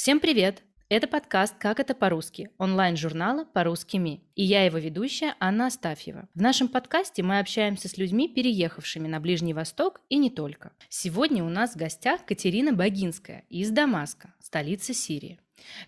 Всем 0.00 0.20
привет! 0.20 0.62
Это 0.88 1.08
подкаст 1.08 1.56
«Как 1.58 1.80
это 1.80 1.92
по-русски» 1.92 2.50
онлайн-журнала 2.58 3.46
«По-русски 3.46 3.96
Ми». 3.96 4.22
И 4.36 4.44
я 4.44 4.64
его 4.64 4.78
ведущая 4.78 5.34
Анна 5.40 5.66
Астафьева. 5.66 6.28
В 6.36 6.40
нашем 6.40 6.68
подкасте 6.68 7.24
мы 7.24 7.40
общаемся 7.40 7.88
с 7.88 7.98
людьми, 7.98 8.32
переехавшими 8.32 9.08
на 9.08 9.18
Ближний 9.18 9.54
Восток 9.54 10.00
и 10.08 10.18
не 10.18 10.30
только. 10.30 10.70
Сегодня 10.88 11.42
у 11.42 11.48
нас 11.48 11.72
в 11.72 11.76
гостях 11.78 12.24
Катерина 12.24 12.72
Богинская 12.72 13.44
из 13.48 13.72
Дамаска, 13.72 14.32
столицы 14.38 14.94
Сирии. 14.94 15.40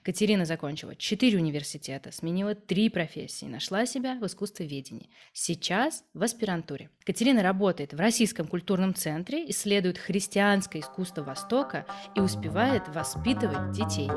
Катерина 0.02 0.45
закончила 0.45 0.96
четыре 0.96 1.39
университета, 1.39 2.12
сменила 2.12 2.55
три 2.55 2.89
профессии, 2.89 3.46
нашла 3.46 3.86
себя 3.86 4.18
в 4.21 4.27
искусствоведении. 4.27 5.11
Сейчас 5.32 6.04
в 6.14 6.23
аспирантуре. 6.23 6.91
Катерина 7.04 7.43
работает 7.43 7.93
в 7.93 7.98
Российском 7.98 8.46
культурном 8.46 8.95
центре, 8.95 9.48
исследует 9.50 9.98
христианское 9.98 10.80
искусство 10.80 11.22
Востока 11.22 11.86
и 12.14 12.21
успевает 12.21 12.89
воспитывать 12.89 13.72
детей. 13.72 14.09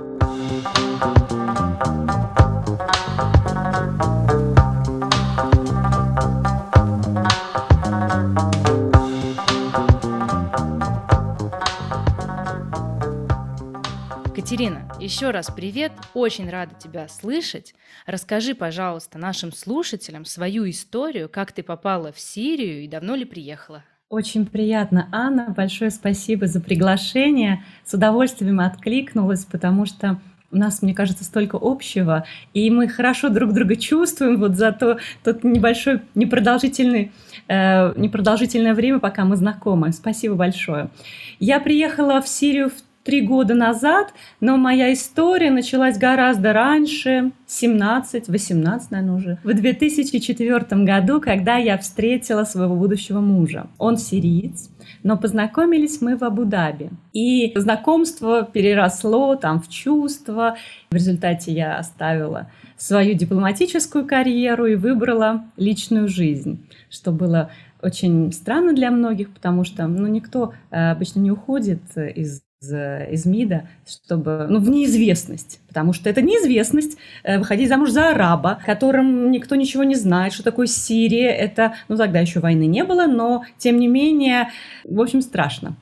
Екатерина, 14.53 14.87
еще 14.99 15.31
раз 15.31 15.49
привет, 15.49 15.91
очень 16.13 16.47
рада 16.47 16.75
тебя 16.75 17.07
слышать. 17.07 17.73
Расскажи, 18.05 18.53
пожалуйста, 18.53 19.17
нашим 19.17 19.51
слушателям 19.51 20.25
свою 20.25 20.69
историю, 20.69 21.27
как 21.27 21.51
ты 21.53 21.63
попала 21.63 22.11
в 22.11 22.19
Сирию 22.19 22.83
и 22.83 22.87
давно 22.87 23.15
ли 23.15 23.25
приехала? 23.25 23.83
Очень 24.09 24.45
приятно, 24.45 25.09
Анна. 25.11 25.51
Большое 25.57 25.89
спасибо 25.89 26.45
за 26.45 26.61
приглашение. 26.61 27.63
С 27.83 27.95
удовольствием 27.95 28.59
откликнулась, 28.59 29.43
потому 29.43 29.87
что 29.87 30.21
у 30.51 30.55
нас, 30.55 30.83
мне 30.83 30.93
кажется, 30.93 31.23
столько 31.23 31.57
общего, 31.59 32.23
и 32.53 32.69
мы 32.69 32.87
хорошо 32.87 33.29
друг 33.29 33.53
друга 33.53 33.75
чувствуем 33.75 34.39
вот 34.39 34.51
за 34.55 34.71
то, 34.71 34.99
тот 35.23 35.43
небольшой, 35.43 36.01
непродолжительный, 36.13 37.11
э, 37.47 37.99
непродолжительное 37.99 38.75
время, 38.75 38.99
пока 38.99 39.25
мы 39.25 39.35
знакомы. 39.35 39.91
Спасибо 39.93 40.35
большое. 40.35 40.91
Я 41.39 41.59
приехала 41.59 42.21
в 42.21 42.27
Сирию 42.27 42.69
в 42.69 42.92
три 43.03 43.21
года 43.21 43.53
назад, 43.53 44.13
но 44.39 44.57
моя 44.57 44.93
история 44.93 45.51
началась 45.51 45.97
гораздо 45.97 46.53
раньше, 46.53 47.31
17, 47.47 48.29
18, 48.29 48.91
наверное, 48.91 49.15
уже. 49.15 49.37
В 49.43 49.53
2004 49.53 50.83
году, 50.83 51.21
когда 51.21 51.57
я 51.57 51.77
встретила 51.77 52.45
своего 52.45 52.75
будущего 52.75 53.19
мужа. 53.19 53.67
Он 53.77 53.97
сириец, 53.97 54.69
но 55.03 55.17
познакомились 55.17 56.01
мы 56.01 56.17
в 56.17 56.23
Абу-Даби. 56.23 56.89
И 57.11 57.53
знакомство 57.55 58.43
переросло 58.43 59.35
там 59.35 59.61
в 59.61 59.69
чувства. 59.69 60.57
В 60.89 60.95
результате 60.95 61.51
я 61.51 61.77
оставила 61.77 62.49
свою 62.77 63.13
дипломатическую 63.13 64.05
карьеру 64.05 64.65
и 64.65 64.75
выбрала 64.75 65.45
личную 65.57 66.07
жизнь, 66.07 66.65
что 66.89 67.11
было 67.11 67.51
очень 67.81 68.31
странно 68.31 68.73
для 68.73 68.91
многих, 68.91 69.33
потому 69.33 69.65
что 69.65 69.87
ну, 69.87 70.07
никто 70.07 70.53
э, 70.71 70.91
обычно 70.91 71.19
не 71.19 71.31
уходит 71.31 71.81
из 71.97 72.41
из 72.71 73.25
МИДа, 73.25 73.67
чтобы, 73.87 74.47
ну, 74.49 74.59
в 74.59 74.69
неизвестность, 74.69 75.59
потому 75.67 75.93
что 75.93 76.09
это 76.09 76.21
неизвестность 76.21 76.97
э, 77.23 77.37
выходить 77.37 77.69
замуж 77.69 77.89
за 77.89 78.09
араба, 78.09 78.59
которым 78.65 79.31
никто 79.31 79.55
ничего 79.55 79.83
не 79.83 79.95
знает, 79.95 80.33
что 80.33 80.43
такое 80.43 80.67
Сирия, 80.67 81.29
это, 81.29 81.73
ну, 81.87 81.97
тогда 81.97 82.19
еще 82.19 82.39
войны 82.39 82.65
не 82.65 82.83
было, 82.83 83.05
но, 83.05 83.43
тем 83.57 83.79
не 83.79 83.87
менее, 83.87 84.49
в 84.83 85.01
общем, 85.01 85.21
страшно. 85.21 85.75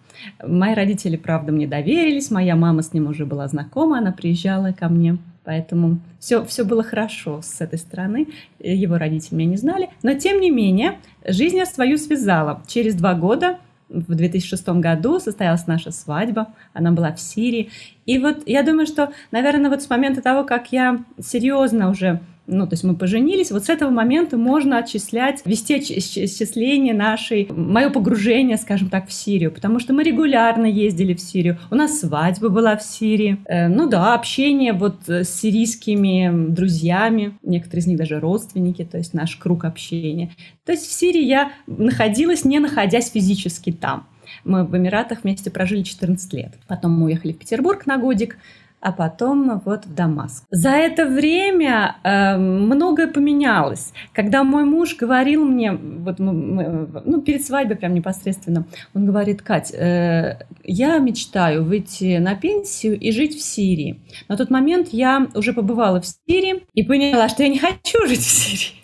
Мои 0.46 0.74
родители, 0.74 1.18
правда, 1.18 1.52
мне 1.52 1.68
доверились, 1.68 2.32
моя 2.32 2.56
мама 2.56 2.84
с 2.84 2.94
ним 2.94 3.08
уже 3.08 3.26
была 3.26 3.48
знакома, 3.48 3.98
она 3.98 4.12
приезжала 4.12 4.72
ко 4.72 4.88
мне, 4.88 5.18
поэтому 5.44 6.00
все, 6.20 6.46
все 6.46 6.64
было 6.64 6.84
хорошо 6.84 7.42
с 7.42 7.62
этой 7.62 7.80
стороны, 7.80 8.28
его 8.60 8.98
родители 8.98 9.36
меня 9.36 9.52
не 9.52 9.58
знали, 9.58 9.90
но, 10.04 10.14
тем 10.14 10.40
не 10.40 10.52
менее, 10.52 11.00
жизнь 11.26 11.58
я 11.58 11.66
свою 11.66 11.98
связала. 11.98 12.62
Через 12.68 12.96
два 12.96 13.16
года 13.16 13.58
в 13.92 14.16
2006 14.16 14.70
году 14.70 15.20
состоялась 15.20 15.68
наша 15.68 15.92
свадьба, 15.92 16.54
она 16.74 16.92
была 16.92 17.12
в 17.12 17.20
Сирии. 17.20 17.70
И 18.06 18.18
вот 18.18 18.44
я 18.48 18.64
думаю, 18.64 18.88
что, 18.88 19.12
наверное, 19.32 19.70
вот 19.70 19.82
с 19.82 19.90
момента 19.90 20.22
того, 20.22 20.44
как 20.44 20.72
я 20.72 21.04
серьезно 21.20 21.90
уже 21.90 22.22
ну, 22.52 22.68
то 22.68 22.74
есть 22.74 22.84
мы 22.84 22.96
поженились, 22.96 23.50
вот 23.50 23.66
с 23.66 23.70
этого 23.70 23.90
момента 23.90 24.38
можно 24.38 24.78
отчислять, 24.78 25.42
вести 25.46 25.80
исчисление 25.80 26.94
нашей, 26.94 27.48
мое 27.50 27.90
погружение, 27.90 28.58
скажем 28.58 28.90
так, 28.90 29.08
в 29.08 29.14
Сирию, 29.14 29.52
потому 29.52 29.80
что 29.80 29.94
мы 29.94 30.04
регулярно 30.04 30.66
ездили 30.66 31.14
в 31.14 31.22
Сирию, 31.22 31.58
у 31.72 31.76
нас 31.76 32.00
свадьба 32.00 32.50
была 32.50 32.76
в 32.76 32.84
Сирии, 32.84 33.38
э, 33.46 33.68
ну 33.70 33.88
да, 33.88 34.14
общение 34.14 34.74
вот 34.74 35.08
с 35.08 35.30
сирийскими 35.30 36.52
друзьями, 36.52 37.38
некоторые 37.42 37.82
из 37.82 37.88
них 37.88 37.98
даже 37.98 38.20
родственники, 38.20 38.84
то 38.84 38.98
есть 38.98 39.14
наш 39.14 39.38
круг 39.38 39.64
общения. 39.64 40.32
То 40.66 40.74
есть 40.74 40.86
в 40.86 40.92
Сирии 40.92 41.24
я 41.24 41.54
находилась, 41.68 42.44
не 42.44 42.60
находясь 42.60 43.10
физически 43.10 43.72
там. 43.72 44.08
Мы 44.44 44.66
в 44.66 44.76
Эмиратах 44.76 45.24
вместе 45.24 45.52
прожили 45.52 45.84
14 45.84 46.34
лет. 46.34 46.54
Потом 46.68 46.92
мы 46.92 47.08
уехали 47.08 47.34
в 47.34 47.38
Петербург 47.38 47.86
на 47.86 47.98
годик, 47.98 48.38
а 48.82 48.92
потом 48.92 49.62
вот 49.64 49.86
в 49.86 49.94
Дамаск. 49.94 50.44
За 50.50 50.72
это 50.72 51.06
время 51.06 51.96
э, 52.04 52.38
многое 52.38 53.08
поменялось. 53.08 53.94
Когда 54.14 54.44
мой 54.44 54.64
муж 54.64 54.96
говорил 54.96 55.46
мне, 55.46 55.72
вот 55.72 56.20
мы, 56.20 56.34
мы, 56.34 57.02
ну 57.06 57.22
перед 57.22 57.46
свадьбой 57.46 57.78
прям 57.78 57.94
непосредственно, 57.94 58.66
он 58.94 59.06
говорит, 59.06 59.42
Кать, 59.42 59.72
э, 59.74 60.40
я 60.64 60.98
мечтаю 60.98 61.64
выйти 61.64 62.18
на 62.18 62.36
пенсию 62.36 63.00
и 63.00 63.12
жить 63.12 63.36
в 63.36 63.42
Сирии. 63.42 64.02
На 64.28 64.36
тот 64.36 64.50
момент 64.50 64.90
я 64.92 65.28
уже 65.36 65.54
побывала 65.54 66.02
в 66.02 66.06
Сирии 66.06 66.64
и 66.74 66.84
поняла, 66.84 67.30
что 67.30 67.44
я 67.44 67.50
не 67.50 67.60
хочу 67.60 68.08
жить 68.08 68.20
в 68.20 68.30
Сирии. 68.30 68.81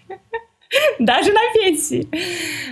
Даже 1.00 1.32
на 1.32 1.40
пенсии. 1.54 2.08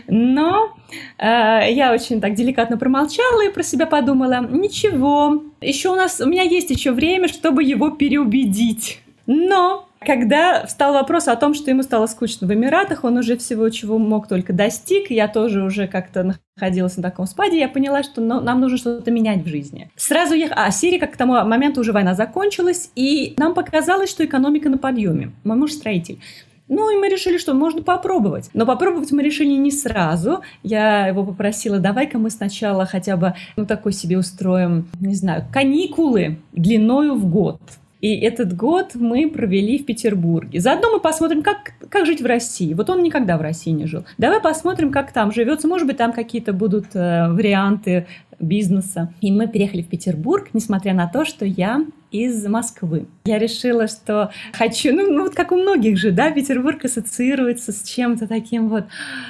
Но 0.08 0.76
э, 1.18 1.72
я 1.72 1.94
очень 1.94 2.22
так 2.22 2.34
деликатно 2.34 2.78
промолчала 2.78 3.46
и 3.46 3.52
про 3.52 3.64
себя 3.64 3.86
подумала, 3.86 4.46
ничего, 4.50 5.44
еще 5.62 5.90
у 5.90 5.96
нас, 5.96 6.22
у 6.22 6.28
меня 6.28 6.44
есть 6.44 6.70
еще 6.70 6.92
время, 6.92 7.28
чтобы 7.28 7.64
его 7.64 7.92
переубедить. 7.92 9.00
Но 9.28 9.88
когда 10.06 10.66
встал 10.66 10.94
вопрос 10.94 11.28
о 11.28 11.36
том, 11.36 11.54
что 11.54 11.72
ему 11.72 11.82
стало 11.82 12.06
скучно 12.06 12.48
в 12.48 12.54
Эмиратах, 12.54 13.04
он 13.04 13.18
уже 13.18 13.38
всего 13.38 13.70
чего 13.70 13.98
мог 13.98 14.28
только 14.28 14.54
достиг, 14.54 15.10
я 15.10 15.28
тоже 15.28 15.64
уже 15.64 15.88
как-то 15.88 16.38
находилась 16.56 16.96
на 16.98 17.04
таком 17.04 17.26
спаде, 17.26 17.60
я 17.60 17.68
поняла, 17.68 18.04
что 18.04 18.22
ну, 18.22 18.40
нам 18.40 18.62
нужно 18.62 18.78
что-то 18.78 19.10
менять 19.12 19.44
в 19.44 19.48
жизни. 19.48 19.90
Сразу 19.96 20.36
я... 20.36 20.48
А 20.52 20.70
Сирия, 20.72 21.00
как 21.00 21.14
к 21.14 21.18
тому 21.18 21.34
моменту 21.44 21.82
уже 21.82 21.92
война 21.92 22.14
закончилась, 22.14 22.92
и 22.96 23.34
нам 23.38 23.54
показалось, 23.54 24.10
что 24.10 24.24
экономика 24.24 24.70
на 24.70 24.78
подъеме. 24.78 25.32
Мой 25.44 25.58
муж 25.58 25.72
строитель. 25.72 26.20
Ну, 26.68 26.90
и 26.90 26.98
мы 26.98 27.10
решили, 27.10 27.38
что 27.38 27.54
можно 27.54 27.84
попробовать. 27.84 28.50
Но 28.54 28.66
попробовать 28.66 29.12
мы 29.12 29.22
решили 29.22 29.54
не 29.54 29.72
сразу. 29.72 30.42
Я 30.64 31.08
его 31.08 31.24
попросила, 31.24 31.80
давай-ка 31.80 32.18
мы 32.18 32.30
сначала 32.30 32.86
хотя 32.86 33.18
бы, 33.18 33.36
ну, 33.56 33.66
такой 33.66 33.94
себе 33.94 34.18
устроим, 34.18 34.88
не 35.00 35.16
знаю, 35.16 35.46
каникулы 35.52 36.38
длиною 36.54 37.16
в 37.16 37.30
год. 37.30 37.60
И 38.06 38.20
этот 38.20 38.56
год 38.56 38.92
мы 38.94 39.28
провели 39.32 39.80
в 39.80 39.86
Петербурге. 39.86 40.60
Заодно 40.60 40.92
мы 40.92 41.00
посмотрим, 41.00 41.42
как, 41.42 41.74
как 41.90 42.06
жить 42.06 42.22
в 42.22 42.26
России. 42.28 42.76
Вот 42.76 42.90
он 42.92 43.02
никогда 43.02 43.36
в 43.36 43.42
России 43.42 43.72
не 43.72 43.88
жил. 43.88 44.06
Давай 44.20 44.40
посмотрим, 44.42 44.92
как 44.92 45.12
там 45.12 45.32
живется. 45.32 45.68
Может 45.68 45.88
быть, 45.88 45.98
там 45.98 46.14
какие-то 46.14 46.54
будут 46.54 46.88
э, 46.94 47.30
варианты 47.32 48.06
бизнеса. 48.40 49.14
И 49.22 49.32
мы 49.32 49.48
переехали 49.48 49.82
в 49.82 49.88
Петербург, 49.88 50.50
несмотря 50.54 50.94
на 50.94 51.08
то, 51.08 51.26
что 51.26 51.46
я 51.46 51.86
из 52.12 52.46
Москвы. 52.48 53.08
Я 53.26 53.40
решила, 53.40 53.88
что 53.88 54.32
хочу, 54.54 54.94
ну, 54.94 55.12
ну 55.12 55.24
вот 55.24 55.36
как 55.36 55.52
у 55.52 55.58
многих 55.58 55.98
же, 55.98 56.12
да, 56.12 56.32
Петербург 56.32 56.84
ассоциируется 56.86 57.72
с 57.72 57.84
чем-то 57.84 58.28
таким 58.28 58.70
вот, 58.70 58.86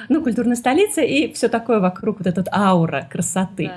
ну, 0.08 0.22
культурной 0.22 0.56
столицей 0.56 1.08
и 1.08 1.32
все 1.32 1.48
такое 1.48 1.80
вокруг, 1.80 2.18
вот 2.18 2.26
этот 2.26 2.48
аура 2.52 3.08
красоты. 3.10 3.66
Да. 3.66 3.74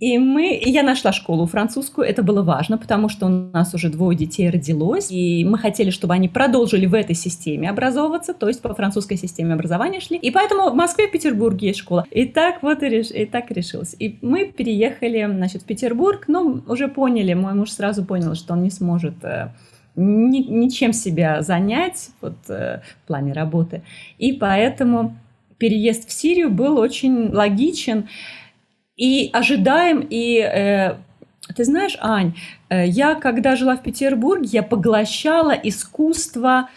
И 0.00 0.18
мы, 0.18 0.60
я 0.64 0.82
нашла 0.82 1.12
школу 1.12 1.46
французскую, 1.46 2.06
это 2.06 2.22
было 2.22 2.42
важно, 2.42 2.78
потому 2.78 3.08
что 3.08 3.26
у 3.26 3.28
нас 3.28 3.74
уже 3.74 3.88
двое 3.88 4.16
детей 4.16 4.50
родилось, 4.50 5.10
и 5.10 5.44
мы 5.44 5.58
хотели, 5.58 5.90
чтобы 5.90 6.14
они 6.14 6.28
продолжили 6.28 6.86
в 6.86 6.94
этой 6.94 7.14
системе 7.14 7.70
образовываться, 7.70 8.34
то 8.34 8.48
есть 8.48 8.60
по 8.60 8.74
французской 8.74 9.16
системе 9.16 9.54
образования 9.54 10.00
шли. 10.00 10.16
И 10.16 10.30
поэтому 10.30 10.70
в 10.70 10.74
Москве 10.74 11.06
и 11.06 11.10
Петербурге 11.10 11.68
есть 11.68 11.78
школа. 11.78 12.06
И 12.10 12.26
так 12.26 12.62
вот 12.62 12.82
и, 12.82 12.88
реш... 12.88 13.10
и 13.10 13.24
так 13.24 13.50
решилось. 13.50 13.94
И 13.98 14.18
мы 14.20 14.46
переехали, 14.46 15.26
значит, 15.32 15.62
в 15.62 15.64
Петербург, 15.66 16.24
но 16.26 16.60
уже 16.66 16.88
поняли, 16.88 17.34
мой 17.34 17.54
муж 17.54 17.70
сразу 17.70 18.04
понял, 18.04 18.34
что 18.34 18.54
он 18.54 18.62
не 18.62 18.70
сможет 18.70 19.22
э, 19.22 19.52
ни, 19.96 20.38
ничем 20.38 20.92
себя 20.92 21.42
занять 21.42 22.10
вот, 22.20 22.34
э, 22.48 22.80
в 23.02 23.06
плане 23.06 23.32
работы. 23.32 23.82
И 24.18 24.32
поэтому 24.32 25.16
переезд 25.58 26.08
в 26.08 26.12
Сирию 26.12 26.50
был 26.50 26.78
очень 26.78 27.32
логичен 27.32 28.08
и 28.96 29.30
ожидаем, 29.32 30.06
и 30.08 30.38
э, 30.38 30.96
ты 31.54 31.64
знаешь, 31.64 31.96
Ань, 32.00 32.34
э, 32.68 32.86
я 32.86 33.14
когда 33.14 33.56
жила 33.56 33.76
в 33.76 33.82
Петербурге, 33.82 34.48
я 34.52 34.62
поглощала 34.62 35.52
искусство, 35.52 36.68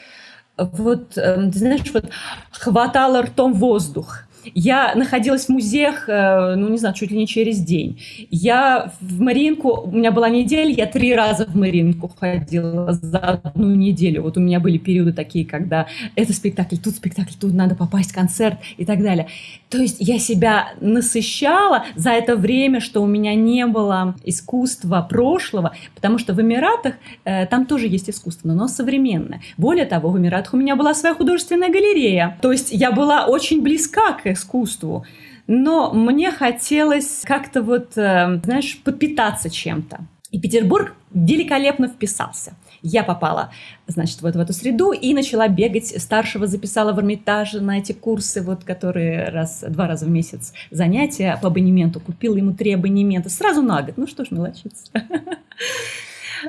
вот, 0.58 1.18
э, 1.18 1.50
ты 1.52 1.58
знаешь, 1.58 1.92
вот 1.94 2.10
хватала 2.52 3.22
ртом 3.22 3.54
воздух. 3.54 4.24
Я 4.54 4.94
находилась 4.96 5.46
в 5.46 5.50
музеях, 5.50 6.08
э, 6.08 6.56
ну, 6.56 6.70
не 6.70 6.78
знаю, 6.78 6.96
чуть 6.96 7.12
ли 7.12 7.18
не 7.18 7.28
через 7.28 7.60
день. 7.60 8.00
Я 8.32 8.94
в 9.02 9.20
Маринку, 9.20 9.82
у 9.86 9.92
меня 9.92 10.12
была 10.12 10.30
неделя, 10.30 10.72
я 10.72 10.86
три 10.86 11.14
раза 11.14 11.46
в 11.46 11.56
Маринку 11.56 12.12
ходила 12.20 12.94
за 12.94 13.18
одну 13.18 13.76
неделю. 13.76 14.24
Вот 14.24 14.38
у 14.38 14.40
меня 14.40 14.60
были 14.60 14.78
периоды 14.78 15.14
такие, 15.14 15.46
когда 15.46 15.88
это 16.16 16.34
спектакль, 16.34 16.78
тут 16.78 16.96
спектакль, 16.96 17.34
тут 17.40 17.54
надо 17.54 17.76
попасть 17.76 18.12
концерт 18.12 18.58
и 18.78 18.86
так 18.86 19.02
далее. 19.02 19.28
То 19.70 19.78
есть 19.78 19.98
я 20.00 20.20
себя 20.20 20.70
насыщала 20.80 21.86
за 21.96 22.12
это 22.12 22.36
время, 22.36 22.80
что 22.80 23.02
у 23.02 23.08
меня 23.08 23.36
не 23.36 23.66
было 23.66 24.16
искусства 24.24 25.06
прошлого, 25.10 25.76
потому 25.96 26.18
что 26.18 26.34
в 26.34 26.42
Эмиратах 26.42 26.96
э, 27.26 27.46
там 27.48 27.66
тоже 27.66 27.88
есть 27.88 28.10
искусство, 28.10 28.50
но 28.50 28.68
современное. 28.68 29.42
Более 29.58 29.86
того, 29.86 30.10
в 30.10 30.18
Эмиратах 30.18 30.54
у 30.54 30.58
меня 30.58 30.76
была 30.76 30.94
своя 30.94 31.16
художественная 31.16 31.70
галерея. 31.70 32.38
То 32.42 32.52
есть 32.52 32.72
я 32.72 32.92
была 32.92 33.26
очень 33.26 33.62
близка 33.62 34.14
к 34.14 34.26
искусству. 34.38 35.06
Но 35.48 35.92
мне 35.94 36.32
хотелось 36.32 37.24
как-то 37.24 37.62
вот, 37.62 37.98
э, 37.98 38.40
знаешь, 38.44 38.80
подпитаться 38.84 39.50
чем-то. 39.50 40.00
И 40.32 40.40
Петербург 40.40 40.94
великолепно 41.14 41.88
вписался. 41.88 42.54
Я 42.82 43.04
попала, 43.04 43.52
значит, 43.88 44.22
вот 44.22 44.36
в 44.36 44.40
эту 44.40 44.54
среду 44.54 44.92
и 44.92 45.14
начала 45.14 45.48
бегать. 45.48 45.88
Старшего 46.02 46.48
записала 46.48 46.94
в 46.94 47.00
Эрмитаже 47.00 47.62
на 47.62 47.80
эти 47.80 47.92
курсы, 47.94 48.42
вот, 48.42 48.64
которые 48.64 49.30
раз, 49.30 49.64
два 49.68 49.88
раза 49.88 50.06
в 50.06 50.10
месяц 50.10 50.54
занятия 50.70 51.40
по 51.42 51.48
абонементу. 51.48 52.00
Купила 52.00 52.36
ему 52.36 52.54
три 52.54 52.74
абонемента 52.74 53.30
сразу 53.30 53.62
на 53.62 53.82
год. 53.82 53.98
Ну 53.98 54.06
что 54.06 54.26
ж, 54.26 54.32
мелочиться. 54.32 54.92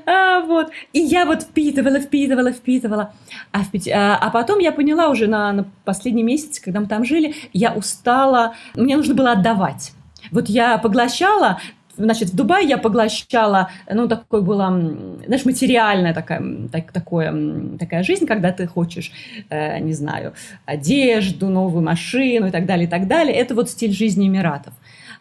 А, 0.07 0.41
вот. 0.41 0.71
И 0.93 1.01
я 1.01 1.25
вот 1.25 1.43
впитывала, 1.43 2.01
впитывала, 2.01 2.53
впитывала. 2.53 3.13
А, 3.53 3.63
впит... 3.63 3.89
а, 3.89 4.17
а 4.17 4.31
потом 4.31 4.59
я 4.59 4.73
поняла 4.73 5.09
уже 5.09 5.27
на, 5.27 5.53
на 5.53 5.67
последний 5.85 6.23
месяц, 6.23 6.61
когда 6.61 6.81
мы 6.81 6.87
там 6.87 7.05
жили, 7.05 7.35
я 7.53 7.73
устала, 7.73 8.55
мне 8.75 8.97
нужно 8.97 9.15
было 9.15 9.33
отдавать. 9.33 9.93
Вот 10.31 10.49
я 10.49 10.79
поглощала 10.79 11.59
значит, 11.99 12.31
в 12.31 12.37
Дубае 12.37 12.67
я 12.67 12.79
поглощала, 12.79 13.71
ну, 13.91 14.09
такой 14.09 14.43
была, 14.43 14.69
знаешь, 14.69 15.45
материальная 15.45 16.15
такая, 16.15 16.69
так, 16.71 16.93
такое, 16.93 17.77
такая 17.79 18.03
жизнь, 18.03 18.27
когда 18.27 18.53
ты 18.53 18.67
хочешь, 18.67 19.13
э, 19.51 19.79
не 19.81 19.93
знаю, 19.93 20.33
одежду, 20.65 21.49
новую 21.49 21.83
машину 21.83 22.47
и 22.47 22.51
так 22.51 22.67
далее, 22.67 22.87
и 22.87 22.91
так 22.91 23.07
далее. 23.09 23.35
Это 23.35 23.55
вот 23.55 23.69
стиль 23.69 23.93
жизни 23.93 24.29
Эмиратов. 24.29 24.75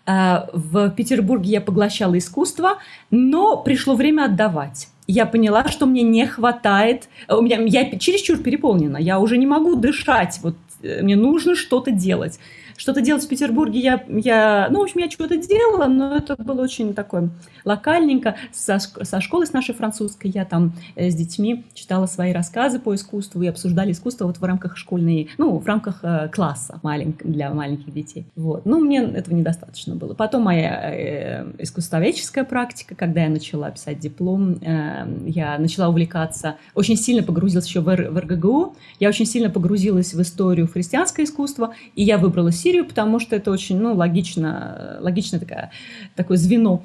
В 0.07 0.89
Петербурге 0.91 1.51
я 1.51 1.61
поглощала 1.61 2.17
искусство, 2.17 2.77
но 3.11 3.57
пришло 3.57 3.95
время 3.95 4.25
отдавать. 4.25 4.87
Я 5.05 5.25
поняла, 5.25 5.67
что 5.67 5.85
мне 5.85 6.01
не 6.01 6.25
хватает, 6.25 7.09
у 7.29 7.41
меня, 7.41 7.59
я 7.59 7.97
чересчур 7.97 8.37
переполнена, 8.37 8.97
я 8.97 9.19
уже 9.19 9.37
не 9.37 9.45
могу 9.45 9.75
дышать, 9.75 10.39
вот 10.43 10.55
э, 10.81 11.01
мне 11.01 11.15
нужно 11.15 11.55
что-то 11.55 11.91
делать. 11.91 12.39
Что-то 12.77 13.01
делать 13.01 13.25
в 13.25 13.27
Петербурге 13.27 13.79
я, 13.79 14.03
я, 14.07 14.67
ну, 14.71 14.79
в 14.79 14.83
общем, 14.83 15.01
я 15.01 15.09
что-то 15.09 15.35
делала, 15.35 15.87
но 15.87 16.15
это 16.15 16.35
было 16.35 16.61
очень 16.61 16.93
такое 16.93 17.29
локальненько. 17.65 18.35
Со, 18.53 18.79
со 18.79 19.19
школы 19.19 19.45
с 19.45 19.53
нашей 19.53 19.73
французской 19.75 20.29
я 20.29 20.45
там 20.45 20.73
э, 20.95 21.09
с 21.09 21.15
детьми 21.15 21.65
читала 21.73 22.05
свои 22.05 22.31
рассказы 22.31 22.79
по 22.79 22.93
искусству 22.93 23.41
и 23.41 23.47
обсуждали 23.47 23.91
искусство 23.91 24.25
вот 24.25 24.37
в 24.37 24.43
рамках 24.43 24.77
школьной, 24.77 25.29
ну, 25.37 25.57
в 25.57 25.65
рамках 25.65 25.99
э, 26.03 26.29
класса 26.31 26.79
маленьк, 26.83 27.23
для 27.23 27.51
маленьких 27.51 27.91
детей. 27.91 28.27
Вот. 28.35 28.65
Но 28.65 28.79
мне 28.79 29.03
этого 29.03 29.35
недостаточно 29.35 29.95
было. 29.95 30.13
Потом 30.13 30.43
моя 30.43 30.93
э, 30.93 31.51
искусствоведческая 31.57 32.43
практика, 32.43 32.95
когда 32.95 33.23
я 33.23 33.29
начала 33.29 33.71
писать 33.71 33.99
диплом, 33.99 34.59
э, 34.61 35.07
я 35.25 35.57
начала 35.57 35.89
увлекаться, 35.89 36.55
очень 36.75 36.95
сильно 36.95 37.23
погрузилась 37.23 37.65
еще 37.65 37.81
в, 37.81 37.85
в 37.85 38.19
РГГУ, 38.19 38.75
я 38.99 39.09
очень 39.09 39.25
сильно 39.25 39.49
погрузилась 39.49 40.13
в 40.13 40.21
историю 40.21 40.67
христианского 40.67 41.23
искусства, 41.23 41.73
и 41.95 42.03
я 42.03 42.17
выбрала 42.17 42.51
Сирию, 42.67 42.85
потому 42.85 43.19
что 43.19 43.35
это 43.35 43.49
очень, 43.49 43.79
ну, 43.79 43.93
логично, 43.95 44.97
логичное 44.99 45.39
такое, 45.39 45.71
такое 46.15 46.37
звено. 46.37 46.83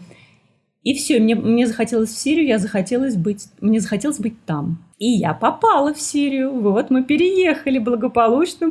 И 0.84 0.94
все, 0.94 1.18
мне, 1.18 1.34
мне 1.34 1.66
захотелось 1.66 2.10
в 2.10 2.18
Сирию, 2.18 2.46
я 2.46 2.58
захотелось 2.58 3.16
быть, 3.16 3.46
мне 3.60 3.80
захотелось 3.80 4.18
быть 4.18 4.34
там. 4.44 4.78
И 4.98 5.08
я 5.08 5.34
попала 5.34 5.92
в 5.92 6.00
Сирию. 6.00 6.60
Вот 6.60 6.90
мы 6.90 7.02
переехали 7.02 7.78
благополучно. 7.78 8.70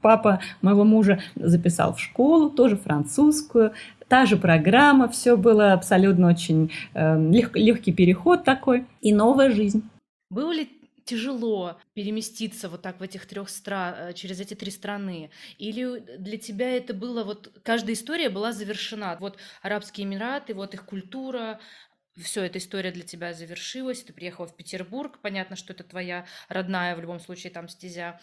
Папа 0.00 0.40
моего 0.62 0.84
мужа 0.84 1.20
записал 1.36 1.94
в 1.94 2.00
школу, 2.00 2.48
тоже 2.48 2.76
французскую. 2.76 3.72
Та 4.08 4.24
же 4.24 4.38
программа, 4.38 5.08
все 5.08 5.36
было 5.36 5.74
абсолютно 5.74 6.28
очень 6.28 6.70
э, 6.94 7.30
лег, 7.30 7.54
легкий 7.54 7.92
переход 7.92 8.44
такой 8.44 8.86
и 9.02 9.12
новая 9.12 9.50
жизнь. 9.50 9.82
Был 10.30 10.50
ли 10.50 10.68
тяжело 11.08 11.80
переместиться 11.94 12.68
вот 12.68 12.82
так 12.82 13.00
в 13.00 13.02
этих 13.02 13.26
трех 13.26 13.48
стран, 13.48 13.94
э, 13.98 14.12
через 14.12 14.40
эти 14.40 14.54
три 14.54 14.70
страны? 14.70 15.30
Или 15.56 16.00
для 16.18 16.36
тебя 16.38 16.76
это 16.76 16.92
было 16.94 17.24
вот, 17.24 17.58
каждая 17.64 17.94
история 17.94 18.28
была 18.28 18.52
завершена? 18.52 19.16
Вот 19.20 19.38
Арабские 19.62 20.06
Эмираты, 20.06 20.54
вот 20.54 20.74
их 20.74 20.84
культура, 20.84 21.60
все, 22.16 22.44
эта 22.44 22.58
история 22.58 22.90
для 22.90 23.04
тебя 23.04 23.32
завершилась, 23.32 24.02
ты 24.02 24.12
приехала 24.12 24.46
в 24.46 24.56
Петербург, 24.56 25.18
понятно, 25.22 25.56
что 25.56 25.72
это 25.72 25.84
твоя 25.84 26.26
родная 26.48 26.96
в 26.96 27.00
любом 27.00 27.20
случае 27.20 27.52
там 27.52 27.68
стезя, 27.68 28.20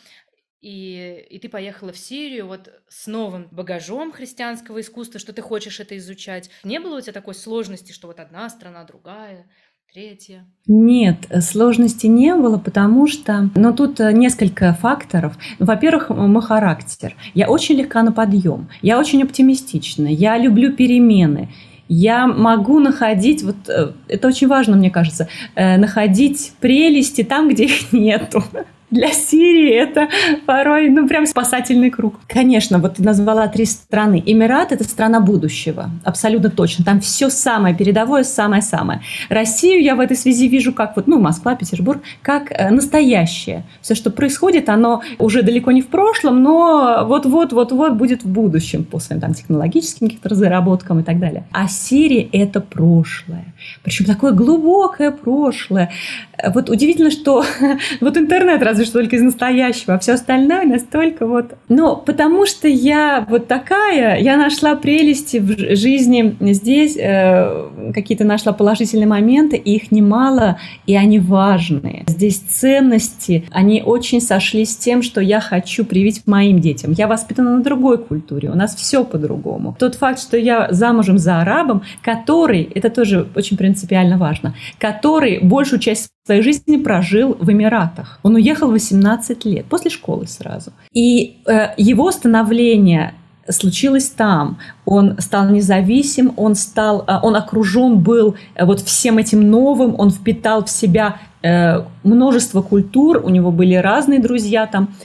и, 0.62 1.26
и 1.30 1.40
ты 1.40 1.48
поехала 1.48 1.92
в 1.92 1.98
Сирию 1.98 2.48
вот 2.48 2.70
с 2.88 3.08
новым 3.08 3.48
багажом 3.50 4.12
христианского 4.12 4.82
искусства, 4.82 5.20
что 5.20 5.32
ты 5.32 5.42
хочешь 5.42 5.80
это 5.80 5.96
изучать. 5.98 6.50
Не 6.64 6.80
было 6.80 6.98
у 6.98 7.02
тебя 7.02 7.14
такой 7.14 7.36
сложности, 7.36 7.92
что 7.92 8.08
вот 8.08 8.20
одна 8.20 8.50
страна, 8.50 8.84
другая? 8.84 9.50
Третье? 9.96 10.44
Нет, 10.68 11.16
сложности 11.40 12.08
не 12.08 12.36
было, 12.36 12.58
потому 12.58 13.08
что, 13.08 13.50
ну, 13.56 13.74
тут 13.74 14.02
э, 14.02 14.12
несколько 14.12 14.74
факторов. 14.74 15.38
Во-первых, 15.58 16.10
мой 16.10 16.42
характер. 16.42 17.16
Я 17.34 17.48
очень 17.48 17.76
легка 17.76 18.04
на 18.04 18.12
подъем, 18.12 18.68
я 18.82 19.00
очень 19.00 19.24
оптимистична, 19.24 20.08
я 20.08 20.38
люблю 20.38 20.74
перемены. 20.74 21.48
Я 21.88 22.28
могу 22.28 22.80
находить, 22.80 23.42
вот 23.44 23.56
э, 23.70 23.94
это 24.10 24.28
очень 24.28 24.48
важно, 24.48 24.76
мне 24.76 24.92
кажется, 24.92 25.30
э, 25.56 25.78
находить 25.78 26.52
прелести 26.60 27.24
там, 27.24 27.48
где 27.48 27.66
их 27.66 27.94
нету 27.94 28.44
для 28.92 29.12
Сирии 29.12 29.72
это 29.72 30.10
порой, 30.46 30.90
ну, 30.90 31.08
прям 31.08 31.26
спасательный 31.26 31.90
круг. 31.90 32.16
Конечно, 32.28 32.80
вот 32.80 32.96
ты 32.96 33.04
назвала 33.04 33.48
три 33.48 33.66
страны. 33.66 34.22
Эмират– 34.26 34.72
это 34.74 34.84
страна 34.84 35.20
будущего, 35.20 35.90
абсолютно 36.04 36.50
точно. 36.50 36.86
Там 36.86 37.00
все 37.00 37.30
самое 37.30 37.76
передовое, 37.76 38.24
самое-самое. 38.24 39.02
Россию 39.30 39.84
я 39.84 39.96
в 39.96 40.00
этой 40.00 40.16
связи 40.16 40.48
вижу 40.48 40.74
как 40.74 40.96
вот, 40.96 41.08
ну, 41.08 41.20
Москва, 41.20 41.56
Петербург, 41.56 42.02
как 42.22 42.52
э, 42.52 42.70
настоящее. 42.70 43.64
Все, 43.82 43.96
что 43.96 44.12
происходит, 44.12 44.70
оно 44.70 45.02
уже 45.20 45.42
далеко 45.42 45.72
не 45.72 45.82
в 45.82 45.88
прошлом, 45.88 46.44
но 46.44 47.06
вот-вот-вот-вот 47.08 47.94
будет 47.94 48.24
в 48.24 48.28
будущем 48.28 48.84
по 48.84 49.00
своим 49.00 49.22
там 49.22 49.34
технологическим 49.34 50.08
каким-то 50.08 50.30
разработкам 50.30 51.00
и 51.00 51.04
так 51.04 51.20
далее. 51.20 51.46
А 51.52 51.68
Сирия– 51.68 52.28
это 52.32 52.62
прошлое. 52.62 53.46
Причем 53.84 54.06
такое 54.06 54.32
глубокое 54.32 55.12
прошлое. 55.12 55.92
Вот 56.44 56.70
удивительно, 56.70 57.12
что 57.12 57.44
вот 58.02 58.18
интернет 58.18 58.62
разве 58.62 58.86
что 58.86 59.00
только 59.00 59.16
из 59.16 59.22
настоящего, 59.22 59.96
а 59.96 60.00
все 60.00 60.14
остальное 60.14 60.66
настолько 60.66 61.26
вот... 61.26 61.54
Но 61.70 61.96
потому 61.96 62.46
что 62.46 62.68
я 62.68 63.26
вот 63.30 63.48
такая, 63.48 64.20
я 64.20 64.38
нашла 64.38 64.76
прелести 64.76 65.38
в 65.38 65.76
жизни 65.76 66.36
здесь, 66.40 66.98
э, 66.98 67.92
какие-то 67.94 68.24
нашла 68.24 68.54
положительные 68.54 69.08
моменты, 69.08 69.58
и 69.58 69.76
их 69.76 69.92
немало, 69.92 70.60
и 70.86 70.96
они 70.96 71.20
важные. 71.20 72.04
Здесь 72.08 72.38
ценности, 72.38 73.46
они 73.52 73.82
очень 73.86 74.22
сошлись 74.22 74.74
с 74.74 74.78
тем, 74.78 75.02
что 75.02 75.22
я 75.22 75.40
хочу 75.40 75.86
привить 75.86 76.24
моим 76.26 76.60
детям. 76.60 76.92
Я 76.92 77.08
воспитана 77.08 77.58
на 77.58 77.64
другой 77.64 77.98
культуре, 77.98 78.50
у 78.50 78.56
нас 78.56 78.76
все 78.76 79.04
по-другому. 79.04 79.76
Тот 79.78 79.96
факт, 79.96 80.20
что 80.20 80.38
я 80.38 80.68
замужем 80.72 81.18
за 81.18 81.42
арабом, 81.42 81.84
который, 82.02 82.64
это 82.76 82.90
тоже 82.90 83.28
очень 83.36 83.58
принципиально 83.58 84.18
важно, 84.18 84.56
который 84.80 85.40
большую 85.40 85.80
часть 85.80 86.10
своей 86.26 86.42
жизни 86.42 86.78
прожил 86.78 87.38
в 87.40 87.52
Эмиратах. 87.52 88.20
Он 88.24 88.36
уехал 88.36 88.72
18 88.72 89.46
лет, 89.46 89.66
после 89.66 89.92
школы 89.92 90.26
сразу. 90.28 90.72
И 90.92 91.38
э, 91.46 91.74
его 91.78 92.12
становление 92.12 93.14
случилось 93.50 94.10
там. 94.10 94.58
Он 94.86 95.18
стал 95.20 95.50
независим, 95.50 96.34
он 96.36 96.56
стал, 96.56 97.04
э, 97.08 97.20
он 97.22 97.36
окружен 97.36 98.00
был 98.00 98.36
э, 98.56 98.66
вот 98.66 98.82
всем 98.82 99.20
этим 99.20 99.50
новым, 99.50 99.96
он 100.00 100.10
впитал 100.10 100.66
в 100.66 100.70
себя 100.70 101.20
э, 101.44 101.84
множество 102.04 102.64
культур, 102.64 103.22
у 103.24 103.30
него 103.30 103.52
были 103.52 103.76
разные 103.76 104.20
друзья 104.20 104.66
там. 104.66 104.96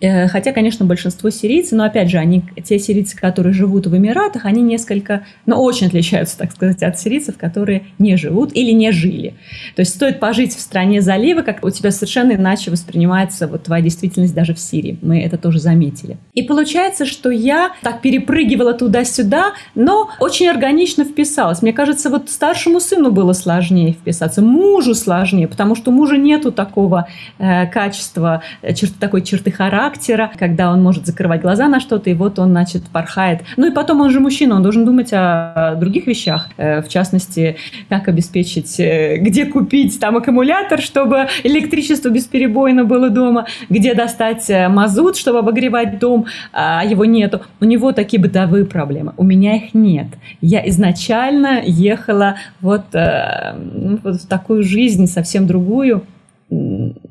Э, 0.00 0.28
хотя, 0.28 0.52
конечно, 0.52 0.84
большинство 0.84 1.30
сирийцев, 1.30 1.72
но 1.72 1.84
опять 1.84 2.10
же, 2.10 2.18
они, 2.18 2.42
те 2.64 2.78
сирийцы, 2.78 3.16
которые 3.16 3.52
живут 3.54 3.86
в 3.86 3.96
Эмиратах, 3.96 4.44
они 4.44 4.62
несколько, 4.62 5.24
ну, 5.46 5.56
очень 5.62 5.86
отличаются, 5.86 6.36
так 6.36 6.52
сказать, 6.52 6.82
от 6.82 6.98
сирийцев, 6.98 7.38
которые 7.38 7.84
не 7.98 8.16
живут 8.16 8.50
или 8.54 8.72
не 8.72 8.90
жили. 8.92 9.34
То 9.76 9.80
есть 9.80 9.94
стоит 9.94 10.20
пожить 10.20 10.54
в 10.54 10.60
стране 10.60 11.00
залива, 11.00 11.42
как 11.42 11.64
у 11.64 11.70
тебя 11.70 11.90
совершенно 11.90 12.32
иначе 12.32 12.70
воспринимается 12.70 13.46
вот 13.46 13.64
твоя 13.64 13.82
действительность 13.82 14.34
даже 14.34 14.54
в 14.54 14.58
Сирии. 14.58 14.98
Мы 15.00 15.22
это 15.22 15.38
тоже 15.38 15.60
заметили. 15.60 16.18
И 16.32 16.42
получается, 16.42 17.06
что 17.06 17.30
я 17.30 17.72
так 17.82 18.00
перепрыгивала 18.00 18.74
туда-сюда, 18.74 19.52
но 19.74 20.10
очень 20.18 20.48
органично 20.48 21.04
вписалась. 21.04 21.62
Мне 21.62 21.72
кажется, 21.72 22.10
вот 22.10 22.30
старшему 22.30 22.80
сыну 22.80 23.12
было 23.12 23.32
сложнее 23.32 23.92
вписаться, 23.92 24.42
мужу 24.42 24.94
сложнее, 24.94 25.46
потому 25.46 25.76
что 25.76 25.90
у 25.90 25.94
мужа 25.94 26.16
нету 26.16 26.50
такого 26.50 27.08
э, 27.38 27.66
качества, 27.68 28.42
э, 28.62 28.72
чер- 28.72 28.92
такой 28.98 29.22
черты 29.22 29.50
характера, 29.50 29.83
характера, 29.84 30.30
когда 30.38 30.72
он 30.72 30.82
может 30.82 31.06
закрывать 31.06 31.42
глаза 31.42 31.68
на 31.68 31.80
что-то, 31.80 32.10
и 32.10 32.14
вот 32.14 32.38
он, 32.38 32.50
значит, 32.50 32.84
порхает. 32.84 33.42
Ну 33.56 33.66
и 33.68 33.70
потом 33.70 34.00
он 34.00 34.10
же 34.10 34.20
мужчина, 34.20 34.56
он 34.56 34.62
должен 34.62 34.84
думать 34.84 35.10
о 35.12 35.74
других 35.76 36.06
вещах, 36.06 36.48
э, 36.56 36.80
в 36.82 36.88
частности, 36.88 37.56
как 37.88 38.08
обеспечить, 38.08 38.80
э, 38.80 39.18
где 39.18 39.44
купить 39.44 40.00
там 40.00 40.16
аккумулятор, 40.16 40.80
чтобы 40.80 41.26
электричество 41.44 42.08
бесперебойно 42.08 42.84
было 42.84 43.10
дома, 43.10 43.46
где 43.68 43.94
достать 43.94 44.48
э, 44.48 44.68
мазут, 44.68 45.16
чтобы 45.16 45.40
обогревать 45.40 45.98
дом, 45.98 46.26
а 46.52 46.84
его 46.84 47.04
нету. 47.04 47.42
У 47.60 47.64
него 47.64 47.92
такие 47.92 48.20
бытовые 48.22 48.64
проблемы. 48.64 49.12
У 49.16 49.24
меня 49.24 49.56
их 49.56 49.74
нет. 49.74 50.06
Я 50.40 50.66
изначально 50.68 51.62
ехала 51.64 52.36
вот, 52.60 52.84
ну, 52.92 53.98
вот 54.02 54.22
в 54.22 54.26
такую 54.26 54.62
жизнь 54.62 55.06
совсем 55.06 55.46
другую, 55.46 56.02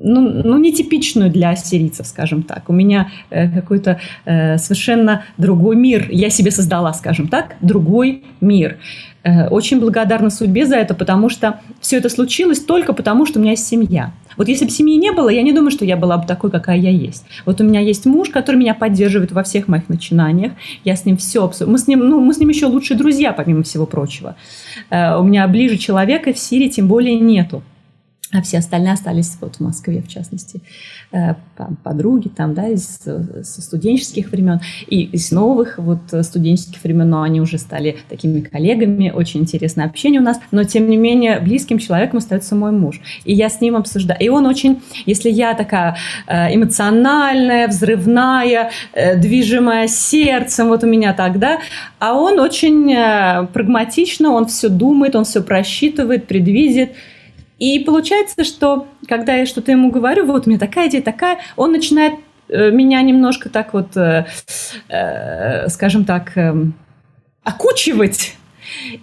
ну, 0.00 0.42
ну, 0.44 0.58
нетипичную 0.58 1.30
для 1.30 1.50
ассирийцев, 1.50 2.06
скажем 2.06 2.42
так. 2.42 2.68
У 2.68 2.72
меня 2.72 3.10
э, 3.30 3.50
какой-то 3.50 4.00
э, 4.24 4.58
совершенно 4.58 5.24
другой 5.38 5.76
мир. 5.76 6.08
Я 6.10 6.30
себе 6.30 6.50
создала, 6.50 6.92
скажем 6.94 7.28
так, 7.28 7.56
другой 7.60 8.22
мир. 8.40 8.78
Э, 9.22 9.48
очень 9.48 9.80
благодарна 9.80 10.30
судьбе 10.30 10.66
за 10.66 10.76
это, 10.76 10.94
потому 10.94 11.28
что 11.28 11.60
все 11.80 11.96
это 11.96 12.08
случилось 12.08 12.60
только 12.60 12.92
потому, 12.92 13.26
что 13.26 13.38
у 13.38 13.42
меня 13.42 13.52
есть 13.52 13.66
семья. 13.66 14.12
Вот 14.36 14.48
если 14.48 14.64
бы 14.64 14.70
семьи 14.70 14.96
не 14.96 15.12
было, 15.12 15.28
я 15.28 15.42
не 15.42 15.52
думаю, 15.52 15.70
что 15.70 15.84
я 15.84 15.96
была 15.96 16.18
бы 16.18 16.26
такой, 16.26 16.50
какая 16.50 16.76
я 16.76 16.90
есть. 16.90 17.24
Вот 17.46 17.60
у 17.60 17.64
меня 17.64 17.80
есть 17.80 18.04
муж, 18.04 18.30
который 18.30 18.56
меня 18.56 18.74
поддерживает 18.74 19.32
во 19.32 19.42
всех 19.42 19.68
моих 19.68 19.88
начинаниях. 19.88 20.52
Я 20.84 20.96
с 20.96 21.04
ним 21.04 21.16
все 21.16 21.50
Мы 21.66 21.78
с 21.78 21.86
ним, 21.86 22.00
ну, 22.00 22.20
мы 22.20 22.34
с 22.34 22.38
ним 22.38 22.48
еще 22.48 22.66
лучшие 22.66 22.98
друзья, 22.98 23.32
помимо 23.32 23.62
всего 23.62 23.86
прочего. 23.86 24.36
Э, 24.90 25.16
у 25.16 25.22
меня 25.22 25.46
ближе 25.48 25.76
человека 25.76 26.32
в 26.32 26.38
Сирии 26.38 26.68
тем 26.68 26.88
более 26.88 27.18
нету 27.18 27.62
а 28.34 28.42
все 28.42 28.58
остальные 28.58 28.94
остались 28.94 29.36
вот 29.40 29.56
в 29.56 29.60
Москве, 29.60 30.02
в 30.02 30.08
частности, 30.08 30.60
э, 31.12 31.34
подруги 31.84 32.28
там, 32.28 32.52
да, 32.52 32.66
из, 32.68 32.98
со 32.98 33.62
студенческих 33.62 34.32
времен. 34.32 34.60
И 34.88 35.04
из 35.04 35.30
новых 35.30 35.78
вот 35.78 36.00
студенческих 36.22 36.82
времен, 36.82 37.10
но 37.10 37.22
они 37.22 37.40
уже 37.40 37.58
стали 37.58 37.98
такими 38.08 38.40
коллегами, 38.40 39.10
очень 39.10 39.40
интересное 39.40 39.86
общение 39.86 40.20
у 40.20 40.24
нас, 40.24 40.40
но 40.50 40.64
тем 40.64 40.90
не 40.90 40.96
менее 40.96 41.38
близким 41.38 41.78
человеком 41.78 42.18
остается 42.18 42.56
мой 42.56 42.72
муж, 42.72 43.00
и 43.24 43.32
я 43.32 43.48
с 43.48 43.60
ним 43.60 43.76
обсуждаю, 43.76 44.20
и 44.20 44.28
он 44.28 44.46
очень, 44.46 44.82
если 45.06 45.30
я 45.30 45.54
такая 45.54 45.96
э, 46.26 46.54
эмоциональная, 46.54 47.68
взрывная, 47.68 48.70
э, 48.92 49.16
движимая 49.16 49.86
сердцем, 49.86 50.68
вот 50.68 50.82
у 50.82 50.88
меня 50.88 51.14
так, 51.14 51.38
да, 51.38 51.60
а 52.00 52.14
он 52.14 52.40
очень 52.40 52.94
прагматично, 53.52 54.30
он 54.30 54.46
все 54.46 54.68
думает, 54.68 55.14
он 55.14 55.24
все 55.24 55.40
просчитывает, 55.40 56.26
предвидит, 56.26 56.90
и 57.58 57.80
получается, 57.80 58.44
что 58.44 58.88
когда 59.08 59.34
я 59.34 59.46
что-то 59.46 59.70
ему 59.70 59.90
говорю, 59.90 60.26
вот 60.26 60.46
у 60.46 60.50
меня 60.50 60.58
такая 60.58 60.88
идея, 60.88 61.02
такая, 61.02 61.38
он 61.56 61.72
начинает 61.72 62.14
э, 62.48 62.70
меня 62.70 63.00
немножко 63.02 63.48
так 63.48 63.72
вот, 63.74 63.96
э, 63.96 64.26
э, 64.88 65.68
скажем 65.68 66.04
так, 66.04 66.36
э, 66.36 66.54
окучивать 67.42 68.36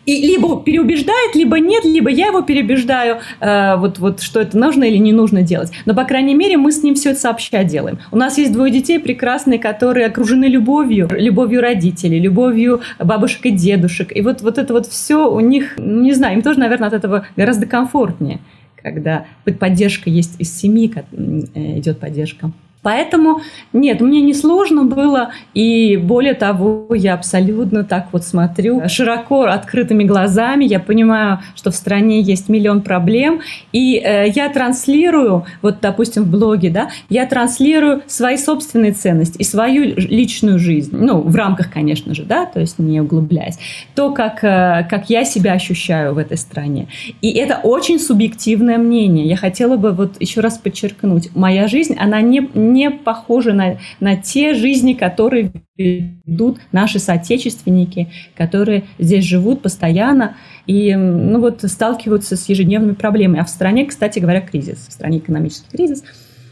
и 0.06 0.22
либо 0.22 0.62
переубеждает, 0.62 1.36
либо 1.36 1.60
нет, 1.60 1.86
либо 1.86 2.10
я 2.10 2.28
его 2.28 2.42
переубеждаю, 2.42 3.20
э, 3.40 3.76
вот, 3.78 4.00
вот 4.00 4.22
что 4.22 4.40
это 4.42 4.58
нужно 4.58 4.84
или 4.84 4.98
не 4.98 5.14
нужно 5.14 5.42
делать. 5.42 5.72
Но, 5.86 5.94
по 5.94 6.04
крайней 6.04 6.36
мере, 6.36 6.58
мы 6.58 6.72
с 6.72 6.84
ним 6.84 6.96
все 6.96 7.12
это 7.12 7.20
сообща 7.20 7.64
делаем. 7.64 8.00
У 8.12 8.18
нас 8.18 8.38
есть 8.38 8.52
двое 8.54 8.72
детей 8.72 9.00
прекрасные, 9.00 9.60
которые 9.60 10.08
окружены 10.08 10.46
любовью, 10.46 11.10
любовью 11.12 11.62
родителей, 11.62 12.20
любовью 12.20 12.82
бабушек 13.00 13.46
и 13.46 13.52
дедушек. 13.52 14.16
И 14.16 14.22
вот, 14.22 14.42
вот 14.42 14.58
это 14.58 14.74
вот 14.74 14.88
все 14.88 15.32
у 15.32 15.40
них, 15.40 15.74
ну, 15.78 16.02
не 16.02 16.14
знаю, 16.14 16.36
им 16.36 16.42
тоже, 16.42 16.60
наверное, 16.60 16.88
от 16.88 16.94
этого 16.94 17.26
гораздо 17.36 17.66
комфортнее, 17.66 18.40
когда 18.82 19.26
поддержка 19.60 20.10
есть 20.10 20.40
из 20.40 20.58
семьи, 20.58 20.92
э, 20.94 21.80
идет 21.80 22.00
поддержка. 22.00 22.52
Поэтому 22.84 23.42
нет, 23.74 24.02
мне 24.02 24.22
не 24.22 24.34
сложно 24.34 24.86
было, 24.86 25.32
и 25.54 25.98
более 25.98 26.34
того, 26.34 26.88
я 26.96 27.14
абсолютно 27.14 27.84
так 27.84 28.08
вот 28.12 28.24
смотрю 28.24 28.82
широко 28.88 29.44
открытыми 29.44 30.04
глазами, 30.04 30.66
я 30.66 30.80
понимаю, 30.80 31.40
что 31.56 31.70
в 31.70 31.76
стране 31.76 32.22
есть 32.22 32.50
миллион 32.50 32.82
проблем, 32.82 33.42
и 33.72 33.98
э, 33.98 34.30
я 34.30 34.50
транслирую, 34.50 35.46
вот, 35.62 35.80
допустим, 35.82 36.24
в 36.24 36.32
блоге, 36.32 36.72
да, 36.72 36.90
я 37.10 37.26
транслирую 37.28 38.02
свои 38.08 38.38
собственные 38.38 38.94
ценности 38.94 39.38
и 39.38 39.44
свою 39.44 39.94
личную 39.96 40.58
жизнь, 40.58 40.96
ну, 40.96 41.22
в 41.22 41.36
рамках, 41.36 41.72
конечно 41.72 42.16
же, 42.16 42.24
да, 42.24 42.46
то 42.46 42.60
есть 42.60 42.80
не 42.80 43.00
углубляясь, 43.00 43.60
то, 43.94 44.12
как, 44.12 44.44
э, 44.44 44.88
как 44.90 45.10
я 45.10 45.24
себя 45.24 45.54
ощущаю 45.54 46.16
в 46.16 46.18
этой 46.18 46.38
стране. 46.38 46.88
И 47.22 47.32
это 47.32 47.60
очень 47.62 48.00
субъективное 48.00 48.80
мнение. 48.80 49.28
Я 49.28 49.36
хотела 49.36 49.78
бы 49.78 49.92
вот 49.92 50.20
еще 50.20 50.42
раз 50.42 50.58
подчеркнуть, 50.58 51.30
моя 51.36 51.68
жизнь, 51.68 51.96
она 52.00 52.22
не 52.22 52.42
не 52.74 52.90
похожи 52.90 53.54
на, 53.54 53.78
на 54.00 54.16
те 54.16 54.54
жизни, 54.54 54.94
которые 54.94 55.52
ведут 55.78 56.60
наши 56.72 57.00
соотечественники, 57.00 58.10
которые 58.36 58.84
здесь 59.00 59.26
живут 59.26 59.62
постоянно 59.62 60.36
и 60.68 60.96
ну 60.96 61.40
вот, 61.40 61.62
сталкиваются 61.64 62.36
с 62.36 62.48
ежедневными 62.50 62.94
проблемами. 62.94 63.40
А 63.40 63.46
в 63.46 63.50
стране, 63.50 63.86
кстати 63.86 64.20
говоря, 64.20 64.42
кризис. 64.42 64.88
В 64.88 64.94
стране 64.94 65.20
экономический 65.20 65.70
кризис. 65.72 66.04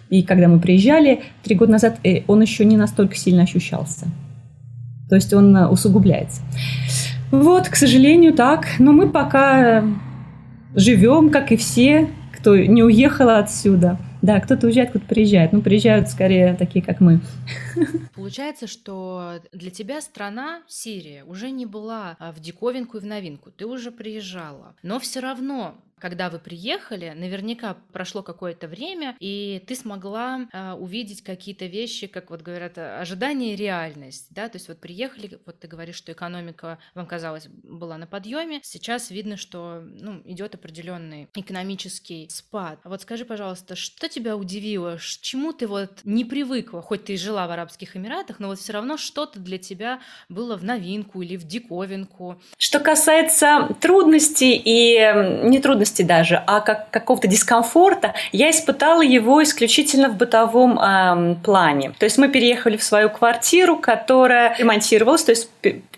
И 0.10 0.24
когда 0.24 0.48
мы 0.48 0.60
приезжали 0.60 1.22
три 1.44 1.56
года 1.56 1.74
назад, 1.74 2.00
э, 2.04 2.22
он 2.28 2.42
еще 2.42 2.66
не 2.66 2.78
настолько 2.78 3.16
сильно 3.16 3.44
ощущался. 3.44 4.08
То 5.08 5.16
есть 5.16 5.34
он 5.34 5.56
э, 5.56 5.68
усугубляется. 5.68 6.42
Вот, 7.32 7.70
к 7.70 7.76
сожалению, 7.76 8.34
так. 8.34 8.66
Но 8.80 8.92
мы 8.92 9.10
пока 9.10 9.84
живем, 10.74 11.30
как 11.30 11.52
и 11.52 11.58
все, 11.58 12.10
кто 12.36 12.58
не 12.58 12.84
уехал 12.84 13.30
отсюда– 13.30 13.98
да, 14.22 14.40
кто-то 14.40 14.68
уезжает, 14.68 14.90
кто-то 14.90 15.06
приезжает. 15.06 15.54
Ну, 15.54 15.62
приезжают 15.62 16.10
скорее 16.10 16.56
такие, 16.56 16.84
как 16.84 17.00
мы. 17.00 17.20
Получается, 18.16 18.68
что 18.68 19.42
для 19.54 19.72
тебя 19.72 20.02
страна, 20.02 20.62
Сирия, 20.68 21.24
уже 21.24 21.52
не 21.52 21.66
была 21.66 22.18
а, 22.20 22.32
в 22.32 22.40
диковинку 22.40 22.98
и 22.98 23.02
в 23.02 23.06
новинку. 23.06 23.52
Ты 23.52 23.66
уже 23.66 23.92
приезжала. 23.92 24.76
Но 24.84 25.00
все 25.00 25.20
равно 25.20 25.76
когда 26.00 26.30
вы 26.30 26.40
приехали, 26.40 27.14
наверняка 27.16 27.78
прошло 27.94 28.24
какое-то 28.24 28.68
время, 28.68 29.16
и 29.20 29.64
ты 29.68 29.76
смогла 29.76 30.48
э, 30.52 30.74
увидеть 30.74 31.24
какие-то 31.24 31.66
вещи, 31.66 32.08
как 32.08 32.30
вот 32.30 32.42
говорят, 32.42 32.78
ожидание 32.78 33.54
и 33.54 33.56
реальность, 33.56 34.28
да, 34.32 34.50
то 34.50 34.58
есть 34.58 34.68
вот 34.68 34.80
приехали, 34.80 35.40
вот 35.46 35.60
ты 35.60 35.68
говоришь, 35.68 35.96
что 35.96 36.12
экономика 36.12 36.80
вам 36.96 37.06
казалось 37.06 37.48
была 37.48 37.98
на 37.98 38.08
подъеме, 38.08 38.60
сейчас 38.64 39.12
видно, 39.12 39.38
что 39.38 39.82
ну, 39.84 40.22
идет 40.26 40.56
определенный 40.56 41.28
экономический 41.36 42.28
спад. 42.30 42.80
А 42.84 42.90
вот 42.90 43.02
скажи, 43.02 43.26
пожалуйста, 43.26 43.76
что 43.76 44.08
тебя 44.08 44.36
удивило, 44.38 44.98
чему 45.22 45.54
ты 45.54 45.68
вот 45.68 46.02
не 46.04 46.26
привыкла, 46.26 46.82
хоть 46.82 47.06
ты 47.06 47.14
и 47.14 47.18
жила 47.18 47.48
в 47.48 47.52
Арабских 47.52 47.96
Эмиратах, 47.96 48.40
но 48.40 48.48
вот 48.48 48.60
все 48.60 48.74
равно 48.74 48.98
что-то 48.98 49.40
для 49.40 49.58
тебя 49.58 50.00
было 50.30 50.56
в 50.56 50.64
новинку 50.64 51.22
или 51.22 51.36
в 51.36 51.44
диковинку? 51.44 52.42
Что 52.58 52.80
касается 52.80 53.76
трудностей 53.82 54.62
и 54.64 55.48
не 55.48 55.60
трудности 55.90 56.02
даже, 56.02 56.42
а 56.46 56.62
как, 56.62 56.90
какого-то 56.92 57.28
дискомфорта, 57.28 58.14
я 58.32 58.50
испытала 58.50 59.02
его 59.02 59.42
исключительно 59.44 60.10
в 60.10 60.16
бытовом 60.16 60.80
э, 60.80 61.36
плане. 61.44 61.92
То 61.98 62.06
есть 62.06 62.18
мы 62.18 62.30
переехали 62.30 62.78
в 62.78 62.84
свою 62.84 63.10
квартиру, 63.10 63.78
которая 63.78 64.56
ремонтировалась, 64.58 65.24
то 65.24 65.32
есть 65.32 65.50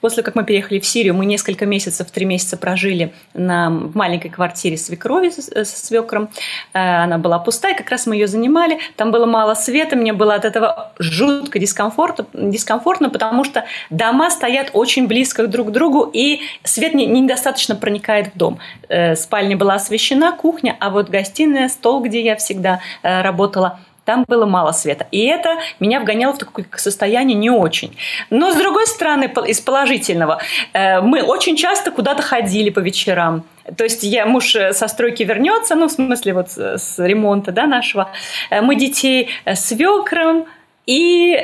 после 0.02 0.24
как 0.24 0.36
мы 0.36 0.44
переехали 0.44 0.80
в 0.80 0.86
Сирию, 0.86 1.14
мы 1.14 1.26
несколько 1.26 1.66
месяцев, 1.66 2.12
три 2.12 2.26
месяца 2.26 2.58
прожили 2.58 3.14
на, 3.34 3.70
в 3.70 3.96
маленькой 3.96 4.30
квартире 4.30 4.78
свекрови 4.78 5.30
с, 5.30 5.48
с 5.48 5.88
свекром. 5.88 6.30
Э, 6.74 7.04
она 7.04 7.18
была 7.18 7.40
пустая, 7.40 7.76
как 7.76 7.90
раз 7.90 8.08
мы 8.08 8.16
ее 8.16 8.28
занимали. 8.28 8.80
Там 8.96 9.12
было 9.12 9.26
мало 9.26 9.54
света, 9.54 9.96
мне 9.96 10.14
было 10.14 10.34
от 10.34 10.46
этого 10.46 10.92
жутко 11.00 11.60
дискомфортно, 11.60 12.26
дискомфортно 12.34 13.10
потому 13.10 13.44
что 13.44 13.66
дома 13.90 14.30
стоят 14.30 14.72
очень 14.74 15.08
близко 15.08 15.48
друг 15.48 15.70
к 15.70 15.72
другу, 15.72 16.10
и 16.12 16.42
свет 16.64 16.94
не, 16.94 17.06
недостаточно 17.06 17.76
проникает 17.76 18.34
в 18.34 18.38
дом. 18.38 18.60
Э, 18.90 19.16
спальня 19.16 19.56
была 19.56 19.76
освещена, 19.76 20.32
кухня, 20.32 20.76
а 20.80 20.90
вот 20.90 21.10
гостиная, 21.10 21.70
стол, 21.70 22.04
где 22.04 22.22
я 22.22 22.36
всегда 22.36 22.82
э, 23.04 23.22
работала, 23.22 23.80
там 24.06 24.26
было 24.28 24.46
мало 24.46 24.72
света. 24.72 25.08
И 25.12 25.26
это 25.26 25.58
меня 25.80 26.00
вгоняло 26.00 26.34
в 26.34 26.38
такое 26.38 26.66
состояние 26.76 27.38
не 27.38 27.50
очень. 27.50 27.96
Но, 28.30 28.52
с 28.52 28.56
другой 28.56 28.88
стороны, 28.88 29.32
из 29.48 29.60
положительного, 29.62 30.40
э, 30.74 31.02
мы 31.02 31.22
очень 31.22 31.56
часто 31.56 31.92
куда-то 31.92 32.22
ходили 32.22 32.70
по 32.70 32.80
вечерам. 32.80 33.44
То 33.78 33.84
есть 33.84 34.04
я, 34.04 34.26
муж 34.26 34.56
э, 34.56 34.74
со 34.74 34.88
стройки 34.88 35.24
вернется, 35.24 35.76
ну, 35.76 35.88
в 35.88 35.92
смысле 35.92 36.34
вот 36.34 36.50
с 36.52 37.00
ремонта 37.00 37.52
да, 37.52 37.68
нашего. 37.68 38.10
Мы 38.50 38.76
детей 38.76 39.30
с 39.46 39.72
векром 39.72 40.46
и 40.86 41.36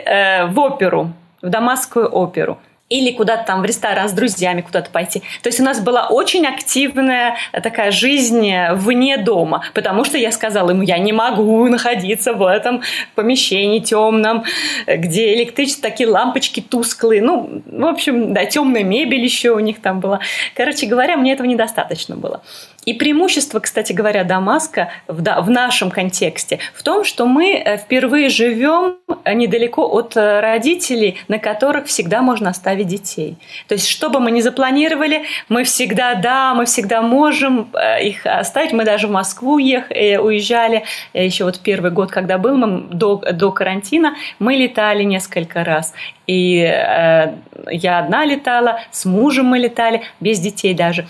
в 0.49 0.59
оперу, 0.59 1.13
в 1.41 1.49
Дамасскую 1.49 2.09
оперу 2.09 2.57
или 2.89 3.11
куда-то 3.11 3.45
там 3.45 3.61
в 3.61 3.65
ресторан 3.65 4.07
с 4.07 4.13
друзьями 4.13 4.61
куда-то 4.61 4.89
пойти. 4.89 5.21
То 5.41 5.49
есть 5.49 5.59
у 5.59 5.63
нас 5.63 5.79
была 5.81 6.07
очень 6.07 6.45
активная 6.45 7.35
такая 7.51 7.91
жизнь 7.91 8.49
вне 8.73 9.17
дома, 9.17 9.63
потому 9.73 10.05
что 10.05 10.17
я 10.17 10.31
сказала 10.31 10.71
ему, 10.71 10.83
я 10.83 10.97
не 10.97 11.11
могу 11.11 11.67
находиться 11.67 12.33
в 12.33 12.45
этом 12.45 12.81
помещении 13.15 13.79
темном, 13.79 14.45
где 14.87 15.33
электричество, 15.33 15.89
такие 15.89 16.09
лампочки 16.09 16.61
тусклые, 16.61 17.21
ну, 17.21 17.61
в 17.65 17.85
общем, 17.85 18.33
да, 18.33 18.45
темная 18.45 18.83
мебель 18.83 19.23
еще 19.23 19.51
у 19.51 19.59
них 19.59 19.81
там 19.81 19.99
была. 19.99 20.19
Короче 20.55 20.85
говоря, 20.85 21.17
мне 21.17 21.33
этого 21.33 21.47
недостаточно 21.47 22.15
было. 22.15 22.41
И 22.87 22.93
преимущество, 22.93 23.59
кстати 23.59 23.91
говоря, 23.91 24.23
Дамаска 24.23 24.87
в, 25.07 25.21
да, 25.21 25.41
в 25.41 25.49
нашем 25.49 25.91
контексте 25.91 26.59
в 26.73 26.83
том, 26.83 27.03
что 27.03 27.25
мы 27.25 27.55
э, 27.55 27.77
впервые 27.77 28.29
живем 28.29 28.95
недалеко 29.25 29.85
от 29.85 30.15
э, 30.15 30.39
родителей, 30.39 31.17
на 31.27 31.37
которых 31.37 31.87
всегда 31.87 32.21
можно 32.21 32.49
оставить 32.49 32.87
детей. 32.87 33.35
То 33.67 33.75
есть, 33.75 33.89
что 33.89 34.09
бы 34.09 34.21
мы 34.21 34.31
ни 34.31 34.39
запланировали, 34.39 35.23
мы 35.49 35.65
всегда, 35.65 36.15
да, 36.15 36.53
мы 36.53 36.63
всегда 36.63 37.01
можем 37.01 37.69
э, 37.73 38.05
их 38.05 38.25
оставить. 38.25 38.71
Мы 38.71 38.85
даже 38.85 39.07
в 39.07 39.11
Москву 39.11 39.55
уехали, 39.55 40.15
уезжали 40.15 40.85
еще 41.13 41.43
вот 41.43 41.59
первый 41.59 41.91
год, 41.91 42.09
когда 42.09 42.37
был, 42.37 42.55
мы 42.55 42.87
до, 42.89 43.17
до 43.17 43.51
карантина, 43.51 44.15
мы 44.39 44.55
летали 44.55 45.03
несколько 45.03 45.65
раз. 45.65 45.93
И 46.25 46.59
э, 46.59 47.33
я 47.69 47.99
одна 47.99 48.23
летала, 48.23 48.79
с 48.91 49.03
мужем 49.03 49.47
мы 49.47 49.59
летали, 49.59 50.03
без 50.21 50.39
детей 50.39 50.73
даже. 50.73 51.05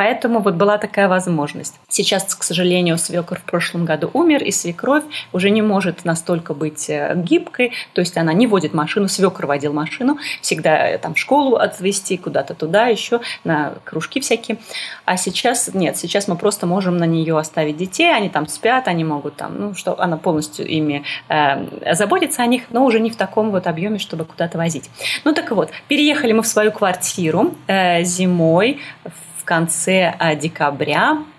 Поэтому 0.00 0.40
вот 0.40 0.54
была 0.54 0.78
такая 0.78 1.08
возможность. 1.08 1.74
Сейчас, 1.88 2.34
к 2.34 2.42
сожалению, 2.42 2.96
свекор 2.96 3.38
в 3.38 3.42
прошлом 3.42 3.84
году 3.84 4.10
умер, 4.14 4.42
и 4.42 4.50
свекровь 4.50 5.04
уже 5.30 5.50
не 5.50 5.60
может 5.60 6.06
настолько 6.06 6.54
быть 6.54 6.88
э, 6.88 7.12
гибкой, 7.16 7.72
то 7.92 8.00
есть 8.00 8.16
она 8.16 8.32
не 8.32 8.46
водит 8.46 8.72
машину, 8.72 9.08
свекор 9.08 9.44
водил 9.44 9.74
машину, 9.74 10.16
всегда 10.40 10.88
э, 10.88 10.96
там 10.96 11.16
школу 11.16 11.56
отвезти, 11.56 12.16
куда-то 12.16 12.54
туда, 12.54 12.86
еще 12.86 13.20
на 13.44 13.74
кружки 13.84 14.20
всякие. 14.20 14.56
А 15.04 15.18
сейчас 15.18 15.68
нет, 15.74 15.98
сейчас 15.98 16.28
мы 16.28 16.36
просто 16.36 16.66
можем 16.66 16.96
на 16.96 17.04
нее 17.04 17.36
оставить 17.36 17.76
детей, 17.76 18.10
они 18.10 18.30
там 18.30 18.48
спят, 18.48 18.88
они 18.88 19.04
могут 19.04 19.36
там, 19.36 19.60
ну, 19.60 19.74
что 19.74 20.00
она 20.00 20.16
полностью 20.16 20.66
ими 20.66 21.04
э, 21.28 21.94
заботится 21.94 22.42
о 22.42 22.46
них, 22.46 22.62
но 22.70 22.86
уже 22.86 23.00
не 23.00 23.10
в 23.10 23.16
таком 23.16 23.50
вот 23.50 23.66
объеме, 23.66 23.98
чтобы 23.98 24.24
куда-то 24.24 24.56
возить. 24.56 24.88
Ну 25.24 25.34
так 25.34 25.50
вот, 25.50 25.68
переехали 25.88 26.32
мы 26.32 26.42
в 26.42 26.46
свою 26.46 26.72
квартиру 26.72 27.52
э, 27.66 28.02
зимой 28.04 28.80
в 29.04 29.29
конце 29.50 30.14
а, 30.16 30.36
декабря. 30.36 31.18
Э, 31.18 31.29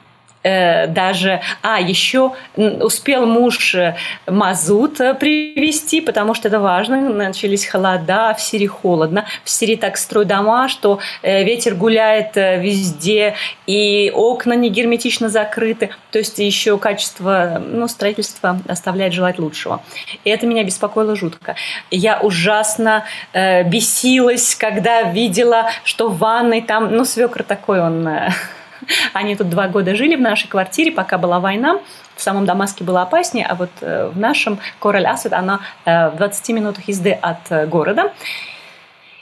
даже, 0.43 1.41
а 1.61 1.79
еще 1.79 2.33
успел 2.55 3.25
муж 3.25 3.75
э, 3.75 3.95
мазут 4.27 4.99
э, 4.99 5.13
привезти, 5.13 6.01
потому 6.01 6.33
что 6.33 6.47
это 6.47 6.59
важно, 6.59 6.99
начались 7.09 7.65
холода, 7.65 8.33
в 8.37 8.41
Сирии 8.41 8.67
холодно, 8.67 9.25
в 9.43 9.49
Сирии 9.49 9.75
так 9.75 9.97
строй 9.97 10.25
дома, 10.25 10.67
что 10.67 10.99
ветер 11.23 11.75
гуляет 11.75 12.35
везде, 12.35 13.35
и 13.67 14.11
окна 14.13 14.53
не 14.53 14.69
герметично 14.69 15.29
закрыты, 15.29 15.91
то 16.11 16.19
есть 16.19 16.39
еще 16.39 16.77
качество 16.77 17.61
ну, 17.65 17.87
строительства 17.87 18.59
оставляет 18.67 19.13
желать 19.13 19.39
лучшего. 19.39 19.81
И 20.23 20.29
это 20.29 20.45
меня 20.45 20.63
беспокоило 20.63 21.15
жутко. 21.15 21.55
Я 21.89 22.19
ужасно 22.19 23.05
э, 23.33 23.63
бесилась, 23.63 24.55
когда 24.55 25.03
видела, 25.03 25.69
что 25.83 26.09
в 26.09 26.17
ванной 26.17 26.61
там, 26.61 26.95
ну, 26.95 27.05
свекр 27.05 27.43
такой 27.43 27.81
он... 27.81 28.07
Э, 28.07 28.29
Они 29.13 29.35
тут 29.35 29.49
два 29.49 29.67
года 29.67 29.95
жили 29.95 30.15
в 30.15 30.21
нашей 30.21 30.47
квартире, 30.47 30.91
пока 30.91 31.17
была 31.17 31.39
война. 31.39 31.79
В 32.15 32.21
самом 32.21 32.45
Дамаске 32.45 32.83
было 32.83 33.01
опаснее, 33.01 33.45
а 33.45 33.55
вот 33.55 33.69
э, 33.81 34.09
в 34.13 34.19
нашем 34.19 34.59
Король 34.79 35.05
Асад, 35.07 35.33
она 35.33 35.61
э, 35.85 36.09
в 36.09 36.17
20 36.17 36.49
минутах 36.49 36.87
езды 36.87 37.11
от 37.11 37.39
э, 37.49 37.65
города. 37.65 38.13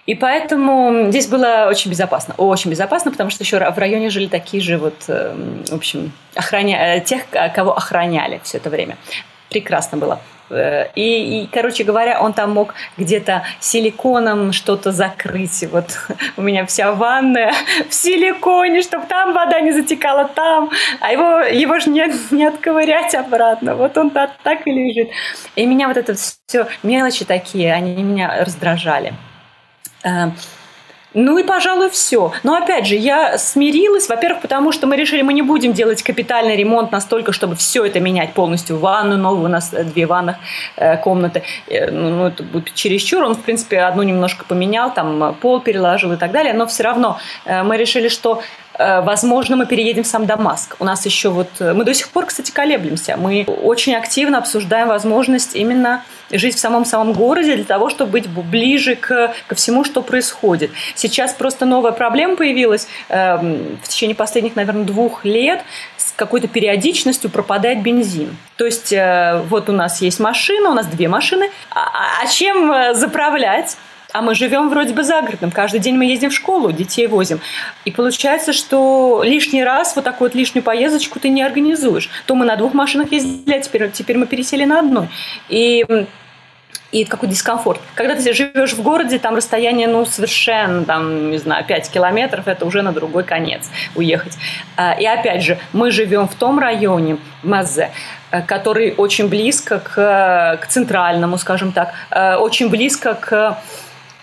И 0.06 0.16
поэтому 0.16 1.10
здесь 1.10 1.28
было 1.28 1.68
очень 1.70 1.92
безопасно, 1.92 2.34
очень 2.38 2.72
безопасно, 2.72 3.12
потому 3.12 3.30
что 3.30 3.44
еще 3.44 3.60
в 3.60 3.78
районе 3.78 4.10
жили 4.10 4.28
такие 4.28 4.62
же 4.62 4.80
вот, 4.80 5.08
в 5.08 5.72
общем, 5.72 6.14
охраня... 6.34 7.00
тех, 7.02 7.22
кого 7.54 7.78
охраняли 7.78 8.42
все 8.44 8.58
это 8.58 8.72
время. 8.72 8.98
Прекрасно 9.50 10.00
было. 10.00 10.20
Э, 10.50 10.88
и, 10.96 11.44
и, 11.44 11.48
короче 11.48 11.84
говоря, 11.84 12.22
он 12.22 12.34
там 12.34 12.52
мог 12.52 12.74
где-то 12.98 13.44
силиконом 13.60 14.52
что-то 14.52 14.92
закрыть. 14.92 15.66
Вот 15.72 15.98
у 16.38 16.42
меня 16.42 16.66
вся 16.66 16.92
ванная 16.92 17.54
в 17.90 17.94
силиконе, 17.94 18.82
чтобы 18.82 19.06
там 19.08 19.34
вода 19.34 19.60
не 19.62 19.72
затекала 19.72 20.26
там, 20.28 20.70
а 21.00 21.12
его, 21.12 21.40
его 21.42 21.80
же 21.80 21.90
не, 21.90 22.06
не 22.32 22.46
отковырять 22.46 23.16
обратно. 23.16 23.76
Вот 23.76 23.98
он 23.98 24.10
так, 24.10 24.32
так 24.44 24.68
и 24.68 24.72
лежит. 24.72 25.10
И 25.56 25.66
меня 25.66 25.88
вот 25.88 25.98
это 25.98 26.16
все 26.16 26.68
мелочи 26.84 27.26
такие, 27.26 27.74
они 27.74 28.02
меня 28.04 28.44
раздражали. 28.44 29.14
Ну 31.14 31.38
и, 31.40 31.44
пожалуй, 31.44 31.90
все. 31.90 32.32
Но 32.44 32.56
опять 32.56 32.86
же, 32.86 32.96
я 32.96 33.38
смирилась, 33.38 34.08
во-первых, 34.08 34.42
потому 34.42 34.72
что 34.72 34.86
мы 34.86 34.96
решили, 34.96 35.24
мы 35.24 35.34
не 35.34 35.42
будем 35.42 35.74
делать 35.74 36.04
капитальный 36.04 36.56
ремонт 36.56 36.92
настолько, 36.92 37.32
чтобы 37.32 37.56
все 37.56 37.84
это 37.84 38.00
менять 38.00 38.34
полностью. 38.34 38.78
Ванну 38.78 39.18
новую, 39.18 39.46
у 39.46 39.48
нас 39.48 39.74
э, 39.74 39.84
две 39.84 40.06
ванных 40.06 40.36
э, 40.76 40.98
комнаты. 40.98 41.42
Э, 41.68 41.90
ну, 41.90 42.10
ну, 42.10 42.28
это 42.28 42.44
будет 42.44 42.74
чересчур. 42.76 43.24
Он, 43.24 43.34
в 43.34 43.42
принципе, 43.42 43.80
одну 43.80 44.04
немножко 44.04 44.46
поменял, 44.46 44.94
там 44.94 45.36
пол 45.42 45.62
переложил 45.62 46.14
и 46.14 46.18
так 46.18 46.32
далее. 46.32 46.54
Но 46.54 46.68
все 46.68 46.84
равно 46.84 47.18
мы 47.46 47.78
решили, 47.78 48.08
что 48.08 48.42
возможно, 48.80 49.58
мы 49.58 49.66
переедем 49.66 50.04
в 50.04 50.08
сам 50.08 50.26
Дамаск. 50.26 50.78
У 50.80 50.86
нас 50.86 51.06
еще 51.06 51.30
вот... 51.30 51.50
Э, 51.60 51.74
мы 51.74 51.84
до 51.84 51.94
сих 51.94 52.10
пор, 52.10 52.26
кстати, 52.26 52.52
колеблемся. 52.52 53.18
Мы 53.18 53.44
очень 53.44 53.94
активно 53.94 54.38
обсуждаем 54.38 54.88
возможность 54.88 55.56
именно 55.56 56.04
жить 56.32 56.56
в 56.56 56.60
самом-самом 56.60 57.14
городе 57.14 57.56
для 57.56 57.66
того, 57.66 57.90
чтобы 57.90 58.12
быть 58.12 58.30
ближе 58.30 58.96
к, 58.96 59.34
ко 59.48 59.56
всему, 59.56 59.84
что 59.84 60.02
происходит. 60.02 60.72
Сейчас 60.96 61.34
просто 61.34 61.66
новая 61.66 61.92
проблема 61.92 62.38
появилась 62.38 62.88
э, 63.10 63.36
в 63.84 63.88
течение 63.88 64.16
последних, 64.16 64.56
наверное, 64.56 64.86
двух 64.86 65.26
лет. 65.26 65.62
С 65.98 66.14
какой-то 66.16 66.48
периодичностью 66.48 67.30
пропадает 67.30 67.82
бензин. 67.82 68.38
То 68.56 68.66
есть 68.66 68.94
э, 68.94 69.44
вот 69.50 69.70
у 69.70 69.74
нас 69.74 70.02
есть 70.02 70.20
машина, 70.20 70.70
у 70.70 70.74
нас 70.74 70.86
две 70.88 71.10
машины. 71.10 71.50
А, 71.70 71.80
а, 71.80 72.24
а 72.24 72.28
чем 72.28 72.72
э, 72.72 72.94
заправлять? 72.94 73.78
А 74.12 74.22
мы 74.22 74.34
живем 74.34 74.70
вроде 74.70 74.94
бы 74.94 75.04
за 75.04 75.22
городом. 75.22 75.52
Каждый 75.52 75.80
день 75.80 75.96
мы 75.96 76.06
ездим 76.06 76.32
в 76.32 76.34
школу, 76.34 76.72
детей 76.72 77.06
возим. 77.06 77.40
И 77.86 77.92
получается, 77.92 78.54
что 78.54 79.22
лишний 79.24 79.64
раз 79.64 79.96
вот 79.96 80.04
такую 80.04 80.30
вот 80.30 80.36
лишнюю 80.36 80.64
поездочку 80.64 81.20
ты 81.20 81.30
не 81.30 81.44
организуешь. 81.44 82.10
То 82.26 82.34
мы 82.34 82.46
на 82.46 82.56
двух 82.56 82.74
машинах 82.74 83.12
ездили, 83.12 83.56
а 83.56 83.60
теперь, 83.60 83.92
теперь 83.92 84.18
мы 84.18 84.26
пересели 84.26 84.66
на 84.66 84.80
одной. 84.80 85.10
И 85.48 85.86
и 86.92 87.06
какой 87.06 87.30
дискомфорт. 87.30 87.80
Когда 87.94 88.16
ты 88.16 88.34
живешь 88.34 88.74
в 88.74 88.82
городе, 88.82 89.20
там 89.20 89.36
расстояние, 89.36 89.88
ну, 89.88 90.06
совершенно, 90.06 90.86
там, 90.86 91.30
не 91.30 91.38
знаю, 91.38 91.64
5 91.64 91.92
километров, 91.92 92.48
это 92.48 92.66
уже 92.66 92.82
на 92.82 92.92
другой 92.92 93.24
конец 93.24 93.70
уехать. 93.96 94.38
А, 94.76 94.94
и 94.94 95.06
опять 95.06 95.44
же, 95.44 95.60
мы 95.72 95.92
живем 95.92 96.28
в 96.28 96.34
том 96.34 96.58
районе, 96.58 97.18
Мазе, 97.44 97.92
э, 98.32 98.42
который 98.42 98.96
очень 98.98 99.28
близко 99.28 99.78
к, 99.80 100.60
к 100.62 100.68
центральному, 100.68 101.38
скажем 101.38 101.74
так, 101.74 101.94
э, 102.10 102.38
очень 102.38 102.70
близко 102.70 103.14
к 103.14 103.60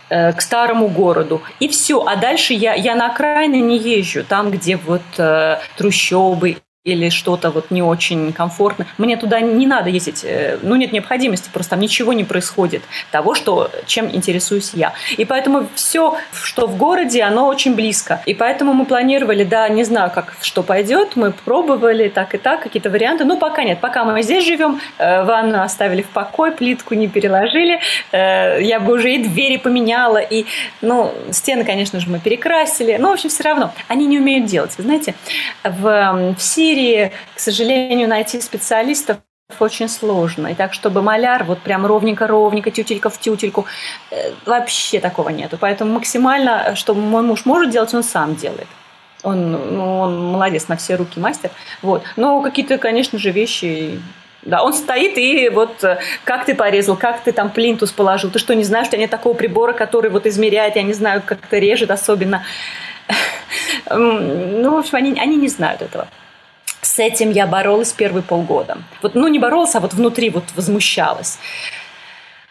к 0.09 0.41
старому 0.41 0.89
городу. 0.89 1.43
И 1.61 1.69
все. 1.69 2.05
А 2.05 2.17
дальше 2.17 2.55
я, 2.55 2.75
я 2.75 2.95
на 2.95 3.11
окраины 3.11 3.61
не 3.61 3.79
езжу. 3.79 4.25
Там, 4.25 4.51
где 4.51 4.77
вот 4.77 5.03
э, 5.19 5.59
трущобы 5.77 6.57
или 6.87 7.09
что-то 7.09 7.51
вот 7.51 7.71
не 7.71 7.83
очень 7.83 8.33
комфортно. 8.33 8.87
Мне 8.97 9.17
туда 9.17 9.41
не 9.41 9.67
надо 9.67 9.91
ездить, 9.91 10.25
э, 10.25 10.59
ну 10.63 10.77
нет 10.77 10.93
необходимости, 10.93 11.51
просто 11.53 11.71
там 11.71 11.81
ничего 11.81 12.13
не 12.13 12.23
происходит 12.23 12.83
того, 13.11 13.35
что, 13.35 13.71
чем 13.87 14.09
интересуюсь 14.15 14.71
я. 14.73 14.93
И 15.17 15.25
поэтому 15.25 15.67
все, 15.75 16.17
что 16.33 16.69
в 16.69 16.77
городе, 16.77 17.23
оно 17.23 17.49
очень 17.49 17.75
близко. 17.75 18.23
И 18.25 18.35
поэтому 18.35 18.73
мы 18.73 18.85
планировали, 18.85 19.43
да, 19.43 19.69
не 19.69 19.83
знаю, 19.83 20.13
как 20.15 20.37
что 20.41 20.63
пойдет, 20.63 21.17
мы 21.17 21.33
пробовали 21.33 22.09
так 22.09 22.37
и 22.37 22.39
так, 22.39 22.63
какие-то 22.63 22.89
варианты, 22.89 23.25
но 23.25 23.37
пока 23.37 23.65
нет. 23.65 23.81
Пока 23.81 24.05
мы 24.05 24.23
здесь 24.23 24.45
живем, 24.47 24.81
э, 24.99 25.25
ванну 25.25 25.63
оставили 25.63 26.03
в 26.03 26.09
покой, 26.11 26.53
плитку 26.53 26.95
не 26.95 27.09
переложили, 27.09 27.81
э, 28.13 28.63
я 28.63 28.79
бы 28.79 28.95
уже 28.95 29.13
и 29.13 29.19
двери 29.19 29.57
поменяла, 29.57 30.19
и, 30.19 30.47
ну, 30.83 31.13
стены, 31.33 31.65
конечно 31.65 31.99
же, 31.99 32.09
мы 32.09 32.21
перекрасили, 32.21 32.97
но, 32.97 33.11
в 33.11 33.15
общем, 33.15 33.29
все 33.29 33.43
равно, 33.43 33.73
они 33.89 34.07
не 34.07 34.21
умеют 34.21 34.47
делать. 34.47 34.71
Вы 34.79 34.85
знаете, 34.85 35.17
в, 35.65 36.35
в 36.39 36.41
Сирии 36.41 36.76
Сирии, 36.77 37.13
к 37.35 37.41
сожалению, 37.41 38.07
найти 38.07 38.39
специалистов 38.41 39.17
очень 39.61 39.89
сложно. 39.89 40.49
И 40.49 40.55
так, 40.55 40.75
чтобы 40.75 41.01
маляр 41.01 41.45
вот 41.45 41.61
прям 41.61 41.87
ровненько-ровненько, 41.87 42.71
тютелька 42.71 43.09
в 43.09 43.19
тютельку, 43.19 43.65
э, 44.11 44.33
вообще 44.45 45.01
такого 45.01 45.31
нету. 45.31 45.57
Поэтому 45.59 45.95
максимально, 45.95 46.77
что 46.77 46.95
мой 46.95 47.23
муж 47.23 47.47
может 47.47 47.71
делать, 47.71 47.95
он 47.95 48.03
сам 48.03 48.35
делает. 48.35 48.67
Он, 49.23 49.53
ну, 49.53 50.01
он 50.01 50.33
молодец, 50.33 50.69
на 50.69 50.77
все 50.77 50.97
руки 50.97 51.19
мастер. 51.19 51.51
Вот. 51.81 52.03
Но 52.17 52.43
какие-то, 52.43 52.77
конечно 52.77 53.19
же, 53.19 53.31
вещи 53.31 53.99
да, 54.43 54.63
он 54.63 54.75
стоит 54.75 55.17
и 55.17 55.49
вот 55.49 55.83
э, 55.83 55.99
как 56.25 56.45
ты 56.45 56.55
порезал, 56.55 56.97
как 56.97 57.25
ты 57.25 57.33
там 57.33 57.51
плинтус 57.51 57.91
положил, 57.91 58.31
ты 58.31 58.39
что, 58.39 58.55
не 58.55 58.65
знаешь, 58.65 58.87
что 58.87 58.97
нет 58.99 59.11
такого 59.11 59.35
прибора, 59.35 59.73
который 59.73 60.11
вот 60.11 60.27
измеряет, 60.27 60.77
я 60.77 60.83
не 60.83 60.93
знаю, 60.93 61.23
как-то 61.25 61.59
режет 61.59 61.91
особенно. 61.91 62.45
Ну, 63.89 64.75
в 64.75 64.79
общем, 64.79 64.97
они, 64.97 65.19
они 65.21 65.37
не 65.37 65.49
знают 65.49 65.81
этого 65.81 66.09
с 66.87 66.99
этим 66.99 67.31
я 67.31 67.47
боролась 67.47 67.93
первые 67.93 68.23
полгода. 68.23 68.79
Вот, 69.03 69.15
ну, 69.15 69.29
не 69.29 69.39
боролась, 69.39 69.75
а 69.75 69.81
вот 69.81 69.95
внутри 69.95 70.31
вот 70.31 70.45
возмущалась. 70.55 71.39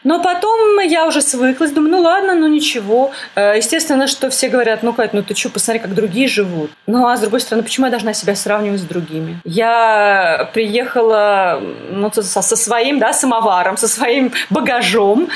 Но 0.04 0.22
потом 0.22 0.80
я 0.82 1.08
уже 1.08 1.22
свыклась, 1.22 1.72
думаю, 1.72 1.92
ну 1.92 2.02
ладно, 2.02 2.36
ну 2.36 2.48
ничего. 2.48 3.12
Э, 3.34 3.54
естественно, 3.58 4.06
что 4.06 4.30
все 4.30 4.50
говорят, 4.50 4.84
ну 4.84 4.94
Кать, 4.94 5.14
ну 5.14 5.24
ты 5.24 5.34
что, 5.34 5.50
посмотри, 5.50 5.80
как 5.80 5.96
другие 5.96 6.28
живут. 6.28 6.70
Ну 6.86 7.08
а 7.08 7.18
с 7.18 7.22
другой 7.22 7.40
стороны, 7.40 7.64
почему 7.64 7.88
я 7.88 7.92
должна 7.92 8.14
себя 8.14 8.36
сравнивать 8.36 8.82
с 8.82 8.84
другими? 8.84 9.40
Я 9.46 10.52
приехала 10.54 11.60
ну, 11.90 12.12
со, 12.14 12.42
со 12.44 12.56
своим 12.56 13.00
да, 13.00 13.14
самоваром, 13.14 13.78
со 13.78 13.88
своим 13.88 14.32
багажом, 14.52 15.30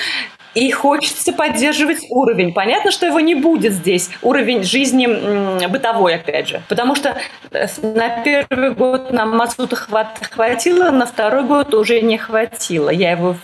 И 0.59 0.71
хочется 0.71 1.31
поддерживать 1.31 2.05
уровень. 2.09 2.53
Понятно, 2.53 2.91
что 2.91 3.05
его 3.05 3.21
не 3.21 3.33
будет 3.33 3.71
здесь. 3.71 4.09
Уровень 4.21 4.63
жизни 4.63 5.67
бытовой, 5.67 6.15
опять 6.15 6.49
же. 6.49 6.61
Потому 6.67 6.95
что 6.95 7.15
э, 7.51 7.67
на 7.81 8.09
первый 8.23 8.71
год 8.71 9.11
нам 9.11 9.37
мазута 9.37 9.77
хватило, 9.77 10.91
на 10.91 11.05
второй 11.05 11.43
год 11.43 11.73
уже 11.73 12.01
не 12.01 12.17
хватило. 12.17 12.89
Я 12.89 13.11
его 13.11 13.37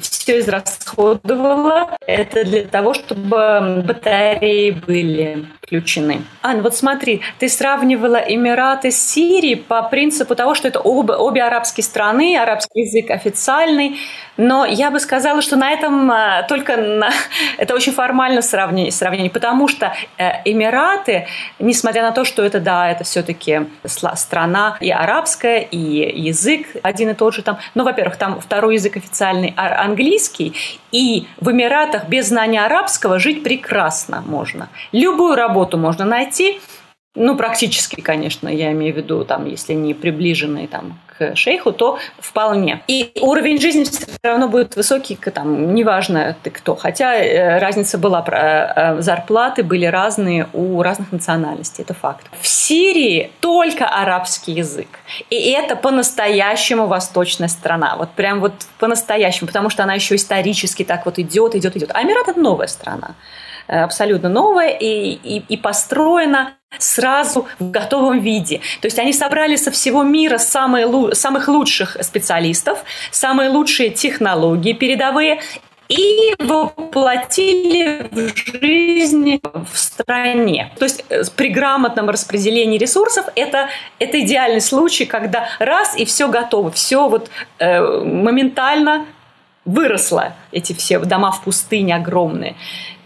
все 0.00 0.40
израсходовала. 0.40 1.96
Это 2.06 2.44
для 2.44 2.64
того, 2.64 2.94
чтобы 2.94 3.82
батареи 3.86 4.70
были 4.70 5.46
включены. 5.68 6.22
Ань, 6.42 6.62
вот 6.62 6.74
смотри, 6.74 7.20
ты 7.38 7.48
сравнивала 7.48 8.16
Эмираты 8.16 8.90
с 8.90 8.98
Сирией 8.98 9.56
по 9.56 9.82
принципу 9.82 10.34
того, 10.34 10.54
что 10.54 10.68
это 10.68 10.80
оба, 10.80 11.12
обе 11.12 11.42
арабские 11.42 11.84
страны, 11.84 12.38
арабский 12.38 12.80
язык 12.80 13.10
официальный, 13.10 13.98
но 14.38 14.64
я 14.64 14.90
бы 14.90 14.98
сказала, 15.00 15.42
что 15.42 15.56
на 15.56 15.70
этом 15.70 16.10
а, 16.10 16.42
только 16.44 16.76
на, 16.76 17.10
это 17.58 17.74
очень 17.74 17.92
формально 17.92 18.40
сравнение, 18.40 18.92
сравнение, 18.92 19.30
потому 19.30 19.68
что 19.68 19.92
э, 20.16 20.42
Эмираты, 20.44 21.26
несмотря 21.58 22.02
на 22.02 22.12
то, 22.12 22.24
что 22.24 22.42
это, 22.42 22.60
да, 22.60 22.90
это 22.90 23.04
все-таки 23.04 23.66
страна 23.84 24.78
и 24.80 24.90
арабская, 24.90 25.58
и 25.60 26.20
язык 26.20 26.66
один 26.82 27.10
и 27.10 27.14
тот 27.14 27.34
же 27.34 27.42
там, 27.42 27.58
но, 27.74 27.84
во-первых, 27.84 28.16
там 28.16 28.40
второй 28.40 28.74
язык 28.74 28.96
официальный 28.96 29.52
английский, 29.80 30.54
и 30.92 31.26
в 31.40 31.50
Эмиратах 31.50 32.08
без 32.08 32.28
знания 32.28 32.64
арабского 32.64 33.18
жить 33.18 33.42
прекрасно 33.42 34.22
можно. 34.26 34.68
Любую 34.92 35.34
работу 35.34 35.76
можно 35.76 36.04
найти, 36.04 36.60
ну, 37.14 37.36
практически, 37.36 38.00
конечно, 38.00 38.48
я 38.48 38.72
имею 38.72 38.94
в 38.94 38.96
виду, 38.96 39.24
там, 39.24 39.46
если 39.46 39.72
не 39.74 39.94
приближенные 39.94 40.68
там, 40.68 40.98
шейху, 41.34 41.72
то 41.72 41.98
вполне. 42.18 42.82
И 42.88 43.12
уровень 43.20 43.60
жизни 43.60 43.84
все 43.84 44.06
равно 44.22 44.48
будет 44.48 44.76
высокий, 44.76 45.16
там, 45.16 45.74
неважно 45.74 46.36
ты 46.42 46.50
кто. 46.50 46.74
Хотя 46.74 47.14
э, 47.14 47.58
разница 47.58 47.98
была, 47.98 48.24
э, 48.26 49.00
зарплаты 49.00 49.62
были 49.62 49.86
разные 49.86 50.48
у 50.52 50.82
разных 50.82 51.12
национальностей, 51.12 51.84
это 51.84 51.94
факт. 51.94 52.26
В 52.40 52.46
Сирии 52.46 53.30
только 53.40 53.86
арабский 53.86 54.52
язык. 54.52 54.88
И 55.30 55.50
это 55.50 55.76
по-настоящему 55.76 56.86
восточная 56.86 57.48
страна. 57.48 57.96
Вот 57.96 58.10
прям 58.10 58.40
вот 58.40 58.52
по-настоящему, 58.78 59.46
потому 59.46 59.70
что 59.70 59.82
она 59.82 59.94
еще 59.94 60.16
исторически 60.16 60.84
так 60.84 61.06
вот 61.06 61.18
идет, 61.18 61.54
идет, 61.54 61.76
идет. 61.76 61.90
А 61.94 62.02
Эмират– 62.02 62.28
это 62.28 62.40
новая 62.40 62.66
страна 62.66 63.14
абсолютно 63.68 64.28
новая 64.28 64.70
и, 64.70 64.86
и, 64.86 65.44
и 65.46 65.56
построена 65.56 66.54
сразу 66.78 67.46
в 67.58 67.70
готовом 67.70 68.20
виде. 68.20 68.60
То 68.80 68.86
есть 68.86 68.98
они 68.98 69.12
собрали 69.12 69.56
со 69.56 69.70
всего 69.70 70.02
мира 70.02 70.38
самые, 70.38 71.14
самых 71.14 71.48
лучших 71.48 71.96
специалистов, 72.02 72.84
самые 73.10 73.50
лучшие 73.50 73.90
технологии 73.90 74.72
передовые 74.74 75.40
и 75.88 76.34
воплотили 76.38 78.08
в 78.10 78.60
жизнь 78.60 79.40
в 79.42 79.78
стране. 79.78 80.70
То 80.78 80.84
есть 80.84 81.04
э, 81.08 81.22
при 81.34 81.48
грамотном 81.48 82.10
распределении 82.10 82.78
ресурсов 82.78 83.26
это, 83.34 83.68
это 83.98 84.20
идеальный 84.20 84.60
случай, 84.60 85.06
когда 85.06 85.48
раз 85.58 85.96
и 85.96 86.04
все 86.04 86.28
готово, 86.28 86.70
все 86.70 87.08
вот 87.08 87.30
э, 87.58 87.80
моментально 87.80 89.06
выросло, 89.64 90.34
эти 90.52 90.72
все 90.72 90.98
дома 90.98 91.30
в 91.32 91.42
пустыне 91.42 91.96
огромные. 91.96 92.56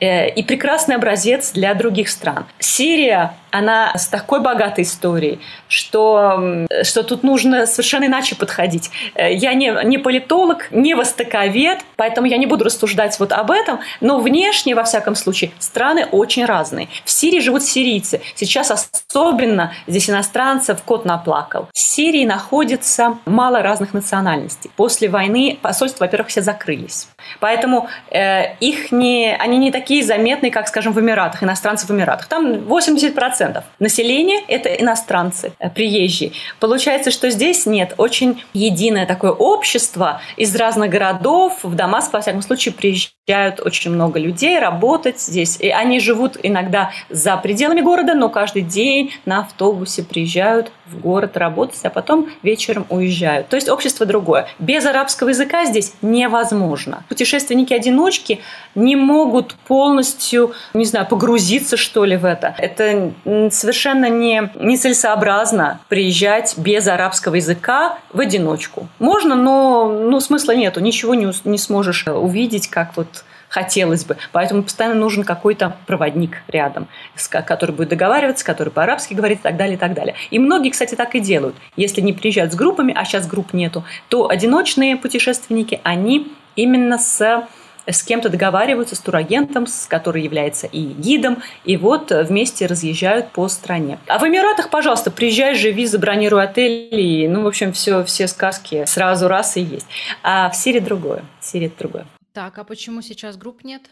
Э, 0.02 0.28
и 0.28 0.42
прекрасный 0.42 0.96
образец 0.96 1.52
для 1.52 1.74
других 1.74 2.08
стран. 2.08 2.44
Сирия, 2.58 3.36
она 3.52 3.92
с 3.94 4.08
такой 4.08 4.40
богатой 4.40 4.82
историей, 4.82 5.38
что, 5.68 6.66
что 6.82 7.04
тут 7.04 7.22
нужно 7.22 7.66
совершенно 7.66 8.06
иначе 8.06 8.34
подходить. 8.34 8.90
Э, 9.14 9.32
я 9.32 9.54
не, 9.54 9.72
не 9.84 9.98
политолог, 9.98 10.72
не 10.72 10.94
востоковед, 10.94 11.78
поэтому 11.94 12.26
я 12.26 12.36
не 12.36 12.46
буду 12.46 12.64
рассуждать 12.64 13.20
вот 13.20 13.30
об 13.30 13.52
этом, 13.52 13.78
но 14.00 14.18
внешне, 14.18 14.74
во 14.74 14.82
всяком 14.82 15.14
случае, 15.14 15.52
страны 15.60 16.04
очень 16.10 16.46
разные. 16.46 16.88
В 17.04 17.10
Сирии 17.10 17.38
живут 17.38 17.62
сирийцы. 17.62 18.20
Сейчас 18.34 18.72
особенно 18.72 19.72
здесь 19.86 20.10
иностранцев 20.10 20.82
кот 20.82 21.04
наплакал. 21.04 21.68
В 21.72 21.78
Сирии 21.78 22.24
находится 22.24 23.18
мало 23.24 23.62
разных 23.62 23.94
национальностей. 23.94 24.68
После 24.74 25.08
войны 25.08 25.58
посольства, 25.62 26.06
во-первых, 26.06 26.28
все 26.28 26.42
закрылись. 26.42 27.06
Поэтому 27.40 27.88
э, 28.10 28.54
их 28.60 28.92
не, 28.92 29.34
они 29.36 29.58
не 29.58 29.70
такие 29.70 30.02
заметные, 30.02 30.50
как, 30.50 30.68
скажем, 30.68 30.92
в 30.92 31.00
Эмиратах, 31.00 31.42
иностранцев 31.42 31.88
в 31.88 31.92
Эмиратах. 31.92 32.26
Там 32.26 32.52
80% 32.52 33.62
населения– 33.78 34.40
это 34.48 34.68
иностранцы, 34.68 35.52
э, 35.58 35.70
приезжие. 35.70 36.32
Получается, 36.60 37.10
что 37.10 37.30
здесь 37.30 37.66
нет. 37.66 37.94
Очень 37.98 38.42
единое 38.52 39.06
такое 39.06 39.32
общество 39.32 40.20
из 40.36 40.54
разных 40.56 40.90
городов. 40.90 41.58
В 41.62 41.74
Дамаск, 41.74 42.12
во 42.12 42.20
всяком 42.20 42.42
случае, 42.42 42.74
приезжают 42.74 43.60
очень 43.60 43.90
много 43.90 44.18
людей 44.18 44.58
работать 44.58 45.20
здесь. 45.20 45.58
И 45.60 45.68
они 45.68 46.00
живут 46.00 46.36
иногда 46.42 46.90
за 47.08 47.36
пределами 47.36 47.80
города, 47.80 48.14
но 48.14 48.28
каждый 48.28 48.62
день 48.62 49.12
на 49.24 49.40
автобусе 49.40 50.02
приезжают 50.02 50.72
в 50.86 51.00
город 51.00 51.36
работать, 51.36 51.80
а 51.84 51.90
потом 51.90 52.28
вечером 52.42 52.86
уезжают. 52.90 53.48
То 53.48 53.56
есть 53.56 53.68
общество 53.68 54.06
другое. 54.06 54.46
Без 54.58 54.84
арабского 54.84 55.30
языка 55.30 55.64
здесь 55.64 55.94
невозможно. 56.02 57.04
Путешественники-одиночки 57.12 58.40
не 58.74 58.96
могут 58.96 59.54
полностью, 59.66 60.54
не 60.72 60.86
знаю, 60.86 61.06
погрузиться, 61.06 61.76
что 61.76 62.06
ли, 62.06 62.16
в 62.16 62.24
это. 62.24 62.54
Это 62.56 63.12
совершенно 63.50 64.08
не, 64.08 64.50
не 64.54 64.78
приезжать 65.90 66.54
без 66.56 66.86
арабского 66.86 67.34
языка 67.34 67.98
в 68.14 68.20
одиночку. 68.20 68.88
Можно, 68.98 69.34
но 69.34 69.88
ну, 69.88 70.20
смысла 70.20 70.52
нету. 70.52 70.80
Ничего 70.80 71.14
не, 71.14 71.30
не 71.44 71.58
сможешь 71.58 72.06
увидеть, 72.06 72.68
как 72.68 72.96
вот 72.96 73.24
хотелось 73.52 74.06
бы. 74.06 74.16
Поэтому 74.32 74.62
постоянно 74.62 74.94
нужен 74.94 75.24
какой-то 75.24 75.76
проводник 75.86 76.38
рядом, 76.48 76.88
который 77.30 77.74
будет 77.74 77.90
договариваться, 77.90 78.46
который 78.46 78.70
по-арабски 78.70 79.12
говорит 79.12 79.40
и 79.40 79.42
так 79.42 79.58
далее, 79.58 79.74
и 79.74 79.78
так 79.78 79.92
далее. 79.92 80.14
И 80.30 80.38
многие, 80.38 80.70
кстати, 80.70 80.94
так 80.94 81.14
и 81.14 81.20
делают. 81.20 81.54
Если 81.76 82.00
не 82.00 82.14
приезжают 82.14 82.54
с 82.54 82.56
группами, 82.56 82.94
а 82.96 83.04
сейчас 83.04 83.26
групп 83.26 83.52
нету, 83.52 83.84
то 84.08 84.30
одиночные 84.30 84.96
путешественники, 84.96 85.80
они 85.82 86.32
именно 86.56 86.98
с 86.98 87.48
с 87.84 88.02
кем-то 88.04 88.28
договариваются, 88.28 88.94
с 88.94 89.00
турагентом, 89.00 89.66
с 89.66 89.86
который 89.86 90.22
является 90.22 90.68
и 90.68 90.84
гидом, 90.84 91.42
и 91.64 91.76
вот 91.76 92.12
вместе 92.12 92.66
разъезжают 92.66 93.32
по 93.32 93.48
стране. 93.48 93.98
А 94.06 94.18
в 94.18 94.26
Эмиратах, 94.26 94.70
пожалуйста, 94.70 95.10
приезжай, 95.10 95.56
живи, 95.56 95.86
забронируй 95.86 96.44
отель, 96.44 96.88
и, 96.92 97.26
ну, 97.26 97.42
в 97.42 97.46
общем, 97.48 97.72
все, 97.72 98.04
все 98.04 98.28
сказки 98.28 98.84
сразу 98.86 99.26
раз 99.26 99.56
и 99.56 99.62
есть. 99.62 99.86
А 100.22 100.48
в 100.48 100.54
Сирии 100.54 100.78
другое. 100.78 101.24
В 101.40 101.44
Сирии 101.44 101.72
другое. 101.76 102.06
Так, 102.32 102.58
а 102.58 102.64
почему 102.64 103.02
сейчас 103.02 103.36
групп 103.36 103.64
нет? 103.64 103.82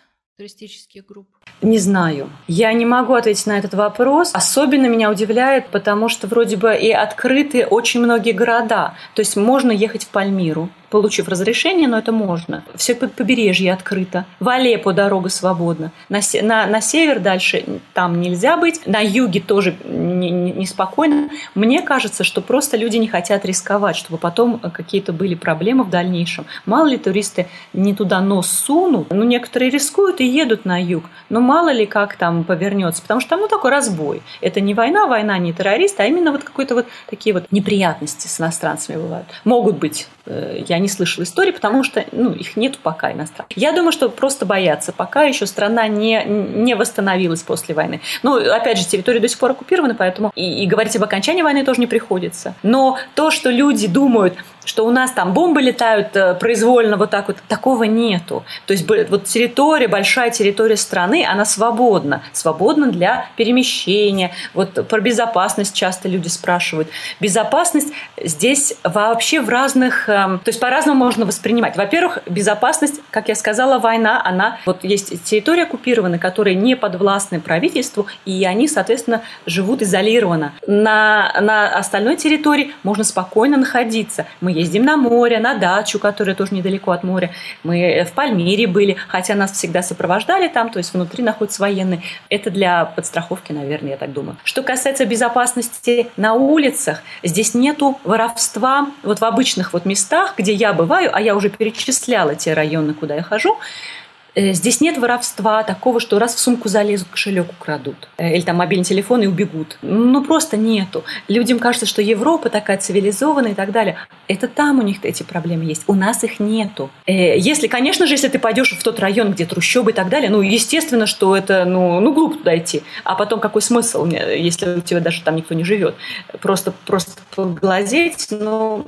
туристических 0.41 1.05
групп? 1.05 1.29
Не 1.63 1.79
знаю. 1.79 2.31
Я 2.49 2.73
не 2.73 2.87
могу 2.87 3.15
ответить 3.15 3.47
на 3.47 3.59
этот 3.59 3.75
вопрос. 3.75 4.31
Особенно 4.33 4.87
меня 4.87 5.11
удивляет, 5.11 5.67
потому 5.69 6.09
что 6.09 6.27
вроде 6.27 6.57
бы 6.57 6.75
и 6.75 6.91
открыты 6.91 7.67
очень 7.67 8.01
многие 8.01 8.33
города. 8.33 8.95
То 9.15 9.21
есть 9.21 9.37
можно 9.37 9.71
ехать 9.71 10.05
в 10.05 10.09
Пальмиру, 10.09 10.71
получив 10.91 11.29
разрешение, 11.29 11.87
но 11.87 11.99
это 11.99 12.13
можно. 12.13 12.65
Все 12.75 12.95
побережье 12.95 13.73
открыто. 13.73 14.25
В 14.41 14.49
Алеппо 14.49 14.93
дорога 14.93 15.29
свободна. 15.29 15.93
На, 16.09 16.21
на, 16.43 16.67
на 16.67 16.81
север 16.81 17.21
дальше 17.21 17.65
там 17.95 18.21
нельзя 18.21 18.57
быть. 18.57 18.87
На 18.87 19.01
юге 19.01 19.41
тоже 19.41 19.77
неспокойно. 19.85 21.15
Не, 21.15 21.21
не 21.21 21.31
Мне 21.55 21.83
кажется, 21.83 22.25
что 22.25 22.41
просто 22.41 22.77
люди 22.77 22.97
не 22.97 23.09
хотят 23.09 23.45
рисковать, 23.45 23.97
чтобы 23.97 24.19
потом 24.19 24.59
какие-то 24.59 25.13
были 25.13 25.35
проблемы 25.35 25.85
в 25.85 25.91
дальнейшем. 25.91 26.47
Мало 26.65 26.89
ли 26.89 26.97
туристы 26.97 27.49
не 27.73 27.95
туда 27.95 28.21
нос 28.21 28.49
сунут. 28.49 29.11
Ну, 29.11 29.25
некоторые 29.25 29.71
рискуют 29.71 30.21
и 30.21 30.27
едут 30.27 30.65
на 30.65 30.83
юг. 30.83 31.05
Но 31.29 31.40
мало 31.41 31.71
ли 31.71 31.87
как 31.87 32.17
там 32.17 32.45
повернется. 32.45 33.03
Потому 33.03 33.21
что 33.21 33.31
там 33.31 33.41
ну, 33.41 33.49
такой 33.49 33.71
разбой. 33.71 34.23
Это 34.41 34.61
не 34.61 34.75
война, 34.75 35.07
война 35.07 35.39
не 35.39 35.53
террористы, 35.53 36.03
а 36.03 36.07
именно 36.07 36.33
вот 36.33 36.45
какой-то 36.45 36.75
вот 36.75 36.87
такие 37.09 37.33
вот 37.33 37.45
неприятности 37.51 38.27
с 38.27 38.41
иностранцами 38.41 38.97
бывают. 38.97 39.27
Могут 39.45 39.77
быть. 39.77 40.09
Э, 40.27 40.63
я 40.67 40.79
не 40.79 40.89
слышала 40.89 41.25
истории, 41.25 41.51
потому 41.51 41.83
что 41.85 42.05
ну, 42.13 42.33
их 42.33 42.57
нет 42.57 42.79
пока 42.79 43.13
иностранцев. 43.13 43.57
Я 43.57 43.73
думаю, 43.73 43.93
что 43.93 44.09
просто 44.09 44.47
боятся, 44.47 44.93
пока 44.93 45.23
еще 45.25 45.47
страна 45.47 45.89
не, 45.89 46.25
не 46.25 46.75
восстановилась 46.75 47.43
после 47.43 47.75
войны. 47.75 48.01
Ну, 48.23 48.37
опять 48.37 48.79
же, 48.79 48.87
территория 48.87 49.21
до 49.21 49.29
сих 49.29 49.39
пор 49.39 49.53
оккупирована, 49.53 49.95
поэтому 49.95 50.33
и, 50.35 50.63
и 50.63 50.67
говорить 50.67 50.95
об 50.97 51.05
окончании 51.05 51.43
войны 51.43 51.65
тоже 51.65 51.81
не 51.81 51.87
приходится. 51.87 52.55
Но 52.63 52.99
то, 53.15 53.31
что 53.31 53.51
люди 53.51 53.87
думают, 53.87 54.35
что 54.65 54.87
у 54.87 54.91
нас 54.91 55.13
там 55.13 55.33
бомбы 55.33 55.63
летают 55.63 56.15
э, 56.15 56.35
произвольно 56.35 56.97
вот 56.97 57.11
так 57.11 57.29
вот, 57.29 57.39
такого 57.49 57.85
нету. 57.85 58.45
То 58.67 58.73
есть 58.73 58.87
вот 58.89 59.25
территория, 59.25 59.89
большая 59.89 60.31
территория 60.31 60.77
страны, 60.77 61.27
она 61.29 61.45
свободна. 61.45 62.23
Свободна 62.33 62.89
для 62.89 63.29
перемещения. 63.37 64.33
Вот 64.55 64.87
про 64.89 65.01
безопасность 65.01 65.75
часто 65.75 66.09
люди 66.09 66.29
спрашивают. 66.29 66.89
Безопасность 67.21 67.93
здесь 68.23 68.75
вообще 68.85 69.41
в 69.41 69.49
разных... 69.49 70.09
Эм, 70.09 70.39
то 70.39 70.49
есть 70.49 70.61
по-разному 70.61 70.99
можно 70.99 71.27
воспринимать. 71.27 71.77
Во-первых, 71.77 72.19
безопасность, 72.27 73.01
как 73.11 73.29
я 73.29 73.35
сказала, 73.35 73.79
война, 73.79 74.23
она... 74.25 74.59
Вот 74.67 74.85
есть 74.85 75.25
территории 75.25 75.63
оккупированные, 75.63 76.19
которые 76.19 76.55
не 76.55 76.77
подвластны 76.77 77.41
правительству, 77.41 78.07
и 78.25 78.45
они, 78.45 78.69
соответственно, 78.69 79.23
живут 79.47 79.83
изолированно. 79.83 80.53
На, 80.67 81.33
на 81.41 81.69
остальной 81.69 82.17
территории 82.17 82.73
можно 82.83 83.05
спокойно 83.05 83.57
находиться. 83.57 84.27
Мы 84.41 84.50
Мы 84.51 84.59
ездим 84.59 84.85
на 84.85 84.97
море, 84.97 85.39
на 85.39 85.55
дачу, 85.55 86.01
которая 86.01 86.35
тоже 86.35 86.55
недалеко 86.55 86.91
от 86.91 87.05
моря. 87.05 87.31
Мы 87.63 88.05
в 88.05 88.13
Пальмире 88.15 88.67
были, 88.67 88.97
хотя 89.07 89.37
нас 89.37 89.53
всегда 89.53 89.81
сопровождали 89.81 90.49
там, 90.49 90.71
то 90.71 90.79
есть 90.79 90.93
внутри 90.93 91.23
находятся 91.23 91.63
военные. 91.63 92.03
Это 92.29 92.51
для 92.51 92.85
подстраховки, 92.85 93.53
наверное, 93.53 93.91
я 93.93 93.97
так 93.97 94.13
думаю. 94.13 94.37
Что 94.43 94.65
касается 94.65 95.07
безопасности 95.07 96.09
на 96.17 96.35
улицах, 96.35 97.03
здесь 97.23 97.55
нету 97.55 98.01
воровства 98.03 98.89
вот 99.05 99.21
в 99.21 99.25
обычных 99.25 99.73
вот 99.73 99.85
местах, 99.85 100.35
где 100.37 100.53
я 100.53 100.73
бываю, 100.73 101.15
а 101.15 101.21
я 101.21 101.37
уже 101.37 101.49
перечисляла 101.49 102.35
те 102.35 102.53
районы, 102.53 102.93
куда 102.93 103.15
я 103.15 103.23
хожу, 103.23 103.57
Э, 103.57 104.00
здесь 104.35 104.81
нет 104.81 104.99
воровства 104.99 105.63
такого, 105.63 106.01
что 106.01 106.19
раз 106.19 106.35
в 106.35 106.39
сумку 106.39 106.69
залезут, 106.69 107.09
кошелек 107.09 107.51
украдут. 107.51 108.09
Э, 108.17 108.35
или 108.35 108.43
там 108.43 108.57
мобильный 108.57 108.85
телефон 108.85 109.23
и 109.23 109.27
убегут. 109.27 109.79
Ну, 109.83 110.25
просто 110.25 110.57
нету. 110.57 111.05
Людям 111.29 111.59
кажется, 111.59 111.87
что 111.87 112.03
Европа 112.03 112.49
такая 112.49 112.79
цивилизованная 112.79 113.53
и 113.53 113.55
так 113.55 113.73
далее. 113.73 113.97
Это 114.29 114.49
там 114.49 114.79
у 114.79 114.83
них 114.83 114.99
эти 115.03 115.23
проблемы 115.23 115.65
есть. 115.65 115.85
У 115.87 115.95
нас 115.95 116.25
их 116.25 116.41
нету. 116.41 116.91
Э, 117.07 117.39
если, 117.39 117.67
конечно 117.67 118.07
же, 118.07 118.15
если 118.15 118.29
ты 118.29 118.39
пойдешь 118.39 118.73
в 118.73 118.83
тот 118.83 119.01
район, 119.01 119.33
где 119.33 119.47
трущобы 119.47 119.91
и 119.91 119.95
так 119.95 120.09
далее, 120.09 120.31
ну, 120.31 120.41
естественно, 120.43 121.07
что 121.07 121.37
это, 121.37 121.65
ну, 121.65 122.01
ну 122.01 122.13
глупо 122.13 122.39
туда 122.39 122.57
идти. 122.57 122.83
А 123.05 123.15
потом 123.15 123.41
какой 123.41 123.63
смысл, 123.63 124.07
если 124.07 124.79
у 124.79 124.81
тебя 124.81 125.01
даже 125.01 125.23
там 125.23 125.37
никто 125.37 125.55
не 125.55 125.65
живет? 125.65 125.95
Просто, 126.41 126.73
просто 126.87 127.13
поглазеть, 127.35 128.29
ну, 128.31 128.87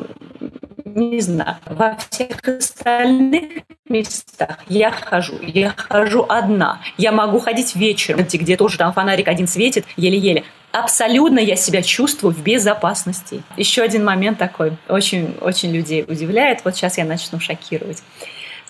не 0.94 1.20
знаю. 1.20 1.57
Во 1.66 1.96
всех 1.96 2.42
остальных 2.46 3.62
местах 3.88 4.59
я 4.68 4.90
хожу. 4.90 5.35
Я 5.40 5.74
хожу 5.76 6.24
одна. 6.28 6.81
Я 6.98 7.12
могу 7.12 7.38
ходить 7.40 7.74
вечером, 7.76 8.26
где 8.31 8.57
тоже 8.57 8.78
там 8.78 8.92
фонарик 8.92 9.28
один 9.28 9.48
светит, 9.48 9.85
еле-еле. 9.96 10.44
Абсолютно 10.72 11.38
я 11.38 11.57
себя 11.57 11.83
чувствую 11.83 12.35
в 12.35 12.42
безопасности. 12.42 13.42
Еще 13.57 13.83
один 13.83 14.05
момент 14.05 14.38
такой, 14.38 14.76
очень-очень 14.88 15.70
людей 15.70 16.05
удивляет. 16.09 16.64
Вот 16.64 16.76
сейчас 16.76 16.96
я 16.96 17.05
начну 17.05 17.40
шокировать 17.40 18.02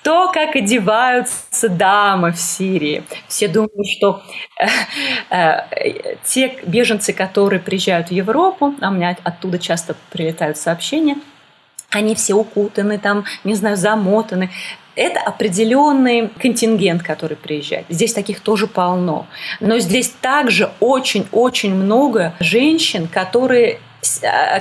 то, 0.03 0.33
как 0.33 0.57
одеваются 0.57 1.69
дамы 1.69 2.33
в 2.33 2.39
Сирии. 2.39 3.05
Все 3.29 3.49
думают, 3.49 3.87
что 3.97 4.23
э, 4.59 4.67
э, 5.31 6.17
те 6.25 6.59
беженцы, 6.65 7.13
которые 7.13 7.61
приезжают 7.61 8.09
в 8.09 8.11
Европу, 8.11 8.75
а 8.81 8.89
у 8.89 8.93
меня 8.93 9.17
оттуда 9.23 9.59
часто 9.59 9.95
прилетают 10.11 10.57
сообщения, 10.57 11.17
они 11.93 12.15
все 12.15 12.35
укутаны, 12.35 12.99
там, 12.99 13.25
не 13.45 13.55
знаю, 13.55 13.77
замотаны. 13.77 14.51
Это 14.95 15.21
определенный 15.21 16.29
контингент, 16.29 17.03
который 17.03 17.37
приезжает. 17.37 17.87
Здесь 17.89 18.13
таких 18.13 18.41
тоже 18.41 18.67
полно. 18.67 19.27
Но 19.61 19.79
здесь 19.79 20.11
также 20.21 20.71
очень-очень 20.81 21.75
много 21.75 22.35
женщин, 22.41 23.09
которые 23.09 23.79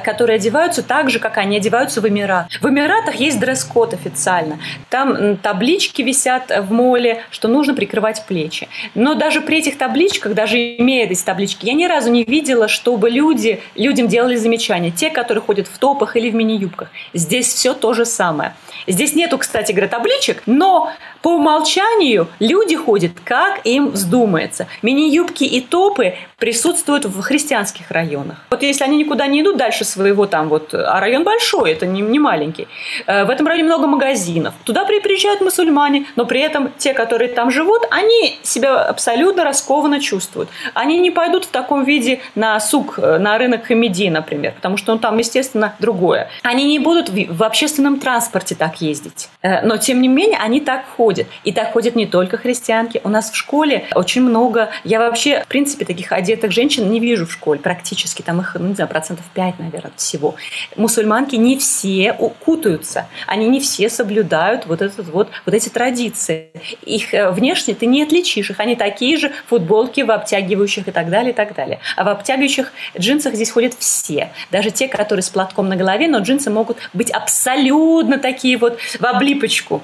которые 0.04 0.36
одеваются 0.36 0.84
так 0.84 1.10
же, 1.10 1.20
как 1.20 1.38
они 1.38 1.58
одеваются 1.58 2.00
в 2.00 2.08
Эмиратах. 2.08 2.62
В 2.62 2.70
Эмиратах 2.70 3.16
есть 3.16 3.40
дресс-код 3.40 3.94
официально. 3.94 4.60
Там 4.90 5.38
таблички 5.38 6.02
висят 6.04 6.52
в 6.56 6.72
моле, 6.72 7.24
что 7.32 7.48
нужно 7.48 7.74
прикрывать 7.74 8.26
плечи. 8.28 8.68
Но 8.94 9.16
даже 9.16 9.42
при 9.42 9.58
этих 9.58 9.78
табличках, 9.78 10.34
даже 10.34 10.58
имея 10.78 11.08
эти 11.08 11.24
таблички, 11.24 11.66
я 11.66 11.74
ни 11.74 11.86
разу 11.86 12.12
не 12.12 12.24
видела, 12.24 12.68
чтобы 12.68 13.10
люди, 13.10 13.62
людям 13.76 14.08
делали 14.08 14.36
замечания. 14.36 14.92
Те, 14.92 15.10
которые 15.10 15.42
ходят 15.42 15.68
в 15.68 15.78
топах 15.78 16.16
или 16.16 16.30
в 16.30 16.36
мини-юбках. 16.36 16.90
Здесь 17.14 17.48
все 17.48 17.74
то 17.74 17.94
же 17.94 18.06
самое. 18.06 18.54
Здесь 18.88 19.16
нету, 19.16 19.38
кстати 19.38 19.72
говоря, 19.72 19.88
табличек, 19.88 20.44
но 20.46 20.92
по 21.22 21.36
умолчанию 21.36 22.28
люди 22.40 22.76
ходят, 22.76 23.12
как 23.24 23.62
им 23.64 23.92
вздумается. 23.92 24.68
Мини-юбки 24.82 25.44
и 25.44 25.62
топы 25.62 26.16
присутствуют 26.38 27.06
в 27.06 27.22
христианских 27.22 27.92
районах. 27.92 28.38
Вот 28.50 28.64
если 28.64 28.84
они 28.84 28.98
никуда 28.98 29.28
не 29.32 29.42
идут 29.42 29.58
дальше 29.58 29.86
своего 29.86 30.26
там 30.26 30.50
вот, 30.50 30.74
а 30.74 31.00
район 31.00 31.24
большой, 31.24 31.72
это 31.72 31.86
не, 31.86 32.02
не 32.02 32.20
маленький. 32.20 32.68
Э, 33.08 33.26
в 33.26 33.30
этом 33.30 33.48
районе 33.48 33.64
много 33.64 33.88
магазинов. 33.88 34.54
Туда 34.64 34.86
приезжают 34.86 35.42
мусульмане, 35.42 36.06
но 36.16 36.26
при 36.26 36.42
этом 36.42 36.72
те, 36.78 36.94
которые 36.94 37.30
там 37.30 37.52
живут, 37.52 37.82
они 37.90 38.40
себя 38.44 38.84
абсолютно 38.84 39.44
раскованно 39.44 40.00
чувствуют. 40.00 40.50
Они 40.74 41.00
не 41.00 41.12
пойдут 41.12 41.46
в 41.46 41.50
таком 41.50 41.84
виде 41.84 42.20
на 42.36 42.60
сук, 42.60 42.96
э, 42.98 43.18
на 43.18 43.38
рынок 43.38 43.66
Хамиди, 43.66 44.10
например, 44.10 44.54
потому 44.54 44.78
что 44.78 44.92
он 44.92 45.00
там, 45.00 45.18
естественно, 45.18 45.76
другое. 45.80 46.30
Они 46.44 46.66
не 46.66 46.80
будут 46.80 47.10
в 47.10 47.44
общественном 47.44 48.00
транспорте 48.00 48.56
так 48.56 48.82
ездить. 48.82 49.30
Э, 49.42 49.66
но, 49.66 49.78
тем 49.78 50.02
не 50.02 50.08
менее, 50.08 50.40
они 50.40 50.60
так 50.60 50.86
ходят. 50.98 51.28
И 51.44 51.52
так 51.52 51.74
ходят 51.74 51.96
не 51.96 52.06
только 52.06 52.38
христианки. 52.38 53.02
У 53.04 53.10
нас 53.10 53.32
в 53.32 53.36
школе 53.36 53.86
очень 53.96 54.22
много... 54.22 54.70
Я 54.84 55.00
вообще, 55.00 55.42
в 55.42 55.48
принципе, 55.48 55.86
таких 55.86 56.12
одетых 56.12 56.52
женщин 56.52 56.92
не 56.92 57.00
вижу 57.00 57.26
в 57.26 57.32
школе 57.32 57.60
практически. 57.60 58.22
Там 58.22 58.42
их, 58.42 58.56
ну, 58.60 58.68
не 58.68 58.76
знаю, 58.76 58.90
процентов 58.90 59.21
5, 59.34 59.60
наверное, 59.60 59.92
всего. 59.96 60.36
Мусульманки 60.76 61.36
не 61.36 61.58
все 61.58 62.14
укутаются. 62.18 63.08
Они 63.28 63.48
не 63.48 63.60
все 63.60 63.90
соблюдают 63.90 64.66
вот, 64.66 64.82
этот 64.82 65.10
вот, 65.10 65.30
вот 65.46 65.56
эти 65.56 65.70
традиции. 65.70 66.52
Их 66.84 67.14
э, 67.14 67.32
внешне 67.32 67.74
ты 67.74 67.86
не 67.86 68.04
отличишь 68.04 68.50
их. 68.50 68.60
Они 68.60 68.76
такие 68.76 69.18
же 69.18 69.32
футболки 69.48 70.02
в 70.02 70.12
обтягивающих 70.12 70.88
и 70.88 70.92
так 70.92 71.10
далее, 71.10 71.32
и 71.32 71.36
так 71.36 71.56
далее. 71.56 71.80
А 71.96 72.04
в 72.04 72.10
обтягивающих 72.10 72.72
джинсах 72.98 73.36
здесь 73.36 73.52
ходят 73.52 73.74
все. 73.78 74.32
Даже 74.52 74.72
те, 74.72 74.88
которые 74.88 75.24
с 75.24 75.30
платком 75.30 75.70
на 75.70 75.76
голове, 75.76 76.08
но 76.08 76.20
джинсы 76.20 76.50
могут 76.50 76.78
быть 76.94 77.12
абсолютно 77.12 78.18
такие 78.18 78.58
вот 78.58 78.80
в 78.80 79.04
облипочку 79.06 79.82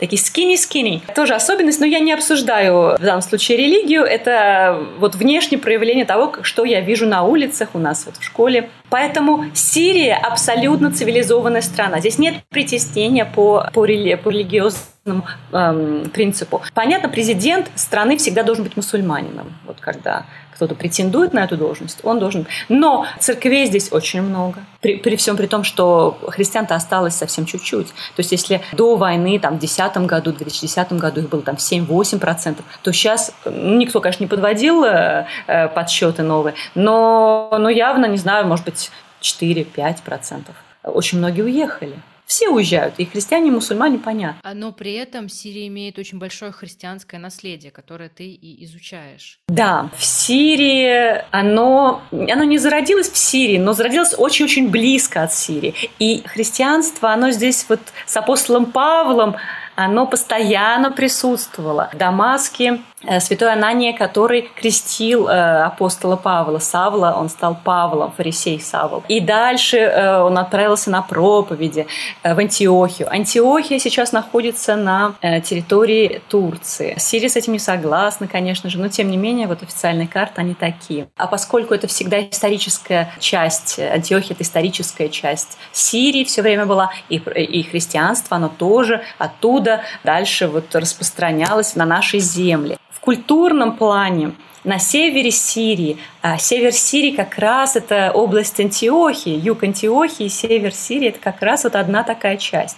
такие 0.00 0.20
скини-скини. 0.20 1.02
Тоже 1.14 1.34
особенность, 1.34 1.78
но 1.78 1.86
я 1.86 2.00
не 2.00 2.12
обсуждаю 2.12 2.96
в 2.96 3.02
данном 3.02 3.22
случае 3.22 3.58
религию. 3.58 4.02
Это 4.02 4.82
вот 4.98 5.14
внешнее 5.14 5.60
проявление 5.60 6.06
того, 6.06 6.34
что 6.42 6.64
я 6.64 6.80
вижу 6.80 7.06
на 7.06 7.22
улицах 7.22 7.68
у 7.74 7.78
нас 7.78 8.06
вот 8.06 8.16
в 8.16 8.24
школе. 8.24 8.70
Поэтому 8.88 9.44
Сирия 9.54 10.14
абсолютно 10.14 10.90
цивилизованная 10.90 11.60
страна. 11.60 12.00
Здесь 12.00 12.18
нет 12.18 12.34
притеснения 12.48 13.26
по, 13.26 13.70
по, 13.72 13.84
рели, 13.84 14.14
по 14.14 14.30
религиозному 14.30 15.24
эм, 15.52 16.10
принципу. 16.10 16.62
Понятно, 16.74 17.08
президент 17.08 17.70
страны 17.74 18.16
всегда 18.16 18.42
должен 18.42 18.64
быть 18.64 18.76
мусульманином. 18.76 19.52
Вот 19.66 19.80
когда 19.80 20.24
кто-то 20.60 20.74
претендует 20.74 21.32
на 21.32 21.44
эту 21.44 21.56
должность, 21.56 22.00
он 22.02 22.18
должен. 22.18 22.46
Но 22.68 23.06
церквей 23.18 23.64
здесь 23.64 23.90
очень 23.92 24.20
много. 24.20 24.60
При, 24.82 24.96
при 24.96 25.16
всем 25.16 25.38
при 25.38 25.46
том, 25.46 25.64
что 25.64 26.18
христиан-то 26.28 26.74
осталось 26.74 27.14
совсем 27.14 27.46
чуть-чуть. 27.46 27.86
То 27.86 28.18
есть 28.18 28.32
если 28.32 28.60
до 28.72 28.96
войны, 28.96 29.38
там, 29.38 29.56
в 29.56 29.58
2010 29.58 30.06
году, 30.06 30.32
в 30.32 30.36
2010 30.36 30.92
году 30.92 31.20
их 31.22 31.30
было 31.30 31.40
там 31.40 31.54
7-8%, 31.54 32.58
то 32.82 32.92
сейчас, 32.92 33.32
ну, 33.46 33.78
никто, 33.78 34.02
конечно, 34.02 34.22
не 34.22 34.28
подводил 34.28 34.84
э, 34.84 35.26
э, 35.46 35.68
подсчеты 35.68 36.22
новые, 36.22 36.54
но, 36.74 37.56
но 37.58 37.70
явно, 37.70 38.04
не 38.04 38.18
знаю, 38.18 38.46
может 38.46 38.66
быть, 38.66 38.90
4-5%. 39.22 40.44
Очень 40.84 41.18
многие 41.18 41.42
уехали. 41.42 41.96
Все 42.30 42.48
уезжают, 42.48 42.94
и 42.98 43.06
христиане, 43.06 43.48
и 43.48 43.50
мусульмане, 43.50 43.98
понятно. 43.98 44.40
А, 44.44 44.54
но 44.54 44.70
при 44.70 44.92
этом 44.92 45.28
Сирия 45.28 45.66
имеет 45.66 45.98
очень 45.98 46.20
большое 46.20 46.52
христианское 46.52 47.18
наследие, 47.18 47.72
которое 47.72 48.08
ты 48.08 48.22
и 48.22 48.64
изучаешь. 48.64 49.40
Да, 49.48 49.90
в 49.98 50.04
Сирии 50.04 51.24
оно, 51.32 52.02
оно 52.12 52.44
не 52.44 52.58
зародилось 52.58 53.10
в 53.10 53.16
Сирии, 53.16 53.58
но 53.58 53.72
зародилось 53.72 54.14
очень-очень 54.16 54.70
близко 54.70 55.24
от 55.24 55.34
Сирии. 55.34 55.74
И 55.98 56.22
христианство, 56.24 57.10
оно 57.10 57.32
здесь 57.32 57.66
вот 57.68 57.80
с 58.06 58.16
апостолом 58.16 58.66
Павлом, 58.66 59.34
оно 59.74 60.06
постоянно 60.06 60.92
присутствовало. 60.92 61.90
В 61.92 61.96
Дамаске 61.96 62.80
святой 63.20 63.52
Анания, 63.52 63.96
который 63.96 64.50
крестил 64.54 65.28
э, 65.28 65.62
апостола 65.62 66.16
Павла, 66.16 66.58
Савла, 66.58 67.14
он 67.18 67.28
стал 67.28 67.56
Павлом, 67.62 68.12
фарисей 68.12 68.60
Савл. 68.60 69.02
И 69.08 69.20
дальше 69.20 69.78
э, 69.78 70.20
он 70.20 70.36
отправился 70.38 70.90
на 70.90 71.02
проповеди 71.02 71.86
в 72.22 72.38
Антиохию. 72.38 73.10
Антиохия 73.10 73.78
сейчас 73.78 74.12
находится 74.12 74.76
на 74.76 75.14
территории 75.20 76.20
Турции. 76.28 76.94
Сирия 76.98 77.28
с 77.28 77.36
этим 77.36 77.52
не 77.52 77.58
согласна, 77.58 78.28
конечно 78.28 78.68
же, 78.68 78.78
но 78.78 78.88
тем 78.88 79.10
не 79.10 79.16
менее 79.16 79.46
вот 79.46 79.62
официальные 79.62 80.08
карты, 80.08 80.40
они 80.40 80.54
такие. 80.54 81.08
А 81.16 81.26
поскольку 81.26 81.74
это 81.74 81.86
всегда 81.86 82.20
историческая 82.20 83.12
часть, 83.18 83.78
Антиохия— 83.78 84.32
это 84.34 84.42
историческая 84.42 85.08
часть 85.08 85.58
Сирии 85.72 86.24
все 86.24 86.42
время 86.42 86.66
была, 86.66 86.92
и, 87.08 87.16
и 87.16 87.62
христианство, 87.62 88.36
оно 88.36 88.48
тоже 88.48 89.02
оттуда 89.18 89.82
дальше 90.04 90.46
вот 90.46 90.74
распространялось 90.74 91.74
на 91.76 91.86
нашей 91.86 92.20
земле 92.20 92.76
культурном 93.00 93.76
плане 93.76 94.32
на 94.64 94.78
севере 94.78 95.30
Сирии. 95.30 95.98
А 96.22 96.38
север 96.38 96.72
Сирии 96.72 97.16
как 97.16 97.38
раз 97.38 97.76
это 97.76 98.12
область 98.12 98.60
Антиохии, 98.60 99.34
юг 99.34 99.62
Антиохии, 99.64 100.28
север 100.28 100.74
Сирии 100.74 101.08
это 101.08 101.18
как 101.18 101.40
раз 101.40 101.64
вот 101.64 101.76
одна 101.76 102.02
такая 102.02 102.36
часть. 102.36 102.76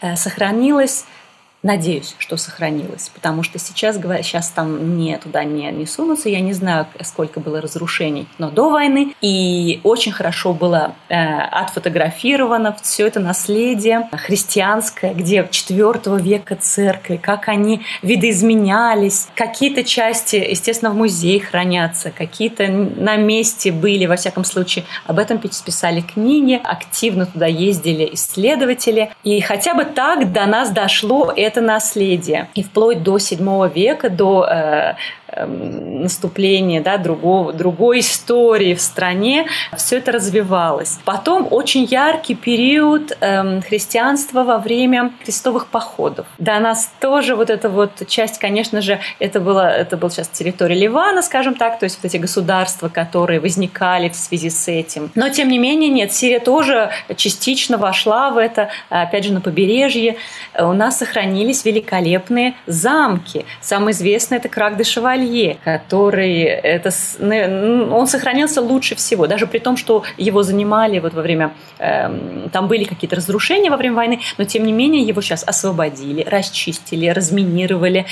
Э, 0.00 0.16
сохранилась 0.16 1.06
Надеюсь, 1.62 2.14
что 2.18 2.36
сохранилось, 2.36 3.10
потому 3.12 3.42
что 3.42 3.58
сейчас, 3.58 3.96
сейчас 3.96 4.50
там 4.50 4.98
не 4.98 5.16
туда 5.18 5.42
не, 5.42 5.70
не 5.72 5.86
сунутся. 5.86 6.28
Я 6.28 6.40
не 6.40 6.52
знаю, 6.52 6.86
сколько 7.02 7.40
было 7.40 7.60
разрушений, 7.60 8.28
но 8.38 8.50
до 8.50 8.70
войны. 8.70 9.14
И 9.20 9.80
очень 9.82 10.12
хорошо 10.12 10.52
было 10.52 10.94
э, 11.08 11.16
отфотографировано 11.16 12.76
все 12.82 13.06
это 13.06 13.20
наследие 13.20 14.08
христианское, 14.12 15.12
где 15.14 15.48
4 15.50 15.92
века 16.18 16.56
церкви, 16.56 17.16
как 17.16 17.48
они 17.48 17.80
видоизменялись. 18.02 19.28
Какие-то 19.34 19.82
части, 19.82 20.36
естественно, 20.36 20.92
в 20.92 20.94
музее 20.94 21.40
хранятся, 21.40 22.10
какие-то 22.10 22.68
на 22.68 23.16
месте 23.16 23.72
были, 23.72 24.06
во 24.06 24.16
всяком 24.16 24.44
случае. 24.44 24.84
Об 25.06 25.18
этом 25.18 25.38
писали 25.38 26.00
книги, 26.00 26.60
активно 26.62 27.26
туда 27.26 27.46
ездили 27.46 28.10
исследователи. 28.12 29.10
И 29.24 29.40
хотя 29.40 29.74
бы 29.74 29.84
так 29.84 30.32
до 30.32 30.46
нас 30.46 30.70
дошло 30.70 31.32
это 31.34 31.45
это 31.46 31.60
наследие. 31.60 32.48
И 32.54 32.62
вплоть 32.62 33.02
до 33.02 33.16
VII 33.16 33.72
века, 33.72 34.08
до 34.10 34.44
э, 34.44 34.94
наступления 35.44 36.80
да, 36.80 36.96
другого, 36.96 37.52
другой 37.52 38.00
истории 38.00 38.74
в 38.74 38.80
стране, 38.80 39.46
все 39.76 39.98
это 39.98 40.12
развивалось. 40.12 40.98
Потом 41.04 41.48
очень 41.50 41.84
яркий 41.84 42.34
период 42.34 43.16
эм, 43.20 43.62
христианства 43.62 44.44
во 44.44 44.58
время 44.58 45.12
крестовых 45.24 45.66
походов. 45.66 46.26
До 46.38 46.58
нас 46.58 46.90
тоже 47.00 47.34
вот 47.36 47.50
эта 47.50 47.68
вот 47.68 48.06
часть, 48.08 48.38
конечно 48.38 48.80
же, 48.80 49.00
это 49.18 49.40
было, 49.40 49.68
это 49.68 49.96
был 49.96 50.10
сейчас 50.10 50.28
территория 50.28 50.76
Ливана, 50.76 51.22
скажем 51.22 51.54
так, 51.54 51.78
то 51.78 51.84
есть 51.84 51.98
вот 52.02 52.06
эти 52.06 52.16
государства, 52.16 52.88
которые 52.88 53.40
возникали 53.40 54.08
в 54.08 54.16
связи 54.16 54.50
с 54.50 54.68
этим. 54.68 55.10
Но 55.14 55.28
тем 55.28 55.48
не 55.48 55.58
менее, 55.58 55.90
нет, 55.90 56.12
Сирия 56.12 56.40
тоже 56.40 56.90
частично 57.16 57.78
вошла 57.78 58.30
в 58.30 58.38
это, 58.38 58.68
опять 58.88 59.24
же, 59.24 59.32
на 59.32 59.40
побережье. 59.40 60.16
У 60.58 60.72
нас 60.72 60.98
сохранились 60.98 61.64
великолепные 61.64 62.54
замки. 62.66 63.44
Самый 63.60 63.92
известный 63.92 64.38
это 64.38 64.48
Крак 64.48 64.76
де 64.76 64.84
Шеваль 64.84 65.25
Шевалье, 65.26 65.58
который 65.64 66.42
это, 66.42 66.90
он 67.20 68.06
сохранился 68.06 68.60
лучше 68.60 68.94
всего, 68.94 69.26
даже 69.26 69.46
при 69.46 69.58
том, 69.58 69.76
что 69.76 70.02
его 70.16 70.42
занимали 70.42 70.98
вот 70.98 71.14
во 71.14 71.22
время, 71.22 71.52
э, 71.78 72.48
там 72.52 72.68
были 72.68 72.84
какие-то 72.84 73.16
разрушения 73.16 73.70
во 73.70 73.76
время 73.76 73.96
войны, 73.96 74.20
но 74.38 74.44
тем 74.44 74.64
не 74.64 74.72
менее 74.72 75.02
его 75.02 75.20
сейчас 75.20 75.44
освободили, 75.44 76.22
расчистили, 76.22 77.08
разминировали, 77.08 78.06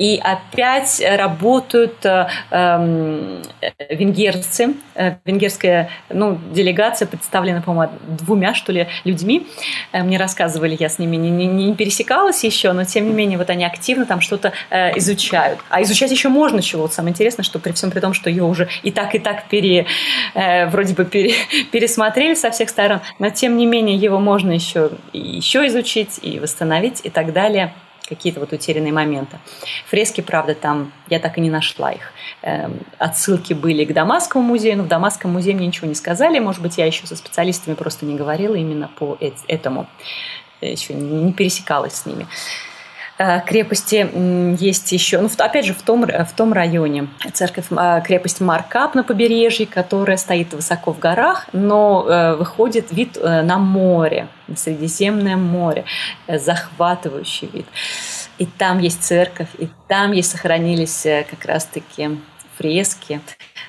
и 0.00 0.18
опять 0.18 1.02
работают 1.06 2.06
э, 2.06 2.26
эм, 2.50 3.42
венгерцы. 3.90 4.74
Э, 4.94 5.16
венгерская 5.26 5.90
ну, 6.08 6.38
делегация 6.52 7.06
представлена, 7.06 7.60
по-моему, 7.60 7.92
двумя, 8.06 8.54
что 8.54 8.72
ли, 8.72 8.86
людьми. 9.04 9.46
Э, 9.92 10.02
мне 10.02 10.16
рассказывали, 10.16 10.74
я 10.80 10.88
с 10.88 10.98
ними 10.98 11.16
не, 11.16 11.28
не, 11.28 11.46
не 11.46 11.74
пересекалась 11.74 12.42
еще, 12.44 12.72
но 12.72 12.84
тем 12.84 13.08
не 13.08 13.12
менее 13.12 13.36
вот 13.36 13.50
они 13.50 13.62
активно 13.62 14.06
там 14.06 14.22
что-то 14.22 14.54
э, 14.70 14.96
изучают. 14.96 15.58
А 15.68 15.82
изучать 15.82 16.10
еще 16.10 16.30
можно 16.30 16.62
чего. 16.62 16.82
Вот 16.82 16.94
самое 16.94 17.12
интересное, 17.12 17.42
что 17.42 17.58
при 17.58 17.72
всем 17.72 17.90
при 17.90 18.00
том, 18.00 18.14
что 18.14 18.30
ее 18.30 18.44
уже 18.44 18.70
и 18.82 18.90
так, 18.90 19.14
и 19.14 19.18
так 19.18 19.48
пере, 19.48 19.84
э, 20.32 20.64
вроде 20.68 20.94
бы 20.94 21.04
пере, 21.04 21.34
пересмотрели 21.72 22.32
со 22.32 22.50
всех 22.50 22.70
сторон, 22.70 23.00
но 23.18 23.28
тем 23.28 23.58
не 23.58 23.66
менее 23.66 23.96
его 23.96 24.18
можно 24.18 24.52
еще, 24.52 24.92
еще 25.12 25.66
изучить 25.66 26.18
и 26.22 26.38
восстановить 26.38 27.02
и 27.04 27.10
так 27.10 27.34
далее 27.34 27.74
какие-то 28.10 28.40
вот 28.40 28.52
утерянные 28.52 28.92
моменты. 28.92 29.38
Фрески, 29.86 30.20
правда, 30.20 30.54
там 30.54 30.92
я 31.08 31.18
так 31.18 31.38
и 31.38 31.40
не 31.40 31.48
нашла 31.48 31.92
их. 31.92 32.12
Эм, 32.42 32.80
отсылки 32.98 33.54
были 33.54 33.84
к 33.86 33.94
Дамасскому 33.94 34.44
музею, 34.44 34.76
но 34.76 34.82
в 34.82 34.88
Дамасском 34.88 35.32
музее 35.32 35.54
мне 35.54 35.66
ничего 35.66 35.88
не 35.88 35.94
сказали. 35.94 36.38
Может 36.38 36.60
быть, 36.60 36.76
я 36.76 36.86
еще 36.86 37.06
со 37.06 37.16
специалистами 37.16 37.74
просто 37.74 38.04
не 38.04 38.16
говорила 38.16 38.54
именно 38.54 38.90
по 38.98 39.16
этому. 39.48 39.86
Еще 40.60 40.92
не 40.92 41.32
пересекалась 41.32 41.94
с 41.94 42.06
ними. 42.06 42.26
Э, 43.20 43.42
крепости 43.42 44.08
есть 44.58 44.92
еще, 44.92 45.20
ну, 45.20 45.28
опять 45.36 45.66
же, 45.66 45.74
в 45.74 45.82
том, 45.82 46.06
в 46.06 46.32
том 46.34 46.54
районе. 46.54 47.08
Церковь, 47.34 47.66
э, 47.70 48.00
крепость 48.02 48.40
Маркап 48.40 48.94
на 48.94 49.04
побережье, 49.04 49.66
которая 49.66 50.16
стоит 50.16 50.54
высоко 50.54 50.94
в 50.94 50.98
горах, 50.98 51.46
но 51.52 52.06
э, 52.08 52.36
выходит 52.36 52.90
вид 52.92 53.18
на 53.22 53.58
море, 53.58 54.28
на 54.48 54.56
Средиземное 54.56 55.36
море, 55.36 55.84
захватывающий 56.28 57.50
вид. 57.52 57.66
И 58.38 58.46
там 58.46 58.78
есть 58.78 59.02
церковь, 59.02 59.48
и 59.58 59.68
там 59.86 60.12
есть 60.12 60.30
сохранились 60.30 61.06
как 61.28 61.44
раз-таки 61.44 62.18
фрески. 62.60 63.20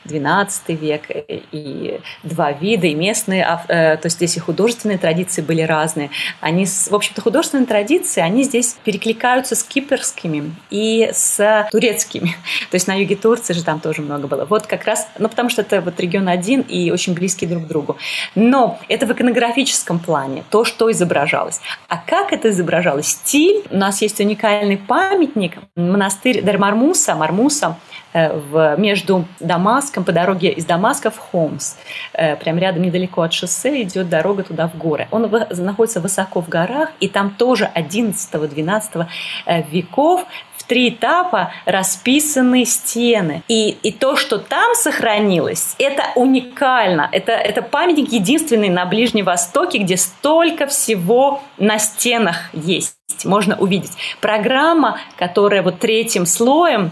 12 0.05 0.69
век, 0.69 1.03
и 1.51 1.99
два 2.23 2.51
вида, 2.51 2.87
и 2.87 2.95
местные, 2.95 3.59
э, 3.67 3.97
то 3.97 4.05
есть 4.05 4.17
здесь 4.17 4.37
и 4.37 4.39
художественные 4.39 4.97
традиции 4.97 5.41
были 5.41 5.61
разные. 5.61 6.09
Они, 6.39 6.65
в 6.65 6.93
общем-то, 6.93 7.21
художественные 7.21 7.67
традиции, 7.67 8.21
они 8.21 8.43
здесь 8.43 8.77
перекликаются 8.83 9.55
с 9.55 9.63
кипрскими 9.63 10.55
и 10.69 11.09
с 11.13 11.67
турецкими. 11.71 12.35
То 12.71 12.75
есть 12.75 12.87
на 12.87 12.95
юге 12.99 13.15
Турции 13.15 13.53
же 13.53 13.63
там 13.63 13.79
тоже 13.79 14.01
много 14.01 14.27
было. 14.27 14.45
Вот 14.45 14.65
как 14.65 14.85
раз, 14.85 15.07
ну 15.19 15.29
потому 15.29 15.49
что 15.49 15.61
это 15.61 15.81
вот 15.81 15.99
регион 15.99 16.27
один 16.27 16.61
и 16.61 16.89
очень 16.91 17.13
близкий 17.13 17.45
друг 17.45 17.65
к 17.65 17.67
другу. 17.67 17.97
Но 18.35 18.79
это 18.87 19.05
в 19.05 19.11
иконографическом 19.11 19.99
плане, 19.99 20.43
то, 20.49 20.65
что 20.65 20.91
изображалось. 20.91 21.61
А 21.87 21.97
как 21.97 22.33
это 22.33 22.49
изображалось? 22.49 23.07
Стиль. 23.07 23.63
У 23.69 23.77
нас 23.77 24.01
есть 24.01 24.19
уникальный 24.19 24.77
памятник, 24.77 25.57
монастырь 25.75 26.41
Дармармуса, 26.41 27.15
Мармуса, 27.15 27.77
в, 28.13 28.75
между 28.77 29.25
Дамаском, 29.39 30.03
по 30.03 30.11
дороге 30.11 30.51
из 30.51 30.65
Дамаска 30.65 31.11
в 31.11 31.17
Хомс. 31.17 31.75
Э, 32.13 32.35
прям 32.35 32.57
рядом, 32.57 32.83
недалеко 32.83 33.21
от 33.21 33.33
шоссе, 33.33 33.83
идет 33.83 34.09
дорога 34.09 34.43
туда 34.43 34.67
в 34.67 34.77
горы. 34.77 35.07
Он 35.11 35.29
находится 35.49 36.01
высоко 36.01 36.41
в 36.41 36.49
горах, 36.49 36.89
и 36.99 37.07
там 37.07 37.31
тоже 37.31 37.69
11-12 37.75 39.07
э, 39.45 39.63
веков 39.71 40.25
в 40.57 40.63
три 40.63 40.89
этапа 40.89 41.51
расписаны 41.65 42.65
стены. 42.65 43.43
И, 43.47 43.69
и 43.69 43.91
то, 43.91 44.15
что 44.15 44.37
там 44.37 44.75
сохранилось, 44.75 45.75
это 45.79 46.03
уникально. 46.15 47.09
Это, 47.11 47.31
это 47.31 47.61
памятник 47.61 48.11
единственный 48.11 48.69
на 48.69 48.85
Ближнем 48.85 49.25
Востоке, 49.25 49.79
где 49.79 49.97
столько 49.97 50.67
всего 50.67 51.41
на 51.57 51.79
стенах 51.79 52.51
есть. 52.53 52.95
Можно 53.25 53.57
увидеть. 53.57 53.91
Программа, 54.19 54.99
которая 55.17 55.61
вот 55.61 55.79
третьим 55.79 56.25
слоем 56.25 56.91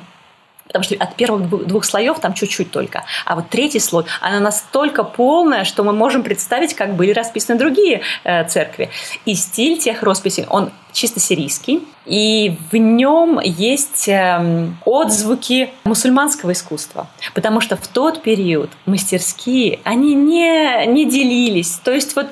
потому 0.69 0.83
что 0.83 0.95
от 0.95 1.15
первых 1.15 1.67
двух 1.67 1.83
слоев 1.83 2.19
там 2.19 2.33
чуть-чуть 2.35 2.69
только. 2.69 3.03
А 3.25 3.35
вот 3.35 3.49
третий 3.49 3.79
слой, 3.79 4.05
она 4.21 4.39
настолько 4.39 5.03
полная, 5.03 5.63
что 5.63 5.83
мы 5.83 5.93
можем 5.93 6.21
представить, 6.21 6.75
как 6.75 6.95
были 6.95 7.11
расписаны 7.11 7.57
другие 7.57 8.01
э, 8.23 8.47
церкви. 8.47 8.91
И 9.25 9.33
стиль 9.33 9.79
тех 9.79 10.03
росписей, 10.03 10.45
он 10.47 10.69
чисто 10.93 11.19
сирийский, 11.19 11.87
и 12.05 12.55
в 12.71 12.75
нем 12.75 13.39
есть 13.39 14.07
э, 14.07 14.69
отзвуки 14.85 15.71
мусульманского 15.85 16.51
искусства, 16.51 17.07
потому 17.33 17.61
что 17.61 17.75
в 17.75 17.87
тот 17.87 18.21
период 18.21 18.69
мастерские, 18.85 19.79
они 19.83 20.13
не, 20.13 20.85
не 20.85 21.09
делились. 21.09 21.79
То 21.83 21.91
есть 21.91 22.15
вот 22.15 22.27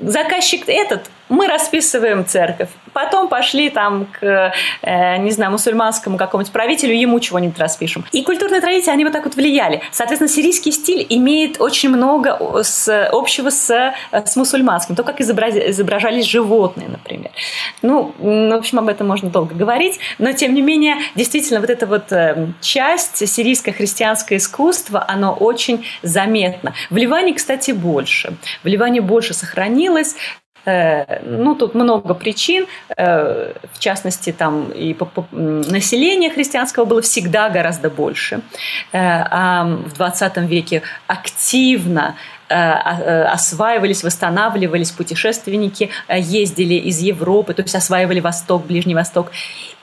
заказчик 0.00 0.64
этот, 0.66 1.10
мы 1.32 1.48
расписываем 1.48 2.26
церковь. 2.26 2.68
Потом 2.92 3.28
пошли 3.28 3.70
там 3.70 4.06
к, 4.06 4.52
э, 4.82 5.16
не 5.16 5.30
знаю, 5.30 5.50
мусульманскому 5.52 6.18
какому-нибудь 6.18 6.52
правителю, 6.52 6.94
ему 6.94 7.18
чего-нибудь 7.20 7.58
распишем. 7.58 8.04
И 8.12 8.22
культурные 8.22 8.60
традиции, 8.60 8.90
они 8.90 9.04
вот 9.04 9.14
так 9.14 9.24
вот 9.24 9.34
влияли. 9.34 9.80
Соответственно, 9.90 10.28
сирийский 10.28 10.72
стиль 10.72 11.06
имеет 11.08 11.58
очень 11.58 11.88
много 11.88 12.62
с, 12.62 13.08
общего 13.10 13.48
с, 13.48 13.94
с 14.12 14.36
мусульманским. 14.36 14.94
То, 14.94 15.04
как 15.04 15.22
изобраз, 15.22 15.54
изображались 15.56 16.26
животные, 16.26 16.88
например. 16.88 17.30
Ну, 17.80 18.14
в 18.18 18.54
общем, 18.54 18.78
об 18.78 18.88
этом 18.88 19.08
можно 19.08 19.30
долго 19.30 19.54
говорить. 19.54 19.98
Но, 20.18 20.32
тем 20.32 20.52
не 20.52 20.60
менее, 20.60 20.96
действительно, 21.14 21.60
вот 21.60 21.70
эта 21.70 21.86
вот 21.86 22.12
э, 22.12 22.48
часть 22.60 23.26
сирийское 23.26 23.72
христианское 23.72 24.36
искусство, 24.36 25.02
оно 25.08 25.32
очень 25.32 25.86
заметно. 26.02 26.74
В 26.90 26.96
Ливане, 26.98 27.32
кстати, 27.32 27.70
больше. 27.70 28.36
В 28.62 28.66
Ливане 28.66 29.00
больше 29.00 29.32
сохранилось. 29.32 30.14
Э, 30.64 31.20
ну, 31.24 31.54
тут 31.54 31.74
много 31.74 32.14
причин, 32.14 32.66
э, 32.96 33.52
в 33.72 33.78
частности, 33.78 34.32
там 34.32 34.70
и 34.70 34.96
население 35.32 36.30
христианского 36.30 36.84
было 36.84 37.02
всегда 37.02 37.50
гораздо 37.50 37.90
больше. 37.90 38.40
Э, 38.92 39.24
а 39.30 39.64
в 39.64 39.94
20 39.94 40.36
веке 40.48 40.82
активно 41.06 42.14
осваивались, 42.48 44.04
восстанавливались 44.04 44.90
путешественники, 44.90 45.88
ездили 46.10 46.74
из 46.74 46.98
Европы, 47.00 47.54
то 47.54 47.62
есть 47.62 47.74
осваивали 47.74 48.20
Восток, 48.20 48.66
Ближний 48.66 48.94
Восток. 48.94 49.32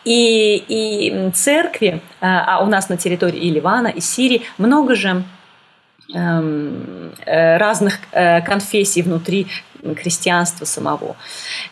И, 0.06 0.64
и 0.68 1.32
церкви, 1.32 2.00
а 2.22 2.64
у 2.64 2.68
нас 2.68 2.88
на 2.88 2.98
территории 2.98 3.40
и 3.40 3.50
Ливана, 3.50 3.88
и 3.88 4.00
Сирии 4.02 4.44
много 4.60 4.94
же 4.94 5.24
эм, 6.14 7.12
разных 7.26 8.02
конфессий 8.12 9.02
внутри 9.02 9.48
христианства 10.02 10.66
самого. 10.66 11.16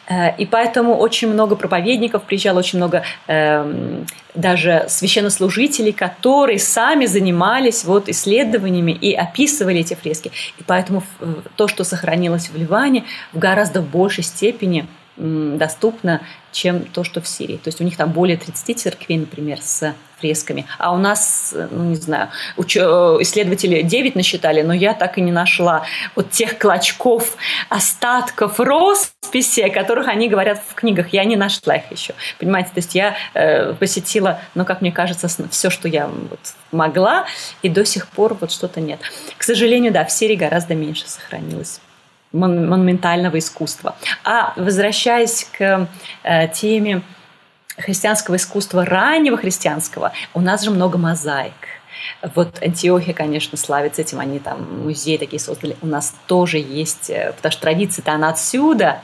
Э, 0.08 0.36
и 0.38 0.46
поэтому 0.46 0.96
очень 0.96 1.28
много 1.28 1.56
проповедников 1.56 2.24
приезжало, 2.24 2.60
очень 2.60 2.80
много 2.80 3.04
э, 3.28 4.04
даже 4.36 4.86
священнослужителей, 4.88 5.92
которые 5.92 6.60
сами 6.60 7.06
занимались 7.06 7.84
вот 7.84 8.10
исследованиями 8.10 8.92
и 8.92 9.14
описывали 9.14 9.80
эти 9.80 9.96
фрески. 9.96 10.32
И 10.58 10.64
поэтому 10.64 11.04
то, 11.56 11.68
что 11.68 11.84
сохранилось 11.84 12.50
в 12.50 12.58
Ливане, 12.58 13.04
в 13.34 13.40
гораздо 13.40 13.82
большей 13.82 14.24
степени 14.24 14.88
доступно, 15.18 16.22
чем 16.52 16.82
то, 16.82 17.04
что 17.04 17.22
в 17.22 17.28
Сирии. 17.28 17.58
То 17.58 17.70
есть 17.70 17.82
у 17.82 17.84
них 17.84 17.98
там 17.98 18.12
более 18.12 18.38
30 18.38 18.80
церквей, 18.80 19.18
например, 19.18 19.60
с 19.62 19.94
фресками. 20.20 20.66
А 20.78 20.94
у 20.94 20.98
нас, 20.98 21.54
ну 21.72 21.84
не 21.86 21.96
знаю, 21.96 22.30
уч- 22.58 22.80
э, 22.80 23.22
исследователи 23.22 23.82
9 23.82 24.16
насчитали, 24.16 24.62
но 24.62 24.74
я 24.74 24.94
так 24.94 25.18
и 25.18 25.22
не 25.22 25.32
нашла 25.32 25.84
вот 26.16 26.32
тех 26.32 26.58
клочков, 26.58 27.38
остатков 27.70 28.60
росписи, 28.60 29.62
о 29.62 29.70
которых 29.70 30.08
они 30.08 30.28
говорят 30.30 30.62
в 30.68 30.74
книгах. 30.74 31.14
Я 31.14 31.24
не 31.24 31.36
нашла 31.36 31.76
их 31.76 31.92
еще. 31.92 32.14
Понимаете, 32.40 32.70
то 32.70 32.80
есть 32.80 32.96
я 32.96 33.16
э, 33.34 33.74
посетила, 33.74 34.40
ну, 34.56 34.66
как 34.66 34.82
мне 34.82 34.92
кажется, 34.92 35.28
все, 35.50 35.70
что 35.70 35.88
я 35.88 36.08
вот 36.08 36.40
могла, 36.72 37.26
и 37.62 37.70
до 37.70 37.86
сих 37.86 38.08
пор 38.08 38.38
вот 38.40 38.52
что-то 38.52 38.82
нет. 38.82 39.00
К 39.38 39.44
сожалению, 39.44 39.92
да, 39.92 40.06
в 40.06 40.12
Сирии 40.12 40.36
гораздо 40.36 40.76
меньше 40.76 41.08
сохранилось 41.08 41.80
монументального 42.34 43.40
искусства. 43.40 43.96
А 44.24 44.54
возвращаясь 44.58 45.48
к 45.58 45.88
э, 46.24 46.48
теме 46.50 47.02
христианского 47.78 48.36
искусства, 48.36 48.86
раннего 48.86 49.38
христианского, 49.38 50.12
у 50.34 50.42
нас 50.42 50.64
же 50.64 50.72
много 50.72 50.98
мозаик. 50.98 51.54
Вот 52.36 52.62
Антиохия, 52.62 53.14
конечно, 53.14 53.58
славится 53.58 54.02
этим, 54.02 54.20
они 54.20 54.40
там 54.40 54.84
музеи 54.84 55.18
такие 55.18 55.40
создали. 55.40 55.78
У 55.82 55.88
нас 55.88 56.16
тоже 56.28 56.58
есть, 56.58 57.10
э, 57.10 57.34
потому 57.36 57.52
что 57.52 57.62
традиция-то 57.62 58.14
она 58.14 58.30
отсюда, 58.30 59.02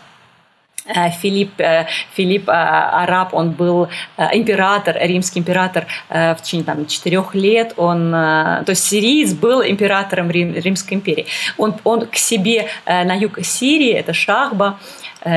Э, 0.86 1.10
Филипп, 1.12 1.60
э, 1.60 1.86
Филипп 2.14 2.50
э, 2.50 2.52
Араб, 2.52 3.34
он 3.34 3.52
был 3.52 3.88
император, 4.18 4.98
римский 5.00 5.40
император 5.40 5.88
в 6.10 6.38
течение 6.42 6.66
там, 6.66 6.86
четырех 6.86 7.36
лет. 7.36 7.74
Он, 7.78 8.12
то 8.12 8.66
есть 8.68 8.84
сириец 8.84 9.34
был 9.34 9.64
императором 9.64 10.30
Рим, 10.30 10.54
Римской 10.54 10.98
империи. 10.98 11.26
Он, 11.58 11.76
он 11.84 12.06
к 12.06 12.16
себе 12.16 12.68
на 12.86 13.14
юг 13.14 13.40
Сирии, 13.44 13.92
это 13.92 14.14
Шахба, 14.14 14.80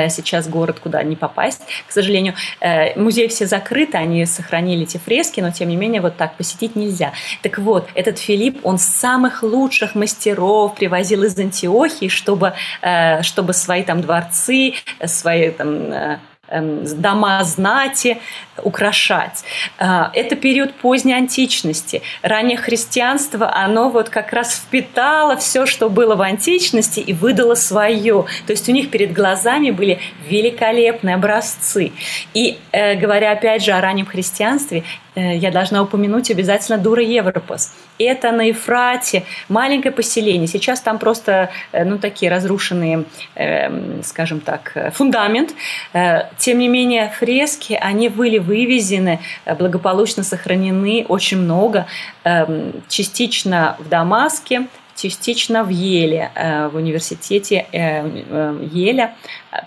сейчас 0.09 0.49
город, 0.49 0.81
куда 0.81 1.03
не 1.03 1.17
попасть, 1.17 1.63
к 1.87 1.93
сожалению. 1.93 2.35
Э, 2.61 2.99
музеи 2.99 3.29
все 3.29 3.47
закрыты, 3.47 3.99
они 3.99 4.27
сохранили 4.27 4.83
эти 4.83 4.99
фрески, 4.99 5.41
но 5.41 5.51
тем 5.51 5.69
не 5.69 5.77
менее 5.77 6.01
вот 6.01 6.17
так 6.17 6.37
посетить 6.37 6.77
нельзя. 6.77 7.13
Так 7.43 7.59
вот, 7.59 7.89
этот 7.95 8.19
Филипп, 8.19 8.61
он 8.65 8.79
самых 8.79 9.43
лучших 9.43 9.95
мастеров 9.95 10.75
привозил 10.75 11.25
из 11.25 11.39
Антиохии, 11.39 12.09
чтобы, 12.09 12.55
э, 12.83 13.23
чтобы 13.23 13.53
свои 13.53 13.83
там 13.83 14.01
дворцы, 14.01 14.75
свои 15.05 15.51
там 15.51 16.19
дома 16.51 17.45
знати 17.45 18.17
украшать. 18.63 19.45
А, 19.79 20.11
это 20.15 20.37
период 20.37 20.75
поздней 20.75 21.15
античности. 21.15 22.03
Раннее 22.23 22.57
христианство, 22.57 23.53
оно 23.55 23.91
вот 23.91 24.09
как 24.09 24.33
раз 24.33 24.55
впитало 24.55 25.37
все, 25.37 25.67
что 25.67 25.91
было 25.91 26.15
в 26.15 26.23
античности 26.23 27.01
и 27.01 27.13
выдало 27.13 27.55
свое. 27.55 28.25
То 28.47 28.53
есть 28.53 28.69
у 28.69 28.73
них 28.73 28.91
перед 28.91 29.13
глазами 29.13 29.71
были 29.71 29.99
великолепные 30.29 31.17
образцы. 31.17 31.93
И 32.35 32.59
э, 32.73 32.95
говоря 32.95 33.33
опять 33.33 33.65
же 33.65 33.73
о 33.73 33.81
раннем 33.81 34.07
христианстве, 34.07 34.83
Э, 34.83 35.06
я 35.21 35.51
должна 35.51 35.83
упомянуть 35.83 36.31
обязательно 36.31 36.79
Дура 36.79 37.03
Европас. 37.03 37.73
Это 37.99 38.33
на 38.33 38.43
Ефрате, 38.43 39.25
маленькое 39.49 39.93
поселение. 39.93 40.47
Сейчас 40.47 40.81
там 40.81 40.99
просто, 40.99 41.51
э, 41.73 41.85
ну, 41.85 41.99
такие 41.99 42.31
разрушенные, 42.31 43.05
эм, 43.35 44.03
скажем 44.05 44.41
так, 44.41 44.93
фундамент. 44.95 45.55
Э, 45.93 46.25
тем 46.39 46.59
не 46.59 46.69
менее, 46.69 47.13
фрески, 47.19 47.79
они 47.81 48.09
были 48.09 48.39
вывезены, 48.39 49.21
благополучно 49.59 50.23
сохранены 50.23 51.07
очень 51.09 51.39
много. 51.39 51.87
Эм, 52.25 52.73
частично 52.89 53.77
в 53.79 53.89
Дамаске, 53.89 54.67
частично 54.97 55.63
в 55.63 55.69
Еле, 55.69 56.31
э, 56.35 56.69
в 56.69 56.77
университете 56.77 57.67
э, 57.73 58.09
э, 58.29 58.69
Еля, 58.73 59.15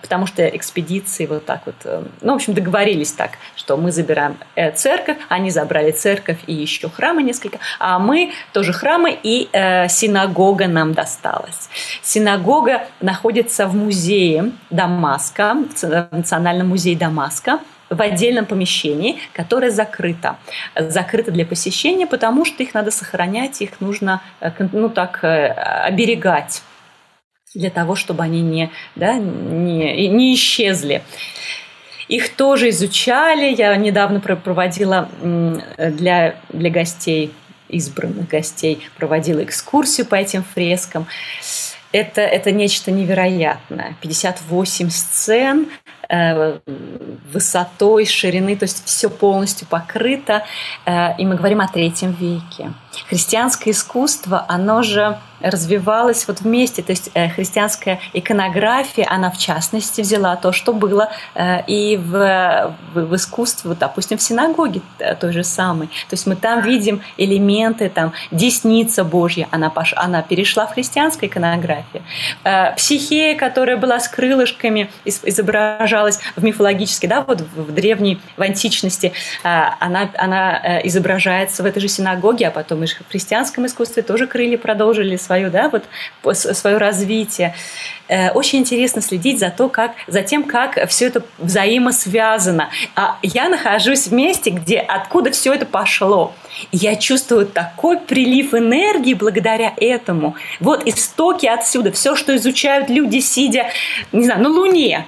потому 0.02 0.26
что 0.26 0.46
экспедиции 0.46 1.26
вот 1.26 1.46
так 1.46 1.62
вот, 1.66 1.74
ну, 2.20 2.32
в 2.32 2.34
общем, 2.36 2.54
договорились 2.54 3.12
так, 3.12 3.30
что 3.56 3.76
мы 3.76 3.90
забираем 3.90 4.36
церковь, 4.74 5.16
они 5.28 5.50
забрали 5.50 5.90
церковь 5.90 6.38
и 6.46 6.54
еще 6.54 6.88
храмы 6.88 7.22
несколько, 7.22 7.58
а 7.78 7.98
мы 7.98 8.32
тоже 8.52 8.72
храмы 8.72 9.18
и 9.20 9.48
синагога 9.88 10.68
нам 10.68 10.92
досталась. 10.92 11.68
Синагога 12.02 12.86
находится 13.00 13.66
в 13.66 13.74
музее 13.74 14.52
Дамаска, 14.70 15.56
в 15.82 16.08
Национальном 16.12 16.68
музее 16.68 16.96
Дамаска, 16.96 17.58
в 17.90 18.00
отдельном 18.00 18.46
помещении, 18.46 19.18
которое 19.32 19.70
закрыто. 19.70 20.36
Закрыто 20.78 21.32
для 21.32 21.44
посещения, 21.44 22.06
потому 22.06 22.44
что 22.44 22.62
их 22.62 22.72
надо 22.72 22.90
сохранять, 22.92 23.60
их 23.60 23.80
нужно 23.80 24.22
э, 24.40 24.50
ну, 24.72 24.88
так, 24.88 25.24
э, 25.24 25.48
оберегать 25.48 26.62
для 27.52 27.70
того, 27.70 27.96
чтобы 27.96 28.22
они 28.22 28.42
не, 28.42 28.70
да, 28.94 29.14
не, 29.14 30.06
не 30.06 30.34
исчезли. 30.34 31.02
Их 32.06 32.34
тоже 32.34 32.70
изучали. 32.70 33.54
Я 33.54 33.74
недавно 33.76 34.20
проводила 34.20 35.08
для, 35.20 36.36
для 36.48 36.70
гостей, 36.70 37.32
избранных 37.68 38.28
гостей, 38.28 38.86
проводила 38.96 39.42
экскурсию 39.42 40.06
по 40.06 40.14
этим 40.14 40.42
фрескам. 40.42 41.06
Это, 41.92 42.20
это 42.20 42.52
нечто 42.52 42.90
невероятное. 42.92 43.96
58 44.00 44.90
сцен, 44.90 45.68
высотой, 47.32 48.04
ширины, 48.06 48.56
то 48.56 48.64
есть 48.64 48.84
все 48.84 49.08
полностью 49.08 49.66
покрыто. 49.68 50.44
Э, 50.84 51.16
и 51.16 51.24
мы 51.24 51.36
говорим 51.36 51.60
о 51.60 51.68
третьем 51.68 52.12
веке. 52.12 52.72
Христианское 53.08 53.70
искусство, 53.70 54.44
оно 54.48 54.82
же 54.82 55.18
развивалась 55.40 56.26
вот 56.28 56.40
вместе. 56.40 56.82
То 56.82 56.92
есть 56.92 57.10
э, 57.14 57.28
христианская 57.28 58.00
иконография, 58.12 59.06
она 59.08 59.30
в 59.30 59.38
частности 59.38 60.00
взяла 60.02 60.36
то, 60.36 60.52
что 60.52 60.72
было 60.72 61.10
э, 61.34 61.64
и 61.66 61.96
в, 61.96 62.74
в, 62.94 63.00
в 63.06 63.16
искусстве, 63.16 63.68
вот, 63.68 63.78
допустим, 63.78 64.18
в 64.18 64.22
синагоге 64.22 64.82
той 65.18 65.32
же 65.32 65.44
самой. 65.44 65.86
То 65.86 66.14
есть 66.14 66.26
мы 66.26 66.36
там 66.36 66.62
видим 66.62 67.02
элементы, 67.16 67.88
там, 67.88 68.12
десница 68.30 69.04
Божья, 69.04 69.48
она, 69.50 69.70
пош... 69.70 69.94
она 69.96 70.22
перешла 70.22 70.66
в 70.66 70.74
христианскую 70.74 71.28
иконографию. 71.30 72.02
Э, 72.44 72.74
психея, 72.76 73.36
которая 73.36 73.76
была 73.76 73.98
с 73.98 74.08
крылышками, 74.08 74.90
изображалась 75.04 76.20
в 76.36 76.44
мифологически, 76.44 77.06
да, 77.06 77.22
вот 77.22 77.40
в 77.40 77.72
древней, 77.72 78.20
в 78.36 78.42
античности, 78.42 79.12
она, 79.42 80.10
она 80.16 80.80
изображается 80.84 81.62
в 81.62 81.66
этой 81.66 81.80
же 81.80 81.88
синагоге, 81.88 82.48
а 82.48 82.50
потом 82.50 82.79
и 82.84 82.86
в 82.86 83.08
христианском 83.08 83.66
искусстве 83.66 84.02
тоже 84.02 84.26
крылья 84.26 84.58
продолжили 84.58 85.16
свое, 85.16 85.50
да, 85.50 85.70
вот 85.70 85.84
свое 86.36 86.76
развитие. 86.76 87.54
Э, 88.08 88.30
очень 88.32 88.60
интересно 88.60 89.02
следить 89.02 89.38
за, 89.38 89.50
то, 89.50 89.68
как, 89.68 89.92
за 90.06 90.22
тем, 90.22 90.42
как 90.42 90.88
все 90.88 91.06
это 91.06 91.22
взаимосвязано. 91.38 92.70
А 92.96 93.18
я 93.22 93.48
нахожусь 93.48 94.08
в 94.08 94.12
месте, 94.12 94.50
где 94.50 94.78
откуда 94.78 95.30
все 95.30 95.54
это 95.54 95.64
пошло. 95.64 96.34
Я 96.72 96.96
чувствую 96.96 97.46
такой 97.46 97.98
прилив 97.98 98.52
энергии 98.54 99.14
благодаря 99.14 99.72
этому. 99.76 100.34
Вот 100.58 100.86
истоки 100.86 101.46
отсюда, 101.46 101.92
все, 101.92 102.16
что 102.16 102.34
изучают 102.36 102.90
люди, 102.90 103.20
сидя, 103.20 103.66
не 104.12 104.24
знаю, 104.24 104.42
на 104.42 104.48
Луне, 104.48 105.06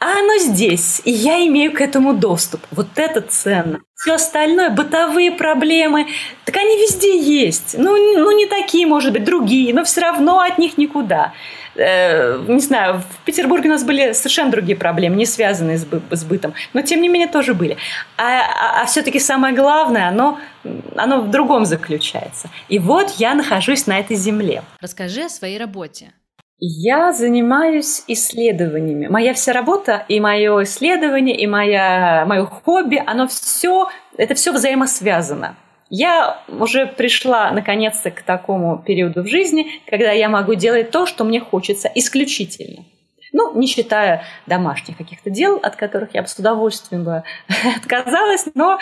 а 0.00 0.18
оно 0.18 0.38
здесь, 0.38 1.02
и 1.04 1.10
я 1.10 1.46
имею 1.46 1.72
к 1.72 1.80
этому 1.82 2.14
доступ. 2.14 2.62
Вот 2.70 2.86
это 2.96 3.20
ценно. 3.20 3.80
Все 3.94 4.14
остальное, 4.14 4.70
бытовые 4.70 5.30
проблемы, 5.30 6.06
так 6.46 6.56
они 6.56 6.76
везде 6.78 7.18
есть. 7.18 7.76
Ну, 7.76 7.94
ну 8.16 8.30
не 8.30 8.46
такие, 8.46 8.86
может 8.86 9.12
быть, 9.12 9.24
другие, 9.24 9.74
но 9.74 9.84
все 9.84 10.00
равно 10.00 10.40
от 10.40 10.56
них 10.56 10.78
никуда. 10.78 11.34
Э, 11.76 12.42
не 12.48 12.60
знаю, 12.60 13.02
в 13.02 13.24
Петербурге 13.26 13.68
у 13.68 13.72
нас 13.72 13.84
были 13.84 14.12
совершенно 14.12 14.50
другие 14.50 14.76
проблемы, 14.76 15.16
не 15.16 15.26
связанные 15.26 15.76
с, 15.76 15.84
бы, 15.84 16.00
с 16.10 16.24
бытом, 16.24 16.54
но 16.72 16.80
тем 16.80 17.02
не 17.02 17.08
менее 17.08 17.28
тоже 17.28 17.52
были. 17.52 17.76
А, 18.16 18.40
а, 18.40 18.82
а 18.82 18.86
все-таки 18.86 19.18
самое 19.18 19.54
главное, 19.54 20.08
оно, 20.08 20.40
оно 20.96 21.20
в 21.20 21.30
другом 21.30 21.66
заключается. 21.66 22.48
И 22.70 22.78
вот 22.78 23.10
я 23.18 23.34
нахожусь 23.34 23.86
на 23.86 23.98
этой 23.98 24.16
земле. 24.16 24.62
Расскажи 24.80 25.24
о 25.24 25.28
своей 25.28 25.58
работе. 25.58 26.12
Я 26.60 27.12
занимаюсь 27.12 28.04
исследованиями. 28.06 29.06
Моя 29.06 29.32
вся 29.32 29.54
работа 29.54 30.04
и 30.08 30.20
мое 30.20 30.62
исследование, 30.64 31.34
и 31.34 31.46
моя, 31.46 32.24
мое 32.26 32.44
хобби, 32.44 33.02
оно 33.04 33.28
все, 33.28 33.88
это 34.18 34.34
все 34.34 34.52
взаимосвязано. 34.52 35.56
Я 35.88 36.44
уже 36.48 36.86
пришла 36.86 37.50
наконец-то 37.50 38.10
к 38.10 38.22
такому 38.22 38.78
периоду 38.78 39.22
в 39.22 39.26
жизни, 39.26 39.80
когда 39.86 40.12
я 40.12 40.28
могу 40.28 40.54
делать 40.54 40.90
то, 40.90 41.06
что 41.06 41.24
мне 41.24 41.40
хочется 41.40 41.90
исключительно. 41.94 42.84
Ну, 43.32 43.58
не 43.58 43.66
считая 43.66 44.24
домашних 44.46 44.98
каких-то 44.98 45.30
дел, 45.30 45.58
от 45.62 45.76
которых 45.76 46.14
я 46.14 46.22
бы 46.22 46.28
с 46.28 46.38
удовольствием 46.38 47.04
бы 47.04 47.22
отказалась, 47.76 48.46
но 48.54 48.78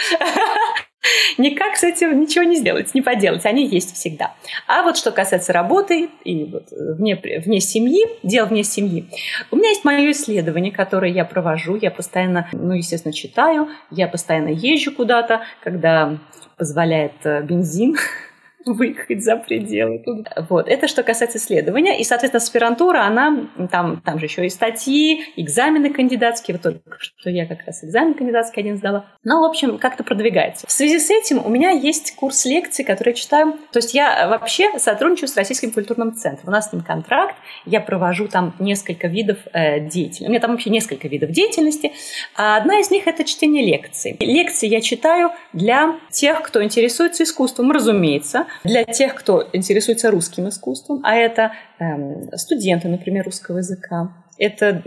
никак 1.39 1.77
с 1.77 1.85
этим 1.85 2.21
ничего 2.21 2.45
не 2.45 2.57
сделать, 2.57 2.95
не 2.95 3.03
поделать. 3.03 3.47
Они 3.47 3.67
есть 3.67 3.95
всегда. 3.95 4.35
А 4.67 4.83
вот 4.83 4.97
что 4.97 5.13
касается 5.13 5.53
работы 5.53 6.09
и 6.25 6.45
вот 6.45 6.69
вне, 6.71 7.21
вне 7.45 7.61
семьи, 7.61 8.05
дел 8.23 8.47
вне 8.47 8.65
семьи, 8.65 9.07
у 9.51 9.57
меня 9.57 9.71
есть 9.71 9.85
мое 9.85 10.11
исследование, 10.11 10.73
которое 10.73 11.13
я 11.13 11.25
провожу. 11.25 11.77
Я 11.77 11.91
постоянно, 11.91 12.49
ну, 12.53 12.75
естественно, 12.75 13.13
читаю, 13.13 13.69
я 13.91 14.09
постоянно 14.09 14.49
езжу 14.49 14.93
куда-то, 14.93 15.43
когда 15.63 16.19
позволяет 16.57 17.13
э, 17.25 17.43
бензин 17.43 17.97
выехать 18.75 19.23
за 19.23 19.37
пределы. 19.37 20.05
Вот. 20.49 20.69
Это 20.69 20.89
что 20.89 21.03
касается 21.03 21.39
исследования. 21.39 22.01
И, 22.01 22.05
соответственно, 22.05 22.43
аспирантура, 22.43 23.03
она, 23.03 23.49
там, 23.71 24.01
там 24.01 24.19
же 24.19 24.27
еще 24.27 24.47
и 24.47 24.51
статьи, 24.51 25.25
экзамены 25.37 25.91
кандидатские. 25.91 26.57
Вот 26.57 26.63
только 26.63 26.99
что 26.99 27.31
я 27.31 27.47
как 27.47 27.65
раз 27.67 27.85
экзамен 27.85 28.15
кандидатский 28.15 28.63
один 28.63 28.77
сдала. 28.77 29.07
Ну, 29.25 29.41
в 29.41 29.45
общем, 29.45 29.79
как-то 29.79 30.05
продвигается. 30.05 30.67
В 30.67 30.73
связи 30.73 30.99
с 30.99 31.11
этим 31.11 31.45
у 31.45 31.49
меня 31.49 31.71
есть 31.71 32.15
курс 32.17 32.45
лекций, 32.45 32.85
который 32.85 33.11
я 33.11 33.15
читаю. 33.15 33.55
То 33.73 33.79
есть 33.79 33.95
я 33.95 34.29
вообще 34.29 34.79
сотрудничаю 34.79 35.29
с 35.29 35.37
Российским 35.37 35.71
культурным 35.71 36.15
центром. 36.15 36.49
У 36.49 36.53
нас 36.53 36.71
с 36.71 36.73
ним 36.73 36.83
контракт. 36.83 37.37
Я 37.65 37.81
провожу 37.81 38.29
там 38.29 38.55
несколько 38.59 39.07
видов 39.09 39.39
э, 39.53 39.81
деятельности. 39.81 40.25
У 40.25 40.29
меня 40.31 40.41
там 40.41 40.53
вообще 40.53 40.71
несколько 40.71 41.09
видов 41.09 41.31
деятельности. 41.31 41.93
А 42.35 42.57
одна 42.57 42.81
из 42.81 42.91
них– 42.91 43.07
это 43.07 43.25
чтение 43.25 43.65
лекций. 43.65 44.17
Лекции 44.21 44.69
я 44.69 44.81
читаю 44.81 45.31
для 45.53 45.99
тех, 46.11 46.43
кто 46.43 46.63
интересуется 46.63 47.25
искусством, 47.25 47.71
разумеется, 47.71 48.47
для 48.65 48.85
тех, 48.85 49.15
кто 49.15 49.49
интересуется 49.53 50.11
русским 50.11 50.49
искусством, 50.49 51.01
а 51.05 51.15
это 51.15 51.53
эм, 51.79 52.31
студенты, 52.37 52.89
например, 52.89 53.25
русского 53.25 53.59
языка, 53.59 54.13
это 54.39 54.83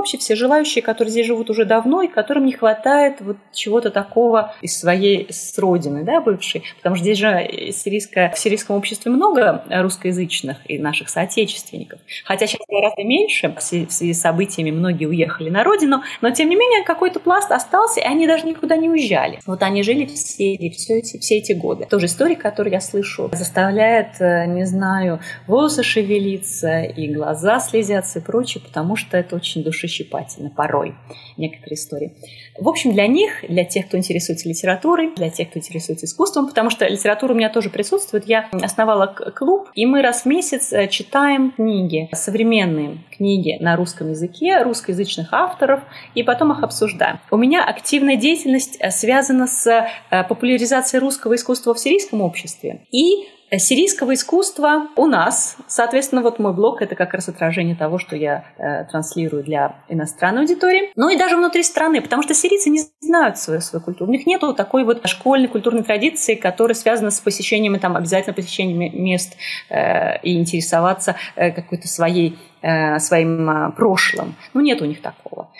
вообще 0.00 0.18
все 0.18 0.34
желающие, 0.34 0.82
которые 0.82 1.12
здесь 1.12 1.26
живут 1.26 1.50
уже 1.50 1.64
давно 1.64 2.02
и 2.02 2.08
которым 2.08 2.46
не 2.46 2.52
хватает 2.52 3.20
вот 3.20 3.36
чего-то 3.52 3.90
такого 3.90 4.54
из 4.60 4.78
своей 4.78 5.26
с 5.30 5.56
родины, 5.58 6.02
да, 6.02 6.20
бывшей. 6.20 6.64
Потому 6.76 6.96
что 6.96 7.04
здесь 7.04 7.18
же 7.18 7.70
сирийское, 7.72 8.30
в 8.30 8.38
сирийском 8.38 8.76
обществе 8.76 9.10
много 9.10 9.64
русскоязычных 9.70 10.58
и 10.68 10.78
наших 10.78 11.08
соотечественников. 11.08 12.00
Хотя 12.24 12.46
сейчас 12.46 12.66
гораздо 12.68 13.04
меньше, 13.04 13.54
в 13.56 13.62
связи 13.62 14.12
с 14.12 14.20
событиями 14.20 14.70
многие 14.70 15.06
уехали 15.06 15.50
на 15.50 15.62
родину, 15.62 16.02
но 16.20 16.30
тем 16.30 16.48
не 16.48 16.56
менее 16.56 16.84
какой-то 16.84 17.20
пласт 17.20 17.50
остался, 17.52 18.00
и 18.00 18.04
они 18.04 18.26
даже 18.26 18.46
никуда 18.46 18.76
не 18.76 18.88
уезжали. 18.88 19.40
Вот 19.46 19.62
они 19.62 19.82
жили 19.82 20.06
все, 20.06 20.56
все, 20.70 20.98
эти, 20.98 21.18
все 21.18 21.38
эти 21.38 21.52
годы. 21.52 21.86
Тоже 21.86 22.06
история, 22.06 22.36
которую 22.36 22.72
я 22.72 22.80
слышу, 22.80 23.30
заставляет, 23.32 24.20
э, 24.20 24.46
не 24.46 24.64
знаю, 24.64 25.20
волосы 25.46 25.82
шевелиться 25.82 26.82
и 26.82 27.12
глаза 27.12 27.60
слезятся 27.60 28.18
и 28.18 28.22
прочее 28.22 28.62
потому 28.70 28.96
что 28.96 29.16
это 29.16 29.34
очень 29.36 29.62
душещипательно 29.90 30.50
порой, 30.50 30.94
некоторые 31.36 31.74
истории. 31.74 32.14
В 32.58 32.68
общем, 32.68 32.92
для 32.92 33.06
них, 33.06 33.44
для 33.48 33.64
тех, 33.64 33.88
кто 33.88 33.98
интересуется 33.98 34.48
литературой, 34.48 35.12
для 35.14 35.30
тех, 35.30 35.50
кто 35.50 35.58
интересуется 35.58 36.06
искусством, 36.06 36.46
потому 36.46 36.70
что 36.70 36.86
литература 36.86 37.32
у 37.32 37.36
меня 37.36 37.50
тоже 37.50 37.70
присутствует, 37.70 38.26
я 38.26 38.48
основала 38.52 39.06
клуб, 39.06 39.68
и 39.74 39.86
мы 39.86 40.02
раз 40.02 40.22
в 40.22 40.26
месяц 40.26 40.72
э, 40.72 40.88
читаем 40.88 41.52
книги, 41.52 42.08
современные 42.12 42.98
книги 43.16 43.56
на 43.60 43.76
русском 43.76 44.10
языке, 44.10 44.62
русскоязычных 44.62 45.32
авторов, 45.32 45.80
и 46.14 46.22
потом 46.22 46.52
их 46.52 46.62
обсуждаем. 46.62 47.18
У 47.30 47.36
меня 47.36 47.64
активная 47.64 48.16
деятельность 48.16 48.76
э, 48.80 48.90
связана 48.90 49.46
с 49.46 49.66
э, 49.66 50.24
популяризацией 50.24 51.00
русского 51.00 51.34
искусства 51.34 51.74
в 51.74 51.78
сирийском 51.78 52.20
обществе 52.20 52.86
и 52.92 53.26
сирийского 53.58 54.14
искусства 54.14 54.88
у 54.96 55.06
нас. 55.06 55.56
Соответственно, 55.66 56.22
вот 56.22 56.38
мой 56.38 56.52
блог— 56.52 56.82
это 56.82 56.94
как 56.94 57.14
раз 57.14 57.28
отражение 57.28 57.74
того, 57.74 57.98
что 57.98 58.16
я 58.16 58.44
э, 58.56 58.84
транслирую 58.84 59.42
для 59.42 59.76
иностранной 59.88 60.42
аудитории. 60.42 60.92
Ну 60.96 61.08
и 61.08 61.16
даже 61.16 61.36
внутри 61.36 61.62
страны, 61.62 62.00
потому 62.00 62.22
что 62.22 62.34
сирийцы 62.34 62.70
не 62.70 62.82
знают 63.00 63.38
свою, 63.38 63.60
свою 63.60 63.84
культуру. 63.84 64.10
У 64.10 64.12
них 64.12 64.26
нет 64.26 64.40
такой 64.56 64.84
вот 64.84 65.06
школьной 65.06 65.48
культурной 65.48 65.82
традиции, 65.82 66.34
которая 66.34 66.74
связана 66.74 67.10
с 67.10 67.20
посещением, 67.20 67.78
там, 67.78 67.96
обязательно 67.96 68.34
посещением 68.34 69.02
мест 69.02 69.36
э, 69.68 70.20
и 70.22 70.38
интересоваться 70.38 71.16
э, 71.36 71.50
какой-то 71.50 71.88
своей, 71.88 72.38
э, 72.62 72.98
своим 72.98 73.50
э, 73.50 73.72
прошлым. 73.72 74.36
Ну, 74.54 74.60
нет 74.60 74.80
у 74.80 74.86
них 74.86 75.02
такого. 75.02 75.52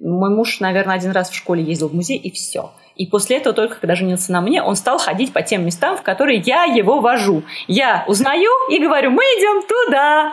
Мой 0.00 0.30
муж, 0.30 0.60
наверное, 0.60 0.96
один 0.96 1.12
раз 1.12 1.30
в 1.30 1.34
школе 1.34 1.62
ездил 1.62 1.88
в 1.88 1.94
музей, 1.94 2.18
и 2.18 2.30
все— 2.30 2.72
и 2.96 3.06
после 3.06 3.38
этого, 3.38 3.54
только 3.54 3.76
когда 3.76 3.94
женился 3.94 4.32
на 4.32 4.40
мне, 4.40 4.62
он 4.62 4.76
стал 4.76 4.98
ходить 4.98 5.32
по 5.32 5.42
тем 5.42 5.66
местам, 5.66 5.96
в 5.96 6.02
которые 6.02 6.38
я 6.38 6.64
его 6.64 7.00
вожу. 7.00 7.42
Я 7.66 8.04
узнаю 8.06 8.50
и 8.70 8.78
говорю, 8.78 9.10
мы 9.10 9.22
идем 9.22 9.66
туда. 9.66 10.32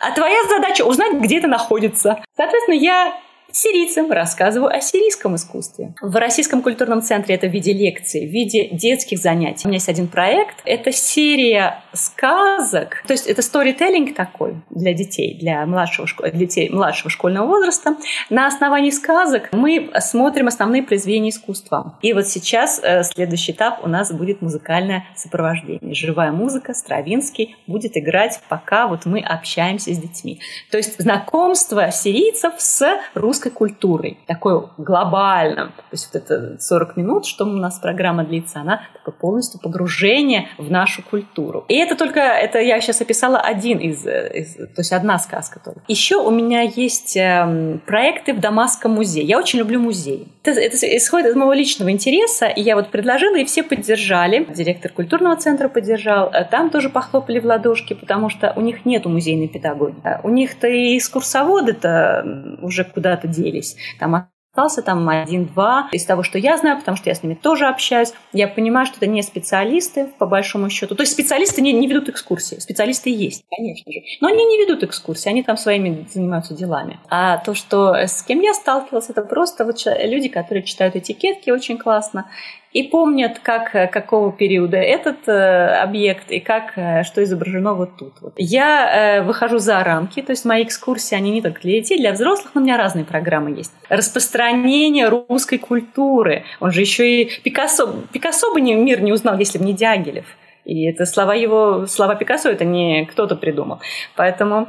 А 0.00 0.12
твоя 0.12 0.42
задача 0.44 0.82
узнать, 0.82 1.12
где 1.14 1.38
это 1.38 1.48
находится. 1.48 2.22
Соответственно, 2.36 2.76
я 2.76 3.14
сирийцам 3.50 4.10
рассказываю 4.10 4.70
о 4.70 4.80
сирийском 4.80 5.36
искусстве. 5.36 5.94
В 6.00 6.16
Российском 6.16 6.62
культурном 6.62 7.02
центре 7.02 7.34
это 7.34 7.48
в 7.48 7.50
виде 7.50 7.72
лекций, 7.72 8.26
в 8.26 8.30
виде 8.30 8.68
детских 8.68 9.18
занятий. 9.18 9.62
У 9.64 9.68
меня 9.68 9.76
есть 9.76 9.88
один 9.88 10.08
проект. 10.08 10.56
Это 10.64 10.92
серия 10.92 11.82
сказок. 11.92 13.02
То 13.06 13.12
есть 13.12 13.26
это 13.26 13.42
сторителлинг 13.42 14.14
такой 14.14 14.56
для 14.70 14.92
детей, 14.92 15.38
для 15.38 15.64
младшего, 15.66 16.06
для 16.20 16.30
детей 16.30 16.68
младшего 16.70 17.10
школьного 17.10 17.46
возраста. 17.46 17.96
На 18.30 18.46
основании 18.46 18.90
сказок 18.90 19.48
мы 19.52 19.90
смотрим 20.00 20.46
основные 20.46 20.82
произведения 20.82 21.30
искусства. 21.30 21.98
И 22.02 22.12
вот 22.12 22.26
сейчас 22.28 22.80
э, 22.82 23.02
следующий 23.04 23.52
этап 23.52 23.84
у 23.84 23.88
нас 23.88 24.12
будет 24.12 24.42
музыкальное 24.42 25.06
сопровождение. 25.16 25.94
Живая 25.94 26.32
музыка, 26.32 26.74
Стравинский 26.74 27.56
будет 27.66 27.96
играть, 27.96 28.40
пока 28.48 28.86
вот 28.88 29.06
мы 29.06 29.20
общаемся 29.20 29.92
с 29.92 29.98
детьми. 29.98 30.40
То 30.70 30.76
есть 30.76 31.00
знакомство 31.00 31.90
сирийцев 31.90 32.54
с 32.58 32.86
русским 33.14 33.37
русской 33.38 33.50
культурой, 33.50 34.18
такой 34.26 34.64
глобально. 34.78 35.66
То 35.66 35.92
есть 35.92 36.10
вот 36.12 36.22
это 36.22 36.60
40 36.60 36.96
минут, 36.96 37.26
что 37.26 37.44
у 37.44 37.48
нас 37.48 37.78
программа 37.78 38.24
длится, 38.24 38.60
она 38.60 38.80
такое 38.92 39.14
полностью 39.14 39.60
погружение 39.60 40.48
в 40.58 40.70
нашу 40.70 41.02
культуру. 41.02 41.64
И 41.68 41.74
это 41.74 41.94
только, 41.94 42.20
это 42.20 42.58
я 42.58 42.80
сейчас 42.80 43.00
описала 43.00 43.38
один 43.38 43.78
из, 43.78 44.06
из 44.06 44.54
то 44.54 44.78
есть 44.80 44.92
одна 44.92 45.18
сказка 45.18 45.60
только. 45.64 45.80
Еще 45.88 46.16
у 46.16 46.30
меня 46.30 46.62
есть 46.62 47.16
э, 47.16 47.78
проекты 47.86 48.34
в 48.34 48.40
Дамасском 48.40 48.92
музее. 48.92 49.24
Я 49.24 49.38
очень 49.38 49.60
люблю 49.60 49.80
музеи. 49.80 50.28
Это, 50.42 50.60
это 50.60 50.96
исходит 50.96 51.28
из 51.28 51.36
моего 51.36 51.52
личного 51.52 51.90
интереса, 51.90 52.46
и 52.46 52.62
я 52.62 52.74
вот 52.74 52.88
предложила, 52.88 53.36
и 53.36 53.44
все 53.44 53.62
поддержали. 53.62 54.46
Директор 54.54 54.90
культурного 54.90 55.36
центра 55.36 55.68
поддержал. 55.68 56.30
А 56.32 56.44
там 56.44 56.70
тоже 56.70 56.88
похлопали 56.88 57.38
в 57.38 57.44
ладошки, 57.44 57.94
потому 57.94 58.30
что 58.30 58.52
у 58.56 58.60
них 58.60 58.84
нету 58.84 59.08
музейной 59.08 59.48
педагогики. 59.48 60.00
У 60.22 60.30
них-то 60.30 60.66
и 60.66 60.96
экскурсоводы-то 60.96 62.58
уже 62.62 62.84
куда-то 62.84 63.27
делись. 63.28 63.76
Там 63.98 64.28
остался 64.58 64.82
там 64.82 65.08
один-два 65.08 65.88
из 65.92 66.04
того, 66.04 66.24
что 66.24 66.36
я 66.36 66.56
знаю, 66.56 66.78
потому 66.78 66.96
что 66.96 67.08
я 67.08 67.14
с 67.14 67.22
ними 67.22 67.34
тоже 67.34 67.66
общаюсь. 67.66 68.12
Я 68.32 68.48
понимаю, 68.48 68.86
что 68.86 68.96
это 68.96 69.06
не 69.06 69.22
специалисты, 69.22 70.06
по 70.18 70.26
большому 70.26 70.68
счету. 70.68 70.96
То 70.96 71.02
есть 71.02 71.12
специалисты 71.12 71.60
не, 71.62 71.72
не 71.72 71.86
ведут 71.86 72.08
экскурсии. 72.08 72.58
Специалисты 72.58 73.10
есть, 73.10 73.44
конечно 73.56 73.92
же. 73.92 74.00
Но 74.20 74.28
они 74.28 74.44
не 74.44 74.58
ведут 74.58 74.82
экскурсии, 74.82 75.28
они 75.28 75.44
там 75.44 75.56
своими 75.56 76.06
занимаются 76.12 76.54
делами. 76.54 76.98
А 77.08 77.38
то, 77.38 77.54
что 77.54 77.94
с 77.94 78.22
кем 78.22 78.40
я 78.40 78.52
сталкивалась, 78.52 79.10
это 79.10 79.22
просто 79.22 79.64
вот 79.64 79.76
люди, 80.02 80.28
которые 80.28 80.64
читают 80.64 80.96
этикетки 80.96 81.50
очень 81.50 81.78
классно 81.78 82.26
и 82.72 82.82
помнят, 82.82 83.38
как, 83.38 83.74
э, 83.74 83.86
какого 83.86 84.32
периода 84.32 84.76
этот 84.76 85.26
э, 85.26 85.80
объект 85.80 86.30
и 86.30 86.40
как, 86.40 86.72
э, 86.76 87.02
что 87.04 87.22
изображено 87.22 87.74
вот 87.74 87.96
тут. 87.96 88.14
Вот. 88.20 88.34
Я 88.36 89.18
э, 89.18 89.22
выхожу 89.22 89.58
за 89.58 89.82
рамки, 89.82 90.20
то 90.20 90.32
есть 90.32 90.44
мои 90.44 90.64
экскурсии, 90.64 91.14
они 91.14 91.30
не 91.30 91.42
только 91.42 91.60
для 91.62 91.80
детей, 91.80 91.98
для 91.98 92.12
взрослых, 92.12 92.54
но 92.54 92.60
у 92.60 92.64
меня 92.64 92.76
разные 92.76 93.04
программы 93.04 93.56
есть. 93.56 93.72
Распространение 93.88 95.08
русской 95.08 95.58
культуры. 95.58 96.44
Он 96.60 96.70
же 96.70 96.82
еще 96.82 97.22
и 97.22 97.40
Пикассо. 97.42 98.02
Пикассо 98.12 98.52
бы 98.52 98.60
мир 98.60 99.00
не 99.00 99.12
узнал, 99.12 99.38
если 99.38 99.58
бы 99.58 99.64
не 99.64 99.72
Дягилев. 99.72 100.26
И 100.64 100.86
это 100.86 101.06
слова 101.06 101.34
его, 101.34 101.86
слова 101.86 102.14
Пикассо, 102.14 102.50
это 102.50 102.66
не 102.66 103.06
кто-то 103.06 103.36
придумал. 103.36 103.80
Поэтому 104.16 104.68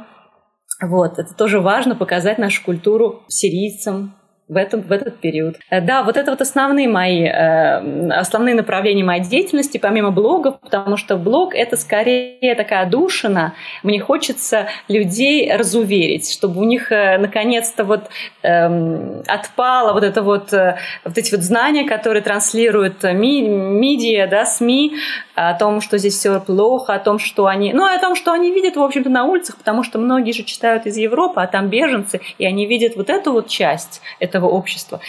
вот, 0.80 1.18
это 1.18 1.34
тоже 1.34 1.60
важно 1.60 1.94
показать 1.94 2.38
нашу 2.38 2.64
культуру 2.64 3.22
сирийцам, 3.28 4.14
в, 4.50 4.56
этом, 4.56 4.80
в 4.82 4.90
этот 4.90 5.18
период. 5.18 5.56
Э, 5.70 5.80
да, 5.80 6.02
вот 6.02 6.16
это 6.16 6.32
вот 6.32 6.40
основные 6.40 6.88
мои, 6.88 7.22
э, 7.22 8.10
основные 8.10 8.54
направления 8.54 9.04
моей 9.04 9.22
деятельности, 9.22 9.78
помимо 9.78 10.10
блогов, 10.10 10.58
потому 10.60 10.96
что 10.96 11.16
блог— 11.16 11.54
это 11.54 11.76
скорее 11.76 12.54
такая 12.56 12.86
душина. 12.86 13.54
Мне 13.84 14.00
хочется 14.00 14.66
людей 14.88 15.52
разуверить, 15.54 16.30
чтобы 16.30 16.60
у 16.60 16.64
них 16.64 16.90
э, 16.90 17.16
наконец-то 17.18 17.84
вот 17.84 18.10
э, 18.42 19.22
отпало 19.28 19.92
вот 19.92 20.02
это 20.02 20.22
вот, 20.22 20.50
вот 20.50 21.18
эти 21.18 21.30
вот 21.30 21.44
знания, 21.44 21.84
которые 21.84 22.22
транслируют 22.22 23.04
ми, 23.04 23.42
медиа, 23.42 24.26
да, 24.26 24.44
СМИ, 24.44 24.96
о 25.36 25.54
том, 25.54 25.80
что 25.80 25.96
здесь 25.96 26.16
все 26.16 26.40
плохо, 26.40 26.94
о 26.94 26.98
том, 26.98 27.18
что 27.18 27.46
они... 27.46 27.72
Ну, 27.72 27.84
о 27.84 27.98
том, 27.98 28.16
что 28.16 28.32
они 28.32 28.52
видят, 28.52 28.76
в 28.76 28.82
общем-то, 28.82 29.08
на 29.08 29.24
улицах, 29.24 29.56
потому 29.56 29.84
что 29.84 29.98
многие 29.98 30.32
же 30.32 30.42
читают 30.42 30.86
из 30.86 30.96
Европы, 30.96 31.40
а 31.40 31.46
там 31.46 31.68
беженцы, 31.68 32.20
и 32.38 32.44
они 32.44 32.66
видят 32.66 32.96
вот 32.96 33.08
эту 33.08 33.32
вот 33.32 33.48
часть 33.48 34.02
этого 34.40 34.50
общества 34.50 35.00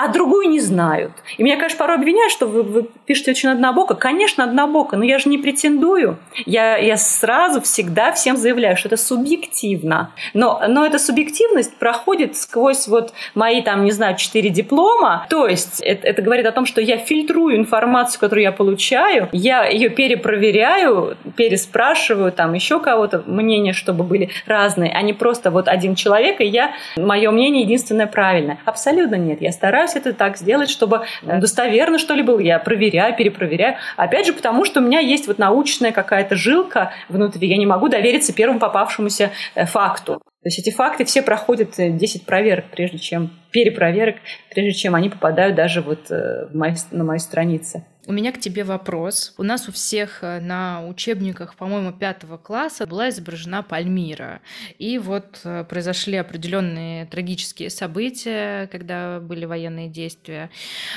а 0.00 0.06
другую 0.06 0.48
не 0.48 0.60
знают. 0.60 1.10
И 1.38 1.42
меня, 1.42 1.56
конечно, 1.56 1.76
порой 1.76 1.96
обвиняют, 1.96 2.30
что 2.30 2.46
вы, 2.46 2.62
вы 2.62 2.86
пишете 3.04 3.32
очень 3.32 3.48
однобоко. 3.48 3.96
Конечно, 3.96 4.44
однобоко, 4.44 4.96
но 4.96 5.02
я 5.02 5.18
же 5.18 5.28
не 5.28 5.38
претендую. 5.38 6.18
Я, 6.46 6.76
я 6.76 6.96
сразу 6.96 7.60
всегда 7.60 8.12
всем 8.12 8.36
заявляю, 8.36 8.76
что 8.76 8.86
это 8.86 8.96
субъективно. 8.96 10.12
Но, 10.34 10.62
но 10.68 10.86
эта 10.86 11.00
субъективность 11.00 11.74
проходит 11.78 12.36
сквозь 12.36 12.86
вот 12.86 13.12
мои, 13.34 13.60
там, 13.60 13.84
не 13.84 13.90
знаю, 13.90 14.16
четыре 14.16 14.50
диплома. 14.50 15.26
То 15.30 15.48
есть 15.48 15.80
это, 15.80 16.06
это 16.06 16.22
говорит 16.22 16.46
о 16.46 16.52
том, 16.52 16.64
что 16.64 16.80
я 16.80 16.98
фильтрую 16.98 17.56
информацию, 17.56 18.20
которую 18.20 18.44
я 18.44 18.52
получаю, 18.52 19.28
я 19.32 19.64
ее 19.66 19.88
перепроверяю, 19.88 21.16
переспрашиваю, 21.36 22.30
там, 22.30 22.52
еще 22.52 22.78
кого-то, 22.78 23.24
мнения, 23.26 23.72
чтобы 23.72 24.04
были 24.04 24.30
разные, 24.46 24.92
а 24.92 25.02
не 25.02 25.12
просто 25.12 25.50
вот 25.50 25.66
один 25.66 25.96
человек, 25.96 26.40
и 26.40 26.44
я, 26.44 26.70
мое 26.96 27.32
мнение 27.32 27.64
единственное 27.64 28.06
правильное. 28.06 28.58
Абсолютно 28.64 29.16
нет. 29.16 29.42
Я 29.42 29.50
стараюсь 29.50 29.87
стараюсь 29.88 30.06
это 30.06 30.12
так 30.16 30.36
сделать, 30.36 30.70
чтобы 30.70 31.02
достоверно 31.22 31.98
что 31.98 32.14
ли 32.14 32.22
было. 32.22 32.38
Я 32.40 32.58
проверяю, 32.58 33.16
перепроверяю. 33.16 33.76
Опять 33.96 34.26
же, 34.26 34.32
потому 34.32 34.64
что 34.64 34.80
у 34.80 34.82
меня 34.82 35.00
есть 35.00 35.26
вот 35.26 35.38
научная 35.38 35.92
какая-то 35.92 36.36
жилка 36.36 36.92
внутри. 37.08 37.48
Я 37.48 37.56
не 37.56 37.66
могу 37.66 37.88
довериться 37.88 38.32
первому 38.32 38.60
попавшемуся 38.60 39.30
э, 39.54 39.66
факту. 39.66 40.20
То 40.48 40.50
есть 40.50 40.60
эти 40.60 40.74
факты 40.74 41.04
все 41.04 41.20
проходят 41.20 41.74
10 41.76 42.24
проверок, 42.24 42.70
прежде 42.70 42.96
чем 42.96 43.30
перепроверок, 43.50 44.16
прежде 44.48 44.72
чем 44.72 44.94
они 44.94 45.10
попадают 45.10 45.54
даже 45.54 45.82
вот 45.82 46.08
в 46.08 46.54
мои, 46.54 46.72
на 46.90 47.04
мои 47.04 47.18
страницы. 47.18 47.84
У 48.08 48.12
меня 48.12 48.32
к 48.32 48.40
тебе 48.40 48.64
вопрос. 48.64 49.34
У 49.36 49.42
нас 49.42 49.68
у 49.68 49.72
всех 49.72 50.20
э, 50.22 50.40
на 50.40 50.82
учебниках, 50.86 51.54
по-моему, 51.56 51.92
пятого 51.92 52.38
класса 52.38 52.86
была 52.86 53.10
изображена 53.10 53.62
Пальмира. 53.62 54.40
И 54.78 54.96
вот 54.96 55.40
э, 55.44 55.62
произошли 55.64 56.16
определенные 56.16 57.04
трагические 57.04 57.68
события, 57.68 58.66
когда 58.68 59.20
были 59.20 59.44
военные 59.44 59.88
действия. 59.88 60.48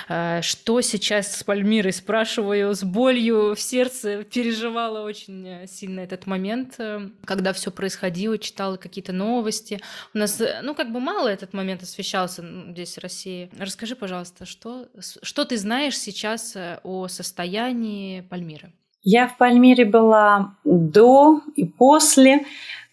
Э, 0.07 0.39
что 0.41 0.79
сейчас 0.79 1.35
с 1.35 1.43
Пальмирой, 1.43 1.91
спрашиваю, 1.91 2.73
с 2.73 2.81
болью 2.81 3.55
в 3.55 3.59
сердце, 3.59 4.23
переживала 4.23 5.03
очень 5.03 5.67
сильно 5.67 5.99
этот 5.99 6.27
момент, 6.27 6.79
когда 7.25 7.51
все 7.51 7.71
происходило, 7.71 8.37
читала 8.37 8.77
какие-то 8.77 9.11
новости. 9.11 9.40
У 10.13 10.17
нас, 10.17 10.41
ну, 10.61 10.75
как 10.75 10.91
бы 10.91 10.99
мало 10.99 11.27
этот 11.27 11.53
момент 11.53 11.83
освещался 11.83 12.43
здесь, 12.69 12.95
в 12.95 12.99
России. 13.01 13.49
Расскажи, 13.57 13.95
пожалуйста, 13.95 14.45
что, 14.45 14.87
что 14.99 15.45
ты 15.45 15.57
знаешь 15.57 15.97
сейчас 15.97 16.55
о 16.83 17.07
состоянии 17.07 18.21
Пальмиры? 18.21 18.71
Я 19.03 19.27
в 19.27 19.37
Пальмире 19.37 19.85
была 19.85 20.55
до 20.63 21.41
и 21.55 21.65
после, 21.65 22.45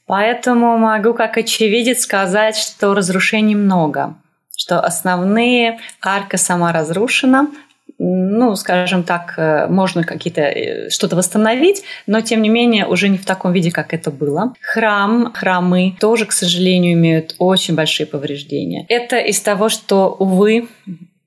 поэтому 0.07 0.79
могу 0.79 1.13
как 1.13 1.37
очевидец 1.37 2.01
сказать, 2.01 2.57
что 2.57 2.95
разрушений 2.95 3.55
много, 3.55 4.17
что 4.57 4.81
основные 4.81 5.79
арка 6.01 6.39
сама 6.39 6.73
разрушена, 6.73 7.49
ну, 7.99 8.55
скажем 8.57 9.03
так, 9.03 9.35
э, 9.37 9.67
можно 9.69 10.05
какие-то 10.05 10.43
э, 10.43 10.91
что-то 10.91 11.17
восстановить, 11.17 11.83
но 12.07 12.21
тем 12.21 12.43
не 12.43 12.49
менее 12.49 12.87
уже 12.87 13.09
не 13.09 13.19
в 13.19 13.25
таком 13.25 13.53
виде, 13.53 13.71
как 13.71 13.93
это 13.93 14.11
было. 14.11 14.55
Храм, 14.61 15.33
храмы 15.33 15.97
тоже, 15.99 16.27
к 16.27 16.33
сожалению, 16.33 16.93
имеют 16.93 17.35
очень 17.39 17.75
большие 17.75 18.07
повреждения. 18.07 18.87
Это 18.89 19.19
из 19.19 19.41
того, 19.41 19.69
что, 19.69 20.15
увы, 20.19 20.69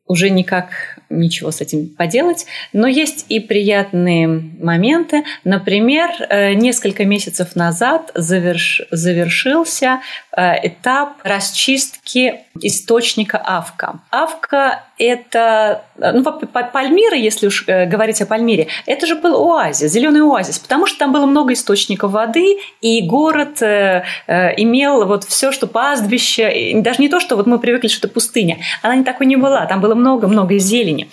уже 0.08 0.30
никак 0.30 1.00
ничего 1.10 1.52
с 1.52 1.62
этим 1.62 1.88
поделать. 1.90 2.46
Но 2.74 2.88
есть 2.88 3.26
и 3.30 3.40
приятные 3.40 4.28
моменты. 4.28 5.24
Например, 5.44 6.10
э, 6.30 6.54
несколько 6.54 7.06
месяцев 7.06 7.56
назад 7.56 8.12
заверш... 8.14 8.82
завершился 8.92 10.02
этап 10.34 11.18
расчистки 11.24 12.42
источника 12.62 13.42
Авка. 13.44 14.00
Авка– 14.12 14.84
это, 15.06 15.84
ну, 15.98 16.24
Пальмира, 16.24 17.16
если 17.16 17.48
уж 17.48 17.66
э, 17.68 17.86
говорить 17.86 18.22
о 18.22 18.26
Пальмире, 18.26 18.68
это 18.86 19.08
же 19.08 19.16
был 19.16 19.36
оазис, 19.36 19.92
зеленый 19.92 20.22
оазис, 20.22 20.60
потому 20.60 20.86
что 20.88 21.00
там 21.00 21.12
было 21.12 21.26
много 21.26 21.54
источников 21.54 22.12
воды, 22.12 22.58
и 22.82 23.02
город 23.02 23.62
имел 23.62 25.06
вот 25.06 25.24
все, 25.26 25.52
что 25.52 25.68
пастбище, 25.68 26.82
даже 26.82 27.02
не 27.02 27.10
то, 27.10 27.20
что 27.20 27.36
вот 27.36 27.48
мы 27.48 27.60
привыкли, 27.60 27.88
что 27.88 28.08
это 28.08 28.14
пустыня, 28.14 28.58
она 28.82 28.96
не 28.96 29.04
такой 29.04 29.26
не 29.26 29.36
была, 29.36 29.66
там 29.66 29.82
было 29.82 29.96
много-много 29.96 30.58
зелени 30.58 31.10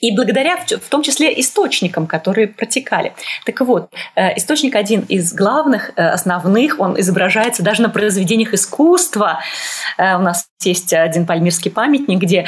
и 0.00 0.14
благодаря 0.14 0.56
в 0.56 0.88
том 0.88 1.02
числе 1.02 1.38
источникам, 1.40 2.06
которые 2.06 2.48
протекали. 2.48 3.12
Так 3.44 3.60
вот, 3.60 3.90
э, 4.14 4.36
источник 4.36 4.76
один 4.76 5.00
из 5.08 5.32
главных, 5.32 5.90
э, 5.96 6.08
основных, 6.08 6.80
он 6.80 6.98
изображается 7.00 7.62
даже 7.62 7.82
на 7.82 7.88
произведениях 7.88 8.54
искусства. 8.54 9.40
Э, 9.98 10.16
у 10.16 10.20
нас 10.20 10.46
есть 10.62 10.92
один 10.92 11.26
пальмирский 11.26 11.70
памятник, 11.70 12.18
где 12.18 12.46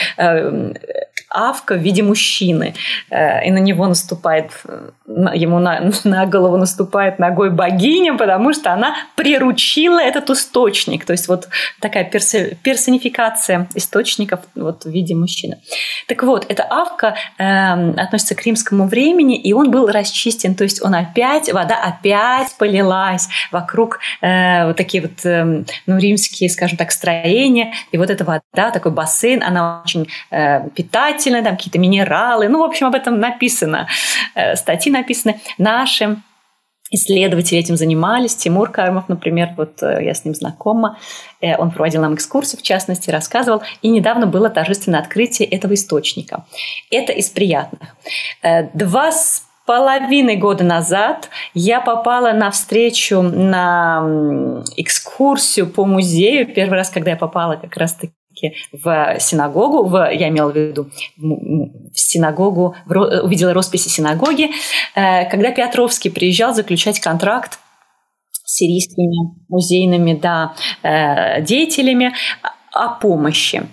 Авка 1.30 1.74
в 1.74 1.78
виде 1.78 2.02
мужчины, 2.02 2.74
и 3.10 3.50
на 3.50 3.58
него 3.58 3.86
наступает, 3.86 4.50
ему 5.06 5.58
на, 5.58 5.90
на 6.04 6.26
голову 6.26 6.56
наступает 6.56 7.18
ногой 7.18 7.50
богиня, 7.50 8.16
потому 8.16 8.52
что 8.52 8.72
она 8.72 8.94
приручила 9.16 10.00
этот 10.00 10.30
источник. 10.30 11.04
То 11.04 11.12
есть 11.12 11.28
вот 11.28 11.48
такая 11.80 12.04
персонификация 12.04 13.68
источников 13.74 14.40
вот 14.54 14.84
в 14.84 14.90
виде 14.90 15.14
мужчины. 15.14 15.58
Так 16.06 16.22
вот, 16.22 16.46
эта 16.48 16.64
Авка 16.68 17.14
э, 17.38 17.90
относится 17.92 18.34
к 18.34 18.44
римскому 18.44 18.86
времени, 18.86 19.36
и 19.36 19.52
он 19.52 19.70
был 19.70 19.88
расчистен, 19.88 20.54
то 20.54 20.64
есть 20.64 20.82
он 20.82 20.94
опять, 20.94 21.52
вода 21.52 21.76
опять 21.76 22.54
полилась 22.58 23.28
вокруг 23.52 24.00
э, 24.20 24.66
вот 24.66 24.76
такие 24.76 25.02
вот, 25.02 25.24
э, 25.24 25.64
ну, 25.86 25.98
римские, 25.98 26.50
скажем 26.50 26.76
так, 26.76 26.90
строения, 26.90 27.72
и 27.92 27.98
вот 27.98 28.10
эта 28.10 28.24
вода, 28.24 28.70
такой 28.70 28.92
бассейн, 28.92 29.42
она 29.42 29.82
очень 29.84 30.08
э, 30.30 30.68
питательная, 30.70 31.19
там 31.24 31.56
какие-то 31.56 31.78
минералы, 31.78 32.48
ну, 32.48 32.60
в 32.60 32.64
общем, 32.64 32.86
об 32.86 32.94
этом 32.94 33.18
написано, 33.20 33.88
э, 34.34 34.56
статьи 34.56 34.90
написаны 34.92 35.40
наши 35.58 36.16
исследователи 36.92 37.58
этим 37.58 37.76
занимались. 37.76 38.34
Тимур 38.34 38.70
Кармов, 38.70 39.08
например, 39.08 39.50
вот 39.56 39.82
э, 39.82 40.04
я 40.04 40.14
с 40.14 40.24
ним 40.24 40.34
знакома, 40.34 40.98
э, 41.40 41.56
он 41.56 41.70
проводил 41.70 42.02
нам 42.02 42.14
экскурсию, 42.14 42.58
в 42.58 42.62
частности, 42.62 43.10
рассказывал. 43.10 43.62
И 43.82 43.88
недавно 43.88 44.26
было 44.26 44.50
торжественное 44.50 45.00
открытие 45.00 45.48
этого 45.48 45.74
источника. 45.74 46.44
Это 46.90 47.12
из 47.12 47.28
приятных. 47.30 47.96
Два 48.74 49.12
с 49.12 49.44
половиной 49.66 50.36
года 50.36 50.64
назад 50.64 51.28
я 51.54 51.80
попала 51.80 52.32
на 52.32 52.50
встречу, 52.50 53.22
на 53.22 54.62
экскурсию 54.76 55.70
по 55.70 55.84
музею. 55.84 56.52
Первый 56.52 56.74
раз, 56.74 56.90
когда 56.90 57.12
я 57.12 57.16
попала 57.16 57.54
как 57.54 57.76
раз-таки 57.76 58.12
в 58.72 59.16
синагогу, 59.18 59.84
в, 59.84 60.10
я 60.12 60.28
имела 60.28 60.50
в 60.50 60.56
виду 60.56 60.90
в 61.16 61.98
синагогу, 61.98 62.74
в, 62.86 63.22
увидела 63.22 63.52
росписи 63.52 63.88
синагоги, 63.88 64.50
э, 64.94 65.28
когда 65.30 65.50
Петровский 65.50 66.10
приезжал 66.10 66.54
заключать 66.54 67.00
контракт 67.00 67.58
с 68.32 68.56
сирийскими 68.56 69.34
музейными 69.48 70.14
да, 70.14 70.54
э, 70.82 71.42
деятелями 71.42 72.14
о 72.72 72.88
помощи. 72.88 73.64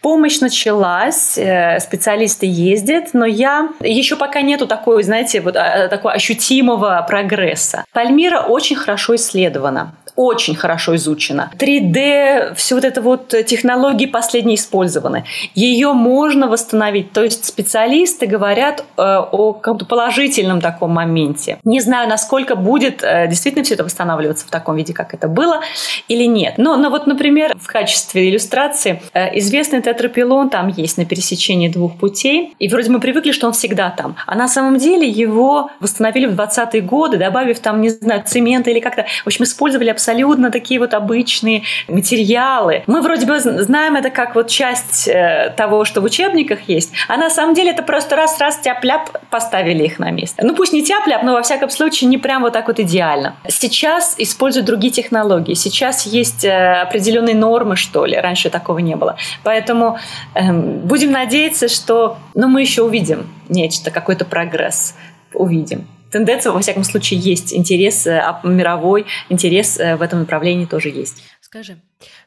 Помощь 0.00 0.40
началась, 0.40 1.36
э, 1.36 1.80
специалисты 1.80 2.46
ездят, 2.46 3.12
но 3.12 3.26
я 3.26 3.70
еще 3.80 4.16
пока 4.16 4.42
нету 4.42 4.66
такой, 4.66 5.02
знаете, 5.02 5.40
вот 5.40 5.54
такого 5.54 6.12
ощутимого 6.12 7.04
прогресса. 7.08 7.84
Пальмира 7.92 8.40
очень 8.40 8.76
хорошо 8.76 9.16
исследована 9.16 9.96
очень 10.16 10.54
хорошо 10.54 10.96
изучена. 10.96 11.50
3D, 11.58 12.54
все 12.54 12.74
вот 12.74 12.84
это 12.84 13.02
вот 13.02 13.28
технологии 13.46 14.06
последние 14.06 14.56
использованы. 14.56 15.24
Ее 15.54 15.92
можно 15.92 16.48
восстановить. 16.48 17.12
То 17.12 17.24
есть 17.24 17.44
специалисты 17.44 18.26
говорят 18.26 18.84
э, 18.96 19.02
о 19.02 19.52
каком-то 19.52 19.86
положительном 19.86 20.60
таком 20.60 20.92
моменте. 20.92 21.58
Не 21.64 21.80
знаю, 21.80 22.08
насколько 22.08 22.54
будет 22.54 23.02
э, 23.02 23.26
действительно 23.28 23.64
все 23.64 23.74
это 23.74 23.84
восстанавливаться 23.84 24.46
в 24.46 24.50
таком 24.50 24.76
виде, 24.76 24.92
как 24.92 25.14
это 25.14 25.26
было, 25.26 25.60
или 26.08 26.24
нет. 26.24 26.54
Но, 26.58 26.76
но 26.76 26.90
вот, 26.90 27.06
например, 27.06 27.52
в 27.58 27.66
качестве 27.66 28.30
иллюстрации 28.30 29.02
э, 29.12 29.36
известный 29.38 29.82
тетрапилон 29.82 30.48
там 30.48 30.68
есть 30.68 30.96
на 30.96 31.04
пересечении 31.04 31.68
двух 31.68 31.96
путей. 31.98 32.54
И 32.58 32.68
вроде 32.68 32.90
мы 32.90 33.00
привыкли, 33.00 33.32
что 33.32 33.48
он 33.48 33.52
всегда 33.52 33.90
там. 33.90 34.14
А 34.26 34.36
на 34.36 34.46
самом 34.46 34.78
деле 34.78 35.08
его 35.08 35.70
восстановили 35.80 36.26
в 36.26 36.38
20-е 36.38 36.82
годы, 36.82 37.16
добавив 37.16 37.58
там, 37.58 37.80
не 37.80 37.90
знаю, 37.90 38.22
цемента 38.24 38.70
или 38.70 38.80
как-то. 38.80 39.06
В 39.24 39.26
общем, 39.26 39.44
использовали 39.44 39.90
абсолютно 39.90 40.03
абсолютно 40.04 40.50
такие 40.50 40.78
вот 40.78 40.92
обычные 40.92 41.62
материалы. 41.88 42.82
Мы 42.86 43.00
вроде 43.00 43.26
бы 43.26 43.40
знаем 43.40 43.96
это 43.96 44.10
как 44.10 44.34
вот 44.34 44.48
часть 44.48 45.08
э, 45.08 45.54
того, 45.56 45.84
что 45.84 46.02
в 46.02 46.04
учебниках 46.04 46.68
есть, 46.68 46.92
а 47.08 47.16
на 47.16 47.30
самом 47.30 47.54
деле 47.54 47.70
это 47.70 47.82
просто 47.82 48.16
раз-раз 48.16 48.58
тяп-ляп 48.58 49.08
поставили 49.30 49.84
их 49.84 49.98
на 49.98 50.10
место. 50.10 50.44
Ну 50.44 50.54
пусть 50.54 50.74
не 50.74 50.84
тяп-ляп, 50.84 51.22
но 51.22 51.32
во 51.32 51.42
всяком 51.42 51.70
случае 51.70 52.10
не 52.10 52.18
прям 52.18 52.42
вот 52.42 52.52
так 52.52 52.68
вот 52.68 52.80
идеально. 52.80 53.36
Сейчас 53.48 54.14
используют 54.18 54.66
другие 54.66 54.92
технологии. 54.92 55.54
Сейчас 55.54 56.04
есть 56.06 56.44
э, 56.44 56.82
определенные 56.82 57.34
нормы, 57.34 57.76
что 57.76 58.04
ли. 58.04 58.16
Раньше 58.16 58.50
такого 58.50 58.80
не 58.80 58.96
было. 58.96 59.16
Поэтому 59.42 59.98
эм, 60.34 60.80
будем 60.80 61.12
надеяться, 61.12 61.68
что 61.68 62.18
ну, 62.34 62.48
мы 62.48 62.60
еще 62.60 62.82
увидим 62.82 63.26
нечто, 63.48 63.90
какой-то 63.90 64.26
прогресс 64.26 64.94
увидим 65.32 65.86
тенденция, 66.14 66.52
во 66.52 66.60
всяком 66.60 66.84
случае, 66.84 67.18
есть. 67.18 67.52
Интерес 67.52 68.06
э, 68.06 68.22
мировой, 68.44 69.04
интерес 69.28 69.80
э, 69.80 69.96
в 69.96 70.02
этом 70.02 70.20
направлении 70.20 70.64
тоже 70.64 70.88
есть. 70.88 71.24
Скажи, 71.40 71.76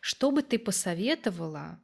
что 0.01 0.31
бы 0.31 0.41
ты 0.41 0.59
посоветовала 0.59 1.79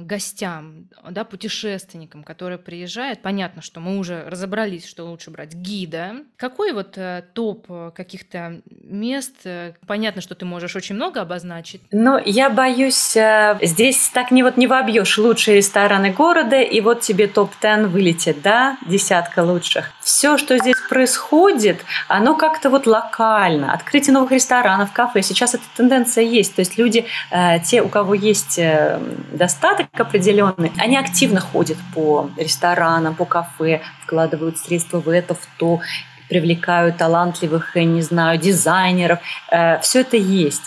гостям, 0.00 0.88
да, 1.08 1.24
путешественникам, 1.24 2.24
которые 2.24 2.58
приезжают, 2.58 3.22
понятно, 3.22 3.62
что 3.62 3.80
мы 3.80 3.98
уже 3.98 4.24
разобрались, 4.26 4.86
что 4.86 5.04
лучше 5.04 5.30
брать 5.30 5.54
гида. 5.54 6.16
Какой 6.36 6.72
вот 6.72 6.96
э, 6.96 7.24
топ 7.32 7.66
э, 7.68 7.92
каких-то 7.94 8.60
мест? 8.82 9.34
Э, 9.44 9.74
понятно, 9.86 10.20
что 10.20 10.34
ты 10.34 10.44
можешь 10.44 10.74
очень 10.76 10.94
много 10.94 11.20
обозначить. 11.20 11.80
Но 11.92 12.20
я 12.24 12.50
боюсь, 12.50 13.16
здесь 13.62 14.08
так 14.08 14.30
не 14.30 14.42
вот 14.42 14.56
не 14.56 14.66
вобьешь 14.66 15.18
лучшие 15.18 15.58
рестораны 15.58 16.10
города, 16.12 16.60
и 16.60 16.80
вот 16.80 17.00
тебе 17.00 17.26
топ-10 17.26 17.86
вылетит, 17.86 18.42
да, 18.42 18.78
десятка 18.86 19.40
лучших. 19.40 19.92
Все, 20.00 20.38
что 20.38 20.58
здесь 20.58 20.76
происходит, 20.88 21.84
оно 22.08 22.34
как-то 22.34 22.70
вот 22.70 22.86
локально. 22.86 23.72
Открытие 23.72 24.14
новых 24.14 24.32
ресторанов, 24.32 24.92
кафе. 24.92 25.22
Сейчас 25.22 25.54
эта 25.54 25.64
тенденция 25.76 26.24
есть. 26.24 26.54
То 26.54 26.60
есть 26.60 26.78
люди, 26.78 27.06
те, 27.64 27.82
у 27.82 27.88
кого 27.88 28.14
есть 28.14 28.58
достаточно 29.32 29.67
достаток 29.68 30.00
определенный, 30.00 30.72
они 30.78 30.96
активно 30.96 31.40
ходят 31.40 31.78
по 31.94 32.30
ресторанам, 32.36 33.14
по 33.14 33.24
кафе, 33.24 33.82
вкладывают 34.02 34.58
средства 34.58 35.00
в 35.00 35.08
это, 35.08 35.34
в 35.34 35.46
то, 35.58 35.80
привлекают 36.28 36.98
талантливых, 36.98 37.74
не 37.74 38.02
знаю, 38.02 38.38
дизайнеров. 38.38 39.18
Э, 39.50 39.80
Все 39.80 40.00
это 40.00 40.16
есть. 40.16 40.62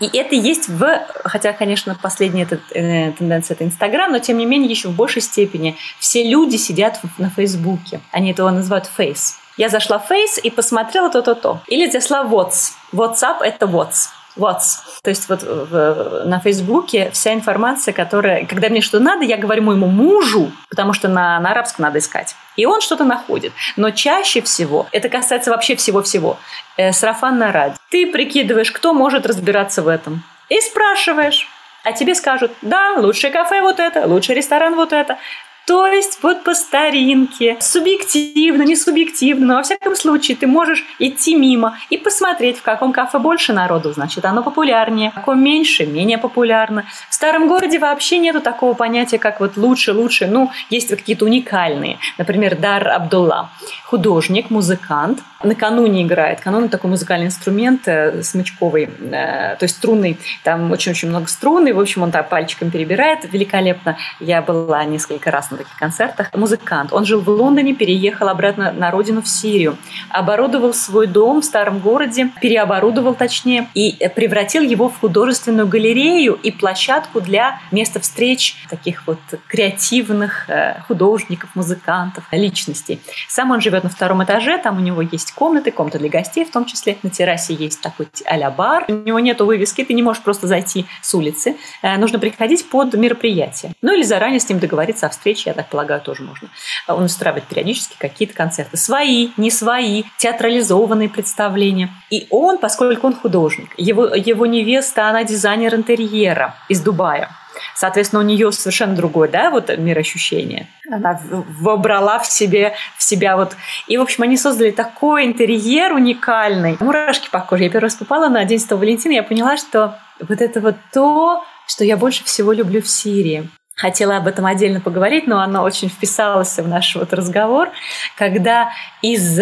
И 0.00 0.06
это 0.16 0.34
есть 0.34 0.68
в, 0.68 1.00
хотя, 1.24 1.52
конечно, 1.52 1.96
последняя 2.02 2.42
эта, 2.42 2.58
э, 2.74 3.12
тенденция 3.12 3.54
это 3.54 3.64
Инстаграм, 3.64 4.10
но 4.10 4.18
тем 4.18 4.38
не 4.38 4.46
менее 4.46 4.70
еще 4.70 4.88
в 4.88 4.96
большей 4.96 5.22
степени 5.22 5.76
все 6.00 6.28
люди 6.28 6.56
сидят 6.56 7.00
на 7.18 7.30
Фейсбуке. 7.30 8.00
Они 8.10 8.32
этого 8.32 8.50
называют 8.50 8.86
фейс. 8.86 9.38
Я 9.56 9.68
зашла 9.68 9.98
в 10.00 10.10
Face 10.10 10.40
и 10.42 10.50
посмотрела 10.50 11.10
то-то-то. 11.10 11.60
Или 11.68 11.88
зашла 11.88 12.24
в 12.24 12.34
What's. 12.34 12.72
WhatsApp– 12.92 13.36
это 13.40 13.66
What's. 13.66 14.08
What's. 14.36 14.78
То 15.02 15.10
есть 15.10 15.28
вот 15.28 15.42
в, 15.42 16.24
на 16.24 16.40
Фейсбуке 16.40 17.10
вся 17.12 17.34
информация, 17.34 17.92
которая... 17.94 18.46
Когда 18.46 18.68
мне 18.68 18.80
что 18.80 18.98
надо, 18.98 19.24
я 19.24 19.36
говорю 19.36 19.62
моему 19.62 19.86
мужу, 19.86 20.50
потому 20.68 20.92
что 20.92 21.08
на, 21.08 21.38
на 21.40 21.52
арабском 21.52 21.84
надо 21.84 21.98
искать. 21.98 22.34
И 22.56 22.66
он 22.66 22.80
что-то 22.80 23.04
находит. 23.04 23.52
Но 23.76 23.90
чаще 23.90 24.42
всего, 24.42 24.86
это 24.92 25.08
касается 25.08 25.50
вообще 25.50 25.76
всего-всего, 25.76 26.38
э, 26.76 26.92
сарафанное 26.92 27.52
радио. 27.52 27.76
Ты 27.90 28.10
прикидываешь, 28.10 28.72
кто 28.72 28.92
может 28.92 29.26
разбираться 29.26 29.82
в 29.82 29.88
этом. 29.88 30.22
И 30.48 30.60
спрашиваешь. 30.60 31.48
А 31.84 31.92
тебе 31.92 32.14
скажут, 32.14 32.50
да, 32.62 32.94
лучшее 32.96 33.30
кафе 33.30 33.60
вот 33.60 33.78
это, 33.78 34.06
лучший 34.06 34.34
ресторан 34.34 34.74
вот 34.74 34.94
это. 34.94 35.18
То 35.66 35.86
есть 35.86 36.18
вот 36.22 36.44
по 36.44 36.54
старинке, 36.54 37.56
субъективно, 37.60 38.62
не 38.62 38.76
субъективно, 38.76 39.46
но 39.46 39.54
во 39.56 39.62
всяком 39.62 39.96
случае 39.96 40.36
ты 40.36 40.46
можешь 40.46 40.84
идти 40.98 41.34
мимо 41.34 41.78
и 41.88 41.96
посмотреть, 41.96 42.58
в 42.58 42.62
каком 42.62 42.92
кафе 42.92 43.18
больше 43.18 43.54
народу, 43.54 43.92
значит, 43.92 44.24
оно 44.26 44.42
популярнее, 44.42 45.10
в 45.10 45.14
каком 45.14 45.42
меньше, 45.42 45.86
менее 45.86 46.18
популярно. 46.18 46.84
В 47.08 47.14
старом 47.14 47.48
городе 47.48 47.78
вообще 47.78 48.18
нету 48.18 48.42
такого 48.42 48.74
понятия, 48.74 49.18
как 49.18 49.40
вот 49.40 49.56
лучше, 49.56 49.92
лучше. 49.92 50.26
Ну, 50.26 50.50
есть 50.68 50.88
какие-то 50.88 51.24
уникальные. 51.24 51.98
Например, 52.18 52.56
Дар 52.56 52.88
Абдулла, 52.88 53.50
художник, 53.84 54.50
музыкант, 54.50 55.20
накануне 55.42 56.02
играет. 56.02 56.40
Канун 56.40 56.68
такой 56.68 56.90
музыкальный 56.90 57.26
инструмент 57.26 57.86
э, 57.86 58.22
смычковый, 58.22 58.84
э, 58.84 59.56
то 59.56 59.62
есть 59.62 59.76
струнный. 59.76 60.18
Там 60.42 60.70
очень-очень 60.72 61.08
много 61.08 61.28
струн, 61.28 61.66
и, 61.66 61.72
в 61.72 61.80
общем, 61.80 62.02
он 62.02 62.10
так 62.10 62.28
пальчиком 62.28 62.70
перебирает 62.70 63.20
великолепно. 63.32 63.96
Я 64.20 64.42
была 64.42 64.84
несколько 64.84 65.30
раз 65.30 65.50
на 65.54 65.58
таких 65.58 65.76
концертах. 65.78 66.30
Музыкант. 66.34 66.92
Он 66.92 67.04
жил 67.04 67.20
в 67.20 67.28
Лондоне, 67.28 67.74
переехал 67.74 68.28
обратно 68.28 68.72
на 68.72 68.90
родину 68.90 69.22
в 69.22 69.28
Сирию. 69.28 69.76
Оборудовал 70.10 70.74
свой 70.74 71.06
дом 71.06 71.40
в 71.40 71.44
старом 71.44 71.78
городе, 71.78 72.30
переоборудовал 72.40 73.14
точнее, 73.14 73.68
и 73.74 73.96
превратил 74.14 74.62
его 74.62 74.88
в 74.88 75.00
художественную 75.00 75.66
галерею 75.66 76.34
и 76.34 76.50
площадку 76.50 77.20
для 77.20 77.60
места 77.70 78.00
встреч 78.00 78.56
таких 78.68 79.06
вот 79.06 79.18
креативных 79.48 80.48
э, 80.48 80.80
художников, 80.86 81.50
музыкантов, 81.54 82.24
личностей. 82.32 83.00
Сам 83.28 83.50
он 83.50 83.60
живет 83.60 83.84
на 83.84 83.90
втором 83.90 84.22
этаже, 84.24 84.58
там 84.58 84.78
у 84.78 84.80
него 84.80 85.02
есть 85.02 85.32
комнаты, 85.32 85.70
комната 85.70 85.98
для 85.98 86.08
гостей 86.08 86.44
в 86.44 86.50
том 86.50 86.64
числе. 86.64 86.96
На 87.02 87.10
террасе 87.10 87.54
есть 87.54 87.80
такой 87.80 88.08
а 88.26 88.50
бар. 88.50 88.84
У 88.88 88.92
него 88.92 89.18
нет 89.20 89.40
вывески, 89.40 89.84
ты 89.84 89.94
не 89.94 90.02
можешь 90.02 90.22
просто 90.22 90.46
зайти 90.46 90.86
с 91.02 91.14
улицы. 91.14 91.56
Э, 91.82 91.96
нужно 91.96 92.18
приходить 92.18 92.68
под 92.68 92.94
мероприятие. 92.94 93.72
Ну 93.82 93.94
или 93.94 94.02
заранее 94.02 94.40
с 94.40 94.48
ним 94.48 94.58
договориться 94.58 95.06
о 95.06 95.08
встрече, 95.08 95.43
я 95.46 95.54
так 95.54 95.68
полагаю, 95.68 96.00
тоже 96.00 96.22
можно. 96.22 96.48
Он 96.88 97.04
устраивает 97.04 97.44
периодически 97.44 97.96
какие-то 97.98 98.34
концерты. 98.34 98.76
Свои, 98.76 99.30
не 99.36 99.50
свои, 99.50 100.04
театрализованные 100.18 101.08
представления. 101.08 101.90
И 102.10 102.26
он, 102.30 102.58
поскольку 102.58 103.06
он 103.06 103.14
художник, 103.14 103.70
его, 103.76 104.06
его 104.06 104.46
невеста, 104.46 105.08
она 105.08 105.24
дизайнер 105.24 105.74
интерьера 105.74 106.54
из 106.68 106.80
Дубая. 106.80 107.30
Соответственно, 107.74 108.20
у 108.20 108.24
нее 108.24 108.52
совершенно 108.52 108.94
другое, 108.94 109.28
да, 109.28 109.50
вот 109.50 109.76
мироощущение. 109.76 110.68
Она 110.90 111.20
вобрала 111.60 112.18
в 112.18 112.26
себе, 112.26 112.74
в 112.96 113.02
себя 113.02 113.36
вот... 113.36 113.56
И, 113.86 113.96
в 113.96 114.02
общем, 114.02 114.24
они 114.24 114.36
создали 114.36 114.70
такой 114.70 115.24
интерьер 115.24 115.92
уникальный. 115.92 116.76
Мурашки 116.80 117.28
по 117.30 117.40
коже. 117.40 117.64
Я 117.64 117.70
первый 117.70 117.84
раз 117.84 117.94
попала 117.94 118.28
на 118.28 118.44
День 118.44 118.64
Валентина, 118.68 119.12
я 119.12 119.22
поняла, 119.22 119.56
что 119.56 119.98
вот 120.20 120.40
это 120.40 120.60
вот 120.60 120.76
то, 120.92 121.44
что 121.66 121.84
я 121.84 121.96
больше 121.96 122.24
всего 122.24 122.52
люблю 122.52 122.82
в 122.82 122.88
Сирии. 122.88 123.48
Хотела 123.76 124.18
об 124.18 124.28
этом 124.28 124.46
отдельно 124.46 124.80
поговорить, 124.80 125.26
но 125.26 125.40
оно 125.40 125.62
очень 125.62 125.88
вписалось 125.88 126.56
в 126.58 126.68
наш 126.68 126.94
вот 126.94 127.12
разговор, 127.12 127.70
когда 128.16 128.70
из 129.02 129.40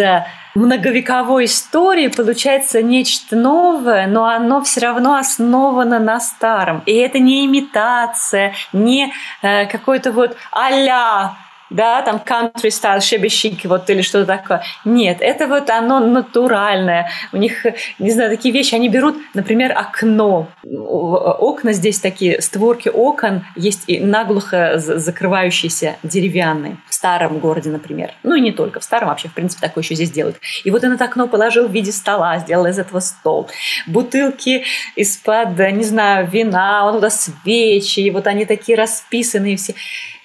многовековой 0.55 1.45
истории 1.45 2.07
получается 2.07 2.81
нечто 2.81 3.35
новое, 3.35 4.07
но 4.07 4.25
оно 4.25 4.63
все 4.63 4.81
равно 4.81 5.15
основано 5.15 5.99
на 5.99 6.19
старом. 6.19 6.81
И 6.85 6.93
это 6.93 7.19
не 7.19 7.45
имитация, 7.45 8.53
не 8.71 9.13
э, 9.41 9.65
какой-то 9.67 10.11
вот 10.11 10.35
а 10.51 11.35
да, 11.69 12.01
там 12.01 12.21
country 12.25 12.69
style, 12.69 13.01
шебещики 13.01 13.67
вот 13.67 13.89
или 13.89 14.01
что-то 14.01 14.25
такое. 14.25 14.63
Нет, 14.85 15.17
это 15.19 15.47
вот 15.47 15.69
оно 15.69 15.99
натуральное. 15.99 17.09
У 17.31 17.37
них, 17.37 17.65
не 17.99 18.11
знаю, 18.11 18.29
такие 18.29 18.53
вещи, 18.53 18.75
они 18.75 18.89
берут, 18.89 19.15
например, 19.33 19.71
окно. 19.75 20.47
Окна 20.63 21.73
здесь 21.73 21.99
такие, 21.99 22.41
створки 22.41 22.89
окон 22.89 23.45
есть 23.55 23.83
и 23.87 23.99
наглухо 23.99 24.73
закрывающиеся 24.77 25.97
деревянные. 26.03 26.77
В 26.89 26.93
старом 26.93 27.39
городе, 27.39 27.69
например. 27.69 28.13
Ну 28.23 28.35
и 28.35 28.41
не 28.41 28.51
только, 28.51 28.79
в 28.79 28.83
старом 28.83 29.09
вообще, 29.09 29.27
в 29.27 29.33
принципе, 29.33 29.67
такое 29.67 29.83
еще 29.83 29.95
здесь 29.95 30.11
делают. 30.11 30.37
И 30.63 30.71
вот 30.71 30.83
он 30.83 30.93
это 30.93 31.05
окно 31.05 31.27
положил 31.27 31.67
в 31.67 31.71
виде 31.71 31.91
стола, 31.91 32.37
сделал 32.39 32.65
из 32.65 32.79
этого 32.79 32.99
стол. 32.99 33.49
Бутылки 33.87 34.63
из-под, 34.95 35.57
не 35.57 35.83
знаю, 35.83 36.27
вина, 36.27 36.85
он 36.85 36.95
туда 36.95 37.09
свечи, 37.09 37.99
и 37.99 38.11
вот 38.11 38.27
они 38.27 38.45
такие 38.45 38.77
расписанные 38.77 39.57
все 39.57 39.75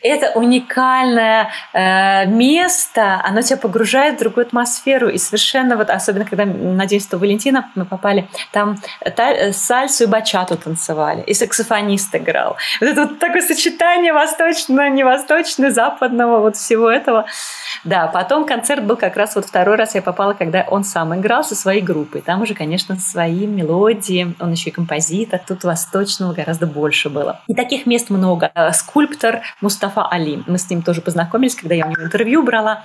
это 0.03 0.32
уникальное 0.38 1.51
э, 1.72 2.26
место, 2.26 3.20
оно 3.24 3.42
тебя 3.42 3.57
погружает 3.57 4.16
в 4.16 4.18
другую 4.20 4.46
атмосферу. 4.46 5.09
И 5.09 5.18
совершенно 5.18 5.76
вот, 5.76 5.90
особенно 5.90 6.24
когда 6.24 6.44
на 6.44 6.86
День 6.86 7.01
Святого 7.01 7.20
Валентина 7.20 7.70
мы 7.74 7.84
попали, 7.84 8.28
там 8.53 8.76
та, 9.16 9.30
э, 9.30 9.53
сальсу 9.53 10.05
и 10.05 10.07
бачату 10.07 10.57
танцевали, 10.57 11.22
и 11.22 11.34
саксофонист 11.34 12.14
играл. 12.14 12.57
Вот 12.80 12.90
это 12.90 13.07
вот 13.07 13.18
такое 13.18 13.42
сочетание 13.42 14.12
восточного, 14.12 14.88
невосточного, 14.88 15.70
западного, 15.70 16.40
вот 16.40 16.57
всего 16.57 16.90
этого. 16.90 17.26
Да, 17.85 18.07
потом 18.07 18.47
концерт 18.47 18.85
был 18.85 18.97
как 18.97 19.16
раз 19.16 19.35
вот 19.35 19.47
второй 19.47 19.77
раз 19.77 19.95
я 19.95 20.03
попала, 20.03 20.35
когда 20.35 20.64
он 20.69 20.85
сам 20.85 21.14
играл 21.19 21.45
со 21.45 21.55
своей 21.55 21.81
группой. 21.81 22.21
Там 22.21 22.43
уже, 22.43 22.55
конечно, 22.55 22.97
свои 22.97 23.47
мелодии, 23.47 24.35
он 24.41 24.53
еще 24.53 24.71
и 24.71 24.73
композитор. 24.73 25.41
Тут 25.47 25.64
восточного 25.64 26.33
гораздо 26.33 26.66
больше 26.66 27.09
было. 27.09 27.41
И 27.47 27.55
таких 27.55 27.87
мест 27.87 28.11
много. 28.11 28.51
Э, 28.55 28.73
скульптор 28.73 29.41
Мустафа 29.61 30.09
Али. 30.11 30.43
Мы 30.47 30.59
с 30.59 30.69
ним 30.71 30.83
тоже 30.83 31.01
познакомились, 31.01 31.55
когда 31.55 31.75
я 31.75 31.87
у 31.87 31.91
него 31.91 32.03
интервью 32.03 32.43
брала. 32.43 32.85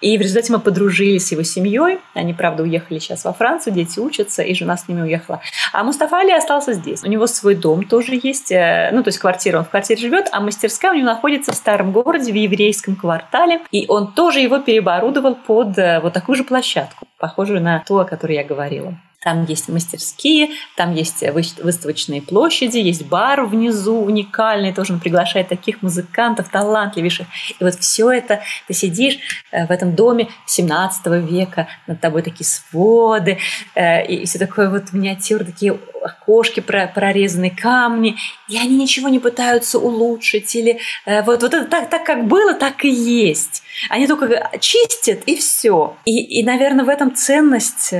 И 0.00 0.16
в 0.16 0.20
результате 0.20 0.52
мы 0.52 0.60
подружились 0.60 1.26
с 1.26 1.32
его 1.32 1.42
семьей. 1.42 1.98
Они, 2.14 2.32
правда, 2.32 2.62
уехали 2.62 2.98
сейчас 2.98 3.24
во 3.24 3.32
Францию, 3.32 3.74
дети 3.74 3.98
учатся, 3.98 4.42
и 4.42 4.54
жена 4.54 4.76
с 4.76 4.88
ними 4.88 5.02
уехала. 5.02 5.40
А 5.72 5.82
Мустафа 5.84 6.20
Али 6.20 6.32
остался 6.32 6.72
здесь. 6.72 7.02
У 7.02 7.08
него 7.08 7.26
свой 7.26 7.54
дом 7.54 7.84
тоже 7.84 8.18
есть, 8.22 8.52
э, 8.52 8.90
ну, 8.92 9.02
то 9.02 9.08
есть 9.08 9.18
квартира. 9.18 9.58
Он 9.58 9.64
в 9.64 9.70
квартире 9.70 10.00
живет, 10.00 10.28
а 10.32 10.40
мастерская 10.40 10.92
у 10.92 10.94
него 10.94 11.06
находится 11.06 11.52
в 11.52 11.56
старом 11.56 11.92
городе, 11.92 12.32
в 12.32 12.36
еврейском 12.36 12.96
квартале. 12.96 13.60
И 13.70 13.86
он 13.88 14.12
тоже 14.12 14.40
его 14.40 14.58
переоборудовал 14.58 15.34
под 15.34 15.78
э, 15.78 16.00
вот 16.00 16.12
такую 16.12 16.36
же 16.36 16.44
площадку, 16.44 17.06
похожую 17.18 17.60
на 17.60 17.80
ту, 17.80 17.98
о 17.98 18.04
которой 18.04 18.36
я 18.36 18.44
говорила. 18.44 18.94
Там 19.20 19.44
есть 19.46 19.68
мастерские, 19.68 20.50
там 20.76 20.94
есть 20.94 21.24
выставочные 21.58 22.22
площади, 22.22 22.78
есть 22.78 23.04
бар 23.04 23.44
внизу 23.44 23.96
уникальный, 23.96 24.72
тоже 24.72 24.92
он 24.92 25.00
приглашает 25.00 25.48
таких 25.48 25.82
музыкантов, 25.82 26.48
талантливейших. 26.50 27.26
И 27.58 27.64
вот 27.64 27.74
все 27.74 28.12
это, 28.12 28.42
ты 28.68 28.74
сидишь 28.74 29.18
э, 29.50 29.66
в 29.66 29.72
этом 29.72 29.96
доме 29.96 30.28
17 30.46 31.06
века, 31.28 31.66
над 31.88 32.00
тобой 32.00 32.22
такие 32.22 32.46
своды, 32.46 33.38
э, 33.74 34.06
и 34.06 34.24
все 34.24 34.38
такое 34.38 34.70
вот 34.70 34.92
миниатюр, 34.92 35.44
такие 35.44 35.76
окошки 36.00 36.60
прорезанные, 36.60 37.50
камни, 37.50 38.14
и 38.48 38.56
они 38.56 38.76
ничего 38.76 39.08
не 39.08 39.18
пытаются 39.18 39.80
улучшить, 39.80 40.54
или 40.54 40.78
э, 41.06 41.22
вот, 41.22 41.42
вот 41.42 41.54
это 41.54 41.64
так, 41.64 41.90
так, 41.90 42.04
как 42.04 42.28
было, 42.28 42.54
так 42.54 42.84
и 42.84 42.88
есть. 42.88 43.64
Они 43.90 44.06
только 44.06 44.50
чистят, 44.60 45.24
и 45.26 45.36
все. 45.36 45.96
И, 46.04 46.40
и, 46.40 46.44
наверное, 46.44 46.84
в 46.84 46.88
этом 46.88 47.14
ценность 47.14 47.92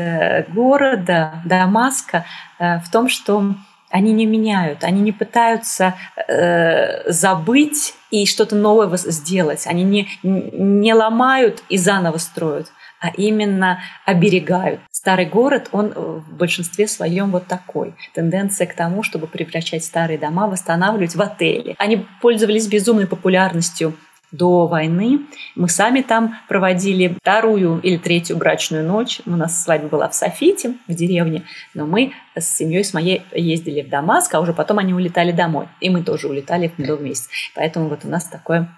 города, 0.49 0.79
города 0.89 1.43
Дамаска 1.45 2.25
э, 2.59 2.79
в 2.81 2.91
том, 2.91 3.09
что 3.09 3.55
они 3.91 4.13
не 4.13 4.27
меняют, 4.27 4.85
они 4.85 5.01
не 5.01 5.13
пытаются 5.13 5.95
э, 6.29 7.11
забыть 7.11 7.95
и 8.11 8.27
что-то 8.27 8.55
новое 8.55 8.95
сделать. 8.97 9.67
Они 9.67 9.83
не, 9.83 10.09
не 10.23 10.95
ломают 10.95 11.63
и 11.71 11.79
заново 11.79 12.19
строят, 12.19 12.71
а 13.01 13.09
именно 13.09 13.81
оберегают. 14.05 14.81
Старый 14.91 15.27
город, 15.27 15.69
он 15.73 15.93
в 15.95 16.35
большинстве 16.37 16.87
своем 16.87 17.31
вот 17.31 17.47
такой. 17.47 17.95
Тенденция 18.15 18.67
к 18.67 18.75
тому, 18.75 19.03
чтобы 19.03 19.27
превращать 19.27 19.85
старые 19.85 20.19
дома, 20.19 20.49
восстанавливать 20.49 21.15
в 21.15 21.23
отели. 21.23 21.75
Они 21.79 22.07
пользовались 22.21 22.67
безумной 22.67 23.07
популярностью 23.07 23.95
до 24.31 24.67
войны. 24.67 25.21
Мы 25.55 25.69
сами 25.69 26.03
там 26.03 26.39
проводили 26.49 27.17
вторую 27.21 27.81
или 27.81 27.97
третью 27.97 28.37
брачную 28.37 28.85
ночь. 28.85 29.21
У 29.27 29.31
нас 29.31 29.63
свадьба 29.63 29.89
была 29.89 30.09
в 30.09 30.15
Софите, 30.15 30.75
в 30.87 30.95
деревне, 30.95 31.45
но 31.75 31.87
мы 31.87 32.13
с 32.37 32.57
семьей 32.57 32.85
с 32.85 32.93
моей 32.93 33.23
ездили 33.33 33.83
в 33.83 33.89
Дамаск, 33.89 34.35
а 34.35 34.41
уже 34.41 34.53
потом 34.53 34.79
они 34.79 34.95
улетали 34.95 35.33
домой. 35.33 35.69
И 35.81 35.91
мы 35.91 36.03
тоже 36.03 36.29
улетали 36.29 36.69
в 36.69 36.79
медовый 36.79 37.09
месяц. 37.09 37.29
Поэтому 37.55 37.89
вот 37.89 38.05
у 38.05 38.09
нас 38.09 38.25
такое 38.25 38.69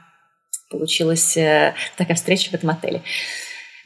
получилась 0.70 1.36
э, 1.36 1.74
такая 1.96 2.16
встреча 2.16 2.50
в 2.50 2.54
этом 2.54 2.70
отеле. 2.70 3.02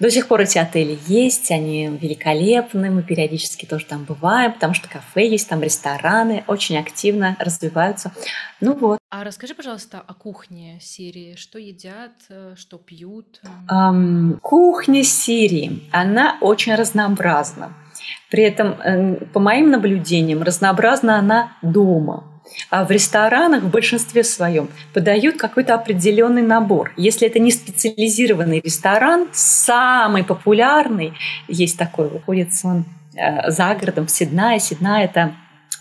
До 0.00 0.10
сих 0.10 0.26
пор 0.26 0.40
эти 0.40 0.58
отели 0.58 0.98
есть, 1.06 1.50
они 1.52 1.86
великолепны, 1.86 2.90
мы 2.90 3.02
периодически 3.02 3.64
тоже 3.64 3.86
там 3.86 4.04
бываем, 4.04 4.52
потому 4.52 4.74
что 4.74 4.88
кафе 4.88 5.28
есть, 5.28 5.48
там 5.48 5.62
рестораны 5.62 6.42
очень 6.48 6.76
активно 6.76 7.36
развиваются. 7.38 8.12
Ну 8.60 8.74
вот. 8.74 8.98
А 9.16 9.22
расскажи, 9.22 9.54
пожалуйста, 9.54 10.02
о 10.04 10.12
кухне 10.12 10.80
Сирии. 10.80 11.36
Что 11.36 11.56
едят, 11.56 12.10
э, 12.30 12.54
что 12.56 12.78
пьют? 12.78 13.40
Um, 13.70 14.40
кухня 14.40 15.04
Сирии, 15.04 15.88
она 15.92 16.36
очень 16.40 16.74
разнообразна. 16.74 17.74
При 18.28 18.42
этом, 18.42 18.74
по 19.32 19.38
моим 19.38 19.70
наблюдениям, 19.70 20.42
разнообразна 20.42 21.20
она 21.20 21.52
дома. 21.62 22.24
А 22.70 22.84
в 22.84 22.90
ресторанах 22.90 23.62
в 23.62 23.70
большинстве 23.70 24.24
своем 24.24 24.68
подают 24.92 25.36
какой-то 25.36 25.74
определенный 25.76 26.42
набор. 26.42 26.92
Если 26.96 27.28
это 27.28 27.38
не 27.38 27.52
специализированный 27.52 28.62
ресторан, 28.64 29.28
самый 29.32 30.24
популярный, 30.24 31.12
есть 31.46 31.78
такой, 31.78 32.08
выходится 32.08 32.66
он 32.66 32.84
э, 33.14 33.48
за 33.52 33.76
городом 33.76 34.08
в 34.08 34.10
Сиднае. 34.10 34.58
Сидна– 34.58 35.04
это 35.04 35.36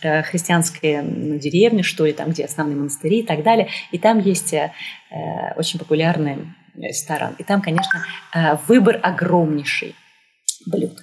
э, 0.05 0.23
христианская 0.23 1.01
ну, 1.01 1.37
деревня, 1.37 1.83
что 1.83 2.05
ли, 2.05 2.13
там, 2.13 2.29
где 2.29 2.45
основные 2.45 2.75
монастыри 2.75 3.19
и 3.19 3.25
так 3.25 3.43
далее. 3.43 3.69
И 3.91 3.97
там 3.97 4.19
есть 4.19 4.53
э, 4.53 4.71
очень 5.55 5.79
популярный 5.79 6.53
ресторан. 6.75 7.35
И 7.37 7.43
там, 7.43 7.61
конечно, 7.61 8.03
выбор 8.67 8.99
огромнейший 9.03 9.95
блюд. 10.65 10.93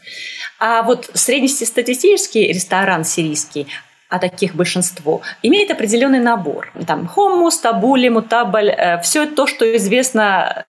А 0.58 0.82
вот 0.82 1.10
среднестатистический 1.14 2.48
ресторан 2.48 3.04
сирийский, 3.04 3.66
а 4.08 4.18
таких 4.18 4.54
большинство, 4.54 5.22
имеет 5.42 5.70
определенный 5.70 6.18
набор. 6.18 6.72
Там 6.86 7.06
хомус, 7.06 7.58
табули, 7.58 8.08
мутабаль, 8.08 8.70
э, 8.70 9.00
все 9.02 9.26
то, 9.26 9.46
что 9.46 9.76
известно 9.76 10.64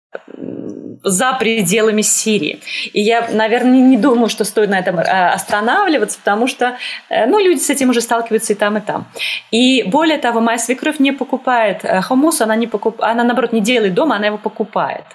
за 1.04 1.34
пределами 1.34 2.02
Сирии. 2.02 2.60
И 2.94 3.02
я, 3.02 3.28
наверное, 3.32 3.80
не 3.80 3.98
думаю, 3.98 4.30
что 4.30 4.44
стоит 4.44 4.70
на 4.70 4.80
этом 4.80 5.00
э, 5.00 5.04
останавливаться, 5.34 6.20
потому 6.20 6.48
что 6.48 6.78
э, 7.10 7.26
ну, 7.26 7.40
люди 7.40 7.60
с 7.60 7.70
этим 7.70 7.90
уже 7.90 8.02
сталкиваются 8.02 8.54
и 8.54 8.56
там, 8.56 8.78
и 8.78 8.82
там. 8.82 9.06
И 9.52 9.84
более 9.84 10.18
того, 10.18 10.42
моя 10.42 10.58
свекровь 10.58 11.00
не 11.00 11.12
покупает 11.12 11.84
хомус, 12.04 12.42
она, 12.42 12.56
не 12.56 12.68
покуп... 12.68 13.02
она 13.02 13.24
наоборот 13.24 13.54
не 13.54 13.62
делает 13.62 13.94
дома, 13.94 14.16
она 14.16 14.28
его 14.28 14.38
покупает 14.38 15.06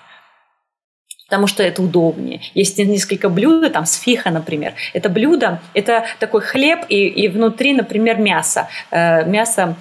потому 1.28 1.48
что 1.48 1.64
это 1.64 1.82
удобнее. 1.82 2.40
Есть 2.54 2.78
несколько 2.78 3.28
блюд, 3.28 3.72
там 3.72 3.84
сфиха, 3.84 4.30
например. 4.30 4.74
Это 4.92 5.08
блюдо, 5.08 5.60
это 5.74 6.04
такой 6.20 6.40
хлеб 6.40 6.84
и, 6.88 7.08
и 7.08 7.26
внутри, 7.28 7.74
например, 7.74 8.18
мясо. 8.18 8.68
Э, 8.92 9.24
мясо, 9.24 9.74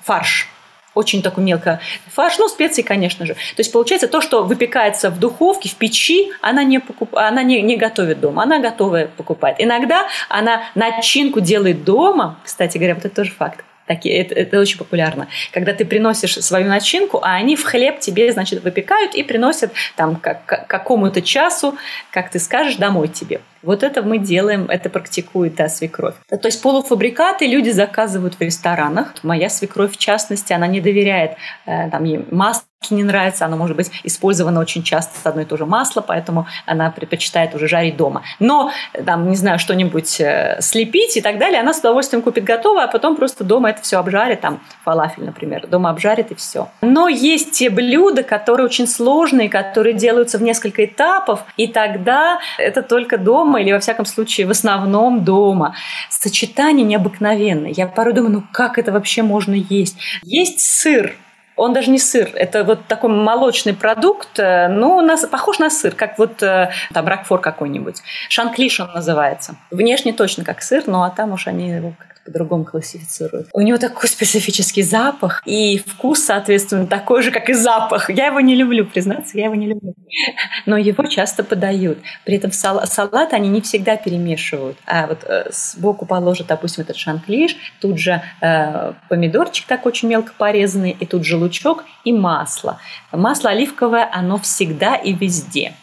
фарш 0.00 0.51
очень 0.94 1.22
такой 1.22 1.44
мелко 1.44 1.80
фарш, 2.08 2.38
ну, 2.38 2.48
специи, 2.48 2.82
конечно 2.82 3.26
же. 3.26 3.34
То 3.34 3.58
есть, 3.58 3.72
получается, 3.72 4.08
то, 4.08 4.20
что 4.20 4.42
выпекается 4.42 5.10
в 5.10 5.18
духовке, 5.18 5.68
в 5.68 5.74
печи, 5.74 6.32
она 6.40 6.64
не, 6.64 6.80
покуп... 6.80 7.16
она 7.16 7.42
не, 7.42 7.62
не 7.62 7.76
готовит 7.76 8.20
дома, 8.20 8.42
она 8.42 8.58
готовая 8.58 9.06
покупает. 9.06 9.56
Иногда 9.58 10.06
она 10.28 10.62
начинку 10.74 11.40
делает 11.40 11.84
дома, 11.84 12.38
кстати 12.44 12.78
говоря, 12.78 12.94
вот 12.94 13.04
это 13.04 13.14
тоже 13.14 13.30
факт. 13.32 13.64
Такие, 13.92 14.16
это, 14.22 14.34
это 14.34 14.58
очень 14.58 14.78
популярно. 14.78 15.28
Когда 15.52 15.74
ты 15.74 15.84
приносишь 15.84 16.42
свою 16.42 16.66
начинку, 16.66 17.18
а 17.22 17.34
они 17.34 17.56
в 17.56 17.64
хлеб 17.64 18.00
тебе, 18.00 18.32
значит, 18.32 18.62
выпекают 18.64 19.14
и 19.14 19.22
приносят 19.22 19.70
там 19.96 20.16
как, 20.16 20.46
к 20.46 20.66
какому-то 20.66 21.20
часу, 21.20 21.76
как 22.10 22.30
ты 22.30 22.38
скажешь, 22.38 22.76
домой 22.76 23.08
тебе. 23.08 23.42
Вот 23.62 23.82
это 23.82 24.02
мы 24.02 24.16
делаем, 24.16 24.64
это 24.70 24.88
практикует 24.88 25.56
да, 25.56 25.68
свекровь. 25.68 26.14
То 26.26 26.40
есть 26.44 26.62
полуфабрикаты 26.62 27.46
люди 27.46 27.68
заказывают 27.68 28.36
в 28.36 28.40
ресторанах. 28.40 29.14
Моя 29.22 29.50
свекровь, 29.50 29.92
в 29.92 29.98
частности, 29.98 30.54
она 30.54 30.66
не 30.66 30.80
доверяет 30.80 31.32
э, 31.66 31.90
там, 31.90 32.04
ей 32.04 32.24
масло 32.30 32.64
не 32.90 33.04
нравится, 33.04 33.46
оно 33.46 33.56
может 33.56 33.76
быть 33.76 33.90
использовано 34.04 34.60
очень 34.60 34.82
часто 34.82 35.18
с 35.18 35.26
одно 35.26 35.42
и 35.42 35.44
то 35.44 35.56
же 35.56 35.66
масло, 35.66 36.00
поэтому 36.00 36.46
она 36.66 36.90
предпочитает 36.90 37.54
уже 37.54 37.68
жарить 37.68 37.96
дома. 37.96 38.22
Но, 38.38 38.70
там, 39.04 39.28
не 39.30 39.36
знаю, 39.36 39.58
что-нибудь 39.58 40.20
э, 40.20 40.58
слепить 40.60 41.16
и 41.16 41.20
так 41.20 41.38
далее, 41.38 41.60
она 41.60 41.72
с 41.72 41.78
удовольствием 41.78 42.22
купит 42.22 42.44
готовое, 42.44 42.84
а 42.84 42.88
потом 42.88 43.16
просто 43.16 43.44
дома 43.44 43.70
это 43.70 43.82
все 43.82 43.98
обжарит, 43.98 44.40
там 44.40 44.60
фалафель, 44.84 45.24
например, 45.24 45.66
дома 45.66 45.90
обжарит 45.90 46.30
и 46.30 46.34
все. 46.34 46.68
Но 46.80 47.08
есть 47.08 47.52
те 47.52 47.70
блюда, 47.70 48.22
которые 48.22 48.66
очень 48.66 48.86
сложные, 48.86 49.48
которые 49.48 49.94
делаются 49.94 50.38
в 50.38 50.42
несколько 50.42 50.84
этапов, 50.84 51.44
и 51.56 51.66
тогда 51.66 52.40
это 52.58 52.82
только 52.82 53.18
дома, 53.18 53.60
или 53.60 53.72
во 53.72 53.78
всяком 53.78 54.04
случае 54.06 54.46
в 54.46 54.50
основном 54.50 55.24
дома. 55.24 55.74
Сочетание 56.10 56.86
необыкновенное. 56.86 57.70
Я 57.70 57.86
порой 57.86 58.14
думаю, 58.14 58.32
ну 58.32 58.42
как 58.52 58.78
это 58.78 58.92
вообще 58.92 59.22
можно 59.22 59.54
есть? 59.54 59.96
Есть 60.22 60.60
сыр, 60.60 61.14
он 61.56 61.72
даже 61.72 61.90
не 61.90 61.98
сыр, 61.98 62.30
это 62.34 62.64
вот 62.64 62.86
такой 62.86 63.10
молочный 63.10 63.74
продукт, 63.74 64.38
э, 64.38 64.68
ну, 64.68 64.96
у 64.96 65.00
нас 65.00 65.26
похож 65.26 65.58
на 65.58 65.70
сыр, 65.70 65.94
как 65.94 66.18
вот 66.18 66.42
э, 66.42 66.70
там 66.92 67.06
ракфор 67.06 67.40
какой-нибудь. 67.40 68.02
Шанклиш 68.28 68.80
он 68.80 68.92
называется. 68.92 69.56
Внешне 69.70 70.12
точно 70.12 70.44
как 70.44 70.62
сыр, 70.62 70.84
но 70.86 71.04
а 71.04 71.10
там 71.10 71.32
уж 71.32 71.46
они 71.46 71.70
его 71.70 71.92
по-другому 72.24 72.64
классифицируют. 72.64 73.48
У 73.52 73.60
него 73.60 73.78
такой 73.78 74.08
специфический 74.08 74.82
запах, 74.82 75.42
и 75.46 75.78
вкус, 75.78 76.22
соответственно, 76.24 76.86
такой 76.86 77.22
же, 77.22 77.30
как 77.30 77.48
и 77.48 77.52
запах. 77.52 78.10
Я 78.10 78.26
его 78.26 78.40
не 78.40 78.54
люблю, 78.54 78.86
признаться, 78.86 79.38
я 79.38 79.44
его 79.46 79.54
не 79.54 79.66
люблю. 79.66 79.94
Но 80.66 80.76
его 80.76 81.04
часто 81.06 81.44
подают. 81.44 81.98
При 82.24 82.36
этом 82.36 82.52
сал- 82.52 82.86
салат 82.86 83.32
они 83.32 83.48
не 83.48 83.60
всегда 83.60 83.96
перемешивают. 83.96 84.76
А 84.86 85.06
вот 85.06 85.24
э, 85.24 85.50
сбоку 85.50 86.06
положат, 86.06 86.46
допустим, 86.46 86.84
этот 86.84 86.96
шанклиш, 86.96 87.56
тут 87.80 87.98
же 87.98 88.22
э, 88.40 88.92
помидорчик 89.08 89.66
так 89.66 89.86
очень 89.86 90.08
мелко 90.08 90.32
порезанный, 90.36 90.96
и 90.98 91.06
тут 91.06 91.24
же 91.24 91.36
лучок 91.36 91.84
и 92.04 92.12
масло. 92.12 92.78
Масло 93.10 93.50
оливковое, 93.50 94.08
оно 94.12 94.38
всегда 94.38 94.94
и 94.96 95.12
везде. 95.12 95.74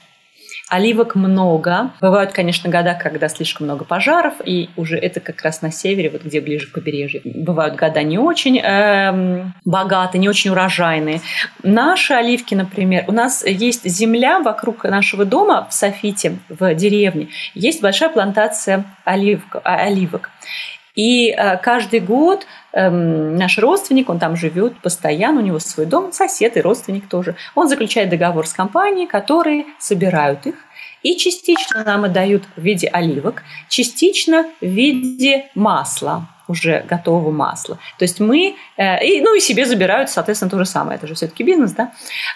Оливок 0.69 1.15
много. 1.15 1.91
Бывают, 1.99 2.31
конечно, 2.31 2.69
года, 2.69 2.93
когда 2.93 3.27
слишком 3.27 3.65
много 3.65 3.85
пожаров, 3.85 4.35
и 4.45 4.69
уже 4.75 4.97
это 4.97 5.19
как 5.19 5.41
раз 5.41 5.61
на 5.61 5.71
севере, 5.71 6.09
вот 6.09 6.23
где 6.23 6.41
ближе 6.41 6.67
к 6.67 6.73
побережью. 6.73 7.21
Бывают 7.23 7.75
года 7.75 8.03
не 8.03 8.19
очень 8.19 8.59
э, 8.59 9.45
богатые, 9.65 10.21
не 10.21 10.29
очень 10.29 10.51
урожайные. 10.51 11.21
Наши 11.63 12.13
оливки, 12.13 12.53
например, 12.53 13.05
у 13.07 13.11
нас 13.11 13.43
есть 13.45 13.89
земля 13.89 14.39
вокруг 14.39 14.83
нашего 14.83 15.25
дома 15.25 15.67
в 15.69 15.73
Софите, 15.73 16.37
в 16.49 16.75
деревне. 16.75 17.29
Есть 17.55 17.81
большая 17.81 18.09
плантация 18.09 18.85
оливок. 19.05 19.61
оливок. 19.63 20.29
И 20.99 21.29
э, 21.29 21.55
каждый 21.55 22.01
год 22.01 22.45
э, 22.73 22.89
наш 22.89 23.57
родственник, 23.57 24.09
он 24.09 24.19
там 24.19 24.35
живет 24.35 24.81
постоянно, 24.81 25.39
у 25.39 25.43
него 25.43 25.59
свой 25.59 25.85
дом, 25.85 26.11
сосед 26.11 26.57
и 26.57 26.61
родственник 26.61 27.07
тоже. 27.07 27.37
Он 27.55 27.69
заключает 27.69 28.09
договор 28.09 28.45
с 28.45 28.51
компанией, 28.51 29.07
которые 29.07 29.63
собирают 29.79 30.45
их 30.45 30.55
и 31.01 31.15
частично 31.15 31.85
нам 31.85 32.03
отдают 32.03 32.43
в 32.57 32.61
виде 32.61 32.89
оливок, 32.89 33.43
частично 33.69 34.45
в 34.59 34.65
виде 34.65 35.45
масла 35.55 36.27
уже 36.49 36.83
готового 36.89 37.31
масла. 37.31 37.77
То 37.97 38.03
есть 38.03 38.19
мы, 38.19 38.55
э, 38.75 39.05
и, 39.05 39.21
ну 39.21 39.35
и 39.35 39.39
себе 39.39 39.65
забирают, 39.65 40.09
соответственно, 40.09 40.49
то 40.49 40.57
же 40.57 40.65
самое. 40.65 40.97
Это 40.97 41.07
же 41.07 41.13
все-таки 41.13 41.43
бизнес, 41.43 41.71
да? 41.71 41.91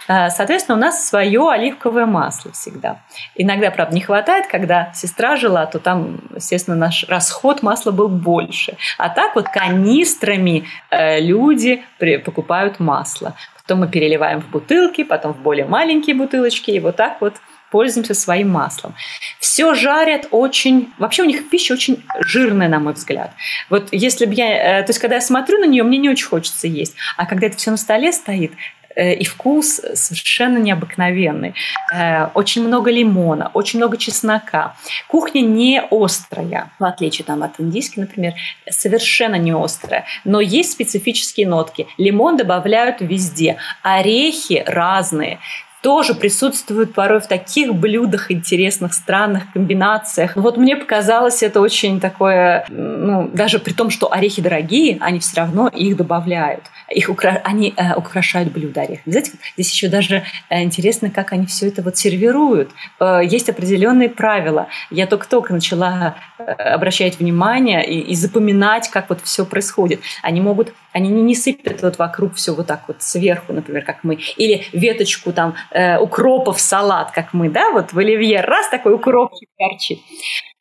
Э, 0.07 0.29
соответственно, 0.29 0.77
у 0.77 0.81
нас 0.81 1.05
свое 1.05 1.49
оливковое 1.49 2.05
масло 2.05 2.51
всегда. 2.51 3.01
Иногда, 3.35 3.71
правда, 3.71 3.95
не 3.95 4.01
хватает, 4.01 4.47
когда 4.47 4.93
сестра 4.93 5.35
жила, 5.35 5.65
то 5.65 5.79
там, 5.79 6.21
естественно, 6.35 6.77
наш 6.77 7.05
расход 7.09 7.63
масла 7.63 7.91
был 7.91 8.07
больше. 8.07 8.77
А 8.97 9.09
так 9.09 9.35
вот 9.35 9.49
канистрами 9.49 10.65
э, 10.91 11.19
люди 11.19 11.83
покупают 12.23 12.79
масло. 12.79 13.35
Потом 13.63 13.79
мы 13.79 13.87
переливаем 13.87 14.41
в 14.41 14.49
бутылки, 14.49 15.03
потом 15.03 15.33
в 15.33 15.41
более 15.41 15.65
маленькие 15.65 16.15
бутылочки, 16.15 16.71
и 16.71 16.79
вот 16.79 16.97
так 16.97 17.21
вот 17.21 17.35
пользуемся 17.73 18.13
своим 18.13 18.49
маслом. 18.49 18.93
Все 19.39 19.73
жарят 19.73 20.27
очень... 20.29 20.93
Вообще 20.99 21.23
у 21.23 21.25
них 21.25 21.49
пища 21.49 21.73
очень 21.73 22.03
жирная, 22.19 22.69
на 22.69 22.79
мой 22.79 22.93
взгляд. 22.93 23.31
Вот 23.71 23.89
если 23.91 24.27
бы 24.27 24.33
я... 24.35 24.79
Э, 24.79 24.83
то 24.83 24.91
есть 24.91 24.99
когда 24.99 25.15
я 25.15 25.21
смотрю 25.21 25.57
на 25.57 25.65
нее, 25.65 25.81
мне 25.81 25.97
не 25.97 26.09
очень 26.09 26.27
хочется 26.27 26.67
есть. 26.67 26.93
А 27.17 27.25
когда 27.25 27.47
это 27.47 27.57
все 27.57 27.71
на 27.71 27.77
столе 27.77 28.11
стоит, 28.13 28.51
э, 28.95 29.15
и 29.15 29.25
вкус 29.25 29.81
совершенно 29.95 30.59
необыкновенный. 30.59 31.55
Э, 31.91 32.27
очень 32.35 32.63
много 32.67 32.91
лимона, 32.91 33.49
очень 33.55 33.79
много 33.79 33.97
чеснока. 33.97 34.75
Кухня 35.07 35.41
не 35.41 35.81
острая, 35.89 36.69
в 36.77 36.85
отличие 36.85 37.25
там, 37.25 37.41
от 37.41 37.59
индийской, 37.59 38.03
например, 38.03 38.33
совершенно 38.69 39.37
не 39.37 39.51
острая. 39.51 40.05
Но 40.25 40.41
есть 40.41 40.73
специфические 40.73 41.47
нотки. 41.47 41.87
Лимон 41.97 42.37
добавляют 42.37 42.97
везде. 42.99 43.57
Орехи 43.81 44.63
разные 44.67 45.39
тоже 45.83 46.15
присутствуют 46.15 46.93
порой 46.93 47.19
в 47.19 47.27
таких 47.27 47.75
блюдах 47.75 48.31
интересных, 48.31 48.93
странных 48.93 49.51
комбинациях. 49.51 50.37
Вот 50.37 50.55
мне 50.55 50.77
показалось 50.77 51.43
это 51.43 51.59
очень 51.59 51.99
такое, 51.99 52.65
ну, 52.69 53.27
даже 53.27 53.59
при 53.59 53.73
том, 53.73 53.89
что 53.89 54.11
орехи 54.11 54.41
дорогие, 54.41 54.97
они 55.01 55.19
все 55.19 55.41
равно 55.41 55.67
их 55.67 55.97
добавляют. 55.97 56.63
Их 56.89 57.09
укра... 57.09 57.41
Они 57.43 57.73
э, 57.75 57.95
украшают 57.95 58.53
блюдо 58.53 58.81
орехами. 58.81 59.11
Знаете, 59.11 59.31
здесь 59.57 59.71
еще 59.71 59.89
даже 59.89 60.23
э, 60.49 60.63
интересно, 60.63 61.09
как 61.09 61.33
они 61.33 61.45
все 61.47 61.67
это 61.67 61.81
вот 61.81 61.97
сервируют. 61.97 62.71
Э, 63.01 63.19
есть 63.21 63.49
определенные 63.49 64.07
правила. 64.07 64.67
Я 64.89 65.05
только-только 65.05 65.51
начала 65.51 66.15
э, 66.37 66.43
обращать 66.43 67.19
внимание 67.19 67.85
и, 67.85 67.99
и 67.99 68.15
запоминать, 68.15 68.89
как 68.89 69.09
вот 69.09 69.19
все 69.23 69.45
происходит. 69.45 69.99
Они 70.21 70.39
могут, 70.39 70.73
они 70.93 71.09
не, 71.09 71.21
не 71.21 71.35
сыпят 71.35 71.81
вот 71.81 71.97
вокруг 71.97 72.35
все 72.35 72.53
вот 72.53 72.67
так 72.67 72.83
вот 72.87 73.01
сверху, 73.01 73.51
например, 73.51 73.83
как 73.83 74.03
мы. 74.03 74.19
Или 74.37 74.63
веточку 74.71 75.33
там 75.33 75.55
э, 75.71 75.97
укропа 75.97 76.53
в 76.53 76.61
салат, 76.61 77.11
как 77.11 77.33
мы, 77.33 77.49
да, 77.49 77.71
вот 77.71 77.93
в 77.93 77.99
оливье. 77.99 78.41
Раз 78.41 78.69
такой 78.69 78.93
укропчик 78.93 79.49
торчит. 79.57 79.99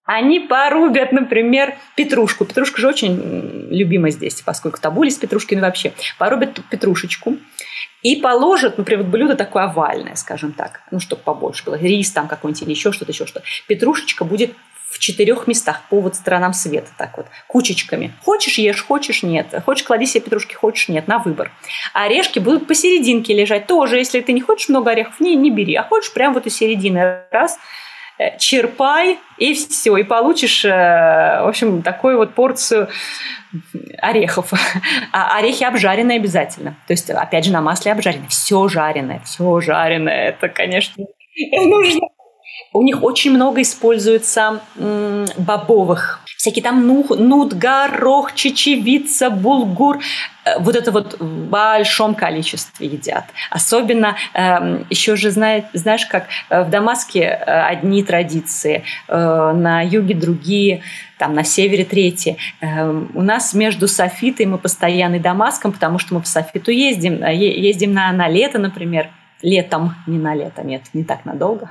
Они 0.04 0.40
порубят, 0.40 1.12
например, 1.12 1.76
петрушку. 1.96 2.44
Петрушка 2.44 2.80
же 2.80 2.88
очень 2.88 3.68
любима 3.70 4.10
здесь, 4.10 4.40
поскольку 4.40 4.80
табули 4.80 5.10
с 5.10 5.16
петрушки, 5.16 5.54
ну 5.54 5.60
вообще. 5.60 5.92
Порубят 6.18 6.58
петрушечку 6.70 7.36
и 8.02 8.16
положат, 8.16 8.78
например, 8.78 9.04
блюдо 9.04 9.36
такое 9.36 9.64
овальное, 9.64 10.16
скажем 10.16 10.52
так, 10.52 10.80
ну, 10.90 10.98
чтобы 10.98 11.22
побольше 11.22 11.64
было, 11.64 11.76
рис 11.76 12.10
там 12.10 12.26
какой-нибудь 12.26 12.62
или 12.62 12.70
еще 12.70 12.90
что-то, 12.90 13.12
еще 13.12 13.26
что-то. 13.26 13.46
Петрушечка 13.68 14.24
будет 14.24 14.56
в 14.92 14.98
четырех 14.98 15.46
местах 15.46 15.82
по 15.88 16.00
вот 16.00 16.14
сторонам 16.14 16.52
света, 16.52 16.90
так 16.98 17.16
вот, 17.16 17.26
кучечками. 17.46 18.12
Хочешь 18.22 18.58
ешь, 18.58 18.84
хочешь 18.84 19.22
нет. 19.22 19.46
Хочешь 19.64 19.84
клади 19.84 20.06
себе 20.06 20.22
петрушки, 20.22 20.54
хочешь 20.54 20.88
нет, 20.88 21.08
на 21.08 21.18
выбор. 21.18 21.50
Орешки 21.94 22.38
будут 22.38 22.66
посерединке 22.66 23.34
лежать 23.34 23.66
тоже. 23.66 23.98
Если 23.98 24.20
ты 24.20 24.32
не 24.32 24.40
хочешь 24.40 24.68
много 24.68 24.90
орехов, 24.90 25.18
не, 25.20 25.34
не 25.34 25.50
бери, 25.50 25.74
а 25.74 25.82
хочешь 25.82 26.12
прям 26.12 26.34
вот 26.34 26.46
у 26.46 26.50
середины. 26.50 27.22
Раз, 27.30 27.58
Э, 28.22 28.36
черпай, 28.38 29.18
и 29.38 29.54
все, 29.54 29.96
и 29.96 30.02
получишь, 30.02 30.64
э, 30.64 30.68
в 30.68 31.48
общем, 31.48 31.82
такую 31.82 32.18
вот 32.18 32.34
порцию 32.34 32.88
орехов. 33.98 34.52
А 35.12 35.38
орехи 35.38 35.64
обжаренные 35.64 36.18
обязательно. 36.18 36.76
То 36.86 36.92
есть, 36.92 37.10
опять 37.10 37.44
же, 37.44 37.52
на 37.52 37.60
масле 37.60 37.92
обжаренные. 37.92 38.28
Все 38.28 38.68
жареное, 38.68 39.20
все 39.24 39.60
жареное. 39.60 40.28
Это, 40.28 40.48
конечно, 40.48 41.04
нужно. 41.52 42.08
У 42.72 42.82
них 42.82 43.02
очень 43.02 43.32
много 43.32 43.62
используется 43.62 44.60
м, 44.76 45.26
бобовых 45.38 46.22
всякие 46.42 46.64
там 46.64 46.88
нух, 46.88 47.10
нут, 47.10 47.54
горох, 47.54 48.34
чечевица, 48.34 49.30
булгур. 49.30 50.00
Э, 50.44 50.58
вот 50.58 50.74
это 50.74 50.90
вот 50.90 51.20
в 51.20 51.48
большом 51.48 52.16
количестве 52.16 52.88
едят. 52.88 53.26
Особенно 53.48 54.16
э, 54.34 54.82
еще 54.90 55.14
же 55.14 55.30
знает, 55.30 55.66
знаешь, 55.72 56.04
как 56.06 56.26
э, 56.50 56.64
в 56.64 56.70
Дамаске 56.70 57.20
э, 57.20 57.44
одни 57.44 58.02
традиции, 58.02 58.82
э, 59.06 59.52
на 59.52 59.82
юге 59.82 60.16
другие, 60.16 60.82
там 61.16 61.32
на 61.34 61.44
севере 61.44 61.84
третьи. 61.84 62.36
Э, 62.60 62.90
у 63.14 63.22
нас 63.22 63.54
между 63.54 63.86
Софитой 63.86 64.46
мы 64.46 64.58
постоянно 64.58 65.14
и 65.14 65.20
Дамаском, 65.20 65.70
потому 65.70 66.00
что 66.00 66.14
мы 66.14 66.22
в 66.22 66.26
Софиту 66.26 66.72
ездим, 66.72 67.24
ездим 67.24 67.92
на, 67.92 68.10
на 68.10 68.28
лето, 68.28 68.58
например, 68.58 69.10
летом, 69.42 69.94
не 70.06 70.18
на 70.18 70.34
лето, 70.34 70.62
нет, 70.62 70.82
не 70.94 71.04
так 71.04 71.24
надолго. 71.24 71.70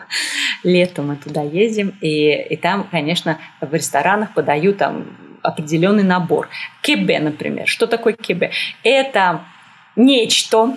Летом 0.63 1.07
мы 1.07 1.15
туда 1.15 1.41
ездим, 1.41 1.95
и, 2.01 2.31
и 2.31 2.55
там, 2.55 2.87
конечно, 2.91 3.39
в 3.59 3.73
ресторанах 3.73 4.33
подают 4.33 4.77
там 4.77 5.17
определенный 5.41 6.03
набор. 6.03 6.49
Кебе, 6.81 7.19
например. 7.19 7.67
Что 7.67 7.87
такое 7.87 8.13
кебе? 8.13 8.51
Это 8.83 9.41
нечто, 9.95 10.75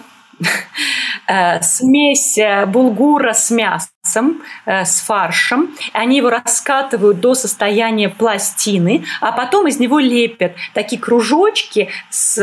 смесь 1.62 2.38
э, 2.38 2.66
булгура 2.66 3.32
с 3.32 3.50
мясом, 3.50 4.42
э, 4.66 4.84
с 4.84 5.00
фаршем. 5.00 5.74
Они 5.92 6.18
его 6.18 6.30
раскатывают 6.30 7.20
до 7.20 7.34
состояния 7.34 8.08
пластины, 8.08 9.04
а 9.20 9.32
потом 9.32 9.66
из 9.66 9.78
него 9.78 9.98
лепят 9.98 10.52
такие 10.74 11.00
кружочки 11.00 11.88
с, 12.10 12.36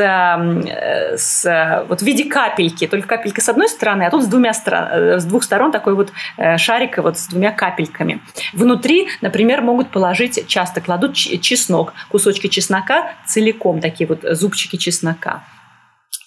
с, 1.18 1.86
вот 1.88 2.02
в 2.02 2.06
виде 2.06 2.26
капельки. 2.26 2.88
Только 2.88 3.08
капелька 3.08 3.42
с 3.42 3.50
одной 3.50 3.70
стороны, 3.70 4.04
а 4.04 4.10
тут 4.10 4.24
с, 4.24 4.28
двумя, 4.28 4.54
с 4.54 5.26
двух 5.26 5.44
сторон 5.44 5.72
такой 5.72 5.94
вот 5.94 6.12
шарик 6.58 6.98
вот 6.98 7.18
с 7.18 7.28
двумя 7.28 7.52
капельками. 7.52 8.22
Внутри, 8.54 9.10
например, 9.22 9.62
могут 9.62 9.92
положить, 9.92 10.48
часто 10.48 10.82
кладут 10.82 11.16
чеснок, 11.16 11.94
кусочки 12.10 12.48
чеснока 12.48 13.14
целиком, 13.28 13.80
такие 13.80 14.08
вот 14.08 14.22
зубчики 14.24 14.78
чеснока. 14.78 15.44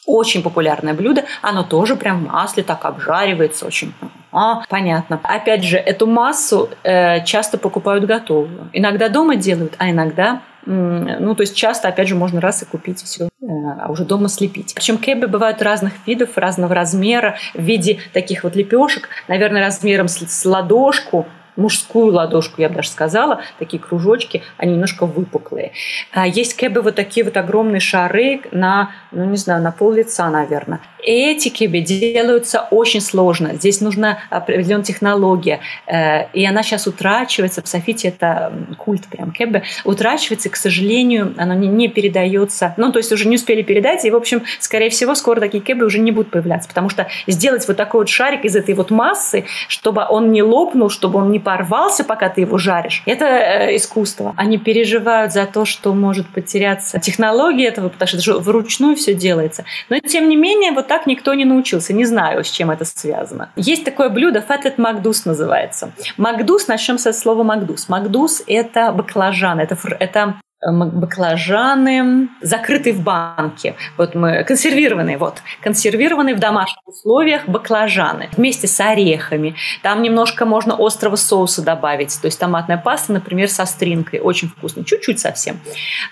Очень 0.07 0.43
популярное 0.43 0.95
блюдо. 0.95 1.25
Оно 1.43 1.63
тоже 1.63 1.97
прям 1.97 2.25
в 2.25 2.29
масле 2.29 2.63
так 2.63 2.85
обжаривается 2.85 3.67
очень. 3.67 3.95
А, 4.33 4.63
понятно. 4.69 5.21
Опять 5.23 5.65
же, 5.65 5.79
эту 5.79 6.07
массу 6.07 6.69
э, 6.83 7.25
часто 7.25 7.57
покупают 7.57 8.05
готовую. 8.05 8.69
Иногда 8.73 9.09
дома 9.09 9.37
делают, 9.37 9.75
а 9.79 9.91
иногда 9.91 10.43
ну, 10.67 11.35
то 11.35 11.43
есть 11.43 11.55
часто, 11.55 11.89
опять 11.89 12.09
же, 12.09 12.15
можно 12.15 12.41
раз 12.41 12.63
и 12.63 12.65
купить 12.67 13.03
все, 13.03 13.25
э, 13.25 13.47
а 13.47 13.91
уже 13.91 14.05
дома 14.05 14.29
слепить. 14.29 14.75
Причем 14.75 14.99
кебы 14.99 15.27
бывают 15.27 15.61
разных 15.61 15.93
видов, 16.07 16.39
разного 16.39 16.75
размера, 16.75 17.37
в 17.53 17.63
виде 17.63 18.01
таких 18.13 18.45
вот 18.45 18.57
лепешек, 18.57 19.09
наверное, 19.29 19.61
размером 19.61 20.09
с 20.09 20.45
ладошку, 20.47 21.27
мужскую 21.57 22.13
ладошку, 22.13 22.61
я 22.61 22.69
бы 22.69 22.77
даже 22.77 22.89
сказала, 22.89 23.43
такие 23.59 23.83
кружочки, 23.83 24.43
они 24.57 24.73
немножко 24.73 25.07
выпуклые. 25.07 25.73
А 26.13 26.27
есть 26.27 26.55
кэбы 26.55 26.83
вот 26.83 26.95
такие 26.95 27.25
вот 27.25 27.37
огромные 27.37 27.81
шары 27.81 28.41
на, 28.51 28.91
ну 29.13 29.25
не 29.25 29.37
знаю, 29.37 29.63
на 29.63 29.73
пол 29.73 29.93
лица, 29.93 30.29
наверное. 30.31 30.81
Эти 31.07 31.51
кэбы 31.51 31.81
делаются 31.81 32.67
очень 32.71 33.03
сложно. 33.03 33.55
Здесь 33.55 33.81
нужна 33.83 34.21
определенная 34.31 34.85
технология. 34.85 35.61
Э, 35.87 36.31
и 36.33 36.47
она 36.47 36.63
сейчас 36.63 36.87
утрачивается. 36.87 37.63
В 37.63 37.69
Софите 37.69 38.09
это 38.09 38.53
культ 38.79 39.07
прям 39.07 39.31
кэбы. 39.31 39.65
Утрачивается, 39.85 40.49
к 40.49 40.57
сожалению, 40.57 41.35
оно 41.37 41.53
не, 41.55 41.89
передается. 41.89 42.73
Ну, 42.79 42.91
то 42.91 42.99
есть 42.99 43.13
уже 43.13 43.29
не 43.29 43.37
успели 43.37 43.61
передать. 43.63 44.05
И, 44.07 44.11
в 44.11 44.17
общем, 44.17 44.45
скорее 44.61 44.89
всего, 44.89 45.15
скоро 45.15 45.41
такие 45.41 45.63
кэбы 45.63 45.85
уже 45.85 45.99
не 45.99 46.11
будут 46.11 46.31
появляться. 46.31 46.69
Потому 46.69 46.89
что 46.89 47.07
сделать 47.27 47.69
вот 47.69 47.77
такой 47.77 48.01
вот 48.01 48.09
шарик 48.09 48.47
из 48.47 48.57
этой 48.57 48.75
вот 48.75 48.91
массы, 48.91 49.45
чтобы 49.69 50.07
он 50.09 50.33
не 50.33 50.43
лопнул, 50.43 50.89
чтобы 50.89 51.19
он 51.19 51.31
не 51.31 51.39
порвался, 51.45 52.05
пока 52.05 52.29
ты 52.29 52.41
его 52.41 52.59
жаришь, 52.59 53.03
это 53.07 53.25
э, 53.27 53.77
искусство. 53.77 54.35
Они 54.37 54.59
переживают 54.59 55.33
за 55.33 55.47
то, 55.47 55.65
что 55.65 55.95
может 55.95 56.27
потеряться 56.29 56.99
технология 56.99 57.67
этого, 57.67 57.89
потому 57.89 58.09
что 58.09 58.19
это 58.19 58.41
вручную 58.41 58.97
все 58.97 59.15
делается. 59.15 59.65
Но, 59.89 59.99
тем 60.01 60.29
не 60.29 60.37
менее, 60.37 60.73
вот 60.73 60.89
так 60.89 61.07
никто 61.07 61.35
не 61.35 61.45
научился. 61.45 61.93
Не 61.93 62.05
знаю, 62.05 62.43
с 62.45 62.51
чем 62.51 62.71
это 62.71 62.85
связано. 62.85 63.51
Есть 63.57 63.85
такое 63.85 64.09
блюдо, 64.09 64.41
фатет 64.41 64.79
магдус 64.79 65.25
называется. 65.27 65.93
Магдус, 66.17 66.67
начнем 66.67 66.99
со 66.99 67.13
слова 67.13 67.45
магдус. 67.45 67.89
Магдус– 67.89 68.43
это 68.47 68.91
баклажан, 68.93 69.61
это, 69.61 69.77
это 70.01 70.35
баклажаны, 70.73 72.29
закрытые 72.41 72.95
в 72.95 73.03
банке. 73.03 73.77
Вот 73.97 74.15
мы 74.15 74.45
консервированные, 74.45 75.19
вот, 75.19 75.43
консервированные 75.61 76.35
в 76.35 76.41
домашних 76.41 76.87
условиях 76.87 77.47
баклажаны 77.47 78.31
вместе 78.37 78.67
с 78.67 78.81
орехами. 78.81 79.55
Там 79.83 80.03
немножко 80.03 80.47
можно 80.47 80.75
острого 80.79 81.17
соуса 81.17 81.63
добавить, 81.63 82.19
то 82.21 82.27
есть 82.27 82.39
томатная 82.39 82.79
паста, 82.79 83.13
например, 83.13 83.49
со 83.49 83.67
стринкой, 83.67 84.21
очень 84.21 84.49
вкусно, 84.49 84.85
чуть-чуть 84.85 85.21
совсем. 85.21 85.61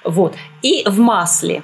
Вот. 0.05 0.35
И 0.63 0.85
в 0.87 0.99
масле 0.99 1.63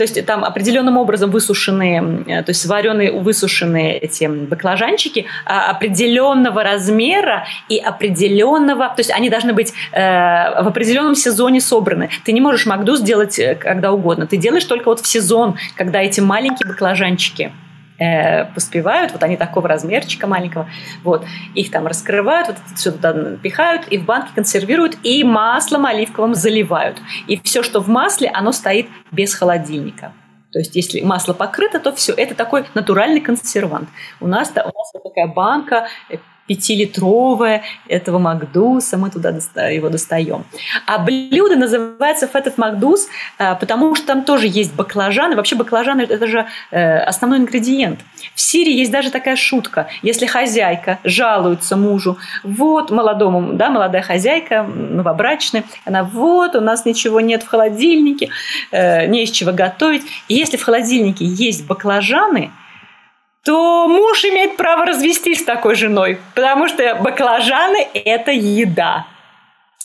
то 0.00 0.04
есть 0.04 0.24
там 0.24 0.44
определенным 0.46 0.96
образом 0.96 1.30
высушенные, 1.30 2.24
э, 2.26 2.42
то 2.42 2.52
есть 2.52 2.64
вареные, 2.64 3.12
высушенные 3.12 3.98
эти 3.98 4.24
баклажанчики 4.24 5.26
а, 5.44 5.72
определенного 5.72 6.64
размера 6.64 7.44
и 7.68 7.76
определенного, 7.76 8.88
то 8.88 9.00
есть 9.00 9.10
они 9.10 9.28
должны 9.28 9.52
быть 9.52 9.74
э, 9.92 10.00
в 10.62 10.68
определенном 10.68 11.14
сезоне 11.14 11.60
собраны. 11.60 12.08
Ты 12.24 12.32
не 12.32 12.40
можешь 12.40 12.64
Макдус 12.64 13.02
делать 13.02 13.38
э, 13.38 13.56
когда 13.56 13.92
угодно. 13.92 14.26
Ты 14.26 14.38
делаешь 14.38 14.64
только 14.64 14.88
вот 14.88 15.00
в 15.00 15.06
сезон, 15.06 15.56
когда 15.76 16.00
эти 16.00 16.20
маленькие 16.20 16.66
баклажанчики 16.66 17.52
э, 18.00 18.46
поспевают, 18.46 19.12
вот 19.12 19.22
они 19.22 19.36
такого 19.36 19.68
размерчика 19.68 20.26
маленького, 20.26 20.68
вот, 21.04 21.24
их 21.54 21.70
там 21.70 21.86
раскрывают, 21.86 22.48
вот 22.48 22.56
все 22.74 22.90
туда 22.90 23.12
пихают, 23.36 23.86
и 23.90 23.98
в 23.98 24.04
банке 24.04 24.30
консервируют, 24.34 24.96
и 25.04 25.22
маслом 25.22 25.86
оливковым 25.86 26.34
заливают. 26.34 27.00
И 27.28 27.40
все, 27.40 27.62
что 27.62 27.80
в 27.80 27.88
масле, 27.88 28.28
оно 28.28 28.52
стоит 28.52 28.88
без 29.12 29.34
холодильника. 29.34 30.12
То 30.52 30.58
есть, 30.58 30.74
если 30.74 31.00
масло 31.02 31.32
покрыто, 31.32 31.78
то 31.78 31.92
все, 31.92 32.12
это 32.12 32.34
такой 32.34 32.64
натуральный 32.74 33.20
консервант. 33.20 33.88
У 34.20 34.26
нас, 34.26 34.50
у 34.50 34.54
нас 34.54 34.90
вот 34.94 35.04
такая 35.04 35.28
банка 35.28 35.86
пятилитровое 36.50 37.62
этого 37.86 38.18
Макдуса, 38.18 38.98
мы 38.98 39.08
туда 39.10 39.30
его 39.68 39.88
достаем. 39.88 40.44
А 40.84 40.98
блюдо 40.98 41.54
называется 41.54 42.26
фетет 42.26 42.58
Макдус, 42.58 43.06
э, 43.38 43.54
потому 43.54 43.94
что 43.94 44.06
там 44.08 44.24
тоже 44.24 44.48
есть 44.48 44.74
баклажаны. 44.74 45.36
Вообще 45.36 45.54
баклажаны– 45.54 46.00
это 46.10 46.26
же 46.26 46.46
э, 46.72 46.98
основной 46.98 47.38
ингредиент. 47.38 48.00
В 48.34 48.40
Сирии 48.40 48.72
есть 48.72 48.90
даже 48.90 49.12
такая 49.12 49.36
шутка. 49.36 49.86
Если 50.02 50.26
хозяйка 50.26 50.98
жалуется 51.04 51.76
мужу, 51.76 52.18
вот 52.42 52.90
молодому, 52.90 53.52
да, 53.52 53.70
молодая 53.70 54.02
хозяйка, 54.02 54.64
новобрачная, 54.64 55.62
она 55.84 56.02
вот, 56.02 56.56
у 56.56 56.60
нас 56.60 56.84
ничего 56.84 57.20
нет 57.20 57.44
в 57.44 57.46
холодильнике, 57.46 58.30
э, 58.72 59.06
не 59.06 59.22
из 59.22 59.30
чего 59.30 59.52
готовить. 59.52 60.02
И 60.26 60.34
если 60.34 60.56
в 60.56 60.64
холодильнике 60.64 61.24
есть 61.24 61.64
баклажаны– 61.64 62.50
то 63.44 63.88
муж 63.88 64.24
имеет 64.24 64.56
право 64.56 64.84
развестись 64.84 65.40
с 65.40 65.44
такой 65.44 65.74
женой, 65.74 66.18
потому 66.34 66.68
что 66.68 66.94
баклажаны– 66.96 67.88
это 67.94 68.30
еда. 68.30 69.06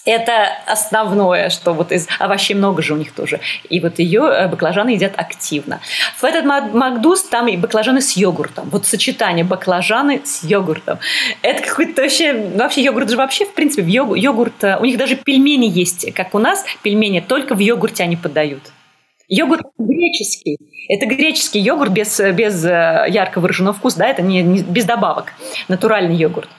Это 0.05 0.49
основное, 0.67 1.49
что 1.49 1.73
вот 1.73 1.91
из 1.91 2.07
овощей 2.19 2.55
много 2.55 2.83
же 2.83 2.93
у 2.93 2.97
них 2.97 3.11
тоже. 3.11 3.39
И 3.69 3.79
вот 3.79 3.97
ее 3.97 4.21
э, 4.21 4.47
баклажаны 4.47 4.89
едят 4.89 5.13
активно. 5.17 5.79
В 6.17 6.23
этот 6.23 6.45
макдус 6.45 7.23
там 7.23 7.47
и 7.47 7.57
баклажаны 7.57 8.01
с 8.01 8.15
йогуртом. 8.15 8.69
Вот 8.69 8.85
сочетание 8.85 9.43
баклажаны 9.43 10.21
с 10.23 10.43
йогуртом. 10.43 10.99
Это 11.41 11.67
какой-то 11.67 12.03
вообще... 12.03 12.33
Вообще 12.33 12.83
йогурт 12.83 13.09
же 13.09 13.17
вообще, 13.17 13.45
в 13.45 13.55
принципе, 13.55 13.81
в 13.81 13.87
йогурт, 13.87 14.21
йогурт... 14.21 14.63
Э, 14.63 14.77
у 14.77 14.85
них 14.85 14.97
даже 14.97 15.15
пельмени 15.15 15.65
есть, 15.65 16.13
как 16.13 16.35
у 16.35 16.39
нас 16.39 16.63
пельмени, 16.83 17.19
только 17.21 17.55
в 17.55 17.59
йогурте 17.59 18.03
они 18.03 18.15
подают. 18.15 18.61
Йогурт 19.27 19.65
греческий. 19.77 20.57
Это 20.87 21.05
греческий 21.05 21.59
йогурт 21.59 21.91
без, 21.91 22.19
без 22.19 22.63
э, 22.63 23.05
ярко 23.09 23.39
выраженного 23.39 23.73
вкуса, 23.73 23.99
да, 23.99 24.07
это 24.07 24.21
не, 24.21 24.43
не 24.43 24.61
без 24.61 24.85
добавок. 24.85 25.33
Натуральный 25.67 26.15
йогурт 26.15 26.49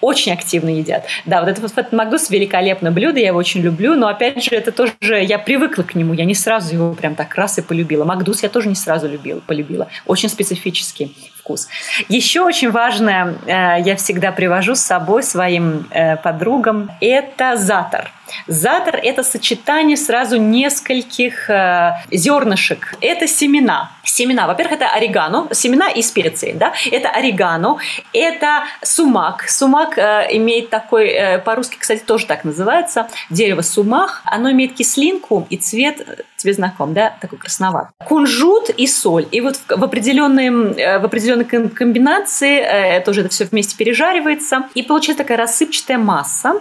очень 0.00 0.32
активно 0.32 0.70
едят. 0.70 1.04
Да, 1.26 1.40
вот 1.40 1.48
это 1.48 1.60
вот 1.60 1.72
фатмагдус 1.72 2.30
великолепное 2.30 2.90
блюдо, 2.90 3.20
я 3.20 3.28
его 3.28 3.38
очень 3.38 3.60
люблю, 3.60 3.94
но 3.94 4.08
опять 4.08 4.42
же, 4.42 4.50
это 4.52 4.72
тоже, 4.72 5.22
я 5.22 5.38
привыкла 5.38 5.82
к 5.82 5.94
нему, 5.94 6.14
я 6.14 6.24
не 6.24 6.34
сразу 6.34 6.74
его 6.74 6.94
прям 6.94 7.14
так 7.14 7.34
раз 7.34 7.58
и 7.58 7.62
полюбила. 7.62 8.04
Магдус 8.04 8.42
я 8.42 8.48
тоже 8.48 8.68
не 8.68 8.74
сразу 8.74 9.08
любила, 9.08 9.40
полюбила. 9.40 9.88
Очень 10.06 10.28
специфический 10.28 11.14
вкус. 11.38 11.68
Еще 12.08 12.40
очень 12.40 12.70
важное, 12.70 13.34
э, 13.46 13.82
я 13.84 13.96
всегда 13.96 14.32
привожу 14.32 14.74
с 14.74 14.80
собой 14.80 15.22
своим 15.22 15.86
э, 15.90 16.16
подругам, 16.16 16.90
это 17.00 17.56
затор. 17.56 18.10
Затор– 18.46 18.96
это 19.02 19.22
сочетание 19.22 19.96
сразу 19.96 20.36
нескольких 20.36 21.48
э, 21.50 21.92
зернышек. 22.10 22.94
Это 23.00 23.26
семена. 23.26 23.92
Семена. 24.04 24.46
Во-первых, 24.46 24.80
это 24.80 24.88
орегано, 24.88 25.48
семена 25.52 25.88
и 25.88 26.02
специи. 26.02 26.52
Да? 26.52 26.72
Это 26.90 27.10
орегано, 27.10 27.78
это 28.12 28.64
сумак. 28.82 29.48
Сумак 29.48 29.98
э, 29.98 30.28
имеет 30.32 30.70
такой, 30.70 31.08
э, 31.08 31.38
по-русски, 31.38 31.76
кстати, 31.78 32.00
тоже 32.00 32.26
так 32.26 32.44
называется, 32.44 33.08
дерево 33.30 33.62
сумах. 33.62 34.22
Оно 34.24 34.50
имеет 34.50 34.74
кислинку 34.74 35.46
и 35.50 35.56
цвет, 35.56 36.00
э, 36.00 36.22
тебе 36.36 36.52
знаком, 36.54 36.94
да, 36.94 37.14
такой 37.20 37.38
красноватый. 37.38 37.90
Кунжут 38.04 38.70
и 38.70 38.86
соль. 38.86 39.26
И 39.30 39.40
вот 39.40 39.56
в, 39.56 39.76
в, 39.76 39.84
определенной, 39.84 40.48
э, 40.80 40.98
в 40.98 41.04
определенной 41.04 41.44
комбинации 41.44 42.58
э, 42.60 43.00
тоже 43.00 43.20
это 43.20 43.30
все 43.30 43.44
вместе 43.44 43.76
пережаривается. 43.76 44.64
И 44.74 44.82
получается 44.82 45.22
такая 45.22 45.38
рассыпчатая 45.38 45.98
масса. 45.98 46.54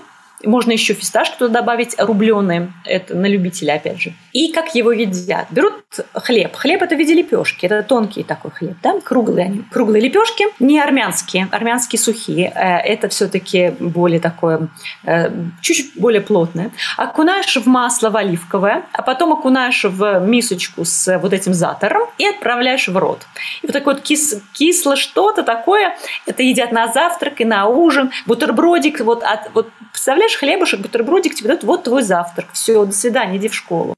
Можно 0.43 0.71
еще 0.71 0.93
фисташки 0.93 1.37
туда 1.37 1.61
добавить, 1.61 1.95
рубленые, 1.99 2.71
это 2.85 3.15
на 3.15 3.25
любителя, 3.25 3.73
опять 3.73 3.99
же. 4.01 4.13
И 4.33 4.51
как 4.51 4.75
его 4.75 4.91
едят? 4.91 5.47
Берут 5.49 5.83
хлеб. 6.13 6.55
Хлеб 6.55 6.81
это 6.81 6.95
в 6.95 6.97
виде 6.99 7.13
лепешки, 7.13 7.65
это 7.65 7.83
тонкий 7.83 8.23
такой 8.23 8.51
хлеб, 8.51 8.77
да, 8.83 8.99
круглые 8.99 9.45
они. 9.45 9.63
Круглые 9.71 10.01
лепешки, 10.01 10.45
не 10.59 10.79
армянские, 10.79 11.47
армянские 11.51 11.99
сухие. 11.99 12.51
Э, 12.55 12.77
это 12.77 13.09
все-таки 13.09 13.73
более 13.79 14.19
такое, 14.19 14.69
э, 15.05 15.31
чуть-чуть 15.61 15.99
более 15.99 16.21
плотное. 16.21 16.71
Окунаешь 16.97 17.55
в 17.55 17.65
масло 17.67 18.09
в 18.09 18.17
оливковое, 18.17 18.83
а 18.93 19.01
потом 19.01 19.33
окунаешь 19.33 19.83
в 19.83 20.19
мисочку 20.19 20.85
с 20.85 21.17
вот 21.19 21.33
этим 21.33 21.53
затором 21.53 22.09
и 22.17 22.25
отправляешь 22.25 22.87
в 22.87 22.97
рот. 22.97 23.21
И 23.61 23.67
вот 23.67 23.73
такое 23.73 23.95
вот 23.95 24.03
кис, 24.03 24.41
кисло 24.53 24.95
что-то 24.95 25.43
такое, 25.43 25.97
это 26.25 26.43
едят 26.43 26.71
на 26.71 26.87
завтрак 26.87 27.41
и 27.41 27.45
на 27.45 27.67
ужин. 27.67 28.11
Бутербродик, 28.25 28.99
вот, 29.01 29.23
от, 29.23 29.51
вот 29.53 29.69
представляешь, 29.91 30.37
хлебушек, 30.37 30.79
бутербродик 30.79 31.35
тебе 31.35 31.47
дают, 31.47 31.63
вот 31.63 31.83
твой 31.83 32.03
завтрак. 32.03 32.47
Все, 32.53 32.85
до 32.85 32.91
свидания, 32.91 33.37
иди 33.37 33.49
в 33.49 33.55
школу. 33.55 33.95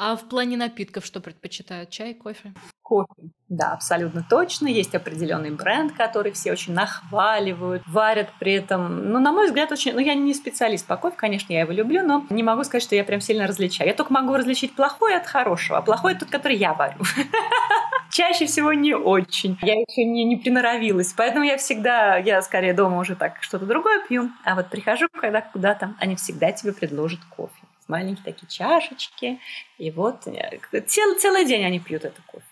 А 0.00 0.14
в 0.14 0.28
плане 0.28 0.56
напитков 0.56 1.04
что 1.04 1.20
предпочитают? 1.20 1.90
Чай, 1.90 2.14
кофе? 2.14 2.54
Кофе. 2.82 3.30
Да, 3.48 3.72
абсолютно 3.72 4.24
точно. 4.30 4.68
Есть 4.68 4.94
определенный 4.94 5.50
бренд, 5.50 5.92
который 5.92 6.30
все 6.30 6.52
очень 6.52 6.72
нахваливают, 6.72 7.82
варят 7.84 8.28
при 8.38 8.52
этом. 8.52 9.10
Ну, 9.10 9.18
на 9.18 9.32
мой 9.32 9.46
взгляд, 9.46 9.72
очень... 9.72 9.94
Ну, 9.94 9.98
я 9.98 10.14
не 10.14 10.34
специалист 10.34 10.86
по 10.86 10.96
кофе, 10.96 11.16
конечно, 11.16 11.52
я 11.52 11.60
его 11.60 11.72
люблю, 11.72 12.06
но 12.06 12.24
не 12.30 12.44
могу 12.44 12.62
сказать, 12.62 12.84
что 12.84 12.94
я 12.94 13.02
прям 13.02 13.20
сильно 13.20 13.48
различаю. 13.48 13.88
Я 13.88 13.94
только 13.94 14.12
могу 14.12 14.34
различить 14.34 14.76
плохое 14.76 15.16
от 15.16 15.26
хорошего, 15.26 15.78
а 15.78 15.82
плохое 15.82 16.14
тот, 16.14 16.30
который 16.30 16.56
я 16.56 16.74
варю. 16.74 17.00
Чаще 18.12 18.46
всего 18.46 18.72
не 18.72 18.94
очень. 18.94 19.58
Я 19.62 19.74
еще 19.74 20.04
не, 20.04 20.24
не 20.24 20.36
приноровилась. 20.36 21.12
Поэтому 21.12 21.44
я 21.44 21.56
всегда, 21.58 22.16
я 22.18 22.40
скорее 22.42 22.72
дома 22.72 22.98
уже 22.98 23.16
так 23.16 23.42
что-то 23.42 23.66
другое 23.66 24.06
пью. 24.08 24.30
А 24.44 24.54
вот 24.54 24.68
прихожу, 24.68 25.08
когда 25.12 25.40
куда-то, 25.40 25.94
они 25.98 26.14
всегда 26.14 26.52
тебе 26.52 26.72
предложат 26.72 27.20
кофе. 27.36 27.57
Маленькие 27.88 28.24
такие 28.24 28.46
чашечки. 28.48 29.40
И 29.78 29.90
вот 29.90 30.26
э, 30.26 30.80
цел, 30.86 31.18
целый 31.18 31.44
день 31.46 31.64
они 31.64 31.80
пьют 31.80 32.04
это 32.04 32.20
кофе. 32.26 32.44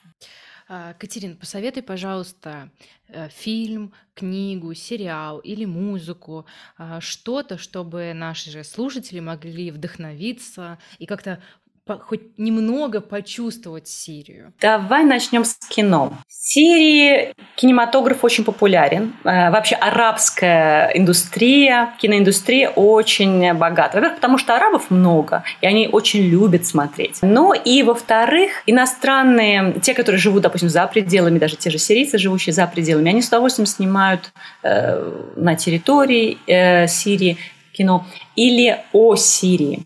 А, 0.68 0.94
Катерин, 0.94 1.36
посоветуй, 1.36 1.82
пожалуйста, 1.84 2.70
э, 3.08 3.28
фильм, 3.28 3.92
книгу, 4.14 4.74
сериал 4.74 5.38
или 5.38 5.64
музыку, 5.64 6.44
а, 6.76 7.00
что-то, 7.00 7.56
чтобы 7.56 8.12
наши 8.14 8.50
же 8.50 8.64
слушатели 8.64 9.20
могли 9.20 9.70
вдохновиться 9.70 10.78
и 10.98 11.06
как-то 11.06 11.40
хоть 11.86 12.36
немного 12.36 13.00
почувствовать 13.00 13.86
Сирию? 13.88 14.52
Давай 14.60 15.04
начнем 15.04 15.44
с 15.44 15.54
кино. 15.68 16.12
В 16.28 16.32
Сирии 16.32 17.32
кинематограф 17.54 18.24
очень 18.24 18.44
популярен. 18.44 19.14
Э, 19.24 19.50
вообще 19.50 19.76
арабская 19.76 20.90
индустрия, 20.94 21.94
киноиндустрия 22.00 22.70
очень 22.70 23.52
богата. 23.54 23.96
Во-первых, 23.96 24.16
потому 24.16 24.38
что 24.38 24.56
арабов 24.56 24.90
много, 24.90 25.44
и 25.60 25.66
они 25.66 25.88
очень 25.88 26.22
любят 26.22 26.66
смотреть. 26.66 27.18
Но 27.22 27.54
и, 27.54 27.82
во-вторых, 27.82 28.62
иностранные, 28.66 29.74
те, 29.80 29.94
которые 29.94 30.18
живут, 30.18 30.42
допустим, 30.42 30.68
за 30.68 30.86
пределами, 30.86 31.38
даже 31.38 31.56
те 31.56 31.70
же 31.70 31.78
сирийцы, 31.78 32.18
живущие 32.18 32.52
за 32.52 32.66
пределами, 32.66 33.10
они 33.10 33.22
с 33.22 33.28
удовольствием 33.28 33.66
снимают 33.66 34.32
э, 34.62 35.12
на 35.36 35.54
территории 35.54 36.38
э, 36.46 36.88
Сирии 36.88 37.38
кино 37.72 38.06
или 38.34 38.78
о 38.92 39.14
Сирии. 39.16 39.84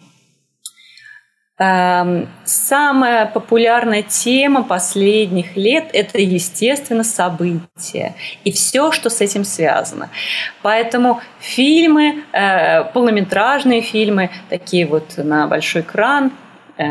Эм, 1.63 2.27
самая 2.47 3.27
популярная 3.27 4.01
тема 4.03 4.63
последних 4.63 5.59
лет– 5.59 5.91
это, 5.93 6.19
естественно, 6.19 7.05
события 7.05 8.15
и 8.45 8.51
все, 8.51 8.91
что 8.93 9.11
с 9.11 9.21
этим 9.21 9.45
связано. 9.45 10.09
Поэтому 10.63 11.21
фильмы, 11.39 12.25
э, 12.33 12.85
полнометражные 12.95 13.83
фильмы, 13.83 14.31
такие 14.49 14.87
вот 14.87 15.19
на 15.19 15.47
большой 15.49 15.83
экран, 15.83 16.33
э, 16.79 16.85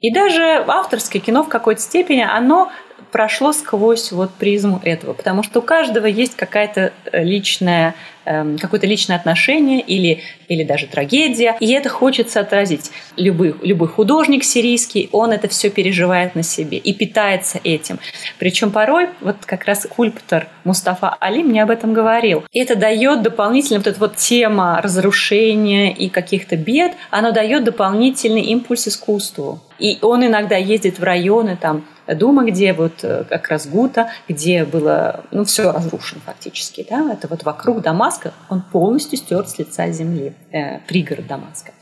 и 0.00 0.14
даже 0.14 0.62
авторское 0.68 1.20
кино 1.20 1.42
в 1.42 1.48
какой-то 1.48 1.80
степени, 1.80 2.20
оно 2.20 2.70
прошло 3.12 3.52
сквозь 3.52 4.12
вот 4.12 4.32
призму 4.34 4.80
этого, 4.84 5.12
потому 5.12 5.42
что 5.42 5.60
у 5.60 5.62
каждого 5.62 6.06
есть 6.06 6.36
какая-то 6.36 6.92
личная 7.12 7.94
Эм, 8.28 8.58
какое-то 8.58 8.88
личное 8.88 9.14
отношение 9.14 9.80
или, 9.80 10.20
или 10.48 10.64
даже 10.64 10.88
трагедия. 10.88 11.56
И 11.60 11.70
это 11.70 11.88
хочется 11.88 12.40
отразить. 12.40 12.90
Любой, 13.16 13.54
любой 13.62 13.86
художник 13.86 14.42
сирийский, 14.42 15.08
он 15.12 15.30
это 15.30 15.46
все 15.46 15.70
переживает 15.70 16.34
на 16.34 16.42
себе 16.42 16.76
и 16.76 16.92
питается 16.92 17.60
этим. 17.62 18.00
Причем 18.40 18.72
порой, 18.72 19.10
вот 19.20 19.36
как 19.46 19.64
раз 19.66 19.84
скульптор 19.84 20.48
Мустафа 20.64 21.16
Али 21.20 21.44
мне 21.44 21.62
об 21.62 21.70
этом 21.70 21.92
говорил. 21.92 22.42
И 22.50 22.58
это 22.58 22.74
дает 22.74 23.22
дополнительно, 23.22 23.78
вот 23.78 23.86
эта 23.86 24.00
вот 24.00 24.16
тема 24.16 24.80
разрушения 24.82 25.92
и 25.92 26.08
каких-то 26.08 26.56
бед, 26.56 26.94
она 27.10 27.30
дает 27.30 27.62
дополнительный 27.62 28.42
импульс 28.42 28.88
искусству. 28.88 29.60
И 29.78 29.98
он 30.02 30.26
иногда 30.26 30.56
ездит 30.56 30.98
в 30.98 31.04
районы 31.04 31.56
там 31.56 31.84
дома, 32.14 32.44
где 32.44 32.72
вот 32.72 33.02
э, 33.02 33.24
как 33.28 33.48
раз 33.48 33.66
Гута, 33.66 34.10
где 34.28 34.64
было, 34.64 35.24
ну, 35.30 35.44
все 35.44 35.72
разрушено 35.72 36.20
фактически, 36.24 36.86
да, 36.88 37.12
это 37.12 37.28
вот 37.28 37.44
вокруг 37.44 37.82
Дамаска, 37.82 38.32
он 38.48 38.62
полностью 38.62 39.18
стерт 39.18 39.48
с 39.50 39.58
лица 39.58 39.90
земли, 39.90 40.34
э, 40.52 40.78
пригород 40.86 41.26
Дамаска. 41.26 41.72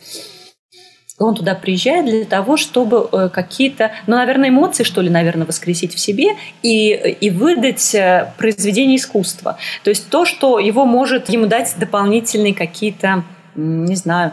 Он 1.20 1.36
туда 1.36 1.54
приезжает 1.54 2.06
для 2.06 2.24
того, 2.24 2.56
чтобы 2.56 3.08
э, 3.12 3.28
какие-то, 3.32 3.92
ну, 4.06 4.16
наверное, 4.16 4.48
эмоции, 4.48 4.82
что 4.82 5.00
ли, 5.00 5.10
наверное, 5.10 5.46
воскресить 5.46 5.94
в 5.94 6.00
себе 6.00 6.30
и, 6.62 6.90
и 6.92 7.30
выдать 7.30 7.94
э, 7.94 8.32
произведение 8.36 8.96
искусства. 8.96 9.56
То 9.84 9.90
есть 9.90 10.08
то, 10.08 10.24
что 10.24 10.58
его 10.58 10.84
может 10.84 11.28
ему 11.28 11.46
дать 11.46 11.74
дополнительные 11.78 12.54
какие-то, 12.54 13.22
не 13.54 13.94
знаю, 13.94 14.32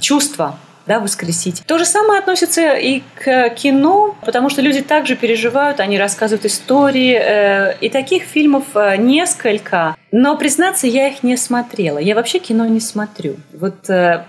чувства, 0.00 0.56
да, 0.86 1.00
воскресить. 1.00 1.62
То 1.66 1.78
же 1.78 1.84
самое 1.84 2.20
относится 2.20 2.74
и 2.74 3.02
к 3.16 3.50
кино, 3.50 4.16
потому 4.24 4.50
что 4.50 4.62
люди 4.62 4.82
также 4.82 5.16
переживают, 5.16 5.80
они 5.80 5.98
рассказывают 5.98 6.44
истории, 6.44 7.18
э, 7.18 7.76
и 7.80 7.88
таких 7.88 8.24
фильмов 8.24 8.64
э, 8.74 8.96
несколько. 8.96 9.96
Но, 10.10 10.36
признаться, 10.36 10.86
я 10.86 11.08
их 11.08 11.22
не 11.22 11.36
смотрела. 11.36 11.98
Я 11.98 12.14
вообще 12.14 12.38
кино 12.38 12.66
не 12.66 12.80
смотрю. 12.80 13.36
Вот 13.52 13.88
э, 13.88 14.24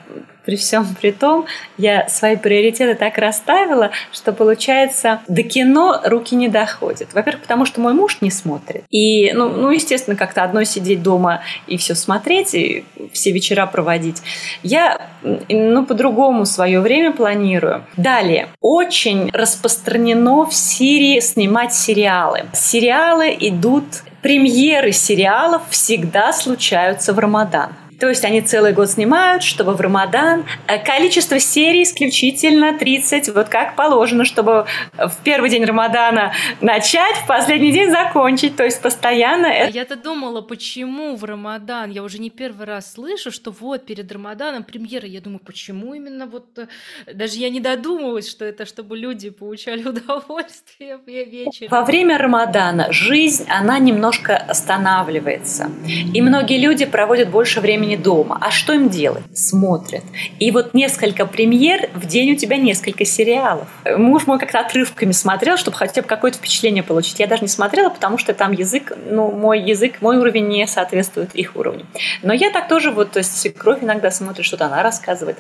при 0.46 0.56
всем 0.56 0.86
при 1.00 1.12
том, 1.12 1.46
я 1.78 2.08
свои 2.10 2.36
приоритеты 2.36 2.96
так 2.96 3.18
расставила, 3.18 3.91
что 4.12 4.34
получается, 4.34 5.22
до 5.28 5.44
кино 5.44 6.02
руки 6.04 6.36
не 6.36 6.48
доходят. 6.48 7.14
Во-первых, 7.14 7.44
потому 7.44 7.66
что 7.66 7.82
мой 7.82 7.94
муж 7.94 8.18
не 8.22 8.32
смотрит. 8.32 8.84
И, 8.89 9.32
ну, 9.34 9.50
ну 9.50 9.70
естественно, 9.72 10.16
как-то 10.16 10.44
одной 10.44 10.66
сидеть 10.66 11.02
дома 11.02 11.41
и 11.68 11.78
все 11.78 11.96
смотреть, 11.96 12.54
и 12.54 12.86
все 13.12 13.32
вечера 13.32 13.66
проводить. 13.66 14.22
Я, 14.62 15.10
ну, 15.22 15.86
по-другому 15.86 16.46
свое 16.46 16.80
время 16.80 17.12
планирую. 17.12 17.86
Далее. 17.98 18.50
Очень 18.62 19.30
распространено 19.32 20.46
в 20.46 20.54
Сирии 20.54 21.20
снимать 21.20 21.74
сериалы. 21.74 22.46
Сериалы 22.54 23.36
идут 23.39 23.84
премьеры 24.22 24.92
сериалов 24.92 25.62
всегда 25.70 26.34
случаются 26.34 27.13
в 27.13 27.20
Рамадан. 27.20 27.74
То 27.99 28.09
есть 28.09 28.25
они 28.25 28.41
целый 28.41 28.74
год 28.74 28.89
снимают, 28.89 29.43
чтобы 29.43 29.74
в 29.74 29.82
Рамадан 29.82 30.45
э, 30.67 30.78
количество 30.83 31.39
серий 31.39 31.83
исключительно 31.83 32.78
30, 32.78 33.29
вот 33.29 33.49
как 33.49 33.75
положено, 33.75 34.25
чтобы 34.25 34.65
в 34.97 35.13
первый 35.24 35.49
день 35.49 35.65
Рамадана 35.65 36.33
начать, 36.61 37.15
в 37.17 37.28
последний 37.28 37.71
день 37.71 37.91
закончить. 37.91 38.55
То 38.55 38.63
есть 38.63 38.82
постоянно... 38.82 39.47
А 39.47 39.70
я-то 39.70 39.95
думала, 39.95 40.41
почему 40.41 41.15
в 41.15 41.24
Рамадан? 41.24 41.91
Я 41.91 42.03
уже 42.03 42.20
не 42.20 42.29
первый 42.29 42.65
раз 42.65 42.93
слышу, 42.93 43.32
что 43.32 43.51
вот 43.51 43.86
перед 43.86 44.11
Рамаданом 44.11 44.63
премьера. 44.63 45.07
Я 45.07 45.21
думаю, 45.21 45.39
почему 45.39 45.93
именно 45.93 46.25
вот... 46.25 46.45
Э, 46.57 46.67
даже 47.13 47.37
я 47.37 47.49
не 47.49 47.59
додумывалась, 47.59 48.29
что 48.29 48.45
это 48.45 48.65
чтобы 48.65 48.97
люди 48.97 49.29
получали 49.29 49.83
удовольствие 49.87 50.99
вечером. 51.05 51.70
Во 51.70 51.83
время 51.83 52.17
Рамадана 52.17 52.91
жизнь, 52.91 53.45
она 53.49 53.79
немножко 53.79 54.36
останавливается. 54.36 55.70
И 56.13 56.21
многие 56.21 56.57
люди 56.57 56.86
проводят 56.86 57.29
больше 57.29 57.61
времени 57.61 57.83
времени 57.84 57.96
дома. 57.96 58.38
А 58.42 58.51
что 58.51 58.74
им 58.74 58.89
делать? 58.89 59.24
Смотрят. 59.34 60.04
И 60.39 60.51
вот 60.51 60.74
несколько 60.74 61.26
премьер, 61.26 61.89
в 61.93 62.05
день 62.05 62.34
у 62.34 62.36
тебя 62.36 62.58
несколько 62.58 63.05
сериалов. 63.05 63.68
Муж 63.97 64.26
мой 64.28 64.39
как-то 64.39 64.60
отрывками 64.60 65.12
смотрел, 65.12 65.58
чтобы 65.58 65.78
хотя 65.78 66.01
бы 66.01 66.08
какое-то 66.08 66.38
впечатление 66.38 66.84
получить. 66.84 67.20
Я 67.20 67.28
даже 67.28 67.42
не 67.42 67.47
смотрела, 67.47 67.89
потому 67.89 68.18
что 68.18 68.34
там 68.34 68.51
язык, 68.51 68.93
ну, 69.10 69.32
мой 69.32 69.62
язык, 69.62 70.01
мой 70.01 70.18
уровень 70.18 70.47
не 70.47 70.68
соответствует 70.68 71.36
их 71.36 71.55
уровню. 71.55 71.86
Но 72.22 72.34
я 72.34 72.50
так 72.51 72.68
тоже 72.68 72.92
вот, 72.92 73.12
то 73.12 73.20
есть 73.20 73.38
свекровь 73.38 73.84
иногда 73.84 74.12
смотрит, 74.12 74.46
что-то 74.46 74.66
она 74.66 74.84
рассказывает. 74.84 75.38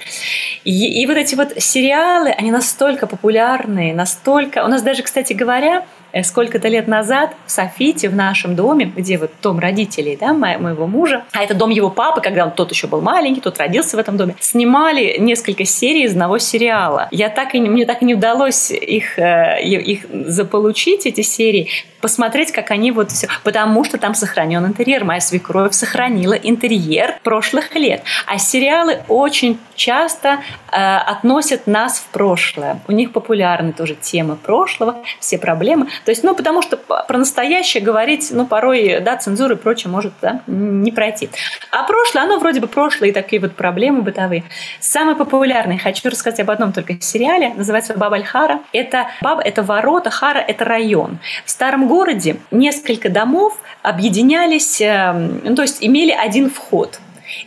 И, 0.63 1.01
и 1.01 1.05
вот 1.07 1.17
эти 1.17 1.35
вот 1.35 1.53
сериалы, 1.57 2.29
они 2.29 2.51
настолько 2.51 3.07
популярные, 3.07 3.93
настолько... 3.93 4.63
У 4.63 4.67
нас 4.67 4.81
даже, 4.81 5.03
кстати 5.03 5.33
говоря, 5.33 5.85
сколько-то 6.21 6.67
лет 6.67 6.87
назад 6.87 7.31
в 7.45 7.51
Софите, 7.51 8.09
в 8.09 8.15
нашем 8.15 8.55
доме, 8.55 8.91
где 8.95 9.17
вот 9.17 9.31
дом 9.41 9.59
родителей 9.59 10.17
да, 10.19 10.33
моего 10.33 10.85
мужа, 10.85 11.23
а 11.31 11.43
это 11.43 11.55
дом 11.55 11.71
его 11.71 11.89
папы, 11.89 12.21
когда 12.21 12.45
он 12.45 12.51
тот 12.51 12.71
еще 12.71 12.87
был 12.87 13.01
маленький, 13.01 13.41
тот 13.41 13.57
родился 13.57 13.97
в 13.97 13.99
этом 13.99 14.17
доме, 14.17 14.35
снимали 14.39 15.17
несколько 15.19 15.65
серий 15.65 16.03
из 16.03 16.11
одного 16.11 16.37
сериала. 16.37 17.07
Я 17.11 17.29
так 17.29 17.55
и, 17.55 17.59
мне 17.59 17.85
так 17.85 18.01
и 18.01 18.05
не 18.05 18.13
удалось 18.13 18.69
их, 18.69 19.17
э, 19.17 19.61
их 19.63 20.05
заполучить, 20.11 21.05
эти 21.05 21.21
серии, 21.21 21.69
посмотреть, 22.03 22.51
как 22.51 22.69
они 22.71 22.91
вот 22.91 23.11
все, 23.11 23.29
потому 23.43 23.85
что 23.85 23.97
там 23.97 24.13
сохранен 24.13 24.65
интерьер. 24.65 25.05
Моя 25.05 25.21
свекровь 25.21 25.73
сохранила 25.73 26.33
интерьер 26.33 27.15
прошлых 27.23 27.73
лет. 27.75 28.03
А 28.27 28.37
сериалы 28.37 28.99
очень 29.07 29.57
часто 29.75 30.39
э, 30.69 30.75
относят 30.75 31.65
нас 31.65 31.99
в 31.99 32.07
прошлое. 32.11 32.81
У 32.89 32.91
них 32.91 33.13
популярны 33.13 33.71
тоже 33.71 33.95
темы 33.95 34.35
прошлого, 34.35 34.97
все 35.21 35.37
проблемы. 35.37 35.87
То 36.05 36.11
есть, 36.11 36.23
ну, 36.23 36.35
потому 36.35 36.61
что 36.61 36.77
про 36.77 37.17
настоящее 37.17 37.83
говорить, 37.83 38.29
ну, 38.31 38.45
порой, 38.45 38.99
да, 38.99 39.17
цензура 39.17 39.55
и 39.55 39.57
прочее 39.57 39.91
может 39.91 40.13
да, 40.21 40.41
не 40.47 40.91
пройти. 40.91 41.29
А 41.71 41.83
прошлое, 41.83 42.23
оно 42.23 42.39
вроде 42.39 42.59
бы 42.59 42.67
прошлое, 42.67 43.09
и 43.09 43.11
такие 43.11 43.41
вот 43.41 43.55
проблемы 43.55 44.01
бытовые. 44.01 44.43
Самый 44.79 45.15
популярный, 45.15 45.77
хочу 45.77 46.09
рассказать 46.09 46.39
об 46.39 46.51
одном 46.51 46.73
только 46.73 46.99
сериале, 47.01 47.53
называется 47.55 47.93
«Баба-Аль-Хара». 47.95 48.59
Это 48.71 49.07
Баба, 49.21 49.41
это 49.41 49.63
ворота, 49.63 50.09
Хара– 50.09 50.39
это 50.47 50.65
район. 50.65 51.19
В 51.45 51.49
старом 51.49 51.87
городе 51.87 52.37
несколько 52.51 53.09
домов 53.09 53.57
объединялись, 53.81 54.81
эм, 54.81 55.41
ну, 55.43 55.55
то 55.55 55.61
есть 55.61 55.77
имели 55.81 56.11
один 56.11 56.49
вход. 56.49 56.99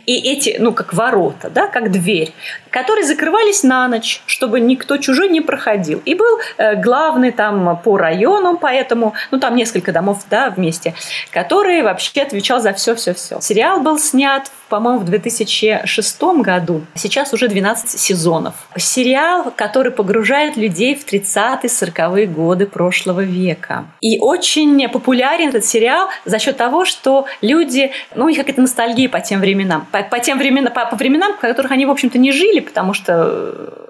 И 0.05 0.15
эти, 0.15 0.57
ну, 0.59 0.73
как 0.73 0.93
ворота, 0.93 1.49
да, 1.49 1.67
как 1.67 1.91
дверь, 1.91 2.33
которые 2.77 3.05
закрывались 3.05 3.63
на 3.63 3.87
ночь, 3.87 4.21
чтобы 4.27 4.59
никто 4.59 4.97
чужой 4.97 5.29
не 5.29 5.41
проходил. 5.41 5.99
И 6.05 6.13
был 6.13 6.39
э, 6.57 6.75
главный 6.75 7.31
там 7.31 7.79
по 7.83 7.97
району, 7.97 8.55
поэтому, 8.61 9.13
ну, 9.31 9.39
там 9.39 9.55
несколько 9.55 9.91
домов, 9.91 10.25
да, 10.29 10.51
вместе, 10.51 10.93
который 11.31 11.81
вообще 11.81 12.21
отвечал 12.21 12.59
за 12.59 12.73
все-все-все. 12.73 13.39
Сериал 13.41 13.81
был 13.81 13.97
снят, 13.97 14.51
по-моему, 14.69 14.99
в 14.99 15.05
2006 15.05 16.21
году. 16.41 16.83
Сейчас 16.93 17.33
уже 17.33 17.47
12 17.47 17.99
сезонов. 17.99 18.53
Сериал, 18.75 19.51
который 19.55 19.91
погружает 19.91 20.55
людей 20.55 20.93
в 20.93 21.05
30-40-е 21.05 22.27
годы 22.27 22.67
прошлого 22.67 23.21
века. 23.21 23.85
И 24.01 24.19
очень 24.19 24.87
популярен 24.89 25.49
этот 25.49 25.65
сериал 25.65 26.09
за 26.25 26.37
счет 26.37 26.57
того, 26.57 26.85
что 26.85 27.25
люди, 27.41 27.91
ну, 28.13 28.25
у 28.25 28.29
них 28.29 28.37
какая-то 28.37 28.61
ностальгия 28.61 29.09
по 29.09 29.19
тем 29.19 29.39
временам. 29.39 29.87
По, 29.91 30.03
по 30.03 30.19
тем 30.19 30.37
временам, 30.37 30.71
по, 30.71 30.85
по 30.85 30.95
временам, 30.95 31.33
в 31.33 31.39
которых 31.39 31.71
они, 31.71 31.87
в 31.87 31.89
общем-то, 31.89 32.19
не 32.19 32.31
жили, 32.31 32.66
потому 32.67 32.93
что 32.93 33.13
э, 33.13 33.87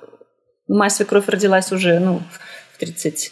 моя 0.67 0.89
свекровь 0.89 1.27
родилась 1.27 1.71
уже 1.71 1.99
ну, 1.99 2.21
в 2.73 2.77
30 2.77 3.31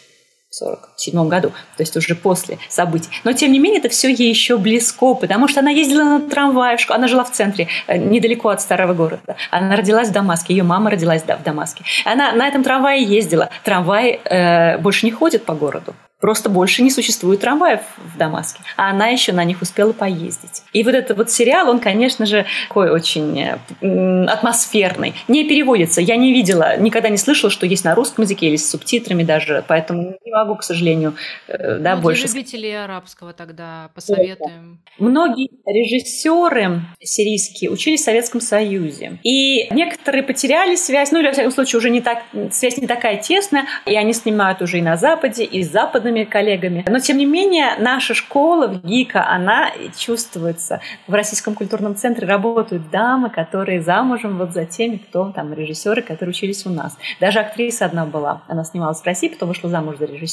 47 0.50 1.28
году, 1.28 1.50
то 1.76 1.82
есть 1.82 1.96
уже 1.96 2.14
после 2.14 2.58
событий. 2.68 3.10
Но, 3.24 3.32
тем 3.32 3.52
не 3.52 3.58
менее, 3.58 3.80
это 3.80 3.88
все 3.88 4.08
ей 4.08 4.30
еще 4.30 4.56
близко, 4.56 5.14
потому 5.14 5.48
что 5.48 5.60
она 5.60 5.70
ездила 5.70 6.04
на 6.04 6.30
трамвае, 6.30 6.78
она 6.88 7.08
жила 7.08 7.24
в 7.24 7.32
центре, 7.32 7.68
э, 7.86 7.98
недалеко 7.98 8.48
от 8.48 8.62
старого 8.62 8.94
города. 8.94 9.36
Она 9.50 9.76
родилась 9.76 10.08
в 10.08 10.12
Дамаске, 10.12 10.54
ее 10.54 10.62
мама 10.62 10.90
родилась 10.90 11.22
в 11.22 11.42
Дамаске. 11.42 11.84
Она 12.04 12.32
на 12.32 12.48
этом 12.48 12.62
трамвае 12.62 13.02
ездила. 13.02 13.50
Трамвай 13.64 14.20
э, 14.24 14.78
больше 14.78 15.04
не 15.04 15.12
ходит 15.12 15.44
по 15.44 15.54
городу. 15.54 15.94
Просто 16.20 16.48
больше 16.48 16.82
не 16.82 16.90
существует 16.90 17.40
трамваев 17.40 17.80
в 17.98 18.16
Дамаске. 18.16 18.60
А 18.76 18.90
она 18.90 19.08
еще 19.08 19.32
на 19.32 19.44
них 19.44 19.60
успела 19.60 19.92
поездить. 19.92 20.62
И 20.72 20.82
вот 20.82 20.94
этот 20.94 21.16
вот 21.18 21.30
сериал, 21.30 21.68
он, 21.68 21.78
конечно 21.78 22.24
же, 22.24 22.46
такой 22.68 22.90
очень 22.90 23.58
э, 23.82 24.24
атмосферный. 24.26 25.14
Не 25.28 25.44
переводится. 25.44 26.00
Я 26.00 26.16
не 26.16 26.32
видела, 26.32 26.78
никогда 26.78 27.10
не 27.10 27.18
слышала, 27.18 27.50
что 27.50 27.66
есть 27.66 27.84
на 27.84 27.94
русском 27.94 28.24
языке 28.24 28.48
или 28.48 28.56
с 28.56 28.70
субтитрами 28.70 29.24
даже. 29.24 29.62
Поэтому 29.68 30.16
могу, 30.36 30.56
к 30.56 30.62
сожалению, 30.62 31.14
э, 31.48 31.78
да, 31.78 31.96
ну, 31.96 32.02
больше... 32.02 32.26
Для 32.26 32.34
любителей 32.34 32.84
арабского 32.84 33.32
тогда 33.32 33.90
посоветуем. 33.94 34.80
Многие 34.98 35.48
режиссеры 35.64 36.82
сирийские 37.00 37.70
учились 37.70 38.02
в 38.02 38.04
Советском 38.04 38.40
Союзе. 38.40 39.18
И 39.22 39.68
некоторые 39.72 40.22
потеряли 40.22 40.76
связь, 40.76 41.12
ну 41.12 41.20
или, 41.20 41.26
во 41.26 41.32
всяком 41.32 41.52
случае, 41.52 41.78
уже 41.78 41.90
не 41.90 42.00
так, 42.00 42.22
связь 42.50 42.76
не 42.76 42.86
такая 42.86 43.16
тесная, 43.16 43.66
и 43.86 43.94
они 43.96 44.12
снимают 44.12 44.60
уже 44.62 44.78
и 44.78 44.82
на 44.82 44.96
Западе, 44.96 45.44
и 45.44 45.62
с 45.62 45.70
западными 45.70 46.24
коллегами. 46.24 46.84
Но, 46.88 46.98
тем 46.98 47.16
не 47.16 47.26
менее, 47.26 47.76
наша 47.78 48.14
школа 48.14 48.68
в 48.68 48.84
ГИКа, 48.84 49.26
она 49.26 49.72
чувствуется. 49.96 50.80
В 51.06 51.14
Российском 51.14 51.54
культурном 51.54 51.96
центре 51.96 52.26
работают 52.26 52.90
дамы, 52.90 53.30
которые 53.30 53.80
замужем 53.80 54.38
вот 54.38 54.52
за 54.52 54.66
теми, 54.66 54.96
кто 54.96 55.32
там 55.32 55.54
режиссеры, 55.54 56.02
которые 56.02 56.30
учились 56.30 56.66
у 56.66 56.70
нас. 56.70 56.96
Даже 57.20 57.40
актриса 57.40 57.86
одна 57.86 58.04
была. 58.04 58.42
Она 58.48 58.64
снималась 58.64 59.00
в 59.00 59.06
России, 59.06 59.28
потом 59.28 59.48
вышла 59.48 59.70
замуж 59.70 59.96
за 59.98 60.04
режиссера. 60.04 60.25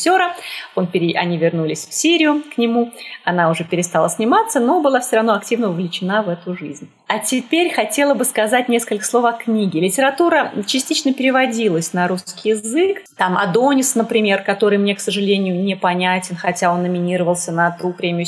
Он 0.76 0.88
пере... 0.88 1.18
Они 1.18 1.38
вернулись 1.38 1.88
в 1.88 1.94
Сирию 1.94 2.44
к 2.53 2.57
нему. 2.57 2.91
Она 3.24 3.49
уже 3.49 3.64
перестала 3.64 4.10
сниматься, 4.10 4.60
но 4.60 4.82
была 4.82 4.99
все 4.99 5.18
равно 5.18 5.34
активно 5.34 5.70
увлечена 5.70 6.24
в 6.24 6.30
эту 6.30 6.56
жизнь. 6.56 6.90
А 7.07 7.20
теперь 7.20 7.72
хотела 7.72 8.15
бы 8.15 8.26
сказать 8.26 8.70
несколько 8.70 9.06
слов 9.06 9.26
о 9.26 9.34
книге. 9.34 9.82
Литература 9.82 10.52
частично 10.65 11.14
переводилась 11.14 11.94
на 11.94 12.07
русский 12.07 12.49
язык. 12.49 13.03
Там 13.18 13.38
Адонис, 13.38 13.94
например, 13.94 14.41
который 14.41 14.80
мне, 14.80 14.95
к 14.95 14.99
сожалению, 14.99 15.61
непонятен, 15.64 16.36
хотя 16.36 16.74
он 16.74 16.82
номинировался 16.82 17.52
на 17.52 17.70
ту 17.70 17.94
премию, 17.94 18.26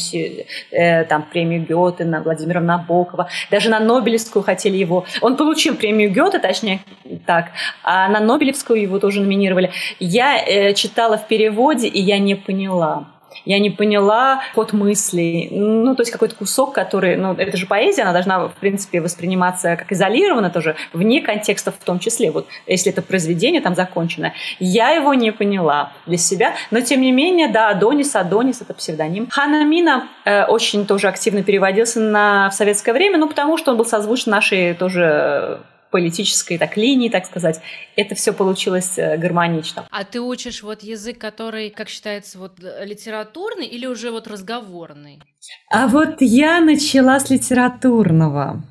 э, 0.72 1.04
там, 1.06 1.24
премию 1.24 1.66
Гёте, 1.66 2.06
на 2.06 2.22
Владимира 2.22 2.60
Набокова. 2.60 3.28
Даже 3.50 3.70
на 3.70 3.80
Нобелевскую 3.80 4.44
хотели 4.44 4.78
его. 4.78 5.06
Он 5.22 5.36
получил 5.36 5.76
премию 5.76 6.12
Гёте, 6.12 6.38
точнее 6.38 6.82
так, 7.26 7.52
а 7.84 8.08
на 8.08 8.20
Нобелевскую 8.20 8.82
его 8.82 9.00
тоже 9.00 9.22
номинировали. 9.22 9.72
Я 10.00 10.38
э, 10.38 10.74
читала 10.74 11.18
в 11.18 11.28
переводе, 11.28 11.55
и 11.88 11.99
я 11.99 12.19
не 12.19 12.36
поняла 12.36 13.07
я 13.44 13.60
не 13.60 13.69
поняла 13.69 14.41
ход 14.53 14.73
мыслей. 14.73 15.49
Ну, 15.52 15.95
то 15.95 16.02
есть 16.02 16.11
какой-то 16.11 16.36
кусок, 16.36 16.73
который... 16.73 17.15
Ну, 17.15 17.34
это 17.34 17.57
же 17.57 17.65
поэзия, 17.65 18.03
она 18.03 18.14
должна, 18.14 18.48
в 18.48 18.53
принципе, 18.53 19.02
восприниматься 19.02 19.76
как 19.76 19.91
изолированно 19.91 20.49
тоже, 20.49 20.76
вне 20.94 21.22
контекста 21.22 21.72
в 21.72 21.84
том 21.84 21.99
числе. 21.99 22.32
Вот 22.32 22.48
если 22.68 22.91
это 22.91 23.02
произведение 23.02 23.61
там 23.61 23.76
закончено. 23.76 24.34
Я 24.60 24.91
его 24.91 25.14
не 25.14 25.32
поняла 25.32 25.91
для 26.06 26.18
себя, 26.18 26.53
но 26.72 26.82
тем 26.82 27.02
не 27.02 27.11
менее, 27.11 27.48
да, 27.48 27.69
Адонис, 27.69 28.15
Адонис— 28.15 28.61
это 28.61 28.73
псевдоним. 28.73 29.27
Ханамина 29.30 30.07
э, 30.23 30.45
очень 30.45 30.86
тоже 30.86 31.07
активно 31.07 31.44
переводился 31.44 31.99
на, 31.99 32.49
в 32.49 32.53
советское 32.53 32.94
время, 32.94 33.18
ну, 33.18 33.27
потому 33.27 33.57
что 33.57 33.72
он 33.72 33.77
был 33.77 33.86
созвучен 33.86 34.32
нашей 34.32 34.73
тоже 34.73 35.60
политической 35.91 36.57
так 36.57 36.78
линии, 36.78 37.10
так 37.10 37.26
сказать, 37.26 37.62
это 37.95 38.16
все 38.16 38.34
получилось 38.34 38.98
э, 38.98 39.18
гармонично. 39.18 39.88
А 39.91 40.03
ты 40.03 40.20
учишь 40.20 40.64
вот 40.64 40.84
язык, 40.84 41.18
который, 41.18 41.70
как 41.70 41.90
считается, 41.90 42.38
вот 42.40 42.60
литературный 42.60 43.66
или 43.66 43.86
уже 43.86 44.12
вот 44.12 44.28
разговорный? 44.28 45.22
А 45.72 45.88
вот 45.88 46.18
я 46.22 46.60
начала 46.60 47.20
с 47.20 47.30
литературного. 47.30 48.64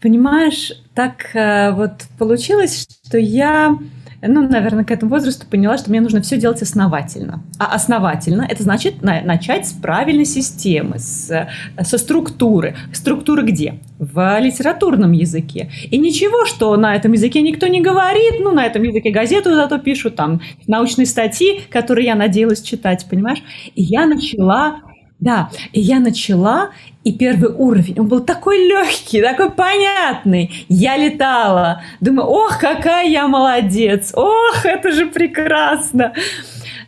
Понимаешь, 0.00 0.72
так 0.94 1.34
э, 1.34 1.72
вот 1.72 1.92
получилось, 2.18 2.86
что 3.06 3.18
я 3.18 3.78
ну, 4.22 4.48
наверное, 4.48 4.84
к 4.84 4.90
этому 4.90 5.10
возрасту 5.10 5.46
поняла, 5.46 5.76
что 5.76 5.90
мне 5.90 6.00
нужно 6.00 6.22
все 6.22 6.36
делать 6.36 6.62
основательно. 6.62 7.42
А 7.58 7.74
основательно– 7.74 8.46
это 8.48 8.62
значит 8.62 9.02
на, 9.02 9.20
начать 9.22 9.66
с 9.66 9.72
правильной 9.72 10.24
системы, 10.24 10.98
с, 10.98 11.48
со 11.80 11.98
структуры. 11.98 12.76
Структуры 12.92 13.42
где? 13.42 13.80
В 13.98 14.38
литературном 14.40 15.12
языке. 15.12 15.70
И 15.90 15.98
ничего, 15.98 16.46
что 16.46 16.76
на 16.76 16.94
этом 16.94 17.12
языке 17.12 17.42
никто 17.42 17.66
не 17.66 17.80
говорит, 17.80 18.34
ну, 18.40 18.52
на 18.52 18.64
этом 18.64 18.82
языке 18.84 19.10
газету 19.10 19.54
зато 19.54 19.78
пишут, 19.78 20.16
там, 20.16 20.40
научные 20.66 21.06
статьи, 21.06 21.60
которые 21.68 22.06
я 22.06 22.14
надеялась 22.14 22.62
читать, 22.62 23.06
понимаешь? 23.10 23.42
И 23.74 23.82
я 23.82 24.06
начала 24.06 24.82
да, 25.22 25.50
и 25.72 25.80
я 25.80 26.00
начала, 26.00 26.70
и 27.04 27.12
первый 27.12 27.52
уровень, 27.52 28.00
он 28.00 28.08
был 28.08 28.20
такой 28.20 28.58
легкий, 28.66 29.22
такой 29.22 29.50
понятный. 29.50 30.66
Я 30.68 30.96
летала, 30.96 31.82
думаю, 32.00 32.26
ох, 32.26 32.58
какая 32.58 33.06
я 33.06 33.28
молодец, 33.28 34.12
ох, 34.16 34.64
это 34.66 34.90
же 34.90 35.06
прекрасно. 35.06 36.12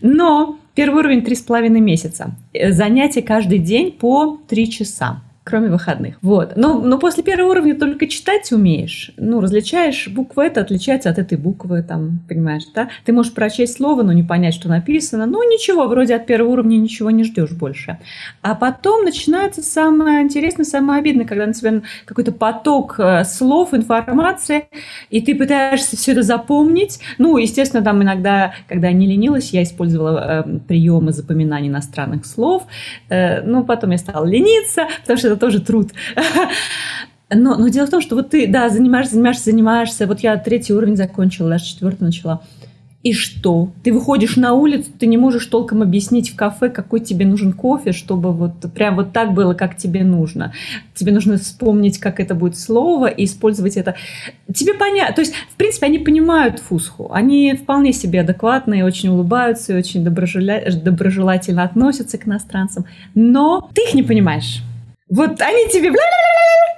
Но 0.01 0.59
первый 0.74 0.98
уровень 1.05 1.23
три 1.23 1.36
с 1.36 1.43
половиной 1.43 1.81
месяца. 1.81 2.32
Занятия 2.70 3.23
каждый 3.23 3.61
день 3.61 3.93
по 3.93 4.40
три 4.48 4.69
часа 4.69 5.23
кроме 5.44 5.68
выходных. 5.68 6.16
Вот. 6.22 6.56
Но, 6.56 6.80
но 6.80 6.98
после 6.98 7.22
первого 7.22 7.50
уровня 7.50 7.78
только 7.78 8.06
читать 8.06 8.50
умеешь. 8.50 9.12
Ну, 9.18 9.42
различаешь 9.42 10.08
буквы, 10.08 10.44
это 10.44 10.62
отличается 10.62 11.10
от 11.10 11.18
этой 11.18 11.36
буквы, 11.36 11.82
там, 11.82 12.20
понимаешь, 12.26 12.64
да? 12.74 12.88
Ты 13.04 13.12
можешь 13.12 13.34
прочесть 13.34 13.76
слово, 13.76 14.02
но 14.02 14.12
не 14.14 14.22
понять, 14.22 14.54
что 14.54 14.70
написано. 14.70 15.26
Ну, 15.26 15.42
ничего, 15.42 15.86
вроде 15.86 16.16
от 16.16 16.24
первого 16.24 16.52
уровня 16.52 16.78
ничего 16.78 17.10
не 17.10 17.24
ждешь 17.24 17.52
больше. 17.52 17.98
А 18.40 18.54
потом 18.54 19.04
начинается 19.04 19.62
самое 19.62 20.22
интересное, 20.22 20.64
самое 20.64 21.00
обидное, 21.00 21.26
когда 21.26 21.46
на 21.46 21.52
тебя 21.52 21.82
какой-то 22.06 22.32
поток 22.32 22.98
э, 22.98 23.24
слов, 23.24 23.74
информации, 23.74 24.64
и 25.10 25.20
ты 25.20 25.34
пытаешься 25.34 25.96
все 25.98 26.12
это 26.12 26.22
запомнить. 26.22 27.00
Ну, 27.18 27.36
естественно, 27.36 27.84
там 27.84 28.02
иногда, 28.02 28.54
когда 28.66 28.88
я 28.88 28.94
не 28.94 29.06
ленилась, 29.06 29.50
я 29.50 29.62
использовала 29.62 30.44
э, 30.46 30.58
приемы 30.66 31.12
запоминания 31.12 31.68
иностранных 31.68 32.24
слов. 32.24 32.62
Э, 33.10 33.42
ну, 33.42 33.62
потом 33.64 33.90
я 33.90 33.98
стала 33.98 34.24
лениться, 34.24 34.86
потому 35.02 35.18
что 35.18 35.34
это 35.35 35.40
тоже 35.40 35.61
труд. 35.61 35.90
Но, 37.31 37.56
но 37.56 37.69
дело 37.69 37.86
в 37.86 37.90
том, 37.90 38.01
что 38.01 38.16
вот 38.16 38.31
ты, 38.31 38.47
да, 38.47 38.69
занимаешься, 38.69 39.15
занимаешься, 39.15 39.44
занимаешься. 39.44 40.06
Вот 40.06 40.20
я 40.20 40.36
третий 40.36 40.74
уровень 40.74 40.94
закончила, 40.94 41.48
даже 41.48 41.65
четвертый 41.65 42.05
начала. 42.05 42.43
И 43.05 43.12
что? 43.12 43.69
Ты 43.82 43.93
выходишь 43.93 44.36
на 44.36 44.55
улицу, 44.55 44.90
ты 44.98 45.06
не 45.06 45.19
можешь 45.19 45.44
толком 45.44 45.82
объяснить 45.82 46.31
в 46.31 46.36
кафе, 46.36 46.70
какой 46.70 47.01
тебе 47.01 47.27
нужен 47.27 47.52
кофе, 47.52 47.93
чтобы 47.93 48.32
вот 48.32 48.55
прям 48.74 48.97
вот 48.97 49.12
так 49.12 49.35
было, 49.35 49.52
как 49.52 49.77
тебе 49.77 50.02
нужно. 50.02 50.55
Тебе 50.94 51.12
нужно 51.12 51.36
вспомнить, 51.36 51.98
как 51.98 52.19
это 52.19 52.35
будет 52.35 52.59
слово, 52.59 53.09
и 53.09 53.27
использовать 53.27 53.77
это. 53.77 53.94
Тебе 54.55 54.73
понятно. 54.73 55.15
То 55.15 55.20
есть, 55.20 55.35
в 55.35 55.56
принципе, 55.56 55.85
они 55.85 55.98
понимают 55.98 56.61
фусху. 56.61 57.11
Они 57.12 57.52
вполне 57.55 57.93
себе 57.93 58.23
адекватные, 58.23 58.86
очень 58.86 59.11
улыбаются 59.11 59.74
и 59.74 59.77
очень 59.77 60.02
доброжелательно 60.02 61.62
относятся 61.62 62.16
к 62.16 62.27
иностранцам. 62.27 62.86
Но 63.15 63.69
ты 63.74 63.82
их 63.82 63.93
не 63.93 64.02
понимаешь. 64.02 64.62
Вот 65.09 65.40
они 65.43 65.68
тебе 65.70 65.93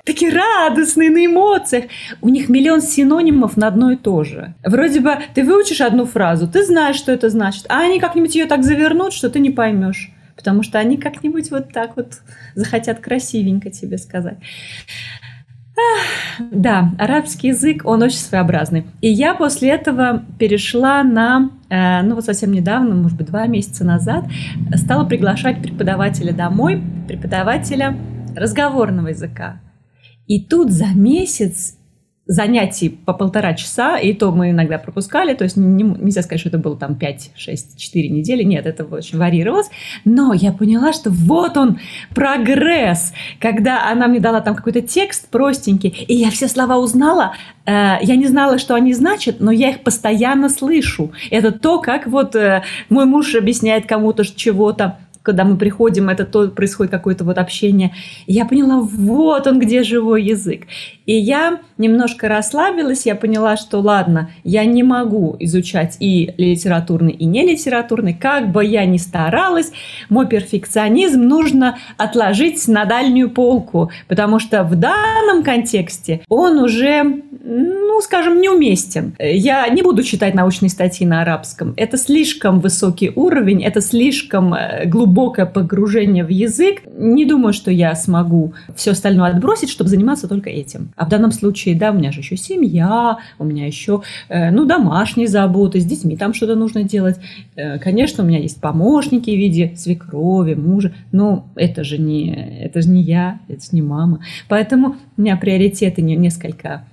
такие 0.05 0.33
радостные 0.33 1.11
на 1.11 1.27
эмоциях. 1.27 1.85
У 2.23 2.29
них 2.29 2.49
миллион 2.49 2.81
синонимов 2.81 3.57
на 3.57 3.69
одно 3.69 3.91
и 3.91 3.97
то 3.97 4.25
же. 4.25 4.55
Вроде 4.65 5.01
бы 5.01 5.19
ты 5.35 5.45
выучишь 5.45 5.81
одну 5.81 6.07
фразу, 6.07 6.49
ты 6.49 6.65
знаешь, 6.65 6.97
что 6.97 7.13
это 7.13 7.29
значит, 7.29 7.67
а 7.69 7.81
они 7.81 8.01
как-нибудь 8.01 8.35
ее 8.35 8.47
так 8.47 8.65
завернут, 8.65 9.13
что 9.13 9.29
ты 9.29 9.41
не 9.41 9.51
поймешь. 9.51 10.13
Потому 10.37 10.63
что 10.63 10.79
они 10.79 10.97
как-нибудь 10.97 11.51
вот 11.51 11.73
так 11.73 11.97
вот 11.97 12.21
захотят 12.55 13.01
красивенько 13.01 13.71
тебе 13.71 13.99
сказать. 13.99 14.39
Да, 16.39 16.91
арабский 16.99 17.49
язык, 17.49 17.83
он 17.85 18.03
очень 18.03 18.19
своеобразный. 18.19 18.87
И 19.03 19.09
я 19.09 19.35
после 19.35 19.71
этого 19.71 20.25
перешла 20.39 21.03
на, 21.03 21.51
э, 21.69 22.03
ну 22.03 22.15
вот 22.15 22.25
совсем 22.25 22.53
недавно, 22.53 22.95
может 22.95 23.17
быть, 23.19 23.27
два 23.27 23.47
месяца 23.47 23.85
назад, 23.85 24.25
стала 24.75 25.05
приглашать 25.05 25.61
преподавателя 25.61 26.33
домой, 26.33 26.83
преподавателя 27.09 27.97
разговорного 28.37 29.09
языка. 29.09 29.61
И 30.27 30.43
тут 30.43 30.71
за 30.71 30.87
месяц 30.87 31.77
занятий 32.27 32.89
по 32.89 33.13
полтора 33.13 33.55
часа, 33.55 33.99
и 33.99 34.13
то 34.13 34.33
мы 34.33 34.51
иногда 34.51 34.79
пропускали, 34.79 35.35
то 35.35 35.45
есть 35.45 35.57
не, 35.57 35.85
нельзя 35.85 36.23
сказать, 36.23 36.41
что 36.41 36.49
это 36.49 36.59
было 36.59 36.77
там 36.77 36.97
5, 36.97 37.31
6, 37.37 37.79
4 37.79 38.09
недели, 38.09 38.43
нет, 38.43 38.67
это 38.67 38.85
очень 38.85 39.17
варьировалось, 39.19 39.71
но 40.05 40.33
я 40.35 40.53
поняла, 40.53 40.93
что 40.93 41.11
вот 41.11 41.57
он, 41.57 41.79
прогресс, 42.15 43.13
когда 43.39 43.89
она 43.89 44.09
мне 44.09 44.19
дала 44.19 44.41
там 44.41 44.57
какой-то 44.57 44.83
текст 44.83 45.29
простенький, 45.29 45.91
и 45.91 46.15
я 46.15 46.31
все 46.31 46.49
слова 46.49 46.79
узнала, 46.79 47.35
э, 47.65 47.71
я 48.03 48.17
не 48.17 48.27
знала, 48.27 48.59
что 48.59 48.75
они 48.75 48.93
значат, 48.93 49.37
но 49.39 49.53
я 49.53 49.71
их 49.71 49.85
постоянно 49.85 50.49
слышу. 50.49 51.13
Это 51.31 51.53
то, 51.53 51.81
как 51.81 52.09
вот 52.09 52.35
э, 52.35 52.65
мой 52.89 53.05
муж 53.05 53.37
объясняет 53.37 53.87
кому-то 53.87 54.25
чего-то, 54.25 54.99
когда 55.27 55.45
мы 55.45 55.57
приходим, 55.57 56.09
это 56.09 56.25
то 56.25 56.47
происходит 56.49 56.93
какое-то 56.93 57.25
вот 57.25 57.37
общение. 57.37 57.93
И 58.27 58.33
я 58.33 58.47
поняла, 58.47 58.81
вот 58.81 59.49
он 59.49 59.59
где 59.59 59.83
живой 59.83 60.23
язык. 60.23 60.63
И 61.05 61.15
я 61.15 61.59
немножко 61.79 62.29
расслабилась, 62.29 63.07
я 63.07 63.17
поняла, 63.17 63.57
что 63.57 63.81
ладно, 63.81 64.31
я 64.45 64.65
не 64.65 64.85
могу 64.85 65.37
изучать 65.41 65.97
и 65.99 66.33
литературный, 66.37 67.13
и 67.13 67.25
не 67.25 67.45
литературный, 67.45 68.15
как 68.15 68.53
бы 68.53 68.65
я 68.65 68.85
ни 68.87 68.99
старалась, 68.99 69.73
мой 70.09 70.29
перфекционизм 70.29 71.23
нужно 71.23 71.79
отложить 71.97 72.69
на 72.69 72.85
дальнюю 72.85 73.31
полку, 73.31 73.91
потому 74.07 74.39
что 74.39 74.63
в 74.63 74.77
данном 74.77 75.43
контексте 75.43 76.21
он 76.29 76.59
уже, 76.59 77.03
ну, 77.45 78.01
скажем, 78.01 78.41
неуместен. 78.41 79.15
Я 79.19 79.69
не 79.69 79.83
буду 79.83 80.05
читать 80.05 80.35
научные 80.35 80.71
статьи 80.71 81.07
на 81.07 81.23
арабском. 81.23 81.75
Это 81.77 81.97
слишком 81.97 82.61
высокий 82.61 83.11
уровень, 83.15 83.65
это 83.65 83.81
слишком 83.81 84.55
э, 84.55 84.87
глубокое 85.17 85.47
погружение 85.47 86.25
в 86.25 86.29
язык. 86.29 86.83
Не 86.99 87.25
думаю, 87.25 87.55
что 87.55 87.71
я 87.71 87.95
смогу 87.95 88.53
все 88.75 88.91
остальное 88.91 89.31
отбросить, 89.31 89.71
чтобы 89.71 89.89
заниматься 89.89 90.29
только 90.29 90.51
этим. 90.51 90.91
А 90.95 91.07
в 91.07 91.09
данном 91.09 91.33
случае, 91.33 91.75
да, 91.75 91.91
у 91.91 91.95
меня 91.95 92.13
же 92.13 92.21
еще 92.21 92.37
семья, 92.37 93.17
у 93.39 93.45
меня 93.45 93.67
еще, 93.67 94.03
э, 94.29 94.51
ну, 94.51 94.67
домашние 94.67 95.27
заботы, 95.27 95.81
с 95.81 95.87
детьми 95.87 96.17
там 96.17 96.35
что-то 96.35 96.55
нужно 96.55 96.83
делать. 96.83 97.17
Э, 97.57 97.79
конечно, 97.79 98.25
у 98.25 98.27
меня 98.27 98.41
есть 98.41 98.61
помощники 98.61 99.31
в 99.31 99.39
виде 99.39 99.73
свекрови, 99.77 100.55
мужа, 100.55 100.93
но 101.13 101.49
это 101.57 101.83
же 101.83 101.97
не, 101.97 102.61
это 102.65 102.83
же 102.83 102.91
не 102.91 103.03
я, 103.03 103.39
это 103.49 103.63
же 103.63 103.69
не 103.73 103.83
мама. 103.83 104.21
Поэтому 104.49 104.97
у 105.17 105.23
меня 105.23 105.37
приоритеты 105.37 106.03
не, 106.03 106.15
несколько 106.17 106.85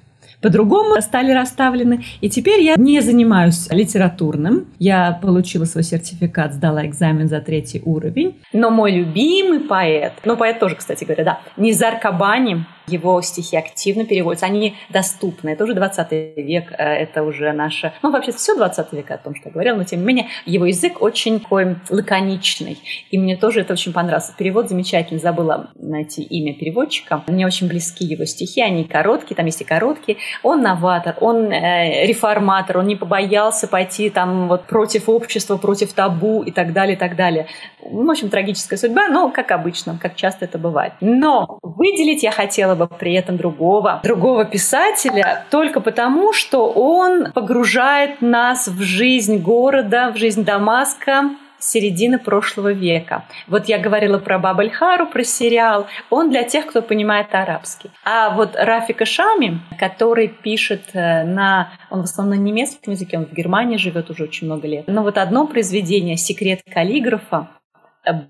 по-другому 0.43 1.01
стали 1.01 1.31
расставлены. 1.31 2.03
И 2.21 2.29
теперь 2.29 2.61
я 2.61 2.75
не 2.75 2.99
занимаюсь 2.99 3.69
литературным. 3.71 4.65
Я 4.77 5.17
получила 5.21 5.63
свой 5.63 5.83
сертификат, 5.83 6.53
сдала 6.53 6.85
экзамен 6.85 7.29
за 7.29 7.39
третий 7.39 7.81
уровень. 7.83 8.35
Но 8.51 8.69
мой 8.69 8.91
любимый 8.91 9.61
поэт, 9.61 10.11
ну 10.25 10.35
поэт 10.35 10.59
тоже, 10.59 10.75
кстати 10.75 11.05
говоря, 11.05 11.23
да, 11.23 11.39
Низар 11.55 11.97
Кабани, 11.97 12.65
его 12.87 13.21
стихи 13.21 13.55
активно 13.55 14.05
переводятся, 14.05 14.45
они 14.45 14.75
доступны. 14.89 15.49
Это 15.49 15.63
уже 15.63 15.73
20 15.73 16.11
век, 16.37 16.71
э, 16.71 16.83
это 16.83 17.23
уже 17.23 17.51
наше... 17.53 17.93
Ну, 18.01 18.11
вообще, 18.11 18.31
все 18.31 18.55
20 18.55 18.93
век 18.93 19.11
о 19.11 19.17
том, 19.17 19.35
что 19.35 19.49
я 19.49 19.53
говорила, 19.53 19.77
но 19.77 19.83
тем 19.83 19.99
не 19.99 20.05
менее, 20.05 20.27
его 20.45 20.65
язык 20.65 21.01
очень 21.01 21.39
такой 21.39 21.77
лаконичный. 21.89 22.77
И 23.11 23.17
мне 23.17 23.37
тоже 23.37 23.61
это 23.61 23.73
очень 23.73 23.93
понравилось. 23.93 24.31
Перевод 24.37 24.69
замечательный, 24.69 25.19
забыла 25.19 25.71
найти 25.75 26.23
имя 26.23 26.53
переводчика. 26.53 27.23
Мне 27.27 27.45
очень 27.45 27.67
близки 27.67 28.05
его 28.05 28.25
стихи, 28.25 28.61
они 28.61 28.83
короткие, 28.83 29.35
там 29.35 29.45
есть 29.45 29.61
и 29.61 29.63
короткие. 29.63 30.17
Он 30.41 30.61
новатор, 30.61 31.15
он 31.21 31.51
э, 31.51 32.05
реформатор, 32.05 32.79
он 32.79 32.87
не 32.87 32.95
побоялся 32.95 33.67
пойти 33.67 34.09
там 34.09 34.47
вот 34.47 34.65
против 34.65 35.09
общества, 35.09 35.57
против 35.57 35.93
табу 35.93 36.43
и 36.43 36.51
так 36.51 36.73
далее, 36.73 36.95
и 36.95 36.99
так 36.99 37.15
далее. 37.15 37.47
В 37.81 38.09
общем, 38.09 38.29
трагическая 38.29 38.77
судьба, 38.77 39.07
но 39.09 39.29
как 39.29 39.51
обычно, 39.51 39.97
как 40.01 40.15
часто 40.15 40.45
это 40.45 40.57
бывает. 40.57 40.93
Но 41.01 41.59
выделить 41.61 42.23
я 42.23 42.31
хотела 42.31 42.72
бы 42.75 42.87
при 42.87 43.13
этом 43.13 43.37
другого, 43.37 44.01
другого 44.03 44.45
писателя 44.45 45.45
только 45.49 45.79
потому, 45.79 46.33
что 46.33 46.69
он 46.71 47.31
погружает 47.31 48.21
нас 48.21 48.67
в 48.67 48.81
жизнь 48.81 49.37
города, 49.37 50.11
в 50.13 50.17
жизнь 50.17 50.43
Дамаска, 50.43 51.31
середины 51.63 52.19
прошлого 52.19 52.71
века. 52.73 53.23
Вот 53.47 53.65
я 53.65 53.79
говорила 53.79 54.19
про 54.19 54.37
Бабальхару, 54.37 55.07
про 55.07 55.23
сериал. 55.23 55.87
Он 56.09 56.29
для 56.29 56.43
тех, 56.43 56.67
кто 56.67 56.81
понимает 56.81 57.27
арабский. 57.31 57.89
А 58.03 58.31
вот 58.31 58.55
Рафика 58.55 59.05
Шами, 59.05 59.59
который 59.79 60.27
пишет 60.27 60.81
э, 60.93 61.23
на... 61.23 61.71
Он 61.89 62.01
в 62.01 62.03
основном 62.03 62.37
на 62.37 62.41
немецком 62.41 62.93
языке, 62.93 63.17
он 63.17 63.25
в 63.25 63.33
Германии 63.33 63.77
живет 63.77 64.09
уже 64.09 64.23
очень 64.23 64.47
много 64.47 64.67
лет. 64.67 64.85
Но 64.87 65.03
вот 65.03 65.17
одно 65.17 65.47
произведение 65.47 66.17
«Секрет 66.17 66.61
каллиграфа», 66.73 67.47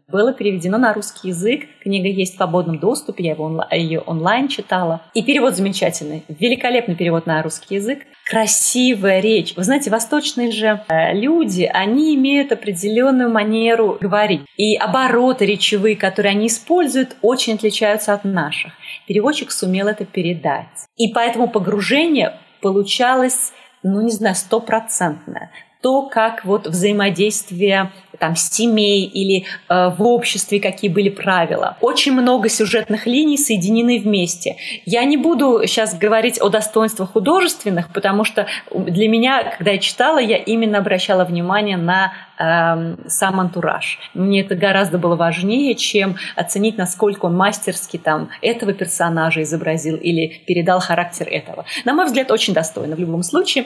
было 0.07 0.33
переведено 0.33 0.77
на 0.77 0.93
русский 0.93 1.29
язык. 1.29 1.63
Книга 1.81 2.07
есть 2.07 2.33
в 2.33 2.37
свободном 2.37 2.79
доступе, 2.79 3.23
я 3.23 3.31
его 3.31 3.47
онла- 3.47 3.67
ее 3.75 3.99
онлайн 3.99 4.47
читала. 4.47 5.01
И 5.13 5.23
перевод 5.23 5.55
замечательный. 5.55 6.23
Великолепный 6.27 6.95
перевод 6.95 7.25
на 7.25 7.41
русский 7.41 7.75
язык. 7.75 7.99
Красивая 8.25 9.19
речь. 9.19 9.55
Вы 9.55 9.63
знаете, 9.63 9.89
восточные 9.89 10.51
же 10.51 10.81
э, 10.87 11.13
люди, 11.13 11.69
они 11.71 12.15
имеют 12.15 12.51
определенную 12.51 13.29
манеру 13.29 13.97
говорить. 13.99 14.41
И 14.57 14.75
обороты 14.75 15.45
речевые, 15.45 15.95
которые 15.95 16.31
они 16.31 16.47
используют, 16.47 17.15
очень 17.21 17.55
отличаются 17.55 18.13
от 18.13 18.23
наших. 18.23 18.73
Переводчик 19.07 19.51
сумел 19.51 19.87
это 19.87 20.05
передать. 20.05 20.87
И 20.97 21.11
поэтому 21.13 21.47
погружение 21.47 22.33
получалось 22.61 23.51
ну, 23.83 24.01
не 24.01 24.11
знаю, 24.11 24.35
стопроцентная 24.35 25.51
то, 25.83 26.03
как 26.03 26.45
вот 26.45 26.65
взаимодействие 26.65 27.91
там 28.23 28.37
семей 28.37 29.03
или 29.03 29.43
э, 29.67 29.89
в 29.89 30.01
обществе 30.01 30.61
какие 30.61 30.89
были 30.89 31.09
правила. 31.09 31.75
Очень 31.81 32.13
много 32.13 32.47
сюжетных 32.47 33.05
линий 33.05 33.37
соединены 33.37 33.99
вместе. 33.99 34.55
Я 34.85 35.03
не 35.03 35.17
буду 35.17 35.63
сейчас 35.65 35.93
говорить 35.93 36.39
о 36.41 36.47
достоинствах 36.47 37.11
художественных, 37.11 37.91
потому 37.91 38.23
что 38.23 38.47
для 38.73 39.09
меня, 39.09 39.43
когда 39.57 39.71
я 39.71 39.77
читала, 39.77 40.19
я 40.19 40.37
именно 40.37 40.77
обращала 40.77 41.25
внимание 41.25 41.75
на 41.75 42.13
э, 42.39 42.95
сам 43.07 43.39
антураж. 43.39 43.99
Мне 44.13 44.41
это 44.41 44.55
гораздо 44.55 44.97
было 44.97 45.15
важнее, 45.15 45.75
чем 45.75 46.15
оценить, 46.35 46.77
насколько 46.77 47.25
он 47.25 47.35
мастерски 47.35 47.97
там 47.97 48.29
этого 48.41 48.73
персонажа 48.73 49.41
изобразил 49.41 49.95
или 49.97 50.41
передал 50.47 50.79
характер 50.79 51.27
этого. 51.29 51.65
На 51.85 51.93
мой 51.93 52.05
взгляд, 52.05 52.31
очень 52.31 52.53
достойно 52.53 52.95
в 52.95 52.99
любом 52.99 53.23
случае. 53.23 53.65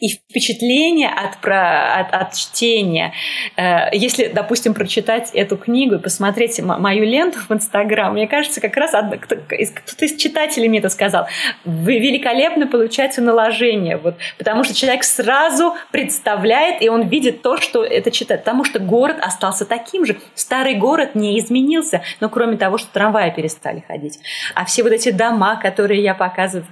И 0.00 0.08
впечатление 0.08 1.08
от, 1.08 1.38
про, 1.38 2.00
от, 2.00 2.12
от 2.12 2.34
чтения, 2.34 3.12
э, 3.56 3.91
если, 3.92 4.28
допустим, 4.28 4.74
прочитать 4.74 5.30
эту 5.34 5.56
книгу 5.56 5.96
и 5.96 5.98
посмотреть 5.98 6.60
мою 6.60 7.04
ленту 7.04 7.38
в 7.48 7.52
Инстаграм, 7.52 8.12
мне 8.12 8.26
кажется, 8.26 8.60
как 8.60 8.76
раз 8.76 8.92
кто-то 8.92 10.04
из 10.04 10.16
читателей 10.16 10.68
мне 10.68 10.78
это 10.78 10.88
сказал, 10.88 11.26
великолепно 11.64 12.66
получается 12.66 13.20
наложение, 13.20 13.96
вот, 13.96 14.16
потому 14.38 14.64
что 14.64 14.74
человек 14.74 15.04
сразу 15.04 15.74
представляет, 15.90 16.82
и 16.82 16.88
он 16.88 17.08
видит 17.08 17.42
то, 17.42 17.56
что 17.58 17.84
это 17.84 18.10
читает, 18.10 18.42
потому 18.42 18.64
что 18.64 18.78
город 18.78 19.18
остался 19.20 19.64
таким 19.64 20.06
же, 20.06 20.18
старый 20.34 20.74
город 20.74 21.14
не 21.14 21.38
изменился, 21.38 22.02
но 22.20 22.28
кроме 22.28 22.56
того, 22.56 22.78
что 22.78 22.92
трамваи 22.92 23.30
перестали 23.30 23.84
ходить. 23.86 24.18
А 24.54 24.64
все 24.64 24.82
вот 24.82 24.92
эти 24.92 25.10
дома, 25.10 25.56
которые 25.56 26.02
я 26.02 26.14
показываю, 26.14 26.66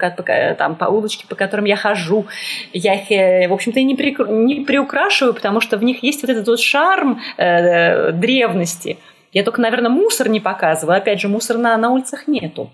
там, 0.56 0.76
по 0.76 0.86
улочке, 0.86 1.26
по 1.26 1.34
которым 1.34 1.66
я 1.66 1.76
хожу, 1.76 2.26
я 2.72 2.94
их, 2.94 3.10
э, 3.10 3.48
в 3.48 3.52
общем-то, 3.52 3.80
не, 3.82 3.94
при, 3.94 4.16
не 4.28 4.64
приукрашиваю, 4.64 5.34
потому 5.34 5.60
что 5.60 5.76
в 5.76 5.84
них 5.84 6.02
есть 6.02 6.22
вот 6.22 6.30
этот 6.30 6.46
вот 6.46 6.60
шарм 6.60 7.09
э, 7.36 8.12
древности. 8.12 8.98
Я 9.32 9.44
только, 9.44 9.60
наверное, 9.60 9.90
мусор 9.90 10.28
не 10.28 10.40
показываю. 10.40 10.98
Опять 10.98 11.20
же, 11.20 11.28
мусора 11.28 11.58
на, 11.58 11.76
на 11.76 11.90
улицах 11.90 12.26
нету. 12.26 12.70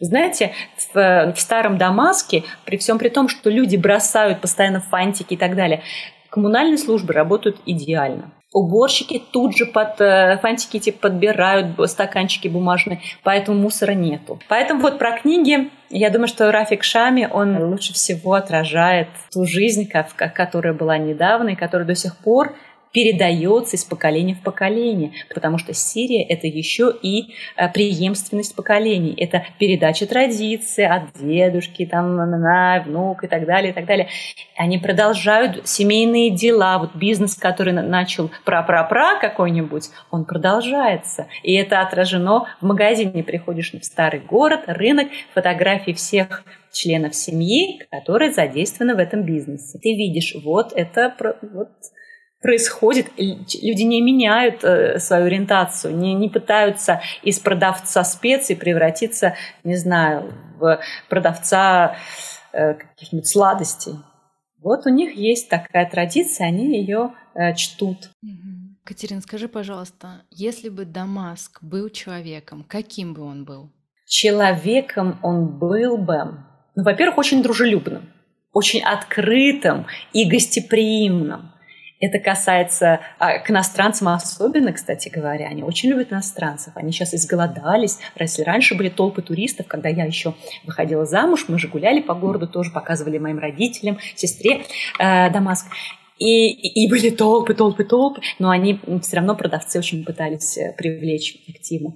Знаете, 0.00 0.52
в, 0.92 1.32
в 1.34 1.40
старом 1.40 1.78
Дамаске, 1.78 2.44
при 2.64 2.76
всем 2.76 2.98
при 2.98 3.08
том, 3.08 3.28
что 3.28 3.50
люди 3.50 3.76
бросают 3.76 4.40
постоянно 4.40 4.80
фантики 4.80 5.34
и 5.34 5.36
так 5.36 5.56
далее, 5.56 5.82
коммунальные 6.28 6.78
службы 6.78 7.14
работают 7.14 7.58
идеально. 7.64 8.32
Уборщики 8.52 9.22
тут 9.32 9.56
же 9.56 9.66
под 9.66 10.00
э, 10.00 10.38
фантики 10.40 10.78
типа 10.78 11.08
подбирают 11.08 11.68
стаканчики 11.90 12.48
бумажные, 12.48 13.00
поэтому 13.22 13.60
мусора 13.60 13.92
нету. 13.92 14.38
Поэтому 14.48 14.80
вот 14.80 14.98
про 14.98 15.18
книги, 15.18 15.70
я 15.90 16.10
думаю, 16.10 16.28
что 16.28 16.50
Рафик 16.52 16.82
Шами, 16.82 17.28
он 17.30 17.56
лучше 17.64 17.92
всего 17.92 18.34
отражает 18.34 19.08
ту 19.32 19.44
жизнь, 19.44 19.90
которая 19.90 20.74
была 20.74 20.96
недавно 20.96 21.50
и 21.50 21.56
которая 21.56 21.86
до 21.86 21.94
сих 21.94 22.16
пор 22.18 22.54
передается 22.96 23.76
из 23.76 23.84
поколения 23.84 24.34
в 24.34 24.40
поколение, 24.40 25.12
потому 25.34 25.58
что 25.58 25.74
Сирия– 25.74 26.22
это 26.30 26.46
еще 26.46 26.90
и 27.02 27.34
э, 27.54 27.68
преемственность 27.68 28.56
поколений, 28.56 29.12
это 29.18 29.44
передача 29.58 30.06
традиции 30.06 30.84
от 30.84 31.02
дедушки, 31.20 31.84
там, 31.84 32.16
на, 32.16 32.82
внук 32.86 33.22
и 33.22 33.26
так 33.26 33.44
далее, 33.44 33.72
и 33.72 33.74
так 33.74 33.84
далее. 33.84 34.08
Они 34.56 34.78
продолжают 34.78 35.68
семейные 35.68 36.30
дела, 36.30 36.78
вот 36.78 36.94
бизнес, 36.94 37.34
который 37.34 37.74
начал 37.74 38.30
пра-пра-пра 38.46 39.20
какой-нибудь, 39.20 39.90
он 40.10 40.24
продолжается. 40.24 41.26
И 41.42 41.52
это 41.52 41.82
отражено 41.82 42.46
в 42.62 42.64
магазине. 42.64 43.22
Приходишь 43.22 43.74
в 43.74 43.84
старый 43.84 44.20
город, 44.20 44.62
рынок, 44.68 45.08
фотографии 45.34 45.92
всех 45.92 46.44
членов 46.72 47.14
семьи, 47.14 47.82
которые 47.90 48.32
задействованы 48.32 48.94
в 48.94 48.98
этом 48.98 49.22
бизнесе. 49.22 49.78
Ты 49.82 49.94
видишь, 49.94 50.34
вот 50.42 50.72
это 50.74 51.14
вот 51.42 51.68
происходит. 52.46 53.08
Люди 53.16 53.82
не 53.82 54.00
меняют 54.00 54.62
э, 54.62 55.00
свою 55.00 55.26
ориентацию, 55.26 55.96
не, 55.96 56.14
не 56.14 56.28
пытаются 56.28 57.00
из 57.24 57.40
продавца 57.40 58.04
специй 58.04 58.54
превратиться, 58.54 59.34
не 59.64 59.74
знаю, 59.74 60.32
в 60.56 60.80
продавца 61.08 61.96
э, 62.52 62.74
каких-нибудь 62.74 63.26
сладостей. 63.26 63.94
Вот 64.62 64.86
у 64.86 64.90
них 64.90 65.16
есть 65.16 65.48
такая 65.48 65.90
традиция, 65.90 66.46
они 66.46 66.78
ее 66.78 67.14
э, 67.34 67.52
чтут. 67.56 68.10
Катерина, 68.84 69.20
скажи, 69.22 69.48
пожалуйста, 69.48 70.22
если 70.30 70.68
бы 70.68 70.84
Дамаск 70.84 71.60
был 71.64 71.88
человеком, 71.88 72.64
каким 72.68 73.12
бы 73.12 73.22
он 73.22 73.44
был? 73.44 73.72
Человеком 74.06 75.18
он 75.24 75.58
был 75.58 75.96
бы, 75.98 76.38
ну, 76.76 76.84
во-первых, 76.84 77.18
очень 77.18 77.42
дружелюбным, 77.42 78.08
очень 78.52 78.82
открытым 78.84 79.86
и 80.12 80.30
гостеприимным. 80.30 81.50
Это 81.98 82.18
касается 82.18 83.00
а, 83.18 83.38
к 83.38 83.50
иностранцам 83.50 84.08
особенно, 84.08 84.72
кстати 84.72 85.08
говоря. 85.08 85.48
Они 85.48 85.62
очень 85.62 85.88
любят 85.88 86.12
иностранцев. 86.12 86.72
Они 86.76 86.92
сейчас 86.92 87.14
изголодались. 87.14 87.98
Если 88.18 88.42
раньше 88.42 88.74
были 88.74 88.90
толпы 88.90 89.22
туристов, 89.22 89.66
когда 89.66 89.88
я 89.88 90.04
еще 90.04 90.34
выходила 90.64 91.06
замуж, 91.06 91.46
мы 91.48 91.58
же 91.58 91.68
гуляли 91.68 92.00
по 92.00 92.14
городу, 92.14 92.46
тоже 92.46 92.70
показывали 92.70 93.16
моим 93.16 93.38
родителям, 93.38 93.98
сестре 94.14 94.62
э, 94.98 95.30
Дамаск. 95.30 95.66
И, 96.18 96.48
и 96.50 96.88
были 96.88 97.10
толпы, 97.10 97.54
толпы, 97.54 97.84
толпы, 97.84 98.20
но 98.38 98.50
они 98.50 98.80
все 99.02 99.16
равно 99.16 99.34
продавцы 99.34 99.78
очень 99.78 100.04
пытались 100.04 100.56
э, 100.56 100.74
привлечь 100.76 101.36
активно. 101.48 101.94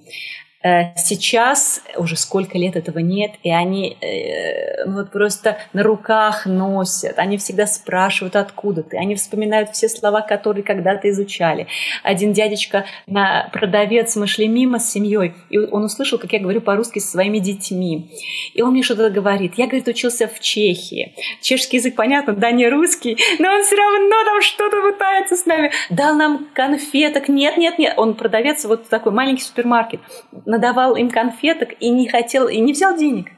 Э, 0.62 0.95
сейчас 0.97 1.82
уже 1.97 2.16
сколько 2.16 2.59
лет 2.59 2.77
этого 2.77 2.99
нет, 2.99 3.32
и 3.43 3.51
они 3.51 3.97
э, 4.03 4.85
ну, 4.85 4.99
вот 4.99 5.11
просто 5.11 5.57
на 5.73 5.82
руках 5.82 6.45
носят, 6.45 7.19
они 7.19 7.39
всегда 7.39 7.66
спрашивают, 7.66 8.37
откуда 8.37 8.82
ты, 8.82 8.99
они 8.99 9.15
вспоминают 9.15 9.70
все 9.70 9.89
слова, 9.89 10.20
которые 10.20 10.62
когда-то 10.62 11.09
изучали. 11.09 11.66
Один 12.03 12.35
дядечка, 12.35 12.85
на 13.07 13.49
продавец, 13.55 14.16
мы 14.16 14.27
шли 14.27 14.49
мимо 14.49 14.81
с 14.81 14.91
семьей, 14.91 15.32
и 15.49 15.57
он 15.57 15.85
услышал, 15.85 16.19
как 16.19 16.32
я 16.32 16.39
говорю 16.39 16.61
по-русски 16.61 16.99
со 16.99 17.12
своими 17.12 17.39
детьми. 17.39 18.11
И 18.53 18.61
он 18.61 18.73
мне 18.73 18.82
что-то 18.82 19.09
говорит. 19.09 19.55
Я, 19.57 19.65
говорит, 19.65 19.89
учился 19.89 20.28
в 20.28 20.41
Чехии. 20.41 21.15
Чешский 21.41 21.78
язык, 21.78 21.95
понятно, 21.95 22.35
да, 22.35 22.51
не 22.51 22.69
русский, 22.69 23.16
но 23.39 23.49
он 23.49 23.62
все 23.62 23.77
равно 23.77 24.24
там 24.24 24.43
что-то 24.43 24.82
пытается 24.82 25.37
с 25.37 25.47
нами. 25.47 25.73
Дал 25.89 26.15
нам 26.16 26.49
конфеток. 26.53 27.28
Нет, 27.31 27.57
нет, 27.57 27.78
нет. 27.78 27.95
Он 27.97 28.15
продавец, 28.15 28.66
вот 28.66 28.89
такой 28.89 29.12
маленький 29.12 29.43
супермаркет 29.43 30.01
надавал 30.51 30.97
им 30.97 31.10
конфеток 31.10 31.70
и 31.81 31.90
не 31.90 32.09
хотел, 32.09 32.48
и 32.48 32.59
не 32.59 32.72
взял 32.72 32.97
денег. 32.97 33.28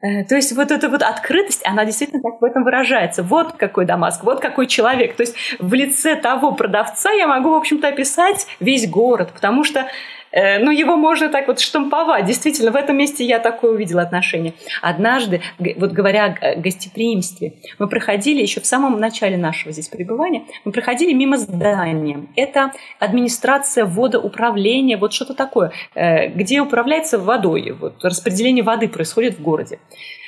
Э, 0.00 0.24
то 0.24 0.34
есть 0.34 0.52
вот 0.52 0.70
эта 0.70 0.88
вот 0.88 1.02
открытость, 1.02 1.64
она 1.66 1.84
действительно 1.84 2.22
так 2.22 2.40
в 2.40 2.44
этом 2.44 2.64
выражается. 2.64 3.22
Вот 3.22 3.52
какой 3.52 3.84
Дамаск, 3.86 4.24
вот 4.24 4.40
какой 4.40 4.66
человек. 4.66 5.14
То 5.16 5.22
есть 5.22 5.36
в 5.58 5.72
лице 5.74 6.16
того 6.16 6.52
продавца 6.52 7.10
я 7.12 7.26
могу, 7.26 7.50
в 7.50 7.54
общем-то, 7.54 7.88
описать 7.88 8.46
весь 8.60 8.88
город, 8.88 9.32
потому 9.32 9.64
что 9.64 9.86
ну, 10.32 10.70
его 10.70 10.96
можно 10.96 11.28
так 11.28 11.48
вот 11.48 11.60
штамповать. 11.60 12.24
Действительно, 12.24 12.70
в 12.70 12.76
этом 12.76 12.96
месте 12.96 13.24
я 13.24 13.38
такое 13.38 13.72
увидела 13.72 14.02
отношение. 14.02 14.54
Однажды, 14.80 15.42
вот 15.58 15.92
говоря 15.92 16.36
о 16.40 16.56
гостеприимстве, 16.56 17.54
мы 17.78 17.88
проходили 17.88 18.40
еще 18.40 18.60
в 18.60 18.66
самом 18.66 18.98
начале 18.98 19.36
нашего 19.36 19.72
здесь 19.72 19.88
пребывания, 19.88 20.44
мы 20.64 20.72
проходили 20.72 21.12
мимо 21.12 21.36
здания. 21.36 22.26
Это 22.36 22.72
администрация 22.98 23.84
водоуправления, 23.84 24.96
вот 24.96 25.12
что-то 25.12 25.34
такое, 25.34 25.72
э, 25.94 26.28
где 26.28 26.60
управляется 26.60 27.18
водой, 27.18 27.72
вот 27.72 28.04
распределение 28.04 28.64
воды 28.64 28.88
происходит 28.88 29.38
в 29.38 29.42
городе. 29.42 29.78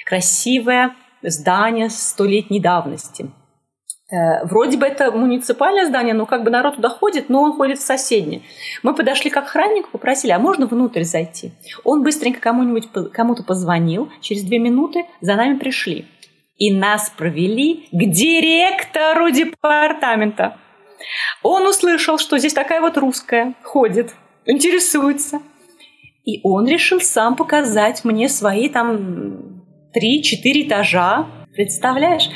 Красивое 0.04 0.94
здание 1.22 1.88
столетней 1.88 2.60
давности– 2.60 3.30
Э, 3.36 3.43
вроде 4.10 4.76
бы 4.76 4.86
это 4.86 5.10
муниципальное 5.10 5.86
здание, 5.86 6.14
но 6.14 6.26
как 6.26 6.44
бы 6.44 6.50
народ 6.50 6.76
туда 6.76 6.88
ходит, 6.88 7.28
но 7.28 7.42
он 7.42 7.52
ходит 7.54 7.78
в 7.78 7.82
соседнее. 7.82 8.42
Мы 8.82 8.94
подошли 8.94 9.30
к 9.30 9.36
охраннику, 9.36 9.90
попросили, 9.90 10.32
а 10.32 10.38
можно 10.38 10.66
внутрь 10.66 11.04
зайти? 11.04 11.52
Он 11.84 12.02
быстренько 12.02 12.40
кому-нибудь, 12.40 12.88
кому-то 13.12 13.42
позвонил, 13.42 14.10
через 14.20 14.42
две 14.42 14.58
минуты 14.58 15.06
за 15.20 15.36
нами 15.36 15.58
пришли. 15.58 16.06
И 16.56 16.72
нас 16.72 17.10
провели 17.10 17.88
к 17.90 17.98
директору 18.10 19.30
департамента. 19.30 20.58
Он 21.42 21.66
услышал, 21.66 22.18
что 22.18 22.38
здесь 22.38 22.52
такая 22.52 22.80
вот 22.80 22.96
русская 22.96 23.54
ходит, 23.62 24.14
интересуется. 24.46 25.40
И 26.24 26.40
он 26.42 26.66
решил 26.66 27.00
сам 27.00 27.36
показать 27.36 28.04
мне 28.04 28.28
свои 28.28 28.68
там 28.68 29.62
три-четыре 29.92 30.66
этажа. 30.66 31.26
Представляешь? 31.52 32.30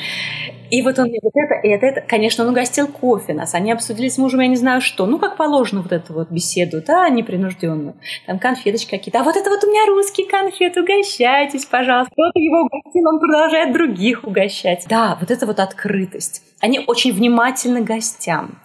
И 0.71 0.81
вот 0.81 0.99
он 0.99 1.07
мне 1.07 1.19
вот 1.21 1.33
это, 1.35 1.55
и 1.55 1.69
это, 1.69 1.85
это. 1.85 2.01
Конечно, 2.01 2.43
он 2.43 2.51
угостил 2.51 2.87
кофе 2.87 3.33
нас. 3.33 3.53
Они 3.53 3.71
обсудили 3.71 4.09
с 4.09 4.17
мужем, 4.17 4.41
я 4.41 4.47
не 4.47 4.55
знаю 4.55 4.81
что. 4.81 5.05
Ну, 5.05 5.17
как 5.17 5.37
положено 5.37 5.81
вот 5.81 5.91
эту 5.91 6.13
вот 6.13 6.29
беседу, 6.29 6.81
да, 6.85 7.09
непринужденную. 7.09 7.95
Там 8.25 8.39
конфеточки 8.39 8.91
какие-то. 8.91 9.19
А 9.19 9.23
вот 9.23 9.35
это 9.35 9.49
вот 9.49 9.63
у 9.63 9.67
меня 9.67 9.85
русские 9.87 10.27
конфеты, 10.27 10.81
угощайтесь, 10.81 11.65
пожалуйста. 11.65 12.11
Кто-то 12.13 12.39
его 12.39 12.61
угостил, 12.61 13.07
он 13.07 13.19
продолжает 13.19 13.73
других 13.73 14.23
угощать. 14.23 14.85
Да, 14.89 15.17
вот 15.19 15.31
это 15.31 15.45
вот 15.45 15.59
открытость. 15.59 16.43
Они 16.61 16.79
очень 16.85 17.13
внимательны 17.13 17.81
гостям. 17.81 18.59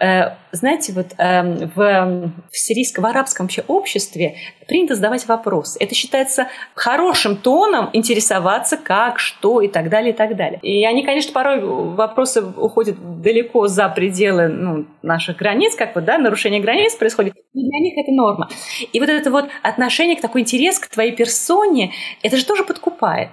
Э, 0.00 0.36
знаете, 0.52 0.92
вот 0.92 1.08
эм, 1.18 1.70
в, 1.74 2.32
в 2.50 2.56
сирийском, 2.56 3.04
в 3.04 3.06
арабском 3.06 3.46
вообще 3.46 3.64
обществе 3.66 4.36
принято 4.66 4.94
задавать 4.94 5.26
вопросы. 5.26 5.78
Это 5.80 5.94
считается 5.94 6.48
хорошим 6.74 7.36
тоном 7.36 7.90
интересоваться, 7.92 8.76
как, 8.76 9.18
что 9.18 9.60
и 9.60 9.68
так 9.68 9.90
далее, 9.90 10.12
и 10.12 10.16
так 10.16 10.36
далее. 10.36 10.58
И 10.62 10.84
они, 10.84 11.04
конечно, 11.04 11.32
порой 11.32 11.60
вопросы 11.60 12.42
уходят 12.42 12.96
далеко 13.20 13.68
за 13.68 13.88
пределы 13.88 14.48
ну, 14.48 14.86
наших 15.02 15.36
границ, 15.36 15.74
как 15.74 15.94
вот, 15.94 16.04
да, 16.04 16.18
нарушение 16.18 16.60
границ 16.60 16.94
происходит. 16.94 17.34
Но 17.52 17.62
для 17.62 17.78
них 17.78 17.94
это 17.96 18.12
норма. 18.12 18.48
И 18.92 19.00
вот 19.00 19.08
это 19.08 19.30
вот 19.30 19.48
отношение 19.62 20.16
к 20.16 20.20
такой 20.20 20.42
интерес 20.42 20.78
к 20.78 20.88
твоей 20.88 21.12
персоне, 21.12 21.92
это 22.22 22.36
же 22.36 22.44
тоже 22.44 22.64
подкупает. 22.64 23.30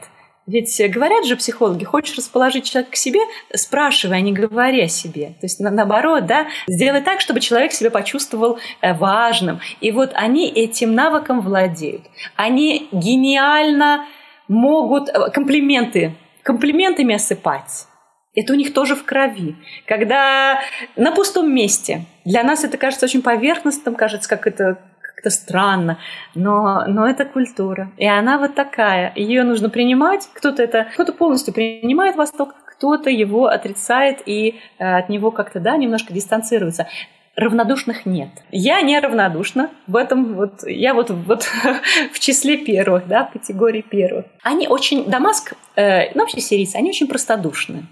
Ведь 0.47 0.81
говорят 0.91 1.25
же 1.25 1.35
психологи, 1.35 1.83
хочешь 1.83 2.17
расположить 2.17 2.65
человека 2.65 2.93
к 2.93 2.95
себе, 2.95 3.19
спрашивай, 3.53 4.17
а 4.17 4.21
не 4.21 4.33
говори 4.33 4.81
о 4.81 4.87
себе. 4.87 5.35
То 5.39 5.45
есть 5.45 5.59
наоборот, 5.59 6.25
да, 6.25 6.47
сделай 6.67 7.01
так, 7.01 7.21
чтобы 7.21 7.39
человек 7.39 7.73
себя 7.73 7.91
почувствовал 7.91 8.57
э, 8.81 8.93
важным. 8.93 9.59
И 9.81 9.91
вот 9.91 10.11
они 10.15 10.49
этим 10.49 10.95
навыком 10.95 11.41
владеют. 11.41 12.01
Они 12.35 12.89
гениально 12.91 14.05
могут 14.47 15.09
э, 15.09 15.29
комплименты, 15.29 16.15
комплиментами 16.41 17.15
осыпать. 17.15 17.87
Это 18.33 18.53
у 18.53 18.55
них 18.55 18.73
тоже 18.73 18.95
в 18.95 19.03
крови. 19.03 19.55
Когда 19.85 20.59
на 20.95 21.11
пустом 21.11 21.53
месте, 21.53 22.05
для 22.25 22.43
нас 22.43 22.63
это 22.63 22.77
кажется 22.77 23.05
очень 23.05 23.21
поверхностным, 23.21 23.95
кажется, 23.95 24.27
как 24.27 24.47
это 24.47 24.79
как-то 25.21 25.29
странно, 25.29 25.99
но, 26.35 26.85
но 26.87 27.07
это 27.07 27.25
культура. 27.25 27.91
И 27.97 28.07
она 28.07 28.39
вот 28.39 28.55
такая. 28.55 29.13
Ее 29.15 29.43
нужно 29.43 29.69
принимать. 29.69 30.27
Кто-то 30.33 30.63
это, 30.63 30.87
кто-то 30.93 31.13
полностью 31.13 31.53
принимает 31.53 32.15
Восток, 32.15 32.55
кто-то 32.65 33.09
его 33.09 33.45
отрицает 33.45 34.21
и 34.25 34.59
э, 34.79 34.97
от 34.97 35.09
него 35.09 35.29
как-то, 35.31 35.59
да, 35.59 35.77
немножко 35.77 36.13
дистанцируется 36.13 36.87
равнодушных 37.35 38.05
нет. 38.05 38.29
Я 38.51 38.81
не 38.81 38.99
равнодушна 38.99 39.69
в 39.87 39.95
этом, 39.95 40.33
вот 40.33 40.63
я 40.65 40.93
вот, 40.93 41.11
вот 41.11 41.43
в 42.13 42.19
числе 42.19 42.57
первых, 42.57 43.07
да, 43.07 43.25
в 43.25 43.33
категории 43.33 43.81
первых. 43.81 44.25
Они 44.41 44.67
очень, 44.67 45.05
Дамаск, 45.05 45.53
э, 45.75 46.13
ну 46.15 46.21
вообще 46.21 46.41
сирийцы, 46.41 46.75
они 46.75 46.89
очень 46.89 47.07
простодушны 47.07 47.85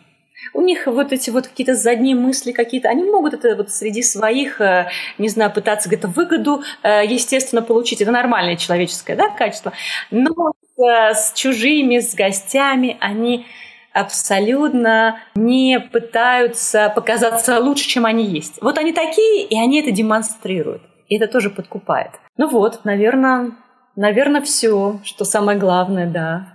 у 0.53 0.61
них 0.61 0.87
вот 0.87 1.11
эти 1.11 1.29
вот 1.29 1.47
какие-то 1.47 1.75
задние 1.75 2.15
мысли 2.15 2.51
какие-то, 2.51 2.89
они 2.89 3.03
могут 3.03 3.33
это 3.33 3.55
вот 3.55 3.71
среди 3.71 4.01
своих, 4.01 4.61
э, 4.61 4.89
не 5.17 5.29
знаю, 5.29 5.51
пытаться 5.51 5.89
где-то 5.89 6.07
выгоду, 6.07 6.63
э, 6.83 7.05
естественно, 7.05 7.61
получить. 7.61 8.01
Это 8.01 8.11
нормальное 8.11 8.55
человеческое 8.55 9.15
да, 9.15 9.29
качество. 9.29 9.73
Но 10.11 10.53
э, 10.77 11.13
с 11.13 11.33
чужими, 11.35 11.99
с 11.99 12.15
гостями 12.15 12.97
они 12.99 13.45
абсолютно 13.93 15.19
не 15.35 15.79
пытаются 15.79 16.91
показаться 16.95 17.59
лучше, 17.59 17.87
чем 17.87 18.05
они 18.05 18.25
есть. 18.25 18.61
Вот 18.61 18.77
они 18.77 18.93
такие, 18.93 19.45
и 19.45 19.59
они 19.59 19.81
это 19.81 19.91
демонстрируют. 19.91 20.83
И 21.07 21.17
это 21.17 21.27
тоже 21.27 21.49
подкупает. 21.49 22.11
Ну 22.37 22.47
вот, 22.47 22.85
наверное, 22.85 23.51
наверное, 23.95 24.41
все, 24.41 24.99
что 25.03 25.25
самое 25.25 25.57
главное, 25.57 26.05
да. 26.05 26.53